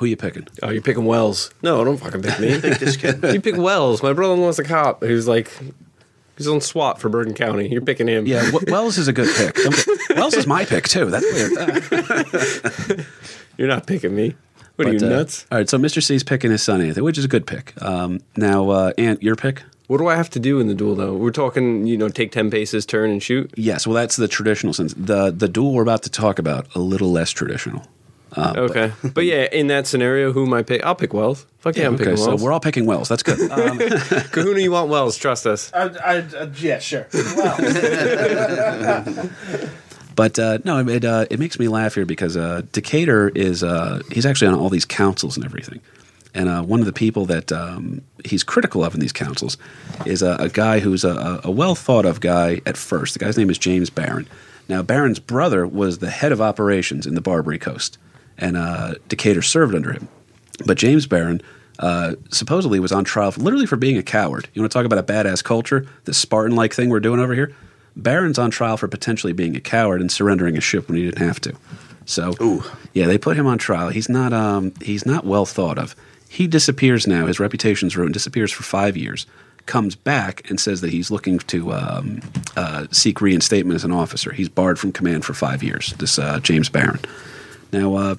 Who 0.00 0.06
you 0.06 0.16
picking? 0.16 0.48
Oh, 0.62 0.70
you're 0.70 0.80
picking 0.82 1.04
Wells. 1.04 1.52
No, 1.62 1.84
don't 1.84 1.98
fucking 1.98 2.22
pick 2.22 2.40
me. 2.40 2.58
Pick 2.60 2.78
this 2.78 2.96
kid. 2.96 3.22
you 3.22 3.40
pick 3.40 3.56
Wells. 3.56 4.02
My 4.02 4.12
brother-in-law's 4.14 4.58
a 4.58 4.64
cop 4.64 5.02
who's 5.02 5.28
like, 5.28 5.50
he's 6.38 6.48
on 6.48 6.60
SWAT 6.62 6.98
for 7.00 7.08
Bergen 7.10 7.34
County. 7.34 7.68
You're 7.68 7.82
picking 7.82 8.08
him. 8.08 8.26
Yeah, 8.26 8.50
w- 8.50 8.72
Wells 8.72 8.96
is 8.98 9.08
a 9.08 9.12
good 9.12 9.28
pick. 9.36 9.54
Don't 9.56 9.76
get- 9.76 10.16
Wells 10.16 10.34
is 10.34 10.46
my 10.46 10.64
pick 10.64 10.88
too. 10.88 11.10
That's 11.10 11.26
weird. 11.32 13.06
You're 13.58 13.68
not 13.68 13.86
picking 13.86 14.14
me. 14.14 14.34
What 14.76 14.88
are 14.88 14.92
you, 14.94 14.98
uh, 15.06 15.10
nuts? 15.10 15.44
all 15.52 15.58
right, 15.58 15.68
so 15.68 15.76
Mr. 15.76 16.02
C's 16.02 16.22
picking 16.24 16.50
his 16.50 16.62
son 16.62 16.80
Anthony, 16.80 17.04
which 17.04 17.18
is 17.18 17.26
a 17.26 17.28
good 17.28 17.46
pick. 17.46 17.74
Um, 17.82 18.20
now, 18.36 18.70
uh, 18.70 18.92
Ant, 18.96 19.22
your 19.22 19.36
pick? 19.36 19.62
What 19.88 19.98
do 19.98 20.06
I 20.06 20.16
have 20.16 20.30
to 20.30 20.40
do 20.40 20.60
in 20.60 20.68
the 20.68 20.74
duel, 20.74 20.94
though? 20.94 21.14
We're 21.14 21.30
talking, 21.32 21.86
you 21.86 21.98
know, 21.98 22.08
take 22.08 22.32
10 22.32 22.50
paces, 22.50 22.86
turn, 22.86 23.10
and 23.10 23.22
shoot? 23.22 23.52
Yes, 23.56 23.86
well, 23.86 23.94
that's 23.94 24.16
the 24.16 24.28
traditional 24.28 24.72
sense. 24.72 24.94
The 24.96 25.30
the 25.30 25.48
duel 25.48 25.74
we're 25.74 25.82
about 25.82 26.02
to 26.04 26.10
talk 26.10 26.38
about 26.38 26.74
a 26.74 26.78
little 26.78 27.12
less 27.12 27.30
traditional. 27.32 27.82
Uh, 28.36 28.54
Okay. 28.56 28.92
But, 29.14 29.24
yeah, 29.24 29.48
in 29.50 29.66
that 29.68 29.86
scenario, 29.86 30.32
who 30.32 30.46
am 30.46 30.52
I 30.54 30.62
pick? 30.62 30.84
I'll 30.84 30.94
pick 30.94 31.12
Wells. 31.12 31.46
Fuck 31.58 31.76
yeah, 31.76 31.86
I'm 31.86 31.94
okay, 31.94 32.04
picking 32.04 32.16
so 32.16 32.28
Wells. 32.28 32.42
we're 32.42 32.52
all 32.52 32.60
picking 32.60 32.86
Wells. 32.86 33.08
That's 33.08 33.22
good. 33.22 33.38
Um, 33.50 33.78
Kahuna, 34.32 34.60
you 34.60 34.70
want 34.72 34.88
Wells. 34.88 35.16
Trust 35.16 35.46
us. 35.46 35.70
I, 35.74 35.82
I, 35.82 36.16
uh, 36.18 36.50
yeah, 36.58 36.78
sure. 36.78 37.06
Well, 37.12 37.56
But 40.16 40.38
uh, 40.38 40.58
no, 40.64 40.86
it 40.86 41.04
uh, 41.04 41.26
it 41.30 41.38
makes 41.38 41.58
me 41.58 41.68
laugh 41.68 41.94
here 41.94 42.04
because 42.04 42.36
uh, 42.36 42.62
Decatur 42.72 43.30
is 43.30 43.62
uh, 43.62 44.02
he's 44.12 44.26
actually 44.26 44.48
on 44.48 44.54
all 44.54 44.68
these 44.68 44.84
councils 44.84 45.36
and 45.36 45.46
everything, 45.46 45.80
and 46.34 46.48
uh, 46.48 46.62
one 46.62 46.80
of 46.80 46.86
the 46.86 46.92
people 46.92 47.24
that 47.26 47.50
um, 47.52 48.02
he's 48.24 48.42
critical 48.42 48.84
of 48.84 48.92
in 48.92 49.00
these 49.00 49.12
councils 49.12 49.56
is 50.04 50.20
a, 50.20 50.36
a 50.38 50.48
guy 50.50 50.80
who's 50.80 51.04
a, 51.04 51.40
a 51.44 51.50
well 51.50 51.74
thought 51.74 52.04
of 52.04 52.20
guy 52.20 52.60
at 52.66 52.76
first. 52.76 53.14
The 53.14 53.18
guy's 53.20 53.38
name 53.38 53.48
is 53.48 53.56
James 53.56 53.88
Barron. 53.88 54.28
Now 54.68 54.82
Barron's 54.82 55.20
brother 55.20 55.66
was 55.66 55.98
the 55.98 56.10
head 56.10 56.32
of 56.32 56.40
operations 56.40 57.06
in 57.06 57.14
the 57.14 57.22
Barbary 57.22 57.58
Coast, 57.58 57.96
and 58.40 58.56
uh, 58.56 58.94
Decatur 59.08 59.42
served 59.42 59.74
under 59.74 59.92
him. 59.92 60.08
But 60.66 60.78
James 60.78 61.06
Barron 61.06 61.40
uh, 61.78 62.14
supposedly 62.30 62.80
was 62.80 62.92
on 62.92 63.04
trial 63.04 63.32
for, 63.32 63.40
literally 63.40 63.66
for 63.66 63.76
being 63.76 63.96
a 63.96 64.02
coward. 64.02 64.48
You 64.52 64.62
want 64.62 64.70
to 64.70 64.78
talk 64.78 64.84
about 64.84 64.98
a 64.98 65.02
badass 65.02 65.42
culture, 65.42 65.86
this 66.04 66.18
Spartan 66.18 66.56
like 66.56 66.74
thing 66.74 66.90
we're 66.90 67.00
doing 67.00 67.20
over 67.20 67.34
here? 67.34 67.54
Barron's 67.96 68.38
on 68.38 68.50
trial 68.50 68.76
for 68.76 68.88
potentially 68.88 69.32
being 69.32 69.56
a 69.56 69.60
coward 69.60 70.00
and 70.00 70.12
surrendering 70.12 70.56
a 70.56 70.60
ship 70.60 70.88
when 70.88 70.96
he 70.96 71.04
didn't 71.04 71.26
have 71.26 71.40
to. 71.40 71.54
So, 72.06 72.34
Ooh. 72.40 72.62
yeah, 72.92 73.06
they 73.06 73.18
put 73.18 73.36
him 73.36 73.46
on 73.46 73.58
trial. 73.58 73.88
He's 73.88 74.08
not 74.08 74.32
um, 74.32 74.72
he's 74.82 75.06
not 75.06 75.24
well 75.24 75.46
thought 75.46 75.78
of. 75.78 75.94
He 76.28 76.46
disappears 76.46 77.06
now. 77.06 77.26
His 77.26 77.40
reputation's 77.40 77.96
ruined. 77.96 78.14
Disappears 78.14 78.52
for 78.52 78.62
five 78.62 78.96
years. 78.96 79.26
Comes 79.66 79.94
back 79.94 80.48
and 80.48 80.58
says 80.58 80.80
that 80.80 80.90
he's 80.90 81.10
looking 81.10 81.38
to 81.40 81.72
um, 81.72 82.20
uh, 82.56 82.86
seek 82.90 83.20
reinstatement 83.20 83.76
as 83.76 83.84
an 83.84 83.92
officer. 83.92 84.32
He's 84.32 84.48
barred 84.48 84.78
from 84.78 84.92
command 84.92 85.24
for 85.24 85.34
five 85.34 85.62
years. 85.62 85.92
This 85.98 86.18
uh, 86.18 86.40
James 86.40 86.68
Barron. 86.68 87.00
Now, 87.72 87.94
uh, 87.94 88.14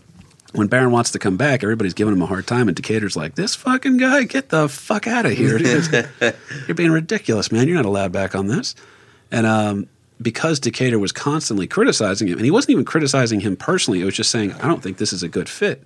when 0.54 0.68
Barron 0.68 0.92
wants 0.92 1.12
to 1.12 1.20
come 1.20 1.38
back, 1.38 1.64
everybody's 1.64 1.94
giving 1.94 2.14
him 2.14 2.22
a 2.22 2.26
hard 2.26 2.46
time, 2.46 2.68
and 2.68 2.76
Decatur's 2.76 3.16
like, 3.16 3.36
"This 3.36 3.56
fucking 3.56 3.98
guy, 3.98 4.24
get 4.24 4.50
the 4.50 4.68
fuck 4.68 5.08
out 5.08 5.26
of 5.26 5.32
here! 5.32 5.58
You're 6.68 6.76
being 6.76 6.92
ridiculous, 6.92 7.52
man. 7.52 7.68
You're 7.68 7.78
not 7.78 7.86
allowed 7.86 8.12
back 8.12 8.36
on 8.36 8.48
this." 8.48 8.76
And 9.32 9.46
um, 9.46 9.88
because 10.22 10.60
Decatur 10.60 11.00
was 11.00 11.12
constantly 11.12 11.68
criticizing 11.68 12.28
him, 12.28 12.38
and 12.38 12.46
he 12.46 12.52
wasn't 12.52 12.72
even 12.72 12.86
criticizing 12.86 13.40
him 13.40 13.56
personally, 13.56 14.02
it 14.02 14.06
was 14.06 14.16
just 14.16 14.32
saying, 14.32 14.54
"I 14.54 14.68
don't 14.68 14.84
think 14.84 14.98
this 14.98 15.14
is 15.14 15.24
a 15.24 15.30
good 15.30 15.48
fit." 15.48 15.84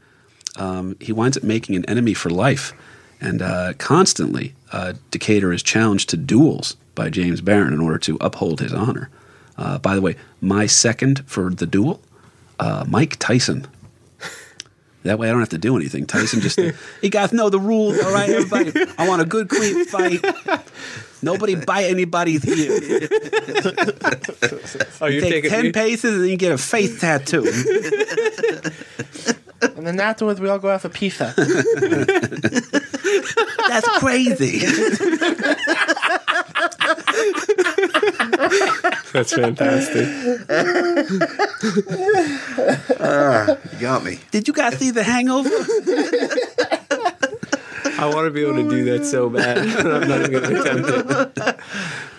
Um, 0.57 0.95
he 0.99 1.11
winds 1.11 1.37
up 1.37 1.43
making 1.43 1.75
an 1.75 1.85
enemy 1.85 2.13
for 2.13 2.29
life, 2.29 2.73
and 3.21 3.41
uh, 3.41 3.73
constantly 3.77 4.55
uh, 4.71 4.93
Decatur 5.11 5.53
is 5.53 5.61
challenged 5.61 6.09
to 6.09 6.17
duels 6.17 6.75
by 6.95 7.09
James 7.09 7.41
Barron 7.41 7.73
in 7.73 7.81
order 7.81 7.97
to 7.99 8.17
uphold 8.21 8.61
his 8.61 8.73
honor. 8.73 9.09
Uh, 9.57 9.77
by 9.77 9.95
the 9.95 10.01
way, 10.01 10.15
my 10.41 10.65
second 10.65 11.23
for 11.27 11.49
the 11.49 11.65
duel, 11.65 12.01
uh, 12.59 12.85
Mike 12.87 13.17
Tyson. 13.19 13.67
That 15.05 15.19
way 15.19 15.29
I 15.29 15.31
don't 15.31 15.39
have 15.39 15.49
to 15.49 15.57
do 15.59 15.77
anything. 15.77 16.05
Tyson 16.07 16.41
just 16.41 16.59
he 16.99 17.09
got 17.09 17.29
to 17.29 17.35
know 17.35 17.49
the 17.49 17.59
rules, 17.59 17.99
all 18.03 18.11
right, 18.11 18.27
everybody. 18.29 18.73
I 18.97 19.07
want 19.07 19.21
a 19.21 19.25
good 19.25 19.47
clean 19.49 19.85
fight. 19.85 20.19
Nobody 21.21 21.53
bite 21.65 21.85
anybody 21.85 22.39
here. 22.39 22.79
Oh, 24.99 25.05
you're 25.05 25.21
Take 25.21 25.43
taking 25.43 25.49
ten 25.51 25.63
me? 25.65 25.71
paces 25.71 26.21
and 26.21 26.29
you 26.29 26.37
get 26.37 26.51
a 26.51 26.57
face 26.57 26.99
tattoo. 26.99 27.45
and 29.61 29.85
then 29.85 29.99
afterwards, 29.99 30.41
we 30.41 30.49
all 30.49 30.57
go 30.59 30.69
out 30.69 30.81
for 30.81 30.89
pizza. 30.89 31.33
That's 33.67 33.87
crazy. 33.99 34.65
That's 39.13 39.33
fantastic. 39.33 40.07
You 43.73 43.79
got 43.79 44.03
me. 44.03 44.19
Did 44.31 44.47
you 44.47 44.53
guys 44.53 44.77
see 44.77 44.91
the 44.91 45.03
hangover? 45.03 45.49
I 47.97 48.07
want 48.13 48.25
to 48.25 48.31
be 48.31 48.41
able 48.43 48.55
to 48.55 48.69
do 48.69 48.83
that 48.91 49.05
so 49.05 49.29
bad. 49.29 49.57
I'm 49.85 50.07
not 50.07 50.19
even 50.21 50.31
going 50.31 50.43
to 50.53 50.61
attempt 50.61 51.37
it. 51.39 51.59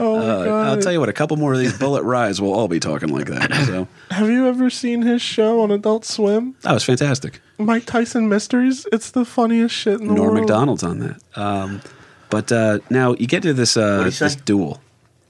Oh 0.01 0.17
my 0.19 0.25
Uh, 0.25 0.45
god! 0.45 0.67
I'll 0.69 0.81
tell 0.81 0.93
you 0.93 1.01
what, 1.01 1.11
a 1.11 1.13
couple 1.13 1.37
more 1.37 1.53
of 1.53 1.59
these 1.59 1.75
Bulleit 1.75 2.03
rides, 2.05 2.41
we'll 2.41 2.55
all 2.55 2.69
be 2.69 2.81
talking 2.81 3.11
like 3.11 3.27
that. 3.27 3.53
So 3.67 3.87
Have 4.11 4.29
you 4.31 4.47
ever 4.49 4.71
seen 4.71 5.03
his 5.03 5.21
show 5.21 5.61
on 5.61 5.71
Adult 5.71 6.05
Swim? 6.07 6.55
that 6.63 6.73
was 6.73 6.83
fantastic. 6.85 7.41
Mike 7.59 7.85
Tyson 7.85 8.29
Mysteries. 8.29 8.87
It's 8.91 9.11
the 9.11 9.25
funniest 9.27 9.75
shit 9.75 10.01
in 10.01 10.09
the 10.09 10.15
Norm 10.15 10.29
world. 10.35 10.41
Macdonald's 10.41 10.83
on 10.83 10.99
that. 11.01 11.21
Um, 11.35 11.83
but 12.31 12.51
uh, 12.53 12.79
now 12.89 13.15
you 13.15 13.27
get 13.27 13.43
to 13.43 13.53
this 13.53 13.77
uh, 13.77 13.97
What'd 13.99 14.13
he 14.13 14.17
say? 14.17 14.25
this 14.27 14.37
duel. 14.37 14.81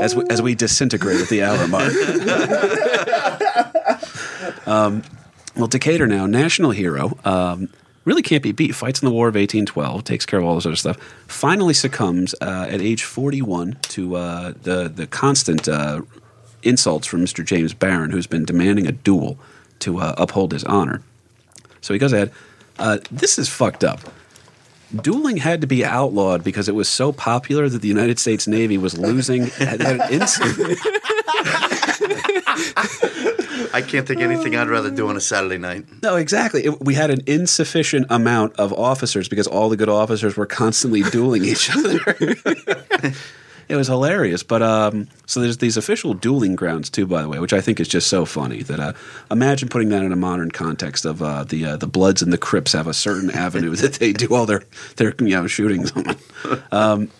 as 0.00 0.14
we, 0.14 0.24
as 0.30 0.40
we 0.42 0.54
disintegrate 0.54 1.20
at 1.20 1.28
the 1.28 1.42
hour 1.42 1.68
mark. 1.68 1.92
um, 4.66 5.02
well, 5.56 5.66
Decatur 5.68 6.06
now, 6.06 6.26
national 6.26 6.70
hero, 6.72 7.18
um, 7.24 7.68
really 8.04 8.22
can't 8.22 8.42
be 8.42 8.52
beat. 8.52 8.74
Fights 8.74 9.02
in 9.02 9.06
the 9.06 9.12
War 9.12 9.28
of 9.28 9.34
1812, 9.34 10.04
takes 10.04 10.26
care 10.26 10.38
of 10.38 10.44
all 10.44 10.54
this 10.56 10.66
other 10.66 10.76
stuff. 10.76 10.96
Finally 11.26 11.74
succumbs 11.74 12.34
uh, 12.40 12.66
at 12.68 12.80
age 12.80 13.04
41 13.04 13.76
to 13.82 14.16
uh, 14.16 14.52
the 14.62 14.88
the 14.88 15.06
constant 15.06 15.68
uh, 15.68 16.02
insults 16.62 17.06
from 17.06 17.24
Mr. 17.24 17.44
James 17.44 17.74
Barron, 17.74 18.10
who's 18.10 18.26
been 18.26 18.44
demanding 18.44 18.86
a 18.86 18.92
duel 18.92 19.38
to 19.80 19.98
uh, 19.98 20.14
uphold 20.16 20.52
his 20.52 20.64
honor. 20.64 21.02
So 21.80 21.92
he 21.92 21.98
goes 21.98 22.12
ahead. 22.12 22.32
Uh, 22.78 22.98
this 23.10 23.38
is 23.38 23.48
fucked 23.48 23.84
up. 23.84 24.00
Dueling 25.02 25.38
had 25.38 25.60
to 25.60 25.66
be 25.66 25.84
outlawed 25.84 26.44
because 26.44 26.68
it 26.68 26.74
was 26.74 26.88
so 26.88 27.12
popular 27.12 27.68
that 27.68 27.82
the 27.82 27.88
United 27.88 28.18
States 28.18 28.46
Navy 28.46 28.78
was 28.78 28.96
losing. 28.96 29.46
had, 29.46 29.80
had 29.82 30.00
an 30.00 30.12
ins- 30.12 30.38
I 33.72 33.82
can't 33.86 34.06
think 34.06 34.20
of 34.20 34.30
anything 34.30 34.54
I'd 34.56 34.68
rather 34.68 34.90
do 34.90 35.08
on 35.08 35.16
a 35.16 35.20
Saturday 35.20 35.58
night. 35.58 35.86
no, 36.02 36.14
exactly. 36.16 36.64
It- 36.64 36.80
we 36.80 36.94
had 36.94 37.10
an 37.10 37.22
insufficient 37.26 38.06
amount 38.10 38.54
of 38.56 38.72
officers 38.72 39.28
because 39.28 39.46
all 39.48 39.68
the 39.68 39.76
good 39.76 39.88
officers 39.88 40.36
were 40.36 40.46
constantly 40.46 41.02
dueling 41.02 41.44
each 41.44 41.70
other. 41.74 41.98
it 43.68 43.76
was 43.76 43.88
hilarious. 43.88 44.42
But 44.42 44.62
um, 44.62 45.08
so 45.26 45.40
there's 45.40 45.58
these 45.58 45.76
official 45.76 46.14
dueling 46.14 46.56
grounds 46.56 46.90
too, 46.90 47.06
by 47.06 47.22
the 47.22 47.28
way, 47.28 47.38
which 47.38 47.52
I 47.52 47.60
think 47.60 47.80
is 47.80 47.88
just 47.88 48.08
so 48.08 48.24
funny. 48.24 48.62
That 48.62 48.80
uh, 48.80 48.92
imagine 49.30 49.68
putting 49.68 49.88
that 49.90 50.02
in 50.02 50.12
a 50.12 50.16
modern 50.16 50.50
context 50.50 51.04
of 51.04 51.22
uh, 51.22 51.44
the 51.44 51.64
uh, 51.64 51.76
the 51.76 51.86
Bloods 51.86 52.22
and 52.22 52.32
the 52.32 52.38
Crips 52.38 52.72
have 52.72 52.86
a 52.86 52.94
certain 52.94 53.30
avenue 53.34 53.74
that 53.76 53.94
they 53.94 54.12
do 54.12 54.34
all 54.34 54.46
their 54.46 54.62
their 54.96 55.14
you 55.18 55.30
know 55.30 55.46
shootings 55.46 55.92
on. 55.92 56.16
Um, 56.72 57.10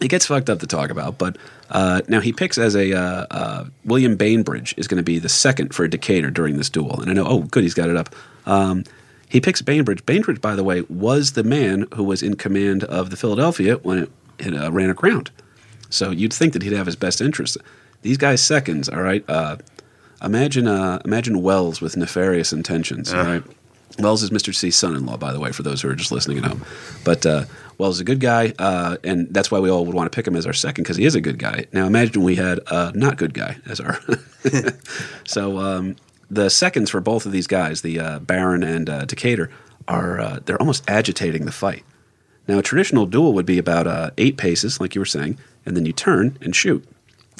it 0.00 0.08
gets 0.08 0.26
fucked 0.26 0.48
up 0.48 0.60
to 0.60 0.66
talk 0.66 0.90
about, 0.90 1.18
but 1.18 1.36
uh, 1.70 2.00
now 2.08 2.20
he 2.20 2.32
picks 2.32 2.56
as 2.56 2.74
a 2.74 2.94
uh, 2.94 3.26
uh, 3.30 3.64
William 3.84 4.16
Bainbridge 4.16 4.74
is 4.78 4.88
going 4.88 4.96
to 4.96 5.04
be 5.04 5.18
the 5.18 5.28
second 5.28 5.74
for 5.74 5.84
a 5.84 5.90
Decatur 5.90 6.30
during 6.30 6.56
this 6.56 6.70
duel, 6.70 7.00
and 7.00 7.10
I 7.10 7.14
know, 7.14 7.26
oh, 7.26 7.40
good, 7.40 7.62
he's 7.62 7.74
got 7.74 7.90
it 7.90 7.96
up. 7.96 8.14
Um, 8.46 8.84
he 9.28 9.40
picks 9.40 9.62
Bainbridge. 9.62 10.04
Bainbridge, 10.06 10.40
by 10.40 10.56
the 10.56 10.64
way, 10.64 10.82
was 10.82 11.32
the 11.32 11.44
man 11.44 11.86
who 11.94 12.02
was 12.02 12.22
in 12.22 12.34
command 12.34 12.82
of 12.84 13.10
the 13.10 13.16
Philadelphia 13.16 13.76
when 13.76 13.98
it, 13.98 14.10
it 14.38 14.54
uh, 14.54 14.72
ran 14.72 14.90
aground. 14.90 15.30
So 15.90 16.10
you'd 16.10 16.32
think 16.32 16.52
that 16.54 16.62
he'd 16.62 16.72
have 16.72 16.86
his 16.86 16.96
best 16.96 17.20
interest. 17.20 17.58
These 18.02 18.16
guys 18.16 18.42
seconds, 18.42 18.88
all 18.88 19.02
right. 19.02 19.24
Uh, 19.28 19.58
imagine, 20.22 20.66
uh, 20.66 21.00
imagine 21.04 21.42
Wells 21.42 21.80
with 21.80 21.96
nefarious 21.96 22.52
intentions, 22.52 23.12
all 23.12 23.24
right. 23.24 23.42
Wells 23.98 24.22
is 24.22 24.30
Mr. 24.30 24.54
C's 24.54 24.76
son-in-law, 24.76 25.16
by 25.16 25.32
the 25.32 25.40
way, 25.40 25.52
for 25.52 25.62
those 25.62 25.82
who 25.82 25.90
are 25.90 25.94
just 25.94 26.12
listening 26.12 26.38
at 26.38 26.44
home. 26.44 26.64
But 27.04 27.26
uh, 27.26 27.44
Wells 27.78 27.96
is 27.96 28.00
a 28.00 28.04
good 28.04 28.20
guy, 28.20 28.54
uh, 28.58 28.96
and 29.04 29.32
that's 29.34 29.50
why 29.50 29.58
we 29.58 29.68
all 29.68 29.84
would 29.84 29.94
want 29.94 30.10
to 30.10 30.14
pick 30.14 30.26
him 30.26 30.36
as 30.36 30.46
our 30.46 30.52
second 30.52 30.84
because 30.84 30.96
he 30.96 31.04
is 31.04 31.14
a 31.14 31.20
good 31.20 31.38
guy. 31.38 31.66
Now 31.72 31.86
imagine 31.86 32.22
we 32.22 32.36
had 32.36 32.60
a 32.68 32.92
not 32.94 33.16
good 33.16 33.34
guy 33.34 33.58
as 33.66 33.80
our. 33.80 33.98
so 35.26 35.58
um, 35.58 35.96
the 36.30 36.48
seconds 36.48 36.90
for 36.90 37.00
both 37.00 37.26
of 37.26 37.32
these 37.32 37.46
guys, 37.46 37.82
the 37.82 37.98
uh, 37.98 38.18
Barron 38.20 38.62
and 38.62 38.88
uh, 38.88 39.04
Decatur, 39.04 39.50
are 39.88 40.20
uh, 40.20 40.38
they're 40.44 40.60
almost 40.60 40.88
agitating 40.88 41.44
the 41.44 41.52
fight. 41.52 41.84
Now 42.46 42.58
a 42.58 42.62
traditional 42.62 43.06
duel 43.06 43.32
would 43.34 43.46
be 43.46 43.58
about 43.58 43.86
uh, 43.86 44.10
eight 44.18 44.36
paces, 44.36 44.80
like 44.80 44.94
you 44.94 45.00
were 45.00 45.06
saying, 45.06 45.38
and 45.66 45.76
then 45.76 45.86
you 45.86 45.92
turn 45.92 46.38
and 46.40 46.54
shoot. 46.54 46.84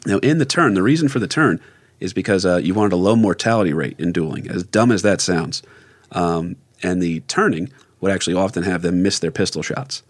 Now 0.06 0.18
in 0.18 0.38
the 0.38 0.44
turn, 0.44 0.74
the 0.74 0.82
reason 0.82 1.08
for 1.08 1.18
the 1.18 1.28
turn 1.28 1.60
is 2.00 2.12
because 2.12 2.46
uh, 2.46 2.56
you 2.56 2.74
wanted 2.74 2.92
a 2.92 2.96
low 2.96 3.16
mortality 3.16 3.72
rate 3.72 3.98
in 3.98 4.12
dueling, 4.12 4.48
as 4.50 4.64
dumb 4.64 4.90
as 4.90 5.02
that 5.02 5.20
sounds. 5.20 5.62
Um, 6.12 6.56
and 6.82 7.02
the 7.02 7.20
turning 7.20 7.70
would 8.00 8.10
actually 8.10 8.34
often 8.34 8.62
have 8.62 8.82
them 8.82 9.02
miss 9.02 9.18
their 9.18 9.30
pistol 9.30 9.62
shots. 9.62 10.02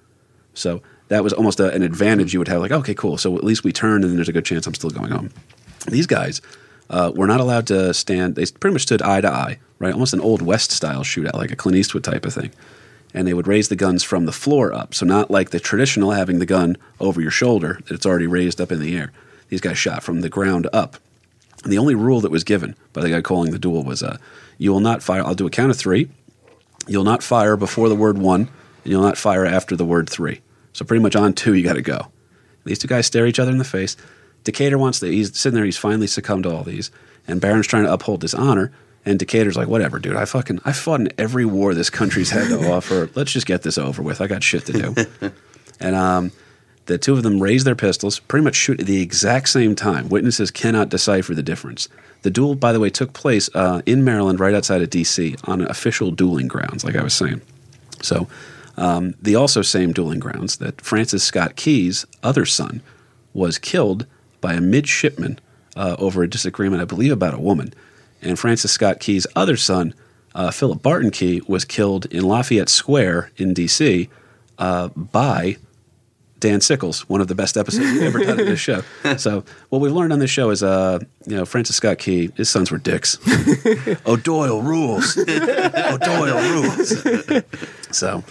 So 0.55 0.83
that 1.09 1.25
was 1.25 1.33
almost 1.33 1.59
a, 1.59 1.73
an 1.73 1.83
advantage 1.83 2.33
you 2.33 2.39
would 2.39 2.49
have. 2.49 2.61
Like, 2.61 2.71
okay, 2.71 2.95
cool. 2.95 3.19
So 3.19 3.37
at 3.37 3.45
least 3.45 3.65
we 3.65 3.73
turn, 3.73 4.03
and 4.03 4.05
then 4.05 4.17
there's 4.17 4.29
a 4.29 4.33
good 4.33 4.45
chance 4.45 4.67
I'm 4.67 4.75
still 4.75 4.91
going 4.91 5.11
home. 5.11 5.31
These 5.89 6.07
guys 6.07 6.41
uh, 6.89 7.11
were 7.15 7.27
not 7.27 7.41
allowed 7.41 7.67
to 7.69 7.93
stand. 7.93 8.37
They 8.37 8.47
pretty 8.47 8.75
much 8.75 8.83
stood 8.83 9.03
eye 9.03 9.21
to 9.21 9.29
eye, 9.31 9.59
right? 9.79 9.93
Almost 9.93 10.15
an 10.15 10.21
old 10.21 10.43
west 10.43 10.71
style 10.71 11.03
shootout, 11.03 11.35
like 11.35 11.51
a 11.51 11.57
Clint 11.57 11.77
Eastwood 11.77 12.05
type 12.05 12.25
of 12.25 12.33
thing. 12.33 12.53
And 13.13 13.27
they 13.27 13.35
would 13.35 13.49
raise 13.49 13.69
the 13.69 13.77
guns 13.77 14.05
from 14.05 14.27
the 14.27 14.33
floor 14.33 14.73
up. 14.73 14.95
So 14.95 15.05
not 15.05 15.31
like 15.31 15.51
the 15.51 15.59
traditional 15.61 16.13
having 16.13 16.39
the 16.39 16.47
gun 16.47 16.77
over 17.01 17.21
your 17.21 17.31
shoulder 17.31 17.81
that 17.87 17.95
it's 17.95 18.07
already 18.07 18.27
raised 18.27 18.61
up 18.61 18.71
in 18.71 18.81
the 18.81 18.97
air. 18.97 19.11
These 19.49 19.61
guys 19.61 19.79
shot 19.79 20.03
from 20.03 20.21
the 20.21 20.29
ground 20.29 20.69
up. 20.73 20.97
And 21.65 21.73
the 21.73 21.79
only 21.79 21.95
rule 21.95 22.21
that 22.21 22.31
was 22.31 22.45
given 22.45 22.77
by 22.93 23.03
the 23.03 23.11
guy 23.11 23.21
calling 23.21 23.51
the 23.51 23.59
duel 23.59 23.83
was, 23.83 24.03
uh, 24.03 24.17
"You 24.59 24.73
will 24.73 24.81
not 24.81 25.03
fire." 25.03 25.23
I'll 25.25 25.35
do 25.35 25.47
a 25.47 25.51
count 25.51 25.71
of 25.71 25.77
three. 25.77 26.09
You'll 26.87 27.05
not 27.05 27.23
fire 27.23 27.57
before 27.57 27.89
the 27.89 27.95
word 27.95 28.17
one, 28.17 28.43
and 28.43 28.93
you'll 28.93 29.03
not 29.03 29.19
fire 29.19 29.45
after 29.45 29.77
the 29.77 29.85
word 29.85 30.09
three. 30.09 30.41
So 30.73 30.85
pretty 30.85 31.03
much 31.03 31.17
on 31.17 31.35
two, 31.35 31.55
you 31.55 31.65
got 31.65 31.75
to 31.75 31.83
go. 31.83 32.09
These 32.65 32.79
two 32.79 32.89
guys 32.89 33.07
stare 33.07 33.27
each 33.27 33.39
other 33.39 33.51
in 33.51 33.59
the 33.59 33.65
face. 33.65 33.97
Decatur 34.45 34.79
wants 34.79 35.01
to. 35.01 35.07
He's 35.09 35.37
sitting 35.37 35.55
there. 35.57 35.65
He's 35.65 35.77
finally 35.77 36.07
succumbed 36.07 36.45
to 36.45 36.51
all 36.51 36.63
these, 36.63 36.91
and 37.27 37.41
Barron's 37.41 37.67
trying 37.67 37.85
to 37.85 37.93
uphold 37.93 38.23
his 38.23 38.35
honor. 38.35 38.73
And 39.05 39.19
Decatur's 39.19 39.57
like, 39.57 39.69
whatever, 39.69 39.99
dude. 39.99 40.17
I 40.17 40.25
fucking 40.27 40.61
I 40.65 40.73
fought 40.73 41.01
in 41.01 41.09
every 41.17 41.47
war 41.47 41.75
this 41.75 41.91
country's 41.91 42.31
had 42.31 42.49
to 42.49 42.71
offer. 42.73 43.11
Let's 43.15 43.33
just 43.33 43.47
get 43.47 43.63
this 43.63 43.79
over 43.79 44.03
with. 44.03 44.21
I 44.21 44.27
got 44.27 44.43
shit 44.43 44.67
to 44.67 44.73
do. 44.73 45.33
and 45.81 45.97
um, 45.97 46.33
the 46.87 46.99
two 46.99 47.15
of 47.15 47.23
them 47.23 47.41
raise 47.41 47.65
their 47.65 47.77
pistols, 47.77 48.19
pretty 48.19 48.45
much 48.45 48.57
shoot 48.57 48.81
at 48.81 48.87
the 48.87 49.01
exact 49.01 49.49
same 49.49 49.75
time. 49.75 50.09
Witnesses 50.09 50.51
cannot 50.51 50.89
decipher 50.89 51.35
the 51.35 51.43
difference. 51.43 51.89
The 52.23 52.31
duel, 52.31 52.55
by 52.55 52.73
the 52.73 52.81
way, 52.81 52.91
took 52.91 53.13
place 53.13 53.49
uh, 53.55 53.81
in 53.87 54.05
Maryland, 54.05 54.41
right 54.41 54.55
outside 54.55 54.83
of 54.83 54.91
D.C., 54.91 55.37
on 55.45 55.63
official 55.63 56.11
dueling 56.11 56.49
grounds, 56.49 56.85
like 56.85 56.97
I 56.97 57.03
was 57.03 57.15
saying. 57.15 57.41
So, 58.03 58.29
um, 58.77 59.15
the 59.21 59.37
also 59.37 59.63
same 59.63 59.93
dueling 59.93 60.21
grounds 60.21 60.57
that 60.57 60.81
Francis 60.81 61.25
Scott 61.25 61.57
Key's 61.57 62.07
other 62.23 62.45
son 62.45 62.83
was 63.33 63.59
killed 63.59 64.07
by 64.41 64.55
a 64.55 64.61
midshipman 64.61 65.39
uh, 65.77 65.97
over 65.99 66.23
a 66.23 66.29
disagreement, 66.29 66.83
I 66.83 66.87
believe, 66.87 67.13
about 67.13 67.35
a 67.35 67.41
woman. 67.41 67.73
And 68.23 68.39
Francis 68.39 68.73
Scott 68.73 69.01
Key's 69.01 69.27
other 69.35 69.57
son, 69.57 69.95
uh, 70.35 70.51
Philip 70.51 70.83
Barton 70.83 71.11
Key, 71.11 71.43
was 71.47 71.65
killed 71.65 72.07
in 72.07 72.23
Lafayette 72.25 72.69
Square 72.69 73.31
in 73.37 73.55
D.C. 73.55 74.09
Uh, 74.59 74.89
by 74.89 75.57
Dan 76.41 76.61
Sickles, 76.61 77.09
one 77.09 77.21
of 77.21 77.29
the 77.29 77.35
best 77.35 77.57
episodes 77.57 77.93
we've 77.93 78.03
ever 78.03 78.25
done 78.25 78.41
of 78.41 78.47
this 78.47 78.59
show. 78.61 78.83
So 79.19 79.45
what 79.69 79.81
we've 79.81 79.93
learned 79.93 80.13
on 80.13 80.19
this 80.19 80.31
show 80.31 80.51
is, 80.51 80.63
uh, 80.63 81.01
you 81.27 81.37
know, 81.37 81.45
Francis 81.45 81.77
Scott 81.77 81.99
Key, 81.99 82.31
his 82.37 82.49
sons 82.49 82.71
were 82.71 82.79
dicks. 82.79 83.19
O'Doyle 84.07 84.63
rules. 84.63 85.19
O'Doyle 85.19 86.41
rules. 86.53 87.45
so 87.91 88.25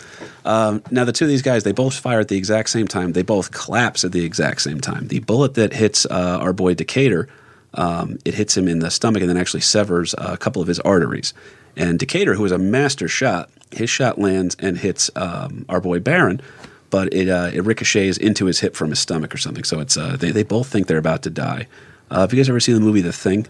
um, 0.46 0.82
now 0.90 1.04
the 1.06 1.12
two 1.12 1.26
of 1.26 1.30
these 1.30 1.42
guys, 1.42 1.64
they 1.64 1.72
both 1.72 1.96
fire 1.96 2.20
at 2.20 2.28
the 2.28 2.38
exact 2.38 2.70
same 2.70 2.88
time. 2.88 3.14
They 3.14 3.22
both 3.22 3.52
collapse 3.52 4.04
at 4.04 4.12
the 4.12 4.26
exact 4.26 4.62
same 4.62 4.80
time. 4.80 5.08
The 5.08 5.20
bullet 5.20 5.54
that 5.56 5.74
hits 5.74 6.06
uh, 6.06 6.40
our 6.42 6.54
boy 6.54 6.74
Decatur, 6.74 7.28
um, 7.74 8.18
it 8.26 8.34
hits 8.34 8.58
him 8.58 8.68
in 8.68 8.80
the 8.80 8.90
stomach 8.90 9.22
and 9.22 9.30
then 9.30 9.38
actually 9.38 9.62
severs 9.62 10.14
uh, 10.16 10.32
a 10.34 10.38
couple 10.38 10.62
of 10.62 10.68
his 10.68 10.80
arteries. 10.82 11.34
And 11.76 12.00
Decatur, 12.00 12.34
who 12.34 12.46
is 12.46 12.52
a 12.52 12.58
master 12.58 13.08
shot, 13.08 13.50
his 13.72 13.90
shot 13.90 14.20
lands 14.20 14.56
and 14.60 14.78
hits 14.78 15.10
um, 15.16 15.66
our 15.70 15.80
boy 15.80 16.00
Barron, 16.00 16.42
but 16.90 17.14
it 17.14 17.30
uh, 17.30 17.52
it 17.54 17.64
ricochets 17.64 18.18
into 18.18 18.46
his 18.46 18.60
hip 18.60 18.76
from 18.76 18.90
his 18.90 19.00
stomach 19.00 19.34
or 19.34 19.38
something. 19.38 19.64
So 19.64 19.80
it's 19.80 19.96
uh, 19.96 20.18
they 20.18 20.32
they 20.32 20.44
both 20.44 20.68
think 20.68 20.88
they're 20.88 20.98
about 20.98 21.22
to 21.24 21.30
die. 21.30 21.68
Uh, 22.10 22.22
have 22.22 22.34
you 22.34 22.38
guys 22.38 22.50
ever 22.50 22.60
seen 22.60 22.76
the 22.76 22.82
movie 22.82 23.02
The 23.02 23.14
Thing? 23.14 23.48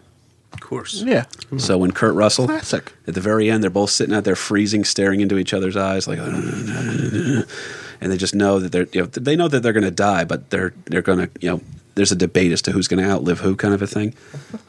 Of 0.51 0.61
course. 0.61 1.03
Yeah. 1.03 1.25
So 1.57 1.77
when 1.77 1.91
Kurt 1.91 2.15
Russell, 2.15 2.47
Classic. 2.47 2.91
at 3.07 3.13
the 3.13 3.21
very 3.21 3.49
end, 3.49 3.63
they're 3.63 3.69
both 3.69 3.91
sitting 3.91 4.15
out 4.15 4.23
there 4.23 4.35
freezing, 4.35 4.83
staring 4.83 5.21
into 5.21 5.37
each 5.37 5.53
other's 5.53 5.77
eyes, 5.77 6.07
like, 6.07 6.17
and 8.01 8.11
they 8.11 8.17
just 8.17 8.33
know 8.33 8.59
that 8.59 8.71
they're 8.71 8.87
you 8.91 9.01
know 9.01 9.07
they 9.07 9.35
know 9.35 9.47
that 9.47 9.61
they're 9.61 9.73
going 9.73 9.83
to 9.83 9.91
die, 9.91 10.23
but 10.23 10.49
they're 10.49 10.73
they're 10.85 11.03
going 11.03 11.19
to 11.19 11.29
you 11.39 11.49
know 11.51 11.61
there's 11.99 12.13
a 12.13 12.15
debate 12.15 12.53
as 12.53 12.61
to 12.61 12.71
who's 12.71 12.87
going 12.87 13.03
to 13.03 13.09
outlive 13.09 13.41
who, 13.41 13.57
kind 13.57 13.73
of 13.73 13.81
a 13.81 13.87
thing. 13.87 14.13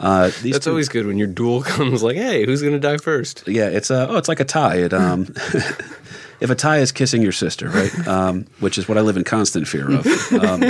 Uh, 0.01 0.31
these 0.43 0.55
That's 0.55 0.65
two- 0.65 0.71
always 0.73 0.89
good 0.89 1.07
when 1.07 1.17
your 1.17 1.29
duel 1.29 1.63
comes. 1.75 2.03
Like, 2.03 2.17
hey, 2.17 2.45
who's 2.45 2.61
gonna 2.61 2.81
die 2.81 2.97
first? 2.97 3.47
yeah, 3.47 3.69
it's 3.69 3.91
uh, 3.91 4.09
oh, 4.11 4.17
it's 4.17 4.29
like 4.29 4.41
a 4.41 4.45
tie. 4.45 4.77
It 4.79 4.93
um, 4.93 5.23
if 6.41 6.51
a 6.51 6.55
tie 6.57 6.79
is 6.79 6.91
kissing 6.91 7.23
your 7.23 7.33
sister, 7.33 7.69
right? 7.69 8.09
Um, 8.09 8.47
which 8.59 8.79
is 8.79 8.89
what 8.89 8.99
I 8.99 9.03
live 9.03 9.17
in 9.17 9.23
constant 9.25 9.69
fear 9.69 9.91
of. 9.93 10.07
Um, 10.33 10.65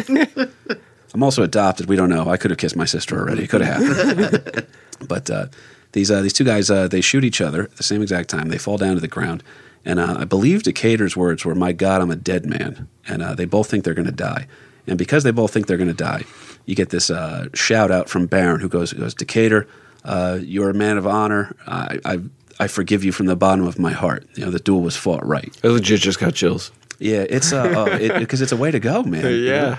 I'm 1.15 1.23
also 1.23 1.43
adopted. 1.43 1.89
We 1.89 1.97
don't 1.97 2.11
know. 2.11 2.29
I 2.29 2.37
could 2.37 2.51
have 2.51 2.59
kissed 2.59 2.77
my 2.77 2.85
sister 2.85 3.19
already. 3.19 3.45
It 3.45 3.49
could 3.51 3.63
have 3.63 3.83
happened. 3.83 4.67
but 5.09 5.31
uh, 5.31 5.47
these 5.93 6.11
uh, 6.11 6.21
these 6.21 6.33
two 6.35 6.45
guys 6.45 6.71
uh, 6.71 6.87
they 6.89 7.01
shoot 7.01 7.25
each 7.25 7.41
other 7.41 7.63
at 7.65 7.77
the 7.77 7.83
same 7.83 8.03
exact 8.03 8.29
time. 8.29 8.49
They 8.49 8.59
fall 8.59 8.77
down 8.79 8.95
to 8.97 9.01
the 9.01 9.09
ground, 9.09 9.43
and 9.85 9.99
uh, 9.99 10.17
I 10.21 10.25
believe 10.25 10.63
Decatur's 10.63 11.17
words 11.17 11.45
were, 11.45 11.55
"My 11.55 11.73
God, 11.73 12.03
I'm 12.03 12.11
a 12.11 12.17
dead 12.17 12.45
man," 12.45 12.87
and 13.09 13.23
uh, 13.23 13.35
they 13.35 13.47
both 13.47 13.71
think 13.71 13.85
they're 13.85 13.95
going 13.95 14.07
to 14.07 14.13
die. 14.13 14.47
And 14.87 14.99
because 14.99 15.23
they 15.25 15.31
both 15.31 15.53
think 15.53 15.67
they're 15.67 15.77
going 15.77 15.89
to 15.89 15.95
die, 15.95 16.25
you 16.67 16.75
get 16.75 16.91
this 16.91 17.11
uh, 17.11 17.49
shout 17.55 17.91
out 17.91 18.09
from 18.09 18.27
Barron, 18.27 18.61
who 18.61 18.69
goes, 18.69 18.91
who 18.93 18.99
goes 19.01 19.15
Decatur, 19.15 19.67
uh, 20.05 20.39
you're 20.41 20.71
a 20.71 20.75
man 20.75 20.99
of 20.99 21.07
honor. 21.07 21.55
I, 21.67 21.99
I 22.05 22.21
I 22.59 22.67
forgive 22.69 23.03
you 23.05 23.13
from 23.13 23.27
the 23.27 23.37
bottom 23.37 23.67
of 23.67 23.79
my 23.79 23.93
heart. 23.93 24.27
You 24.35 24.45
know 24.45 24.51
the 24.51 24.59
duel 24.59 24.83
was 24.83 24.97
fought 24.97 25.25
right. 25.27 25.57
I 25.65 25.69
legit 25.69 26.01
just 26.01 26.19
got 26.19 26.35
chills. 26.35 26.71
Yeah, 26.99 27.25
it's 27.29 27.53
uh, 27.53 27.63
uh 27.63 27.87
it, 28.01 28.19
because 28.19 28.41
it's 28.43 28.53
a 28.53 28.57
way 28.57 28.71
to 28.71 28.79
go, 28.81 29.03
man. 29.03 29.25
you 29.25 29.31
Yeah. 29.31 29.61
know? 29.63 29.79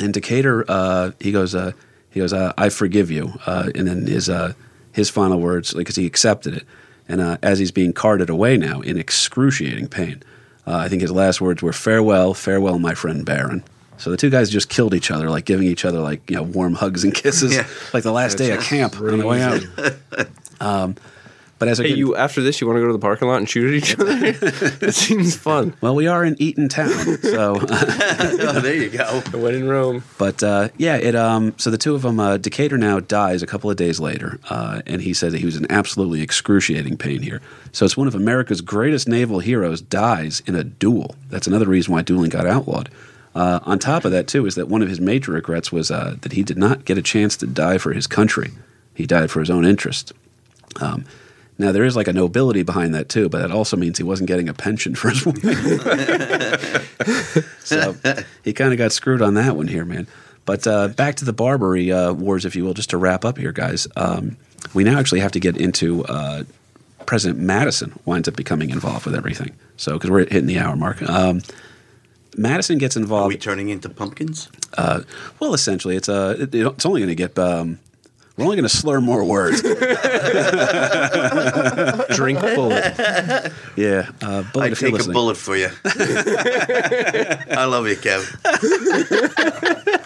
And 0.00 0.14
Decatur, 0.14 0.64
uh, 0.68 1.10
he 1.20 1.32
goes, 1.32 1.54
uh, 1.54 1.72
he 2.10 2.20
goes, 2.20 2.32
uh, 2.32 2.54
I 2.56 2.70
forgive 2.70 3.10
you. 3.10 3.34
Uh, 3.44 3.70
and 3.74 3.86
then 3.86 4.06
his 4.06 4.30
uh, 4.30 4.54
his 4.92 5.10
final 5.10 5.38
words, 5.40 5.74
because 5.74 5.96
he 5.96 6.06
accepted 6.06 6.54
it, 6.54 6.64
and 7.08 7.20
uh, 7.20 7.36
as 7.42 7.58
he's 7.58 7.70
being 7.70 7.92
carted 7.92 8.30
away 8.30 8.56
now 8.56 8.80
in 8.80 8.96
excruciating 8.96 9.88
pain, 9.88 10.22
uh, 10.66 10.76
I 10.76 10.88
think 10.88 11.02
his 11.02 11.10
last 11.12 11.40
words 11.42 11.62
were 11.62 11.72
farewell, 11.74 12.32
farewell, 12.34 12.78
my 12.78 12.94
friend 12.94 13.24
Barron. 13.24 13.62
So 14.02 14.10
the 14.10 14.16
two 14.16 14.30
guys 14.30 14.50
just 14.50 14.68
killed 14.68 14.94
each 14.94 15.12
other, 15.12 15.30
like 15.30 15.44
giving 15.44 15.68
each 15.68 15.84
other 15.84 16.00
like 16.00 16.28
you 16.28 16.34
know 16.34 16.42
warm 16.42 16.74
hugs 16.74 17.04
and 17.04 17.14
kisses, 17.14 17.54
Yeah. 17.54 17.66
like 17.94 18.02
the 18.02 18.10
last 18.10 18.36
day 18.36 18.50
of 18.50 18.60
camp 18.64 19.00
on 19.00 19.18
the 19.18 19.26
way 19.26 19.40
out. 19.42 19.62
Um, 20.60 20.94
but 21.58 21.68
as 21.68 21.78
I 21.80 21.84
Hey, 21.84 21.88
get, 21.90 21.98
you 21.98 22.16
after 22.16 22.40
this, 22.42 22.60
you 22.60 22.66
want 22.68 22.76
to 22.76 22.80
go 22.80 22.86
to 22.88 22.92
the 22.92 22.98
parking 23.00 23.26
lot 23.28 23.36
and 23.38 23.48
shoot 23.48 23.68
at 23.68 23.74
each 23.74 23.98
other? 23.98 24.12
it 24.86 24.94
seems 24.94 25.36
fun. 25.36 25.74
well, 25.80 25.94
we 25.94 26.06
are 26.08 26.24
in 26.24 26.34
Eatontown, 26.36 27.20
so. 27.22 27.58
oh, 28.48 28.60
there 28.60 28.74
you 28.74 28.88
go. 28.90 29.22
I 29.32 29.36
went 29.36 29.54
in 29.56 29.68
Rome. 29.68 30.02
But 30.18 30.42
uh, 30.42 30.68
yeah, 30.78 30.96
it. 30.96 31.14
Um, 31.16 31.54
so 31.58 31.70
the 31.70 31.78
two 31.78 31.94
of 31.96 32.02
them, 32.02 32.18
uh, 32.18 32.36
Decatur 32.38 32.78
now 32.78 32.98
dies 33.00 33.42
a 33.42 33.46
couple 33.46 33.70
of 33.70 33.76
days 33.76 33.98
later, 34.00 34.38
uh, 34.50 34.82
and 34.86 35.02
he 35.02 35.14
said 35.14 35.30
that 35.32 35.38
he 35.38 35.46
was 35.46 35.56
in 35.56 35.70
absolutely 35.70 36.22
excruciating 36.22 36.96
pain 36.96 37.22
here. 37.22 37.40
So 37.70 37.84
it's 37.84 37.96
one 37.96 38.08
of 38.08 38.14
America's 38.16 38.60
greatest 38.60 39.08
naval 39.08 39.38
heroes 39.38 39.80
dies 39.80 40.42
in 40.46 40.54
a 40.56 40.64
duel. 40.64 41.14
That's 41.30 41.46
another 41.46 41.66
reason 41.66 41.92
why 41.92 42.02
dueling 42.02 42.30
got 42.30 42.46
outlawed. 42.46 42.88
Uh, 43.34 43.60
on 43.62 43.78
top 43.78 44.04
of 44.04 44.12
that, 44.12 44.26
too, 44.26 44.44
is 44.46 44.56
that 44.56 44.68
one 44.68 44.82
of 44.82 44.88
his 44.88 45.00
major 45.00 45.32
regrets 45.32 45.72
was 45.72 45.90
uh, 45.90 46.16
that 46.20 46.32
he 46.32 46.42
did 46.42 46.58
not 46.58 46.84
get 46.84 46.98
a 46.98 47.02
chance 47.02 47.36
to 47.38 47.46
die 47.46 47.78
for 47.78 47.92
his 47.92 48.06
country. 48.06 48.50
He 48.94 49.06
died 49.06 49.30
for 49.30 49.40
his 49.40 49.48
own 49.50 49.64
interest. 49.64 50.12
Um, 50.80 51.04
now 51.58 51.72
there 51.72 51.84
is 51.84 51.96
like 51.96 52.08
a 52.08 52.12
nobility 52.12 52.62
behind 52.62 52.94
that 52.94 53.08
too, 53.08 53.28
but 53.28 53.40
that 53.40 53.50
also 53.50 53.76
means 53.76 53.98
he 53.98 54.04
wasn't 54.04 54.28
getting 54.28 54.48
a 54.48 54.54
pension 54.54 54.94
for 54.94 55.10
his 55.10 55.24
wife. 55.26 55.38
so 57.64 57.94
he 58.42 58.52
kind 58.52 58.72
of 58.72 58.78
got 58.78 58.92
screwed 58.92 59.22
on 59.22 59.34
that 59.34 59.56
one 59.56 59.68
here, 59.68 59.84
man. 59.84 60.06
But 60.44 60.66
uh, 60.66 60.88
back 60.88 61.14
to 61.16 61.24
the 61.24 61.32
Barbary 61.32 61.92
uh, 61.92 62.12
Wars, 62.12 62.44
if 62.44 62.56
you 62.56 62.64
will, 62.64 62.74
just 62.74 62.90
to 62.90 62.96
wrap 62.96 63.24
up 63.24 63.38
here, 63.38 63.52
guys. 63.52 63.86
Um, 63.96 64.36
we 64.74 64.82
now 64.84 64.98
actually 64.98 65.20
have 65.20 65.32
to 65.32 65.40
get 65.40 65.56
into 65.56 66.04
uh, 66.04 66.42
President 67.06 67.38
Madison 67.40 67.98
winds 68.04 68.28
up 68.28 68.36
becoming 68.36 68.70
involved 68.70 69.06
with 69.06 69.14
everything. 69.14 69.54
So 69.76 69.92
because 69.94 70.10
we're 70.10 70.20
hitting 70.20 70.46
the 70.46 70.58
hour 70.58 70.74
mark. 70.76 71.02
Um, 71.02 71.42
Madison 72.36 72.78
gets 72.78 72.96
involved. 72.96 73.12
Are 73.12 73.32
involved. 73.32 73.34
we 73.34 73.38
turning 73.38 73.68
into 73.68 73.88
pumpkins? 73.88 74.48
Uh, 74.76 75.02
well, 75.40 75.54
essentially, 75.54 75.96
it's 75.96 76.08
uh, 76.08 76.36
it, 76.38 76.54
it's 76.54 76.86
only 76.86 77.00
going 77.00 77.08
to 77.08 77.14
get. 77.14 77.38
Um, 77.38 77.78
we're 78.36 78.44
only 78.44 78.56
going 78.56 78.68
to 78.68 78.74
slur 78.74 79.00
more 79.02 79.24
words. 79.24 79.60
Drink 79.62 79.78
Bulleit. 82.38 83.52
Yeah, 83.76 84.10
uh, 84.22 84.42
bullet 84.52 84.64
I 84.64 84.68
if 84.68 84.80
you're 84.80 84.90
take 84.90 85.06
a 85.06 85.12
bullet 85.12 85.36
for 85.36 85.54
you. 85.56 85.68
I 85.84 87.66
love 87.66 87.86
you, 87.86 87.96
Kev. 87.96 88.38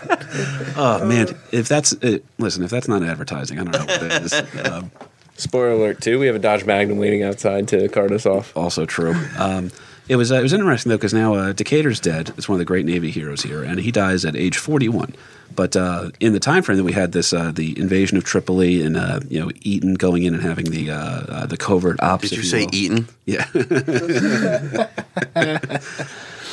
Oh 0.78 1.06
man, 1.06 1.28
if 1.52 1.68
that's 1.68 1.94
uh, 2.02 2.18
listen, 2.36 2.62
if 2.62 2.70
that's 2.70 2.88
not 2.88 3.02
advertising, 3.02 3.58
I 3.58 3.64
don't 3.64 3.72
know 3.72 3.86
what 3.86 4.02
it 4.02 4.22
is. 4.22 4.34
Um, 4.66 4.90
Spoiler 5.38 5.70
alert, 5.70 6.00
too. 6.00 6.18
We 6.18 6.26
have 6.26 6.36
a 6.36 6.38
Dodge 6.38 6.64
Magnum 6.64 6.98
waiting 6.98 7.22
outside 7.22 7.68
to 7.68 7.88
cart 7.88 8.10
us 8.10 8.26
off. 8.26 8.56
also 8.56 8.84
true. 8.86 9.14
Um, 9.38 9.70
it 10.08 10.16
was 10.16 10.30
uh, 10.30 10.36
it 10.36 10.42
was 10.42 10.52
interesting 10.52 10.90
though 10.90 10.96
because 10.96 11.14
now 11.14 11.34
uh, 11.34 11.52
Decatur's 11.52 12.00
dead. 12.00 12.32
It's 12.36 12.48
one 12.48 12.54
of 12.56 12.58
the 12.58 12.64
great 12.64 12.86
Navy 12.86 13.10
heroes 13.10 13.42
here, 13.42 13.62
and 13.62 13.80
he 13.80 13.90
dies 13.90 14.24
at 14.24 14.36
age 14.36 14.56
41. 14.58 15.14
But 15.54 15.76
uh, 15.76 16.10
in 16.20 16.32
the 16.32 16.40
time 16.40 16.62
frame 16.62 16.76
that 16.78 16.84
we 16.84 16.92
had 16.92 17.12
this, 17.12 17.32
uh, 17.32 17.50
the 17.52 17.78
invasion 17.78 18.18
of 18.18 18.24
Tripoli 18.24 18.82
and 18.82 18.96
uh, 18.96 19.20
you 19.28 19.40
know 19.40 19.50
Eaton 19.62 19.94
going 19.94 20.24
in 20.24 20.34
and 20.34 20.42
having 20.42 20.66
the 20.66 20.90
uh, 20.90 20.96
uh, 20.98 21.46
the 21.46 21.56
covert 21.56 22.00
ops. 22.02 22.30
Did 22.30 22.32
if 22.32 22.38
you 22.38 22.44
say 22.44 22.64
will. 22.64 22.74
Eaton? 22.74 23.08
Yeah. 23.24 23.46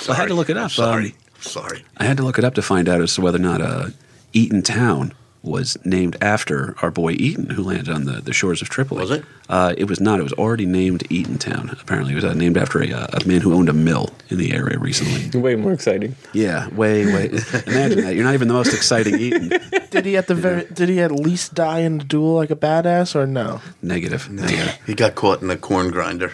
I 0.10 0.16
had 0.16 0.28
to 0.28 0.34
look 0.34 0.50
it 0.50 0.58
up. 0.58 0.72
Sorry. 0.72 1.08
Um, 1.08 1.14
Sorry. 1.40 1.84
I 1.98 2.06
had 2.06 2.18
to 2.18 2.24
look 2.24 2.38
it 2.38 2.46
up 2.46 2.54
to 2.56 2.62
find 2.62 2.88
out 2.88 3.02
as 3.02 3.16
to 3.16 3.22
whether 3.22 3.38
or 3.38 3.42
not 3.42 3.62
uh, 3.62 3.88
Eatontown 4.34 5.12
was 5.44 5.78
named 5.86 6.16
after 6.22 6.74
our 6.82 6.90
boy 6.90 7.12
Eaton, 7.12 7.50
who 7.50 7.64
landed 7.64 7.90
on 7.90 8.06
the, 8.06 8.22
the 8.22 8.32
shores 8.32 8.62
of 8.62 8.70
Tripoli. 8.70 9.02
Was 9.02 9.12
it? 9.12 9.26
Uh, 9.50 9.74
it 9.78 9.86
was 9.86 10.00
not. 10.00 10.20
It 10.20 10.24
was 10.24 10.32
already 10.34 10.66
named 10.66 11.02
Eatontown. 11.10 11.80
Apparently, 11.82 12.14
it 12.14 12.16
was 12.16 12.24
uh, 12.24 12.34
named 12.34 12.58
after 12.58 12.82
a, 12.82 12.92
uh, 12.92 13.08
a 13.14 13.28
man 13.28 13.42
who 13.42 13.54
owned 13.54 13.68
a 13.68 13.74
mill 13.74 14.10
in 14.30 14.38
the 14.38 14.54
area 14.54 14.80
recently. 14.80 15.38
Way 15.40 15.56
more 15.56 15.74
exciting. 15.74 16.16
Yeah, 16.32 16.70
way, 16.70 17.06
way. 17.06 17.26
Imagine 17.68 18.06
that. 18.06 18.14
You're 18.16 18.24
not 18.24 18.34
even 18.34 18.48
the 18.48 18.54
most 18.54 18.74
exciting 18.74 19.20
Eaton. 19.20 19.50
Did 19.92 20.06
he 20.06 20.16
at 20.16 20.28
the 20.28 20.36
very? 20.36 20.66
Did 20.66 20.88
he 20.88 21.02
at 21.02 21.12
least 21.12 21.54
die 21.54 21.80
in 21.80 21.98
the 21.98 22.06
duel 22.06 22.36
like 22.36 22.50
a 22.50 22.56
badass 22.56 23.16
or 23.16 23.28
no? 23.28 23.62
Negative. 23.82 24.30
Negative. 24.30 24.80
He 24.86 24.96
got 24.96 25.16
caught 25.16 25.42
in 25.42 25.50
a 25.50 25.58
corn 25.58 25.92
grinder. 25.92 26.32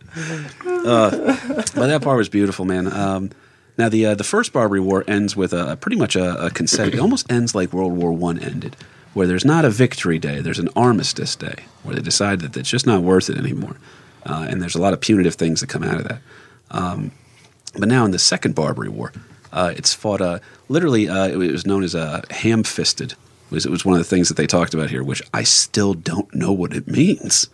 But 1.73 1.87
that 1.87 2.01
part 2.01 2.17
was 2.17 2.29
beautiful, 2.29 2.65
man. 2.65 2.91
Um, 2.91 3.31
now 3.77 3.89
the 3.89 4.07
uh, 4.07 4.15
the 4.15 4.23
first 4.23 4.53
Barbary 4.53 4.79
War 4.79 5.03
ends 5.07 5.35
with 5.35 5.53
a 5.53 5.77
pretty 5.77 5.97
much 5.97 6.15
a, 6.15 6.45
a 6.45 6.49
consent. 6.49 6.93
It 6.93 6.99
almost 6.99 7.31
ends 7.31 7.53
like 7.53 7.73
World 7.73 7.93
War 7.93 8.11
One 8.11 8.39
ended, 8.39 8.75
where 9.13 9.27
there's 9.27 9.45
not 9.45 9.65
a 9.65 9.69
victory 9.69 10.19
day, 10.19 10.41
there's 10.41 10.59
an 10.59 10.69
armistice 10.75 11.35
day, 11.35 11.65
where 11.83 11.95
they 11.95 12.01
decide 12.01 12.41
that 12.41 12.57
it's 12.57 12.69
just 12.69 12.85
not 12.85 13.03
worth 13.03 13.29
it 13.29 13.37
anymore, 13.37 13.77
uh, 14.25 14.47
and 14.49 14.61
there's 14.61 14.75
a 14.75 14.81
lot 14.81 14.93
of 14.93 15.01
punitive 15.01 15.35
things 15.35 15.61
that 15.61 15.67
come 15.69 15.83
out 15.83 15.99
of 16.01 16.07
that. 16.07 16.21
Um, 16.71 17.11
but 17.77 17.87
now 17.87 18.05
in 18.05 18.11
the 18.11 18.19
second 18.19 18.55
Barbary 18.55 18.89
War, 18.89 19.11
uh, 19.53 19.73
it's 19.75 19.93
fought. 19.93 20.21
Uh, 20.21 20.39
literally, 20.69 21.07
uh, 21.07 21.27
it 21.27 21.37
was 21.37 21.65
known 21.65 21.83
as 21.83 21.93
uh, 21.93 22.21
ham-fisted. 22.31 23.11
It 23.11 23.17
was, 23.51 23.65
it 23.65 23.71
was 23.71 23.85
one 23.85 23.93
of 23.93 23.99
the 23.99 24.15
things 24.15 24.27
that 24.27 24.37
they 24.37 24.47
talked 24.47 24.73
about 24.73 24.89
here, 24.89 25.03
which 25.03 25.21
I 25.33 25.43
still 25.43 25.93
don't 25.93 26.33
know 26.33 26.51
what 26.51 26.73
it 26.73 26.87
means. 26.87 27.49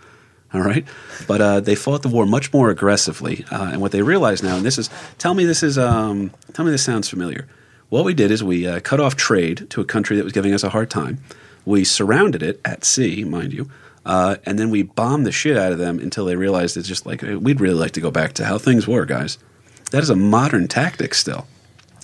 All 0.54 0.62
right, 0.62 0.86
but 1.28 1.42
uh, 1.42 1.60
they 1.62 1.74
fought 1.74 2.04
the 2.04 2.10
war 2.10 2.28
much 2.28 2.54
more 2.54 2.70
aggressively, 2.70 3.44
uh, 3.50 3.72
and 3.72 3.82
what 3.82 3.92
they 3.92 4.04
realized 4.04 4.44
now, 4.44 4.56
and 4.56 4.64
this 4.64 4.78
is, 4.78 4.88
tell 5.18 5.34
me 5.34 5.46
this 5.46 5.64
is, 5.64 5.80
um, 5.80 6.30
tell 6.54 6.64
me 6.64 6.70
this 6.70 6.84
sounds 6.84 7.10
familiar. 7.10 7.48
What 7.90 8.06
we 8.06 8.14
did 8.14 8.30
is 8.30 8.44
we 8.44 8.68
uh, 8.68 8.80
cut 8.80 9.00
off 9.00 9.16
trade 9.16 9.68
to 9.72 9.82
a 9.82 9.86
country 9.86 10.16
that 10.16 10.24
was 10.24 10.32
giving 10.32 10.54
us 10.54 10.64
a 10.64 10.70
hard 10.70 10.92
time. 10.92 11.24
We 11.66 11.84
surrounded 11.84 12.44
it 12.44 12.62
at 12.64 12.86
sea, 12.86 13.24
mind 13.24 13.52
you, 13.52 13.68
uh, 14.06 14.36
and 14.46 14.60
then 14.60 14.70
we 14.70 14.84
bombed 14.84 15.26
the 15.26 15.32
shit 15.32 15.58
out 15.58 15.72
of 15.72 15.80
them 15.80 15.98
until 15.98 16.26
they 16.26 16.36
realized 16.36 16.78
it's 16.78 16.88
just 16.88 17.08
like 17.08 17.24
we'd 17.24 17.60
really 17.60 17.80
like 17.80 17.94
to 17.94 18.02
go 18.02 18.12
back 18.12 18.34
to 18.34 18.46
how 18.46 18.60
things 18.60 18.88
were, 18.88 19.06
guys. 19.06 19.40
That 19.90 20.04
is 20.04 20.12
a 20.12 20.16
modern 20.16 20.68
tactic 20.68 21.16
still. 21.16 21.48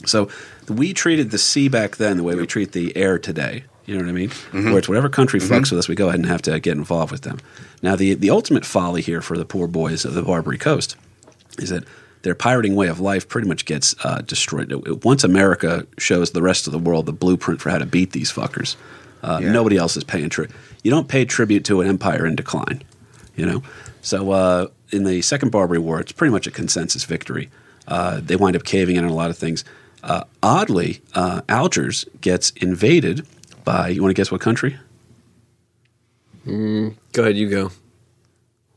So 0.05 0.29
we 0.67 0.93
treated 0.93 1.31
the 1.31 1.37
sea 1.37 1.67
back 1.67 1.97
then 1.97 2.17
the 2.17 2.23
way 2.23 2.35
we 2.35 2.47
treat 2.47 2.71
the 2.71 2.95
air 2.95 3.19
today. 3.19 3.65
You 3.89 3.97
know 3.97 4.03
what 4.03 4.09
I 4.09 4.13
mean? 4.13 4.29
Where 4.51 4.77
it's 4.77 4.87
whatever 4.87 5.09
country 5.09 5.39
fucks 5.39 5.71
with 5.71 5.79
us, 5.79 5.87
we 5.87 5.95
go 5.95 6.09
ahead 6.09 6.19
and 6.19 6.29
have 6.29 6.43
to 6.43 6.59
get 6.59 6.77
involved 6.77 7.11
with 7.11 7.21
them. 7.23 7.39
Now, 7.81 7.95
the 7.95 8.13
the 8.13 8.29
ultimate 8.29 8.63
folly 8.63 9.01
here 9.01 9.19
for 9.19 9.35
the 9.35 9.45
poor 9.45 9.67
boys 9.67 10.05
of 10.05 10.13
the 10.13 10.21
Barbary 10.21 10.59
Coast 10.59 10.95
is 11.57 11.69
that 11.69 11.85
their 12.21 12.35
pirating 12.35 12.75
way 12.75 12.87
of 12.87 12.99
life 12.99 13.27
pretty 13.27 13.47
much 13.47 13.65
gets 13.65 13.95
uh, 14.03 14.21
destroyed. 14.21 14.71
Once 15.03 15.23
America 15.23 15.87
shows 15.97 16.31
the 16.31 16.41
rest 16.43 16.67
of 16.67 16.71
the 16.73 16.77
world 16.77 17.07
the 17.07 17.13
blueprint 17.13 17.61
for 17.61 17.71
how 17.71 17.79
to 17.79 17.85
beat 17.87 18.11
these 18.11 18.31
fuckers, 18.31 18.75
uh, 19.23 19.39
Yeah. 19.41 19.51
nobody 19.53 19.77
else 19.77 19.97
is 19.97 20.03
paying 20.03 20.29
tribute. 20.29 20.55
You 20.83 20.91
don't 20.91 21.07
pay 21.07 21.25
tribute 21.25 21.63
to 21.65 21.81
an 21.81 21.87
empire 21.87 22.27
in 22.27 22.35
decline, 22.35 22.83
you 23.35 23.45
know. 23.47 23.63
So 24.03 24.29
uh, 24.31 24.67
in 24.91 25.03
the 25.03 25.23
Second 25.23 25.49
Barbary 25.51 25.79
War, 25.79 25.99
it's 25.99 26.11
pretty 26.11 26.31
much 26.31 26.45
a 26.45 26.51
consensus 26.51 27.05
victory. 27.05 27.49
Uh, 27.87 28.19
they 28.23 28.35
wind 28.35 28.55
up 28.55 28.63
caving 28.65 28.97
in 28.97 29.03
on 29.03 29.09
a 29.09 29.15
lot 29.15 29.31
of 29.31 29.37
things. 29.37 29.65
Uh, 30.03 30.25
oddly, 30.43 31.01
uh, 31.15 31.41
Algiers 31.49 32.05
gets 32.21 32.51
invaded 32.51 33.25
by. 33.73 33.89
You 33.93 34.01
want 34.01 34.11
to 34.15 34.19
guess 34.19 34.31
what 34.31 34.41
country? 34.41 34.77
Go 36.45 36.93
ahead, 37.23 37.37
you 37.37 37.49
go. 37.49 37.71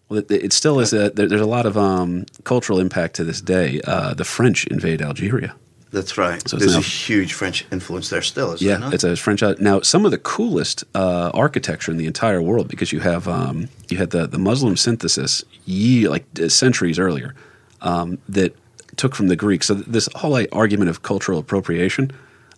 Well, 0.09 0.18
it, 0.20 0.30
it 0.30 0.53
still 0.53 0.80
is. 0.80 0.93
A, 0.93 1.11
there, 1.11 1.26
there's 1.28 1.40
a 1.40 1.47
lot 1.47 1.64
of 1.66 1.76
um, 1.78 2.26
cultural 2.45 2.78
impact 2.80 3.16
to 3.16 3.24
this 3.24 3.40
day. 3.40 3.80
Uh, 3.86 4.12
the 4.14 4.24
French 4.24 4.66
invade 4.66 5.01
Algeria. 5.01 5.55
That's 5.90 6.16
right. 6.16 6.47
So 6.49 6.57
There's 6.57 6.72
now- 6.72 6.78
a 6.78 6.82
huge 6.82 7.34
French 7.34 7.66
influence 7.70 8.09
there 8.09 8.22
still, 8.22 8.53
is 8.53 8.61
there 8.61 8.70
Yeah, 8.70 8.78
not? 8.78 8.95
it's 8.95 9.05
a 9.05 9.14
French. 9.16 9.43
uh, 9.43 9.55
Now, 9.61 9.80
some 9.82 10.07
of 10.07 10.11
the 10.11 10.18
coolest 10.18 10.84
uh, 10.95 11.30
architecture 11.34 11.90
in 11.93 11.99
the 11.99 12.07
entire 12.07 12.40
world 12.40 12.66
because 12.68 12.93
you 12.95 13.01
have 13.01 13.28
um, 13.28 13.68
you 13.90 13.99
had 13.99 14.11
the 14.11 14.26
the 14.26 14.38
Muslim 14.38 14.74
synthesis 14.76 15.45
ye 15.66 16.09
like 16.09 16.24
uh, 16.40 16.49
centuries 16.49 16.99
earlier 16.99 17.34
um, 17.82 18.16
that 18.36 18.55
took 18.97 19.14
from 19.14 19.28
the 19.28 19.36
Greeks. 19.36 19.66
So 19.66 19.74
this 19.74 20.09
whole 20.14 20.30
like, 20.38 20.49
argument 20.53 20.88
of 20.90 21.03
cultural 21.03 21.38
appropriation, 21.38 22.11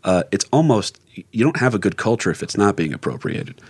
uh, 0.05 0.23
it's 0.33 0.45
almost 0.53 0.99
you 1.33 1.45
don't 1.45 1.57
have 1.59 1.75
a 1.75 1.79
good 1.79 1.97
culture 1.97 2.31
if 2.31 2.43
it's 2.43 2.57
not 2.57 2.77
being 2.77 2.93
appropriated. 2.93 3.61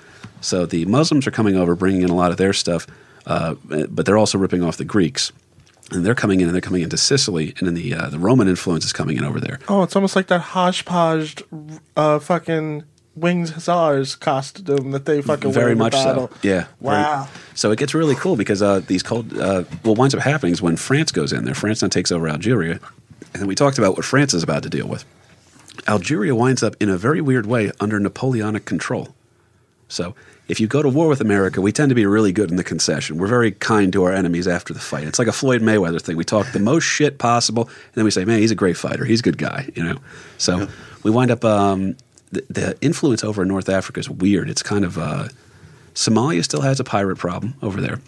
So 0.40 0.66
the 0.66 0.84
Muslims 0.86 1.26
are 1.26 1.30
coming 1.30 1.56
over, 1.56 1.74
bringing 1.74 2.02
in 2.02 2.10
a 2.10 2.14
lot 2.14 2.30
of 2.30 2.36
their 2.36 2.52
stuff, 2.52 2.86
uh, 3.26 3.54
but 3.88 4.04
they're 4.06 4.18
also 4.18 4.36
ripping 4.38 4.62
off 4.62 4.76
the 4.76 4.84
Greeks. 4.84 5.32
And 5.90 6.04
they're 6.04 6.14
coming 6.14 6.40
in, 6.40 6.46
and 6.48 6.54
they're 6.54 6.62
coming 6.62 6.82
into 6.82 6.96
Sicily, 6.96 7.54
and 7.58 7.66
then 7.68 7.74
the 7.74 7.94
uh, 7.94 8.08
the 8.08 8.18
Roman 8.18 8.48
influence 8.48 8.84
is 8.86 8.92
coming 8.92 9.16
in 9.18 9.24
over 9.24 9.38
there. 9.38 9.58
Oh, 9.68 9.82
it's 9.82 9.94
almost 9.94 10.16
like 10.16 10.28
that 10.28 10.40
hodgepodge, 10.40 11.42
uh, 11.96 12.18
fucking 12.18 12.84
wings 13.14 13.50
hussars 13.50 14.16
costume 14.16 14.90
that 14.92 15.04
they 15.04 15.20
fucking 15.22 15.50
wear 15.52 15.60
very 15.60 15.74
much 15.76 15.92
so. 15.92 16.30
Yeah. 16.42 16.64
very- 16.80 16.96
Wow. 17.02 17.28
so 17.54 17.70
it 17.70 17.78
gets 17.78 17.94
really 17.94 18.16
cool 18.16 18.34
because 18.36 18.60
uh, 18.62 18.80
these 18.80 19.02
cold. 19.02 19.36
Uh, 19.38 19.62
what 19.82 19.98
winds 19.98 20.14
up 20.14 20.22
happening 20.22 20.52
is 20.52 20.62
when 20.62 20.76
France 20.76 21.12
goes 21.12 21.32
in 21.34 21.44
there, 21.44 21.54
France 21.54 21.82
now 21.82 21.88
takes 21.88 22.10
over 22.10 22.28
Algeria, 22.28 22.80
and 23.34 23.46
we 23.46 23.54
talked 23.54 23.76
about 23.78 23.94
what 23.94 24.04
France 24.06 24.32
is 24.34 24.42
about 24.42 24.62
to 24.62 24.70
deal 24.70 24.88
with. 24.88 25.04
Algeria 25.86 26.34
winds 26.34 26.62
up 26.62 26.76
in 26.80 26.88
a 26.88 26.96
very 26.96 27.20
weird 27.20 27.46
way 27.46 27.70
under 27.80 27.98
Napoleonic 27.98 28.64
control. 28.64 29.14
So 29.88 30.14
if 30.48 30.60
you 30.60 30.66
go 30.66 30.82
to 30.82 30.88
war 30.88 31.08
with 31.08 31.20
America, 31.20 31.60
we 31.60 31.72
tend 31.72 31.88
to 31.88 31.94
be 31.94 32.06
really 32.06 32.32
good 32.32 32.50
in 32.50 32.56
the 32.56 32.64
concession. 32.64 33.18
We're 33.18 33.28
very 33.28 33.52
kind 33.52 33.92
to 33.92 34.04
our 34.04 34.12
enemies 34.12 34.46
after 34.46 34.74
the 34.74 34.80
fight. 34.80 35.06
It's 35.06 35.18
like 35.18 35.28
a 35.28 35.32
Floyd 35.32 35.62
Mayweather 35.62 36.00
thing. 36.00 36.16
We 36.16 36.24
talk 36.24 36.52
the 36.52 36.58
most 36.58 36.84
shit 36.84 37.18
possible, 37.18 37.64
and 37.64 37.94
then 37.94 38.04
we 38.04 38.10
say, 38.10 38.24
"Man, 38.24 38.40
he's 38.40 38.50
a 38.50 38.56
great 38.56 38.76
fighter. 38.76 39.04
He's 39.04 39.20
a 39.20 39.22
good 39.22 39.38
guy." 39.38 39.70
You 39.74 39.84
know. 39.84 39.98
So 40.38 40.68
we 41.02 41.10
wind 41.10 41.30
up. 41.30 41.44
Um, 41.44 41.96
the, 42.32 42.44
the 42.50 42.78
influence 42.80 43.22
over 43.22 43.42
in 43.42 43.48
North 43.48 43.68
Africa 43.68 44.00
is 44.00 44.10
weird. 44.10 44.50
It's 44.50 44.62
kind 44.62 44.84
of 44.84 44.98
uh, 44.98 45.28
Somalia 45.94 46.42
still 46.44 46.62
has 46.62 46.80
a 46.80 46.84
pirate 46.84 47.16
problem 47.16 47.54
over 47.62 47.80
there, 47.80 48.00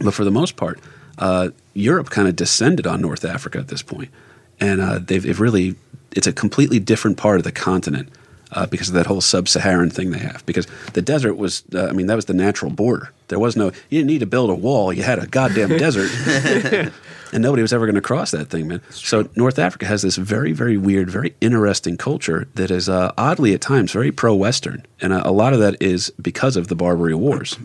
but 0.00 0.12
for 0.12 0.24
the 0.24 0.30
most 0.30 0.56
part, 0.56 0.80
uh, 1.18 1.50
Europe 1.74 2.10
kind 2.10 2.28
of 2.28 2.36
descended 2.36 2.86
on 2.86 3.00
North 3.00 3.24
Africa 3.24 3.58
at 3.58 3.68
this 3.68 3.82
point, 3.82 4.10
and 4.60 4.80
uh, 4.80 4.98
they've, 4.98 5.22
they've 5.22 5.40
really 5.40 5.76
it's 6.12 6.26
a 6.26 6.32
completely 6.32 6.78
different 6.78 7.16
part 7.16 7.38
of 7.38 7.44
the 7.44 7.52
continent 7.52 8.08
uh, 8.52 8.66
because 8.66 8.88
of 8.88 8.94
that 8.94 9.06
whole 9.06 9.20
sub-Saharan 9.20 9.90
thing 9.90 10.10
they 10.10 10.18
have. 10.18 10.44
Because 10.46 10.66
the 10.94 11.02
desert 11.02 11.34
was, 11.34 11.62
uh, 11.74 11.86
I 11.86 11.92
mean, 11.92 12.06
that 12.06 12.16
was 12.16 12.26
the 12.26 12.34
natural 12.34 12.70
border. 12.70 13.12
There 13.28 13.38
was 13.38 13.56
no, 13.56 13.66
you 13.66 13.98
didn't 13.98 14.06
need 14.06 14.20
to 14.20 14.26
build 14.26 14.50
a 14.50 14.54
wall. 14.54 14.92
You 14.92 15.02
had 15.02 15.18
a 15.18 15.26
goddamn 15.26 15.68
desert, 15.78 16.10
and 17.32 17.42
nobody 17.42 17.62
was 17.62 17.72
ever 17.72 17.84
going 17.84 17.94
to 17.94 18.00
cross 18.00 18.30
that 18.30 18.48
thing, 18.48 18.68
man. 18.68 18.80
So 18.90 19.28
North 19.36 19.58
Africa 19.58 19.86
has 19.86 20.02
this 20.02 20.16
very, 20.16 20.52
very 20.52 20.78
weird, 20.78 21.10
very 21.10 21.34
interesting 21.40 21.96
culture 21.96 22.48
that 22.54 22.70
is 22.70 22.88
uh, 22.88 23.12
oddly 23.18 23.52
at 23.52 23.60
times 23.60 23.92
very 23.92 24.10
pro-Western, 24.10 24.86
and 25.00 25.12
uh, 25.12 25.22
a 25.24 25.32
lot 25.32 25.52
of 25.52 25.60
that 25.60 25.80
is 25.82 26.10
because 26.20 26.56
of 26.56 26.68
the 26.68 26.74
Barbary 26.74 27.14
Wars, 27.14 27.58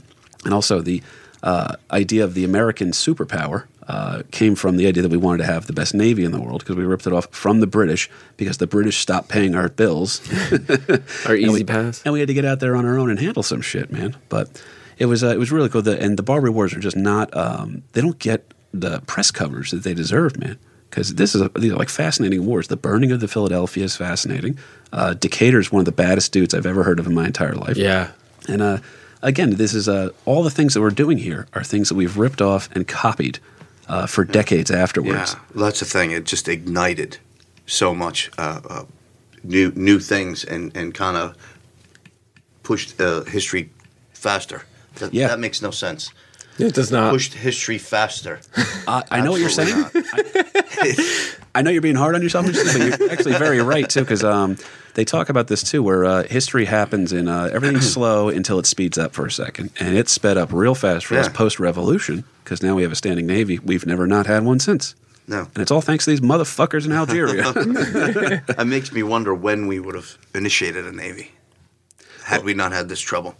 and 0.43 0.53
also 0.53 0.81
the 0.81 1.01
uh, 1.43 1.75
idea 1.91 2.23
of 2.23 2.33
the 2.33 2.43
American 2.43 2.91
superpower. 2.91 3.65
Uh, 3.87 4.23
came 4.31 4.55
from 4.55 4.77
the 4.77 4.87
idea 4.87 5.03
that 5.03 5.11
we 5.11 5.17
wanted 5.17 5.39
to 5.39 5.45
have 5.45 5.67
the 5.67 5.73
best 5.73 5.93
navy 5.93 6.23
in 6.23 6.31
the 6.31 6.39
world 6.39 6.59
because 6.61 6.75
we 6.77 6.85
ripped 6.85 7.05
it 7.05 7.11
off 7.11 7.27
from 7.31 7.59
the 7.59 7.67
British 7.67 8.09
because 8.37 8.57
the 8.57 8.67
British 8.67 8.97
stopped 8.99 9.27
paying 9.27 9.55
our 9.55 9.67
bills 9.67 10.21
Our 11.25 11.35
easy 11.35 11.49
we- 11.49 11.63
pass. 11.65 12.01
and 12.05 12.13
we 12.13 12.19
had 12.19 12.27
to 12.27 12.33
get 12.33 12.45
out 12.45 12.59
there 12.61 12.75
on 12.75 12.85
our 12.85 12.97
own 12.97 13.09
and 13.09 13.19
handle 13.19 13.43
some 13.43 13.61
shit, 13.61 13.91
man. 13.91 14.15
But 14.29 14.61
it 14.97 15.07
was 15.07 15.23
uh, 15.23 15.27
it 15.27 15.39
was 15.39 15.51
really 15.51 15.67
cool. 15.69 15.81
The, 15.81 16.01
and 16.01 16.17
the 16.17 16.23
Barbary 16.23 16.51
Wars 16.51 16.73
are 16.73 16.79
just 16.79 16.95
not 16.95 17.35
um, 17.35 17.83
they 17.93 17.99
don't 18.01 18.19
get 18.19 18.53
the 18.73 19.01
press 19.01 19.31
coverage 19.31 19.71
that 19.71 19.83
they 19.83 19.93
deserve, 19.93 20.39
man. 20.39 20.57
Because 20.89 21.15
this 21.15 21.33
is 21.35 21.41
a, 21.41 21.49
these 21.49 21.71
are 21.71 21.75
like 21.77 21.89
fascinating 21.89 22.45
wars. 22.45 22.67
The 22.67 22.77
burning 22.77 23.11
of 23.11 23.19
the 23.19 23.27
Philadelphia 23.27 23.83
is 23.83 23.95
fascinating. 23.97 24.57
Uh, 24.91 25.15
is 25.21 25.71
one 25.71 25.79
of 25.79 25.85
the 25.85 25.91
baddest 25.91 26.31
dudes 26.31 26.53
I've 26.53 26.67
ever 26.67 26.83
heard 26.83 26.99
of 26.99 27.07
in 27.07 27.13
my 27.15 27.25
entire 27.25 27.55
life. 27.55 27.75
Yeah. 27.77 28.11
And 28.47 28.61
uh, 28.61 28.77
again, 29.23 29.55
this 29.55 29.73
is 29.73 29.89
uh, 29.89 30.09
all 30.25 30.43
the 30.43 30.51
things 30.51 30.75
that 30.75 30.81
we're 30.81 30.91
doing 30.91 31.17
here 31.17 31.47
are 31.53 31.63
things 31.63 31.89
that 31.89 31.95
we've 31.95 32.15
ripped 32.15 32.41
off 32.43 32.69
and 32.75 32.87
copied 32.87 33.39
uh, 33.87 34.05
for 34.07 34.23
decades 34.23 34.71
afterwards. 34.71 35.33
Yeah, 35.33 35.39
well, 35.55 35.65
that's 35.65 35.79
the 35.79 35.85
thing. 35.85 36.11
It 36.11 36.25
just 36.25 36.47
ignited 36.47 37.17
so 37.65 37.93
much 37.93 38.31
uh, 38.37 38.61
uh, 38.69 38.85
new 39.43 39.71
new 39.75 39.99
things 39.99 40.43
and, 40.43 40.75
and 40.75 40.93
kind 40.93 41.17
of 41.17 41.35
pushed 42.63 42.99
uh, 43.01 43.23
history 43.23 43.69
faster. 44.13 44.63
That, 44.95 45.13
Yeah. 45.13 45.27
that 45.27 45.39
makes 45.39 45.61
no 45.61 45.71
sense. 45.71 46.11
It 46.59 46.75
does 46.75 46.91
not. 46.91 47.11
Pushed 47.11 47.33
history 47.33 47.77
faster. 47.79 48.39
I, 48.87 49.03
I 49.11 49.21
know 49.21 49.31
what 49.31 49.39
you're 49.41 49.49
saying. 49.49 49.73
Absolutely 49.85 50.93
I 51.55 51.61
know 51.61 51.71
you're 51.71 51.81
being 51.81 51.95
hard 51.95 52.15
on 52.15 52.21
yourself, 52.21 52.45
but 52.45 52.55
you're 52.99 53.11
actually 53.11 53.33
very 53.33 53.59
right 53.61 53.87
too, 53.89 54.01
because 54.01 54.23
um, 54.23 54.57
they 54.95 55.05
talk 55.05 55.29
about 55.29 55.47
this 55.47 55.63
too, 55.63 55.81
where 55.81 56.05
uh, 56.05 56.23
history 56.23 56.65
happens 56.65 57.11
in 57.13 57.27
uh, 57.27 57.49
everything's 57.51 57.91
slow 57.93 58.29
until 58.29 58.59
it 58.59 58.65
speeds 58.65 58.97
up 58.97 59.13
for 59.13 59.25
a 59.25 59.31
second, 59.31 59.71
and 59.79 59.95
it 59.97 60.09
sped 60.09 60.37
up 60.37 60.51
real 60.53 60.75
fast 60.75 61.05
for 61.07 61.17
us 61.17 61.29
post-revolution 61.29 62.23
because 62.43 62.61
now 62.61 62.75
we 62.75 62.83
have 62.83 62.91
a 62.91 62.95
standing 62.95 63.25
navy. 63.25 63.59
We've 63.59 63.85
never 63.85 64.05
not 64.07 64.25
had 64.27 64.43
one 64.43 64.59
since, 64.59 64.95
No, 65.27 65.47
and 65.53 65.57
it's 65.57 65.71
all 65.71 65.81
thanks 65.81 66.05
to 66.05 66.11
these 66.11 66.21
motherfuckers 66.21 66.85
in 66.85 66.91
Algeria. 66.91 67.43
that 68.53 68.65
makes 68.67 68.91
me 68.91 69.03
wonder 69.03 69.33
when 69.33 69.67
we 69.67 69.79
would 69.79 69.95
have 69.95 70.17
initiated 70.35 70.85
a 70.85 70.91
navy 70.91 71.31
had 72.25 72.43
we 72.43 72.53
not 72.53 72.71
had 72.71 72.87
this 72.89 73.01
trouble. 73.01 73.35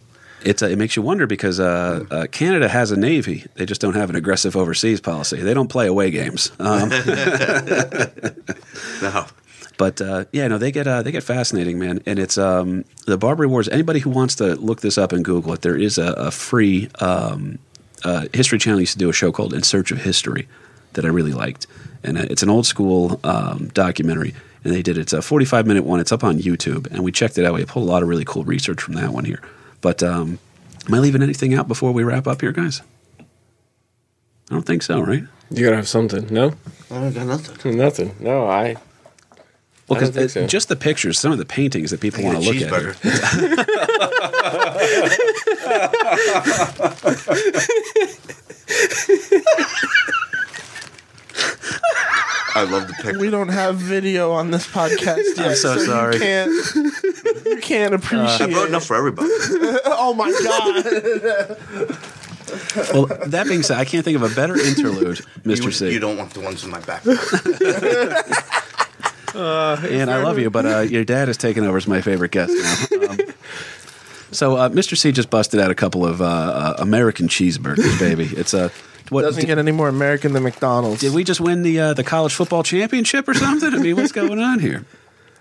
It's 0.45 0.61
uh, 0.61 0.67
it 0.67 0.77
makes 0.77 0.95
you 0.97 1.01
wonder 1.01 1.25
because 1.25 1.59
uh, 1.59 2.03
uh, 2.11 2.27
Canada 2.27 2.67
has 2.67 2.91
a 2.91 2.97
navy. 2.97 3.45
They 3.55 3.65
just 3.65 3.79
don't 3.79 3.93
have 3.95 4.09
an 4.09 4.17
aggressive 4.17 4.57
overseas 4.57 4.99
policy. 4.99 5.37
They 5.41 5.53
don't 5.53 5.69
play 5.69 5.87
away 5.87 6.11
games. 6.11 6.51
Um, 6.59 6.89
No. 9.01 9.25
But 9.77 10.01
uh, 10.01 10.25
yeah, 10.31 10.47
no, 10.47 10.57
they 10.57 10.71
get 10.71 10.87
uh, 10.87 11.01
they 11.01 11.11
get 11.11 11.23
fascinating, 11.23 11.79
man. 11.79 12.01
And 12.05 12.19
it's 12.19 12.37
um, 12.37 12.85
the 13.05 13.17
Barbary 13.17 13.47
Wars. 13.47 13.67
Anybody 13.69 13.99
who 13.99 14.09
wants 14.09 14.35
to 14.35 14.55
look 14.55 14.81
this 14.81 14.97
up 14.97 15.11
and 15.11 15.25
Google 15.25 15.53
it, 15.53 15.61
there 15.61 15.75
is 15.77 15.97
a, 15.97 16.13
a 16.13 16.31
free 16.31 16.89
um, 16.99 17.59
uh, 18.03 18.27
History 18.33 18.59
Channel 18.59 18.79
used 18.79 18.93
to 18.93 18.99
do 18.99 19.09
a 19.09 19.13
show 19.13 19.31
called 19.31 19.53
In 19.53 19.63
Search 19.63 19.91
of 19.91 19.99
History 19.99 20.47
that 20.93 21.05
I 21.05 21.07
really 21.07 21.33
liked, 21.33 21.65
and 22.03 22.17
uh, 22.17 22.25
it's 22.29 22.43
an 22.43 22.49
old 22.49 22.65
school 22.65 23.19
um, 23.23 23.69
documentary. 23.73 24.33
And 24.63 24.73
they 24.73 24.81
did 24.81 24.97
it's 24.97 25.11
a 25.11 25.21
45 25.21 25.67
minute 25.67 25.83
one. 25.83 25.99
It's 25.99 26.11
up 26.11 26.23
on 26.23 26.39
YouTube, 26.39 26.87
and 26.91 27.03
we 27.03 27.11
checked 27.11 27.37
it 27.37 27.45
out. 27.45 27.53
We 27.53 27.65
pulled 27.65 27.87
a 27.87 27.91
lot 27.91 28.01
of 28.01 28.09
really 28.09 28.25
cool 28.25 28.43
research 28.45 28.81
from 28.81 28.93
that 28.93 29.11
one 29.11 29.25
here. 29.25 29.41
But 29.81 30.01
um, 30.01 30.39
am 30.87 30.93
I 30.93 30.99
leaving 30.99 31.21
anything 31.21 31.53
out 31.53 31.67
before 31.67 31.91
we 31.91 32.03
wrap 32.03 32.27
up 32.27 32.41
here, 32.41 32.53
guys? 32.53 32.81
I 33.19 34.53
don't 34.53 34.65
think 34.65 34.83
so, 34.83 35.01
right? 35.01 35.23
You 35.49 35.63
gotta 35.65 35.77
have 35.77 35.87
something. 35.87 36.27
No, 36.33 36.53
I 36.89 37.09
got 37.09 37.27
nothing. 37.27 37.77
nothing. 37.77 38.15
No, 38.19 38.47
I. 38.47 38.75
Well, 39.87 39.99
because 39.99 40.33
so. 40.33 40.47
just 40.47 40.69
the 40.69 40.75
pictures, 40.75 41.19
some 41.19 41.31
of 41.31 41.37
the 41.37 41.45
paintings 41.45 41.91
that 41.91 41.99
people 41.99 42.23
want 42.23 42.41
to 42.41 42.43
look 42.43 42.55
at. 42.55 42.71
I 52.55 52.63
love 52.63 52.87
the 52.87 52.93
picture. 52.93 53.19
We 53.19 53.29
don't 53.29 53.49
have 53.49 53.77
video 53.77 54.31
on 54.31 54.51
this 54.51 54.67
podcast 54.67 55.37
yet. 55.37 55.47
I'm 55.47 55.55
so 55.55 55.77
sorry. 55.79 56.15
You 56.15 56.21
can't, 56.21 56.51
you 57.45 57.57
can't 57.61 57.93
uh, 57.93 57.97
appreciate 57.97 58.41
I 58.41 58.51
brought 58.51 58.65
it. 58.65 58.69
enough 58.69 58.85
for 58.85 58.95
everybody. 58.95 59.29
Oh 59.85 60.13
my 60.13 60.29
god. 60.43 60.85
Well, 62.93 63.05
that 63.27 63.47
being 63.47 63.63
said, 63.63 63.77
I 63.77 63.85
can't 63.85 64.03
think 64.05 64.15
of 64.15 64.23
a 64.23 64.35
better 64.35 64.55
interlude, 64.59 65.21
Mr. 65.43 65.63
You, 65.65 65.71
C. 65.71 65.91
you 65.91 65.99
don't 65.99 66.17
want 66.17 66.33
the 66.33 66.41
ones 66.41 66.63
in 66.63 66.69
my 66.69 66.79
back. 66.81 67.03
and 69.35 70.11
I 70.11 70.21
love 70.23 70.39
you, 70.39 70.49
but 70.49 70.65
uh, 70.65 70.79
your 70.89 71.03
dad 71.03 71.29
is 71.29 71.37
taking 71.37 71.63
over 71.63 71.77
as 71.77 71.87
my 71.87 72.01
favorite 72.01 72.31
guest 72.31 72.53
now. 72.53 73.09
Um, 73.09 73.17
so, 74.31 74.57
uh, 74.57 74.69
Mr. 74.69 74.97
C 74.97 75.11
just 75.11 75.29
busted 75.29 75.59
out 75.59 75.69
a 75.71 75.75
couple 75.75 76.05
of 76.05 76.21
uh, 76.21 76.25
uh, 76.25 76.75
American 76.79 77.27
cheeseburgers, 77.27 77.99
baby. 77.99 78.25
It's 78.35 78.53
a 78.53 78.71
what? 79.09 79.23
Doesn't 79.23 79.41
Did, 79.41 79.47
get 79.47 79.57
any 79.59 79.71
more 79.71 79.89
American 79.89 80.33
than 80.33 80.43
McDonald's. 80.43 81.01
did 81.01 81.13
we 81.13 81.23
just 81.23 81.41
win 81.41 81.61
the 81.63 81.79
uh, 81.79 81.93
the 81.93 82.03
college 82.03 82.33
football 82.33 82.63
championship 82.63 83.27
or 83.27 83.33
something? 83.33 83.73
I 83.73 83.77
mean, 83.77 83.95
what's 83.95 84.11
going 84.11 84.39
on 84.39 84.59
here? 84.59 84.85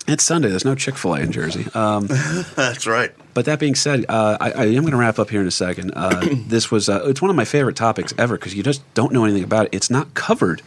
It's 0.09 0.25
Sunday. 0.25 0.49
There's 0.49 0.65
no 0.65 0.75
Chick 0.75 0.97
Fil 0.97 1.15
A 1.15 1.21
in 1.21 1.31
Jersey. 1.31 1.67
Um, 1.75 2.07
That's 2.57 2.87
right. 2.89 3.13
But 3.35 3.45
that 3.45 3.61
being 3.61 3.77
said, 3.77 4.05
uh, 4.09 4.37
I, 4.41 4.51
I 4.51 4.65
am 4.67 4.81
going 4.83 4.91
to 4.91 4.97
wrap 4.97 5.21
up 5.21 5.31
here 5.31 5.41
in 5.41 5.47
a 5.47 5.53
second. 5.53 5.93
Uh, 5.95 6.29
this 6.49 6.71
was 6.71 6.89
uh, 6.89 7.05
it's 7.05 7.23
one 7.23 7.31
of 7.31 7.37
my 7.37 7.45
favorite 7.45 7.77
topics 7.77 8.13
ever 8.19 8.37
because 8.37 8.55
you 8.55 8.63
just 8.63 8.83
don't 8.95 9.13
know 9.13 9.25
anything 9.25 9.45
about 9.45 9.67
it. 9.67 9.75
It's 9.75 9.91
not 9.91 10.13
covered 10.15 10.61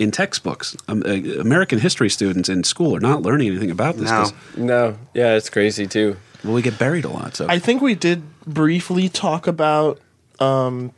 in 0.00 0.10
textbooks. 0.10 0.76
Um, 0.88 1.02
uh, 1.06 1.40
American 1.40 1.78
history 1.78 2.08
students 2.08 2.48
in 2.48 2.64
school 2.64 2.96
are 2.96 3.00
not 3.00 3.22
learning 3.22 3.48
anything 3.48 3.70
about 3.70 3.96
this. 3.96 4.10
No. 4.10 4.30
No, 4.56 4.98
yeah, 5.14 5.34
it's 5.34 5.50
crazy 5.50 5.86
too. 5.86 6.16
well, 6.42 6.54
we 6.54 6.62
get 6.62 6.78
buried 6.78 7.04
a 7.04 7.08
lot. 7.10 7.36
So 7.36 7.46
I 7.48 7.58
think 7.58 7.82
we 7.82 7.94
did 7.94 8.22
briefly 8.46 9.08
talk 9.08 9.46
about, 9.46 10.00
um, 10.40 10.92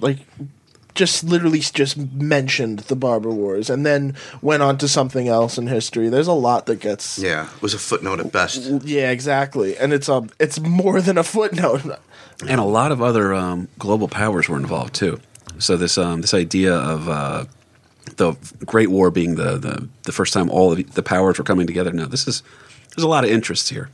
like, 0.00 0.18
just 0.96 1.22
literally 1.22 1.60
just 1.60 1.96
mentioned 1.96 2.80
the 2.80 2.96
Barbary 2.96 3.32
Wars, 3.34 3.70
and 3.70 3.86
then 3.86 4.16
went 4.42 4.64
on 4.64 4.76
to 4.78 4.88
something 4.88 5.28
else 5.28 5.56
in 5.56 5.68
history. 5.68 6.08
There's 6.08 6.26
a 6.26 6.32
lot 6.32 6.66
that 6.66 6.80
gets. 6.80 7.20
Yeah, 7.20 7.48
it 7.54 7.62
was 7.62 7.72
a 7.72 7.78
footnote 7.78 8.18
at 8.18 8.32
best. 8.32 8.64
Yeah, 8.82 9.12
exactly, 9.12 9.76
and 9.76 9.92
it's 9.92 10.08
a 10.08 10.26
it's 10.40 10.58
more 10.58 11.00
than 11.00 11.16
a 11.16 11.22
footnote. 11.22 11.82
and 12.48 12.60
a 12.60 12.64
lot 12.64 12.90
of 12.90 13.00
other 13.00 13.32
um, 13.32 13.68
global 13.78 14.08
powers 14.08 14.48
were 14.48 14.56
involved 14.56 14.94
too. 14.94 15.20
So 15.60 15.76
this 15.76 15.96
um, 15.96 16.20
this 16.22 16.34
idea 16.34 16.74
of 16.74 17.08
uh, 17.08 17.44
the 18.16 18.34
Great 18.64 18.88
War 18.90 19.10
being 19.10 19.34
the, 19.36 19.56
the 19.56 19.88
the 20.04 20.12
first 20.12 20.32
time 20.32 20.50
all 20.50 20.72
of 20.72 20.94
the 20.94 21.02
powers 21.02 21.38
were 21.38 21.44
coming 21.44 21.66
together. 21.66 21.92
Now 21.92 22.06
this 22.06 22.26
is 22.26 22.42
there's 22.94 23.04
a 23.04 23.08
lot 23.08 23.24
of 23.24 23.30
interests 23.30 23.68
here. 23.68 23.90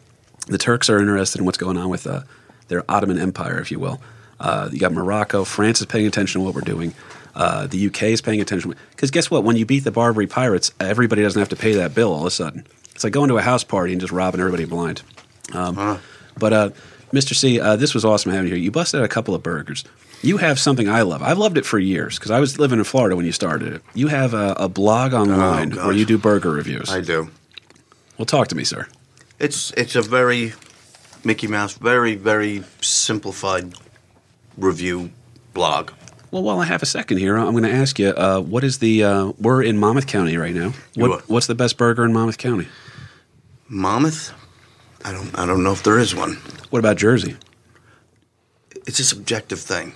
The 0.46 0.58
Turks 0.58 0.90
are 0.90 0.98
interested 0.98 1.38
in 1.40 1.44
what's 1.44 1.58
going 1.58 1.76
on 1.76 1.88
with 1.88 2.06
uh, 2.06 2.22
their 2.68 2.84
Ottoman 2.90 3.18
Empire, 3.18 3.58
if 3.60 3.70
you 3.70 3.78
will. 3.78 4.00
Uh, 4.40 4.68
you 4.72 4.78
got 4.78 4.92
Morocco, 4.92 5.44
France 5.44 5.80
is 5.80 5.86
paying 5.86 6.06
attention 6.06 6.40
to 6.40 6.44
what 6.44 6.54
we're 6.54 6.60
doing. 6.60 6.92
Uh, 7.34 7.66
the 7.66 7.86
UK 7.86 8.04
is 8.04 8.20
paying 8.20 8.40
attention 8.40 8.74
because 8.90 9.10
guess 9.10 9.30
what? 9.30 9.42
When 9.42 9.56
you 9.56 9.66
beat 9.66 9.80
the 9.84 9.90
Barbary 9.90 10.26
pirates, 10.26 10.70
everybody 10.78 11.22
doesn't 11.22 11.38
have 11.38 11.48
to 11.48 11.56
pay 11.56 11.72
that 11.74 11.94
bill 11.94 12.12
all 12.12 12.20
of 12.20 12.26
a 12.26 12.30
sudden. 12.30 12.66
It's 12.94 13.02
like 13.02 13.12
going 13.12 13.28
to 13.28 13.38
a 13.38 13.42
house 13.42 13.64
party 13.64 13.92
and 13.92 14.00
just 14.00 14.12
robbing 14.12 14.40
everybody 14.40 14.64
blind. 14.66 15.02
Um, 15.52 15.76
But 16.38 16.52
uh, 16.52 16.70
Mr. 17.12 17.34
C, 17.34 17.60
uh, 17.60 17.76
this 17.76 17.94
was 17.94 18.04
awesome 18.04 18.32
having 18.32 18.48
you 18.48 18.54
here. 18.54 18.62
You 18.64 18.70
busted 18.70 19.00
out 19.00 19.04
a 19.04 19.08
couple 19.08 19.34
of 19.34 19.42
burgers. 19.42 19.84
You 20.24 20.38
have 20.38 20.58
something 20.58 20.88
I 20.88 21.02
love. 21.02 21.22
I've 21.22 21.38
loved 21.38 21.58
it 21.58 21.66
for 21.66 21.78
years 21.78 22.18
because 22.18 22.30
I 22.30 22.40
was 22.40 22.58
living 22.58 22.78
in 22.78 22.84
Florida 22.84 23.14
when 23.14 23.26
you 23.26 23.32
started 23.32 23.74
it. 23.74 23.82
You 23.94 24.08
have 24.08 24.32
a, 24.32 24.54
a 24.58 24.68
blog 24.68 25.12
online 25.12 25.70
gosh. 25.70 25.84
where 25.84 25.94
you 25.94 26.06
do 26.06 26.16
burger 26.16 26.50
reviews. 26.50 26.90
I 26.90 27.00
do. 27.00 27.30
well, 28.16 28.26
talk 28.26 28.48
to 28.48 28.54
me, 28.54 28.64
sir. 28.64 28.86
It's 29.38 29.70
it's 29.72 29.94
a 29.96 30.02
very 30.02 30.54
Mickey 31.24 31.46
Mouse, 31.46 31.74
very 31.74 32.14
very 32.14 32.64
simplified 32.80 33.74
review 34.56 35.10
blog. 35.52 35.90
Well, 36.30 36.42
while 36.42 36.58
I 36.58 36.64
have 36.64 36.82
a 36.82 36.86
second 36.86 37.18
here, 37.18 37.36
I'm 37.36 37.52
going 37.52 37.62
to 37.62 37.72
ask 37.72 37.98
you, 37.98 38.08
uh, 38.08 38.40
what 38.40 38.64
is 38.64 38.78
the? 38.78 39.04
Uh, 39.04 39.32
we're 39.38 39.62
in 39.62 39.78
Monmouth 39.78 40.08
County 40.08 40.36
right 40.36 40.54
now. 40.54 40.72
What, 40.96 41.28
what's 41.28 41.46
the 41.46 41.54
best 41.54 41.76
burger 41.76 42.04
in 42.04 42.12
Monmouth 42.12 42.38
County? 42.38 42.66
Monmouth. 43.68 44.32
I 45.04 45.12
don't 45.12 45.38
I 45.38 45.44
don't 45.44 45.62
know 45.62 45.72
if 45.72 45.82
there 45.82 45.98
is 45.98 46.14
one. 46.14 46.36
What 46.70 46.78
about 46.78 46.96
Jersey? 46.96 47.36
It's 48.86 48.98
a 48.98 49.04
subjective 49.04 49.60
thing. 49.60 49.92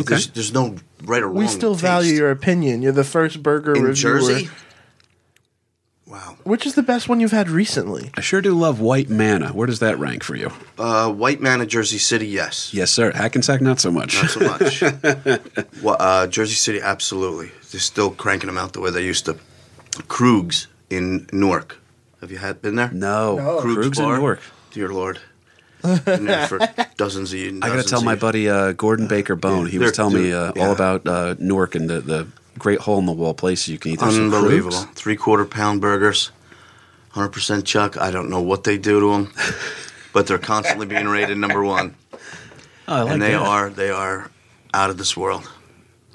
Okay. 0.00 0.08
There's, 0.10 0.26
there's 0.28 0.52
no 0.52 0.76
right 1.04 1.22
or 1.22 1.26
wrong. 1.28 1.36
We 1.36 1.46
still 1.48 1.74
taste. 1.74 1.82
value 1.82 2.14
your 2.14 2.30
opinion. 2.30 2.82
You're 2.82 2.92
the 2.92 3.04
first 3.04 3.42
burger 3.42 3.74
in 3.74 3.82
reviewer. 3.82 4.18
Jersey. 4.20 4.48
Wow. 6.06 6.36
Which 6.44 6.66
is 6.66 6.74
the 6.74 6.82
best 6.82 7.08
one 7.08 7.18
you've 7.18 7.32
had 7.32 7.48
recently? 7.48 8.10
I 8.14 8.20
sure 8.20 8.40
do 8.42 8.54
love 8.54 8.78
White 8.78 9.08
Manna. 9.08 9.48
Where 9.48 9.66
does 9.66 9.80
that 9.80 9.98
rank 9.98 10.22
for 10.22 10.36
you? 10.36 10.52
Uh, 10.78 11.10
White 11.10 11.40
Manna 11.40 11.62
of 11.64 11.68
Jersey 11.70 11.98
City, 11.98 12.26
yes. 12.26 12.72
Yes, 12.74 12.90
sir. 12.90 13.10
Hackensack, 13.10 13.60
not 13.60 13.80
so 13.80 13.90
much. 13.90 14.14
Not 14.14 14.30
so 14.30 14.40
much. 14.40 14.82
well, 15.82 15.96
uh, 15.98 16.26
Jersey 16.26 16.54
City, 16.54 16.80
absolutely. 16.80 17.50
They're 17.72 17.80
still 17.80 18.10
cranking 18.10 18.46
them 18.46 18.58
out 18.58 18.74
the 18.74 18.80
way 18.80 18.90
they 18.90 19.04
used 19.04 19.24
to. 19.24 19.38
Krug's 20.02 20.68
in 20.90 21.26
Newark. 21.32 21.80
Have 22.20 22.30
you 22.30 22.38
had 22.38 22.60
been 22.62 22.76
there? 22.76 22.90
No, 22.92 23.36
No. 23.36 23.60
Krug's 23.60 23.98
in 23.98 24.04
Bar? 24.04 24.18
Newark. 24.18 24.40
Dear 24.70 24.90
Lord. 24.90 25.20
Been 26.04 26.24
there 26.24 26.46
for 26.46 26.58
dozens 26.96 27.32
of 27.32 27.38
years. 27.38 27.58
I 27.60 27.68
got 27.68 27.76
to 27.76 27.82
tell 27.82 28.02
my 28.02 28.14
buddy 28.14 28.48
uh, 28.48 28.72
Gordon 28.72 29.06
Baker 29.06 29.36
Bone. 29.36 29.66
He 29.66 29.78
was 29.78 29.92
telling 29.92 30.14
me 30.14 30.32
uh, 30.32 30.52
all 30.58 30.72
about 30.72 31.06
uh, 31.06 31.34
Newark 31.38 31.74
and 31.74 31.90
the, 31.90 32.00
the 32.00 32.26
great 32.58 32.80
hole 32.80 32.98
in 32.98 33.06
the 33.06 33.12
wall 33.12 33.34
places 33.34 33.68
you 33.68 33.78
can 33.78 33.92
eat. 33.92 34.00
There's 34.00 34.18
Unbelievable. 34.18 34.78
Three 34.94 35.16
quarter 35.16 35.44
pound 35.44 35.80
burgers, 35.82 36.30
100% 37.12 37.64
chuck. 37.66 37.98
I 37.98 38.10
don't 38.10 38.30
know 38.30 38.40
what 38.40 38.64
they 38.64 38.78
do 38.78 39.00
to 39.00 39.12
them, 39.12 39.32
but 40.14 40.26
they're 40.26 40.38
constantly 40.38 40.86
being 40.86 41.06
rated 41.06 41.36
number 41.36 41.62
one. 41.62 41.94
Oh, 42.88 42.96
I 42.96 43.02
like 43.02 43.12
and 43.12 43.22
they 43.22 43.32
that. 43.32 43.42
are 43.42 43.68
they 43.70 43.90
are 43.90 44.30
out 44.72 44.88
of 44.90 44.96
this 44.96 45.16
world. 45.16 45.50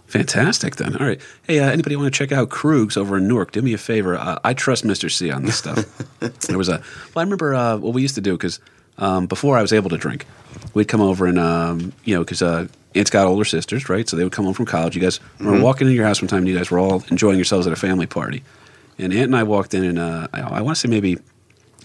fantastic. 0.07 0.77
Then, 0.77 0.95
all 0.97 1.05
right. 1.05 1.21
Hey, 1.47 1.59
uh, 1.59 1.69
anybody 1.69 1.95
want 1.95 2.11
to 2.11 2.17
check 2.17 2.31
out 2.31 2.49
Krug's 2.49 2.97
over 2.97 3.17
in 3.17 3.27
Newark? 3.27 3.51
Do 3.51 3.61
me 3.61 3.73
a 3.73 3.77
favor. 3.77 4.17
Uh, 4.17 4.39
I 4.43 4.53
trust 4.55 4.83
Mister 4.83 5.09
C 5.09 5.29
on 5.31 5.43
this 5.45 5.57
stuff. 5.57 5.85
there 6.47 6.57
was 6.57 6.69
a. 6.69 6.81
Well, 7.13 7.17
I 7.17 7.21
remember 7.21 7.53
uh, 7.53 7.77
what 7.77 7.93
we 7.93 8.01
used 8.01 8.15
to 8.15 8.21
do 8.21 8.33
because 8.33 8.59
um, 8.99 9.25
before 9.25 9.57
I 9.57 9.61
was 9.61 9.73
able 9.73 9.89
to 9.89 9.97
drink, 9.97 10.25
we'd 10.73 10.87
come 10.87 11.01
over 11.01 11.25
and 11.25 11.39
um, 11.39 11.91
you 12.03 12.13
know 12.15 12.23
because 12.23 12.41
uh, 12.41 12.67
Aunt's 12.95 13.09
got 13.09 13.25
older 13.27 13.45
sisters, 13.45 13.89
right? 13.89 14.07
So 14.07 14.15
they 14.17 14.23
would 14.23 14.33
come 14.33 14.45
home 14.45 14.53
from 14.53 14.65
college. 14.65 14.95
You 14.95 15.01
guys 15.01 15.19
we 15.39 15.47
were 15.47 15.61
walking 15.61 15.87
into 15.87 15.95
your 15.95 16.05
house 16.05 16.21
one 16.21 16.27
time. 16.27 16.39
and 16.39 16.47
You 16.47 16.57
guys 16.57 16.69
were 16.71 16.79
all 16.79 17.03
enjoying 17.09 17.37
yourselves 17.37 17.65
at 17.67 17.73
a 17.73 17.75
family 17.77 18.05
party, 18.07 18.43
and 18.97 19.11
Aunt 19.13 19.23
and 19.25 19.35
I 19.35 19.43
walked 19.43 19.73
in, 19.73 19.83
and 19.83 19.97
uh, 19.99 20.27
I, 20.33 20.41
I 20.41 20.61
want 20.61 20.75
to 20.77 20.79
say 20.81 20.87
maybe 20.87 21.17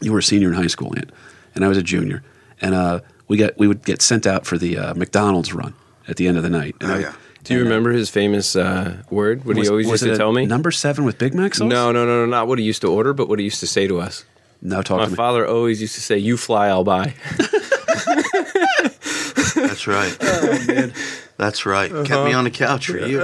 you 0.00 0.12
were 0.12 0.18
a 0.18 0.22
senior 0.22 0.48
in 0.48 0.54
high 0.54 0.66
school, 0.66 0.92
Aunt, 0.96 1.10
and 1.54 1.64
I 1.64 1.68
was 1.68 1.78
a 1.78 1.82
junior, 1.82 2.22
and 2.60 2.74
uh, 2.74 3.00
we 3.28 3.36
got 3.36 3.56
we 3.58 3.66
would 3.68 3.84
get 3.84 4.02
sent 4.02 4.26
out 4.26 4.46
for 4.46 4.58
the 4.58 4.76
uh, 4.78 4.94
McDonald's 4.94 5.52
run 5.54 5.74
at 6.08 6.16
the 6.16 6.26
end 6.28 6.36
of 6.36 6.42
the 6.42 6.50
night. 6.50 6.74
And 6.80 6.90
Oh, 6.90 6.94
I- 6.94 6.98
yeah. 7.00 7.12
Do 7.44 7.52
you 7.52 7.60
remember 7.62 7.90
his 7.92 8.08
famous 8.08 8.56
uh, 8.56 9.02
word? 9.10 9.44
What 9.44 9.58
he 9.58 9.68
always 9.68 9.86
used 9.86 10.02
to 10.04 10.16
tell 10.16 10.32
me? 10.32 10.46
Number 10.46 10.70
seven 10.70 11.04
with 11.04 11.18
Big 11.18 11.34
Mac 11.34 11.54
sauce? 11.54 11.68
No, 11.68 11.92
no, 11.92 12.06
no, 12.06 12.24
no, 12.24 12.26
not 12.26 12.48
what 12.48 12.58
he 12.58 12.64
used 12.64 12.80
to 12.80 12.88
order, 12.88 13.12
but 13.12 13.28
what 13.28 13.38
he 13.38 13.44
used 13.44 13.60
to 13.60 13.66
say 13.66 13.86
to 13.86 14.00
us. 14.00 14.24
No. 14.64 14.82
Talk 14.82 14.98
My 14.98 15.04
to 15.04 15.10
me. 15.12 15.16
father 15.16 15.46
always 15.46 15.80
used 15.80 15.94
to 15.94 16.00
say, 16.00 16.18
"You 16.18 16.36
fly, 16.36 16.66
I'll 16.68 16.82
buy." 16.84 17.14
That's 19.54 19.86
right. 19.86 20.16
That's 21.36 21.66
right. 21.66 21.90
Kept 21.90 22.24
me 22.24 22.32
on 22.32 22.44
the 22.44 22.50
couch 22.50 22.86
for 22.86 22.98
you. 22.98 23.18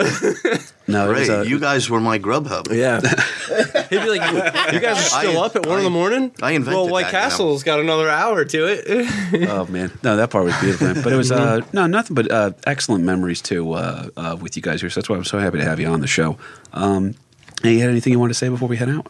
No, 0.88 1.08
it 1.10 1.14
Great. 1.14 1.30
uh, 1.30 1.42
you 1.42 1.60
guys 1.60 1.88
were 1.88 2.00
my 2.00 2.18
Grubhub. 2.18 2.72
Yeah. 2.74 3.00
He'd 3.90 4.00
be 4.02 4.08
like, 4.18 4.32
"You, 4.32 4.74
you 4.74 4.80
guys 4.80 4.98
are 4.98 5.20
still 5.20 5.40
I- 5.40 5.46
up 5.46 5.54
at 5.56 5.64
one 5.66 5.78
in 5.78 5.84
the 5.84 5.90
morning." 5.90 6.32
I 6.42 6.52
invented 6.52 6.74
Well, 6.76 6.88
White 6.88 7.02
that, 7.04 7.12
you 7.12 7.18
know. 7.18 7.22
Castle's 7.22 7.62
got 7.62 7.78
another 7.80 8.08
hour 8.08 8.44
to 8.44 8.66
it. 8.66 8.84
oh 9.48 9.66
man, 9.66 9.92
no, 10.02 10.16
that 10.16 10.30
part 10.30 10.44
was 10.44 10.58
beautiful. 10.60 10.88
man. 10.88 11.02
But 11.02 11.12
it 11.12 11.16
was 11.16 11.30
uh, 11.30 11.60
no 11.72 11.86
nothing 11.86 12.14
but 12.16 12.30
uh, 12.30 12.50
excellent 12.66 13.04
memories 13.04 13.40
too 13.40 13.72
uh, 13.72 14.08
uh, 14.16 14.36
with 14.40 14.56
you 14.56 14.62
guys 14.62 14.80
here. 14.80 14.90
So 14.90 15.00
that's 15.00 15.08
why 15.08 15.16
I'm 15.16 15.24
so 15.24 15.38
happy 15.38 15.58
to 15.58 15.64
have 15.64 15.78
you 15.78 15.86
on 15.86 16.00
the 16.00 16.06
show. 16.08 16.36
Um, 16.72 17.14
hey, 17.62 17.74
you 17.74 17.80
had 17.80 17.90
anything 17.90 18.12
you 18.12 18.18
want 18.18 18.30
to 18.30 18.38
say 18.38 18.48
before 18.48 18.68
we 18.68 18.76
head 18.76 18.88
out? 18.88 19.06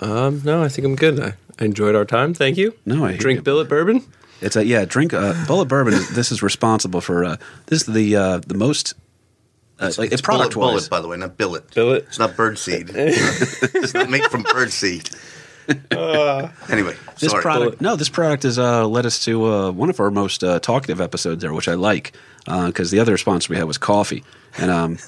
Um, 0.00 0.42
no, 0.44 0.62
I 0.62 0.68
think 0.68 0.86
I'm 0.86 0.96
good. 0.96 1.20
I, 1.20 1.34
I 1.58 1.64
enjoyed 1.64 1.94
our 1.94 2.04
time. 2.04 2.34
Thank 2.34 2.56
you. 2.56 2.74
No, 2.86 3.04
I 3.04 3.16
drink 3.16 3.38
you. 3.38 3.42
billet 3.42 3.68
bourbon. 3.68 4.04
It's 4.40 4.56
a 4.56 4.64
yeah. 4.64 4.84
Drink 4.86 5.12
uh, 5.12 5.34
Bulleit 5.46 5.68
Bourbon. 5.68 5.92
Is, 5.94 6.08
this 6.10 6.32
is 6.32 6.42
responsible 6.42 7.00
for 7.00 7.24
uh, 7.24 7.36
this 7.66 7.82
is 7.86 7.94
the 7.94 8.16
uh, 8.16 8.38
the 8.38 8.54
most 8.54 8.94
uh, 9.78 9.92
like 9.98 10.12
it's 10.12 10.22
product 10.22 10.54
bullet, 10.54 10.72
wise. 10.72 10.88
bullet, 10.88 10.90
by 10.90 11.00
the 11.02 11.08
way, 11.08 11.16
not 11.16 11.36
billet. 11.36 11.72
Billet? 11.74 12.04
It's 12.04 12.18
not 12.18 12.36
bird 12.36 12.58
seed. 12.58 12.90
it's 12.94 13.94
not 13.94 14.08
made 14.10 14.24
from 14.30 14.42
bird 14.44 14.72
seed. 14.72 15.10
anyway, 15.68 16.96
This 17.18 17.30
sorry. 17.30 17.42
product, 17.42 17.80
no, 17.80 17.94
this 17.94 18.08
product 18.08 18.42
has 18.42 18.58
uh, 18.58 18.88
led 18.88 19.06
us 19.06 19.24
to 19.24 19.44
uh, 19.46 19.70
one 19.70 19.88
of 19.88 20.00
our 20.00 20.10
most 20.10 20.42
uh, 20.42 20.58
talkative 20.58 21.00
episodes 21.00 21.42
there, 21.42 21.52
which 21.52 21.68
I 21.68 21.74
like 21.74 22.12
because 22.46 22.90
the 22.90 22.98
other 22.98 23.16
sponsor 23.16 23.52
we 23.52 23.56
had 23.56 23.66
was 23.66 23.78
coffee, 23.78 24.24
and 24.58 24.70
um, 24.70 24.98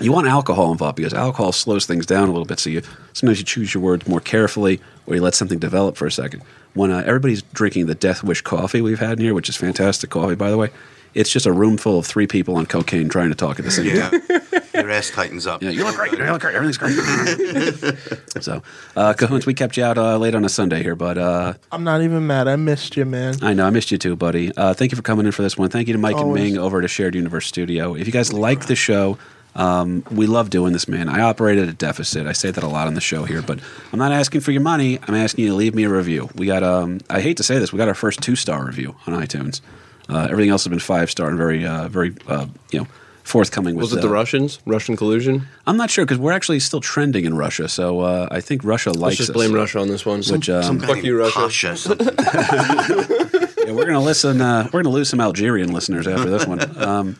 you 0.00 0.12
want 0.12 0.26
alcohol 0.26 0.72
involved 0.72 0.96
because 0.96 1.14
alcohol 1.14 1.52
slows 1.52 1.86
things 1.86 2.06
down 2.06 2.28
a 2.28 2.32
little 2.32 2.46
bit. 2.46 2.58
So 2.58 2.70
you 2.70 2.82
sometimes 3.12 3.38
you 3.38 3.44
choose 3.44 3.74
your 3.74 3.82
words 3.82 4.06
more 4.08 4.20
carefully, 4.20 4.80
or 5.06 5.14
you 5.14 5.22
let 5.22 5.34
something 5.34 5.58
develop 5.58 5.96
for 5.96 6.06
a 6.06 6.12
second. 6.12 6.42
When 6.74 6.90
uh, 6.90 7.02
everybody's 7.06 7.42
drinking 7.42 7.86
the 7.86 7.94
Death 7.94 8.22
Wish 8.22 8.42
coffee 8.42 8.80
we've 8.80 9.00
had 9.00 9.18
in 9.18 9.24
here, 9.24 9.34
which 9.34 9.48
is 9.48 9.56
fantastic 9.56 10.10
coffee, 10.10 10.36
by 10.36 10.50
the 10.50 10.56
way, 10.56 10.70
it's 11.14 11.30
just 11.30 11.46
a 11.46 11.52
room 11.52 11.76
full 11.76 11.98
of 11.98 12.06
three 12.06 12.26
people 12.26 12.56
on 12.56 12.66
cocaine 12.66 13.08
trying 13.08 13.30
to 13.30 13.34
talk 13.34 13.58
at 13.58 13.64
the 13.64 13.70
same 13.70 13.98
time. 13.98 14.62
Your 14.74 14.90
ass 14.90 15.10
tightens 15.10 15.46
up. 15.46 15.62
Yeah, 15.62 15.70
you 15.70 15.84
look 15.84 15.96
great. 15.96 16.12
You 16.12 16.18
look 16.18 16.40
great. 16.40 16.54
Everything's 16.54 16.78
great. 16.78 18.42
so, 18.42 18.62
uh, 18.94 19.12
Cahoons, 19.14 19.44
we 19.44 19.52
kept 19.52 19.76
you 19.76 19.84
out 19.84 19.98
uh, 19.98 20.16
late 20.16 20.34
on 20.34 20.44
a 20.44 20.48
Sunday 20.48 20.82
here, 20.82 20.94
but 20.94 21.18
uh, 21.18 21.54
I'm 21.72 21.82
not 21.82 22.02
even 22.02 22.26
mad. 22.26 22.46
I 22.46 22.56
missed 22.56 22.96
you, 22.96 23.04
man. 23.04 23.34
I 23.42 23.52
know 23.52 23.66
I 23.66 23.70
missed 23.70 23.90
you 23.90 23.98
too, 23.98 24.14
buddy. 24.14 24.52
Uh, 24.56 24.72
thank 24.72 24.92
you 24.92 24.96
for 24.96 25.02
coming 25.02 25.26
in 25.26 25.32
for 25.32 25.42
this 25.42 25.58
one. 25.58 25.70
Thank 25.70 25.88
you 25.88 25.92
to 25.94 25.98
Mike 25.98 26.16
Always. 26.16 26.42
and 26.42 26.52
Ming 26.54 26.58
over 26.58 26.80
at 26.80 26.88
Shared 26.88 27.16
Universe 27.16 27.46
Studio. 27.46 27.94
If 27.94 28.06
you 28.06 28.12
guys 28.12 28.32
like 28.32 28.66
the 28.66 28.76
show, 28.76 29.18
um, 29.54 30.04
we 30.10 30.26
love 30.26 30.50
doing 30.50 30.72
this, 30.72 30.86
man. 30.88 31.08
I 31.08 31.20
operate 31.22 31.58
at 31.58 31.68
a 31.68 31.72
deficit. 31.72 32.26
I 32.26 32.32
say 32.32 32.50
that 32.50 32.62
a 32.62 32.68
lot 32.68 32.86
on 32.86 32.94
the 32.94 33.00
show 33.00 33.24
here, 33.24 33.42
but 33.42 33.58
I'm 33.92 33.98
not 33.98 34.12
asking 34.12 34.40
for 34.42 34.52
your 34.52 34.62
money. 34.62 34.98
I'm 35.06 35.14
asking 35.14 35.44
you 35.44 35.50
to 35.50 35.56
leave 35.56 35.74
me 35.74 35.84
a 35.84 35.88
review. 35.88 36.28
We 36.34 36.46
got, 36.46 36.62
um, 36.62 37.00
I 37.10 37.20
hate 37.20 37.36
to 37.38 37.42
say 37.42 37.58
this, 37.58 37.72
we 37.72 37.76
got 37.78 37.88
our 37.88 37.94
first 37.94 38.20
two 38.22 38.36
star 38.36 38.64
review 38.64 38.94
on 39.06 39.14
iTunes. 39.14 39.60
Uh, 40.08 40.26
everything 40.30 40.50
else 40.50 40.64
has 40.64 40.70
been 40.70 40.78
five 40.78 41.10
star 41.10 41.28
and 41.28 41.36
very, 41.36 41.64
uh, 41.64 41.88
very, 41.88 42.14
uh, 42.26 42.46
you 42.72 42.80
know, 42.80 42.86
forthcoming. 43.22 43.76
With, 43.76 43.82
Was 43.82 43.92
it 43.92 44.00
the 44.02 44.08
uh, 44.08 44.12
Russians? 44.12 44.58
Russian 44.66 44.96
collusion? 44.96 45.46
I'm 45.66 45.76
not 45.76 45.90
sure 45.90 46.04
because 46.04 46.18
we're 46.18 46.32
actually 46.32 46.60
still 46.60 46.80
trending 46.80 47.24
in 47.24 47.36
Russia, 47.36 47.68
so 47.68 48.00
uh, 48.00 48.28
I 48.30 48.40
think 48.40 48.64
Russia 48.64 48.90
likes 48.90 49.00
Let's 49.00 49.16
just 49.18 49.30
us. 49.30 49.34
blame 49.34 49.52
Russia 49.52 49.78
on 49.78 49.88
this 49.88 50.04
one. 50.04 50.20
Which, 50.20 50.50
um, 50.50 50.62
Some 50.62 50.80
Fuck 50.80 50.96
guy 50.96 51.02
you, 51.02 51.18
Russia. 51.18 51.38
Pasha. 51.38 51.76
Yeah, 53.70 53.72
we're 53.76 53.84
gonna 53.86 54.00
listen. 54.00 54.40
Uh, 54.40 54.68
we're 54.72 54.82
gonna 54.82 54.94
lose 54.94 55.08
some 55.10 55.20
Algerian 55.20 55.72
listeners 55.72 56.08
after 56.08 56.28
this 56.30 56.44
one. 56.46 56.60
Um, 56.82 57.16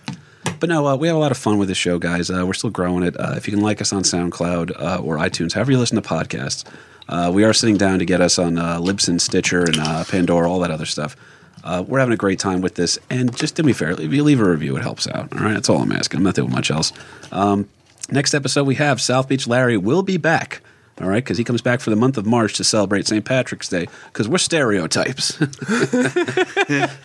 but 0.61 0.69
no, 0.69 0.87
uh, 0.87 0.95
we 0.97 1.09
have 1.09 1.17
a 1.17 1.21
lot 1.21 1.33
of 1.33 1.39
fun 1.39 1.59
with 1.59 1.69
this 1.69 1.79
show, 1.79 1.99
guys. 1.99 2.31
Uh, 2.31 2.45
we're 2.47 2.53
still 2.53 2.71
growing 2.71 3.03
it. 3.03 3.19
Uh, 3.19 3.35
if 3.37 3.49
you 3.49 3.55
can 3.55 3.63
like 3.63 3.81
us 3.81 3.93
on 3.93 4.03
SoundCloud 4.03 4.81
uh, 4.81 5.01
or 5.03 5.17
iTunes, 5.17 5.55
however 5.55 5.73
you 5.73 5.79
listen 5.79 6.01
to 6.01 6.09
podcasts, 6.09 6.65
uh, 7.09 7.31
we 7.33 7.43
are 7.43 7.53
sitting 7.53 7.77
down 7.77 7.99
to 7.99 8.05
get 8.05 8.21
us 8.21 8.39
on 8.39 8.59
uh, 8.59 8.79
Libsyn, 8.79 9.21
Stitcher, 9.21 9.65
and 9.65 9.77
Pandora, 10.07 10.49
all 10.49 10.61
that 10.61 10.71
other 10.71 10.87
stuff. 10.87 11.17
We're 11.65 11.99
having 11.99 12.15
a 12.15 12.19
great 12.19 12.39
time 12.39 12.61
with 12.61 12.77
this, 12.77 12.99
and 13.09 13.35
just 13.35 13.57
do 13.57 13.63
me 13.63 13.73
a 13.73 13.75
favor. 13.75 14.01
If 14.01 14.13
you 14.13 14.23
leave 14.23 14.41
a 14.41 14.49
review, 14.49 14.77
it 14.77 14.83
helps 14.83 15.09
out. 15.09 15.33
All 15.33 15.41
right, 15.41 15.55
that's 15.55 15.69
all 15.69 15.79
I'm 15.83 15.93
asking. 15.93 16.19
I'm 16.19 16.25
not 16.25 16.35
doing 16.37 16.53
much 16.53 16.71
else. 16.71 16.93
Um, 17.33 17.69
next 18.11 18.35
episode, 18.35 18.65
we 18.67 18.77
have 18.77 19.01
South 19.01 19.29
Beach 19.29 19.49
Larry 19.49 19.77
will 19.77 20.03
be 20.03 20.19
back. 20.19 20.61
All 21.01 21.09
right, 21.09 21.25
because 21.25 21.39
he 21.39 21.45
comes 21.45 21.63
back 21.63 21.81
for 21.81 21.89
the 21.91 21.97
month 21.97 22.19
of 22.19 22.27
March 22.27 22.55
to 22.55 22.65
celebrate 22.65 23.07
St. 23.07 23.25
Patrick's 23.25 23.69
Day. 23.69 23.87
Because 24.13 24.29
we're 24.29 24.39
stereotypes. 24.39 25.39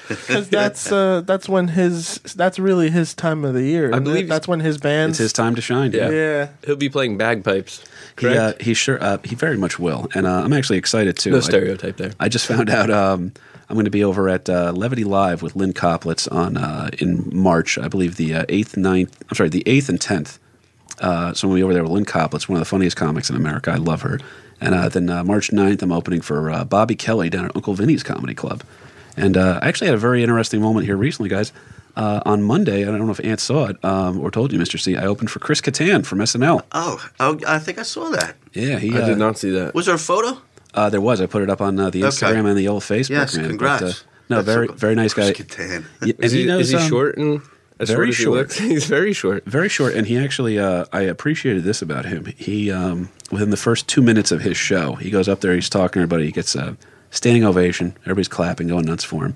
Because 0.07 0.49
that's 0.49 0.91
uh, 0.91 1.21
that's 1.21 1.47
when 1.49 1.69
his 1.69 2.17
that's 2.35 2.59
really 2.59 2.89
his 2.89 3.13
time 3.13 3.43
of 3.45 3.53
the 3.53 3.63
year. 3.63 3.89
isn't 3.89 4.03
believe- 4.03 4.27
that's 4.27 4.47
when 4.47 4.59
his 4.59 4.77
band. 4.77 5.11
it's 5.11 5.19
his 5.19 5.33
time 5.33 5.55
to 5.55 5.61
shine. 5.61 5.91
Yeah. 5.91 6.09
Yeah. 6.09 6.49
He'll 6.65 6.75
be 6.75 6.89
playing 6.89 7.17
bagpipes. 7.17 7.83
He, 8.19 8.27
uh, 8.27 8.53
he 8.59 8.73
sure 8.73 9.01
uh, 9.01 9.17
he 9.23 9.35
very 9.35 9.57
much 9.57 9.77
will, 9.79 10.07
and 10.13 10.25
uh, 10.25 10.41
I'm 10.43 10.53
actually 10.53 10.77
excited 10.77 11.17
too. 11.17 11.31
no 11.31 11.37
I- 11.37 11.41
stereotype 11.41 11.97
there. 11.97 12.11
I, 12.19 12.29
just 12.29 12.45
found 12.47 12.69
out 12.69 12.89
um, 12.89 13.33
I'm 13.69 13.75
going 13.75 13.85
to 13.85 13.91
be 13.91 14.03
over 14.03 14.29
at 14.29 14.49
uh, 14.49 14.71
Levity 14.75 15.03
Live 15.03 15.41
with 15.41 15.55
Lynne 15.55 15.73
Koplitz 15.73 16.27
on 16.31 16.55
uh, 16.57 16.89
in 16.99 17.29
March, 17.33 17.77
I 17.77 17.87
believe 17.87 18.15
the 18.15 18.33
uh, 18.35 18.45
eighth, 18.49 18.75
9th, 18.75 19.11
I'm 19.29 19.35
sorry, 19.35 19.49
the 19.49 19.63
eighth 19.65 19.89
and 19.89 19.99
tenth. 19.99 20.39
Uh, 20.99 21.33
so 21.33 21.47
I'm 21.47 21.51
going 21.51 21.57
to 21.57 21.59
be 21.59 21.63
over 21.63 21.73
there 21.73 21.83
with 21.83 21.91
Lynne 21.91 22.05
Koplitz, 22.05 22.47
one 22.47 22.57
of 22.57 22.61
the 22.61 22.69
funniest 22.69 22.95
comics 22.95 23.29
in 23.29 23.35
America. 23.35 23.71
I 23.71 23.75
love 23.75 24.01
her. 24.03 24.19
And 24.61 24.73
uh, 24.73 24.87
then 24.89 25.09
uh, 25.09 25.23
March 25.23 25.51
9th, 25.51 25.81
I'm 25.81 25.91
opening 25.91 26.21
for 26.21 26.49
uh, 26.49 26.63
Bobby 26.63 26.95
Kelly 26.95 27.29
down 27.29 27.45
at 27.45 27.55
Uncle 27.55 27.73
Vinnie's 27.73 28.03
Comedy 28.03 28.33
Club. 28.33 28.63
And 29.17 29.35
uh, 29.37 29.59
I 29.61 29.67
actually 29.67 29.87
had 29.87 29.95
a 29.95 29.99
very 29.99 30.23
interesting 30.23 30.61
moment 30.61 30.85
here 30.85 30.95
recently, 30.97 31.29
guys. 31.29 31.51
Uh, 31.95 32.21
on 32.25 32.43
Monday, 32.43 32.81
I 32.81 32.85
don't 32.85 33.05
know 33.05 33.11
if 33.11 33.23
Ant 33.23 33.39
saw 33.39 33.67
it 33.67 33.83
um, 33.85 34.19
or 34.19 34.29
told 34.29 34.51
you, 34.51 34.59
Mr. 34.59 34.77
C. 34.79 34.97
I 34.97 35.05
opened 35.05 35.31
for 35.31 35.39
Chris 35.39 35.61
Kattan 35.61 36.05
from 36.05 36.19
SNL. 36.19 36.61
Oh, 36.73 37.05
oh, 37.21 37.39
I 37.47 37.57
think 37.59 37.77
I 37.79 37.83
saw 37.83 38.09
that. 38.09 38.35
Yeah, 38.53 38.79
he. 38.79 38.93
I 38.97 39.01
uh, 39.01 39.05
did 39.05 39.17
not 39.17 39.37
see 39.37 39.49
that. 39.51 39.73
Was 39.73 39.85
there 39.85 39.95
a 39.95 39.99
photo? 39.99 40.41
Uh, 40.73 40.89
there 40.89 40.99
was. 40.99 41.21
I 41.21 41.25
put 41.25 41.41
it 41.41 41.49
up 41.49 41.61
on 41.61 41.79
uh, 41.79 41.89
the 41.89 42.03
Okay. 42.03 42.09
Instagram 42.09 42.47
and 42.49 42.57
the 42.57 42.67
old 42.67 42.83
Facebook. 42.83 43.11
Yes, 43.11 43.37
man. 43.37 43.47
congrats. 43.47 43.81
But, 43.81 43.89
uh, 43.91 43.93
no, 44.29 44.35
That's 44.41 44.45
very 44.55 44.67
a- 44.67 44.71
very 44.73 44.95
nice 44.95 45.13
guy. 45.13 45.31
Chris 45.31 45.47
Kattan. 45.47 45.85
Yeah, 46.01 46.13
and 46.15 46.23
Is 46.25 46.31
he, 46.33 46.45
knows, 46.45 46.61
is 46.65 46.69
he 46.71 46.77
um, 46.77 46.89
short 46.89 47.17
and 47.17 47.41
as 47.79 47.89
very 47.89 48.11
short 48.11 48.53
he 48.53 48.69
He's 48.69 48.85
very 48.85 49.13
short. 49.13 49.45
Very 49.45 49.69
short, 49.69 49.93
and 49.95 50.07
he 50.07 50.17
actually. 50.17 50.59
Uh, 50.59 50.85
I 50.93 51.01
appreciated 51.01 51.63
this 51.63 51.81
about 51.81 52.05
him. 52.05 52.25
He 52.37 52.71
um, 52.71 53.09
within 53.31 53.49
the 53.49 53.57
first 53.57 53.87
two 53.87 54.01
minutes 54.01 54.31
of 54.31 54.41
his 54.41 54.57
show, 54.57 54.95
he 54.95 55.09
goes 55.09 55.27
up 55.27 55.41
there, 55.41 55.53
he's 55.53 55.69
talking 55.69 55.99
to 55.99 56.03
everybody, 56.03 56.25
he 56.25 56.31
gets 56.31 56.55
a 56.55 56.77
standing 57.11 57.43
ovation, 57.43 57.95
everybody's 58.01 58.27
clapping, 58.27 58.67
going 58.67 58.85
nuts 58.85 59.03
for 59.03 59.25
him, 59.25 59.35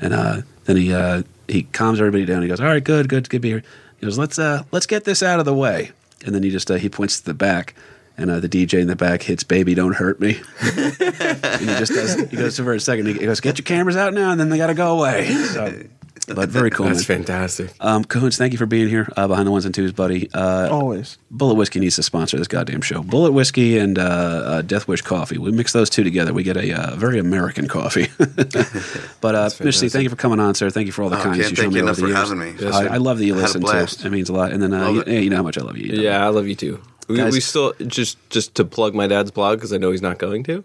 and 0.00 0.12
uh, 0.12 0.42
then 0.64 0.76
he 0.76 0.92
uh, 0.92 1.22
he 1.48 1.64
calms 1.64 2.00
everybody 2.00 2.24
down. 2.24 2.42
He 2.42 2.48
goes, 2.48 2.60
"All 2.60 2.66
right, 2.66 2.82
good, 2.82 3.08
good, 3.08 3.28
good 3.28 3.38
to 3.38 3.40
be 3.40 3.48
here." 3.48 3.62
He 3.98 4.06
goes, 4.06 4.18
"Let's 4.18 4.38
uh, 4.38 4.64
let's 4.70 4.86
get 4.86 5.04
this 5.04 5.22
out 5.22 5.38
of 5.38 5.44
the 5.44 5.54
way," 5.54 5.92
and 6.24 6.34
then 6.34 6.42
he 6.42 6.50
just 6.50 6.70
uh, 6.70 6.74
he 6.74 6.88
points 6.88 7.20
to 7.20 7.26
the 7.26 7.34
back. 7.34 7.74
And 8.14 8.30
uh, 8.30 8.40
the 8.40 8.48
DJ 8.48 8.80
in 8.80 8.88
the 8.88 8.96
back 8.96 9.22
hits 9.22 9.42
"Baby, 9.42 9.74
Don't 9.74 9.94
Hurt 9.94 10.20
Me," 10.20 10.38
and 10.60 11.60
he 11.60 11.66
just 11.66 11.92
does. 11.92 12.14
He 12.30 12.36
goes 12.36 12.58
for 12.58 12.74
a 12.74 12.80
second. 12.80 13.06
He 13.06 13.14
goes, 13.14 13.40
"Get 13.40 13.58
your 13.58 13.64
cameras 13.64 13.96
out 13.96 14.12
now," 14.12 14.30
and 14.30 14.38
then 14.38 14.50
they 14.50 14.58
got 14.58 14.66
to 14.66 14.74
go 14.74 14.98
away. 14.98 15.28
So, 15.52 15.82
but 16.28 16.48
very 16.48 16.70
cool. 16.70 16.86
That's 16.86 17.08
man. 17.08 17.18
fantastic. 17.18 17.72
Um, 17.80 18.04
Cahoons, 18.04 18.36
thank 18.38 18.52
you 18.52 18.58
for 18.58 18.66
being 18.66 18.88
here 18.88 19.08
uh, 19.16 19.26
behind 19.28 19.46
the 19.46 19.50
ones 19.50 19.64
and 19.64 19.74
twos, 19.74 19.92
buddy. 19.92 20.30
Uh, 20.32 20.68
Always. 20.70 21.18
Bulleit 21.34 21.56
Whiskey 21.56 21.80
needs 21.80 21.96
to 21.96 22.02
sponsor 22.02 22.36
this 22.38 22.48
goddamn 22.48 22.80
show. 22.80 23.02
Bulleit 23.02 23.32
Whiskey 23.32 23.78
and 23.78 23.98
uh, 23.98 24.02
uh, 24.02 24.62
Death 24.62 24.86
Wish 24.88 25.02
Coffee. 25.02 25.38
We 25.38 25.50
mix 25.52 25.72
those 25.72 25.90
two 25.90 26.04
together. 26.04 26.32
We 26.32 26.42
get 26.42 26.56
a 26.56 26.72
uh, 26.72 26.96
very 26.96 27.18
American 27.18 27.66
coffee. 27.68 28.08
but 28.18 29.34
uh, 29.34 29.46
Mr. 29.48 29.74
C, 29.74 29.88
thank 29.88 30.04
you 30.04 30.10
for 30.10 30.16
coming 30.16 30.40
on, 30.40 30.54
sir. 30.54 30.70
Thank 30.70 30.86
you 30.86 30.92
for 30.92 31.02
all 31.02 31.10
the 31.10 31.18
Oh, 31.18 31.22
kindness 31.22 31.48
can't 31.48 31.50
you 31.50 31.56
showed 31.56 31.62
thank 31.62 31.72
me 31.74 31.80
you 31.80 31.84
over 31.88 31.94
the 31.94 32.00
for 32.02 32.06
years. 32.08 32.18
having 32.18 32.38
me. 32.38 32.54
Yes, 32.60 32.74
I. 32.74 32.94
I 32.94 32.96
love 32.98 33.18
that 33.18 33.24
you 33.26 33.34
I 33.34 33.38
listen 33.38 33.60
to. 33.60 33.66
blast. 33.66 34.04
It 34.04 34.10
means 34.10 34.28
a 34.28 34.32
lot. 34.32 34.52
And 34.52 34.62
then 34.62 34.72
uh, 34.72 34.88
you, 34.90 35.04
you 35.06 35.30
know 35.30 35.36
how 35.36 35.42
much 35.42 35.58
I 35.58 35.62
love 35.62 35.76
you. 35.76 35.86
you 35.90 35.96
know. 35.98 36.02
Yeah, 36.02 36.24
I 36.24 36.28
love 36.28 36.46
you 36.46 36.54
too. 36.54 36.80
We, 37.08 37.22
we 37.24 37.40
still 37.40 37.74
just 37.86 38.16
just 38.30 38.54
to 38.54 38.64
plug 38.64 38.94
my 38.94 39.06
dad's 39.06 39.30
blog 39.32 39.58
because 39.58 39.72
I 39.72 39.76
know 39.78 39.90
he's 39.90 40.02
not 40.02 40.18
going 40.18 40.44
to. 40.44 40.64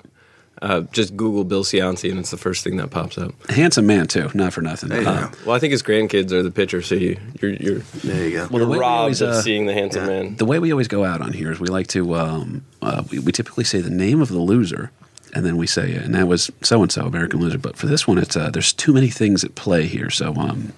Uh, 0.62 0.82
just 0.92 1.16
Google 1.16 1.44
Bill 1.44 1.64
Cianci 1.64 2.10
and 2.10 2.20
it's 2.20 2.32
the 2.32 2.38
first 2.38 2.64
thing 2.64 2.78
that 2.78 2.90
pops 2.90 3.18
up. 3.18 3.34
handsome 3.50 3.86
man 3.86 4.08
too. 4.08 4.30
Not 4.34 4.54
for 4.54 4.62
nothing. 4.62 4.90
There 4.90 5.02
you 5.02 5.08
Uh, 5.08 5.28
go. 5.28 5.38
Well, 5.46 5.56
I 5.56 5.60
think 5.60 5.72
his 5.72 5.84
grandkids 5.84 6.32
are 6.32 6.42
the 6.42 6.52
picture, 6.52 6.82
so 6.82 6.96
you, 6.96 7.18
you're 7.42 7.52
you're, 7.54 7.80
There 8.04 8.28
you 8.28 8.32
go. 8.38 8.48
Well, 8.48 8.48
the 8.48 8.54
way 8.56 8.60
you're 8.62 8.70
we 8.70 8.78
robbed 8.80 9.00
always, 9.02 9.22
of 9.22 9.30
uh, 9.30 9.42
seeing 9.42 9.68
the 9.68 9.74
handsome 9.74 10.02
yeah. 10.08 10.24
man. 10.24 10.36
the 10.38 10.46
way 10.46 10.60
we 10.60 10.72
always 10.72 10.88
go 10.88 11.04
out 11.06 11.22
on 11.22 11.34
here 11.34 11.52
is 11.52 11.60
we 11.60 11.68
like 11.68 11.88
to 11.88 12.16
um, 12.16 12.66
uh, 12.82 13.04
we, 13.12 13.20
we 13.20 13.32
typically 13.32 13.64
say 13.64 13.82
the 13.82 13.90
name 13.92 14.22
of 14.22 14.30
the 14.30 14.40
loser 14.40 14.92
and 15.34 15.46
then 15.46 15.58
we 15.58 15.68
say 15.68 15.94
and 15.94 16.16
that 16.16 16.28
was 16.28 16.50
so 16.64 16.82
and 16.82 16.92
so 16.92 17.06
american 17.06 17.40
loser 17.42 17.58
but 17.58 17.76
for 17.76 17.86
this 17.86 18.08
one 18.08 18.18
it's 18.18 18.36
uh, 18.38 18.50
there's 18.50 18.72
too 18.72 18.94
many 18.94 19.10
things 19.10 19.44
at 19.44 19.54
play 19.56 19.86
here 19.86 20.10
so 20.10 20.30
um, 20.36 20.72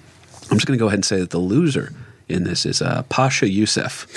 i'm 0.49 0.57
just 0.57 0.65
going 0.65 0.77
to 0.77 0.81
go 0.81 0.88
ahead 0.88 0.97
and 0.97 1.06
say 1.06 1.19
that 1.19 1.30
the 1.30 1.38
loser 1.38 1.93
in 2.30 2.43
this 2.43 2.65
is 2.65 2.81
uh, 2.81 3.03
pasha 3.10 3.47
youssef 3.49 4.07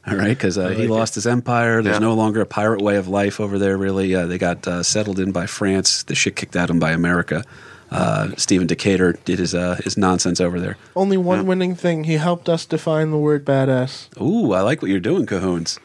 all 0.06 0.16
right 0.16 0.28
because 0.38 0.56
uh, 0.56 0.68
he 0.70 0.86
lost 0.86 1.14
his 1.14 1.26
empire 1.26 1.82
there's 1.82 1.96
Yeah. 1.96 1.98
no 1.98 2.14
longer 2.14 2.40
a 2.40 2.46
pirate 2.46 2.80
way 2.80 2.96
of 2.96 3.08
life 3.08 3.40
over 3.40 3.58
there 3.58 3.76
really 3.76 4.14
uh, 4.14 4.26
they 4.26 4.38
got 4.38 4.66
uh, 4.68 4.82
settled 4.82 5.18
in 5.18 5.32
by 5.32 5.46
france 5.46 6.02
the 6.04 6.14
shit 6.14 6.36
kicked 6.36 6.56
out 6.56 6.64
of 6.64 6.68
them 6.68 6.78
by 6.78 6.92
america 6.92 7.44
uh, 7.90 8.30
Stephen 8.38 8.66
Decatur 8.66 9.18
did 9.26 9.38
his 9.38 9.54
uh, 9.54 9.78
his 9.84 9.98
nonsense 9.98 10.40
over 10.40 10.58
there. 10.58 10.78
Only 10.96 11.18
one 11.18 11.44
winning 11.46 11.74
thing. 11.74 12.04
He 12.04 12.14
helped 12.14 12.48
us 12.48 12.64
define 12.64 13.10
the 13.10 13.18
word 13.18 13.44
badass. 13.44 14.08
Ooh, 14.18 14.54
I 14.54 14.62
like 14.62 14.80
what 14.80 14.90
you're 14.90 14.98
doing, 14.98 15.26
Cahoons. 15.26 15.78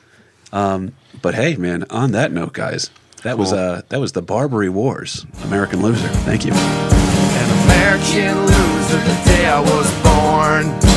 Um, 0.53 0.93
but 1.21 1.35
hey, 1.35 1.57
man, 1.57 1.84
on 1.89 2.11
that 2.13 2.31
note, 2.31 2.53
guys, 2.53 2.91
that 3.23 3.38
was 3.38 3.49
Cool. 3.49 3.59
uh, 3.59 3.81
that 3.89 3.99
was 3.99 4.13
the 4.13 4.21
Barbary 4.21 4.69
Wars, 4.69 5.25
American 5.43 5.81
Loser. 5.81 6.07
Thank 6.23 6.45
you. 6.45 6.53
An 6.53 7.65
American 7.65 8.39
loser 8.39 8.99
the 8.99 9.21
day 9.25 9.45
I 9.47 9.59
was 9.59 9.91
born. 10.01 10.96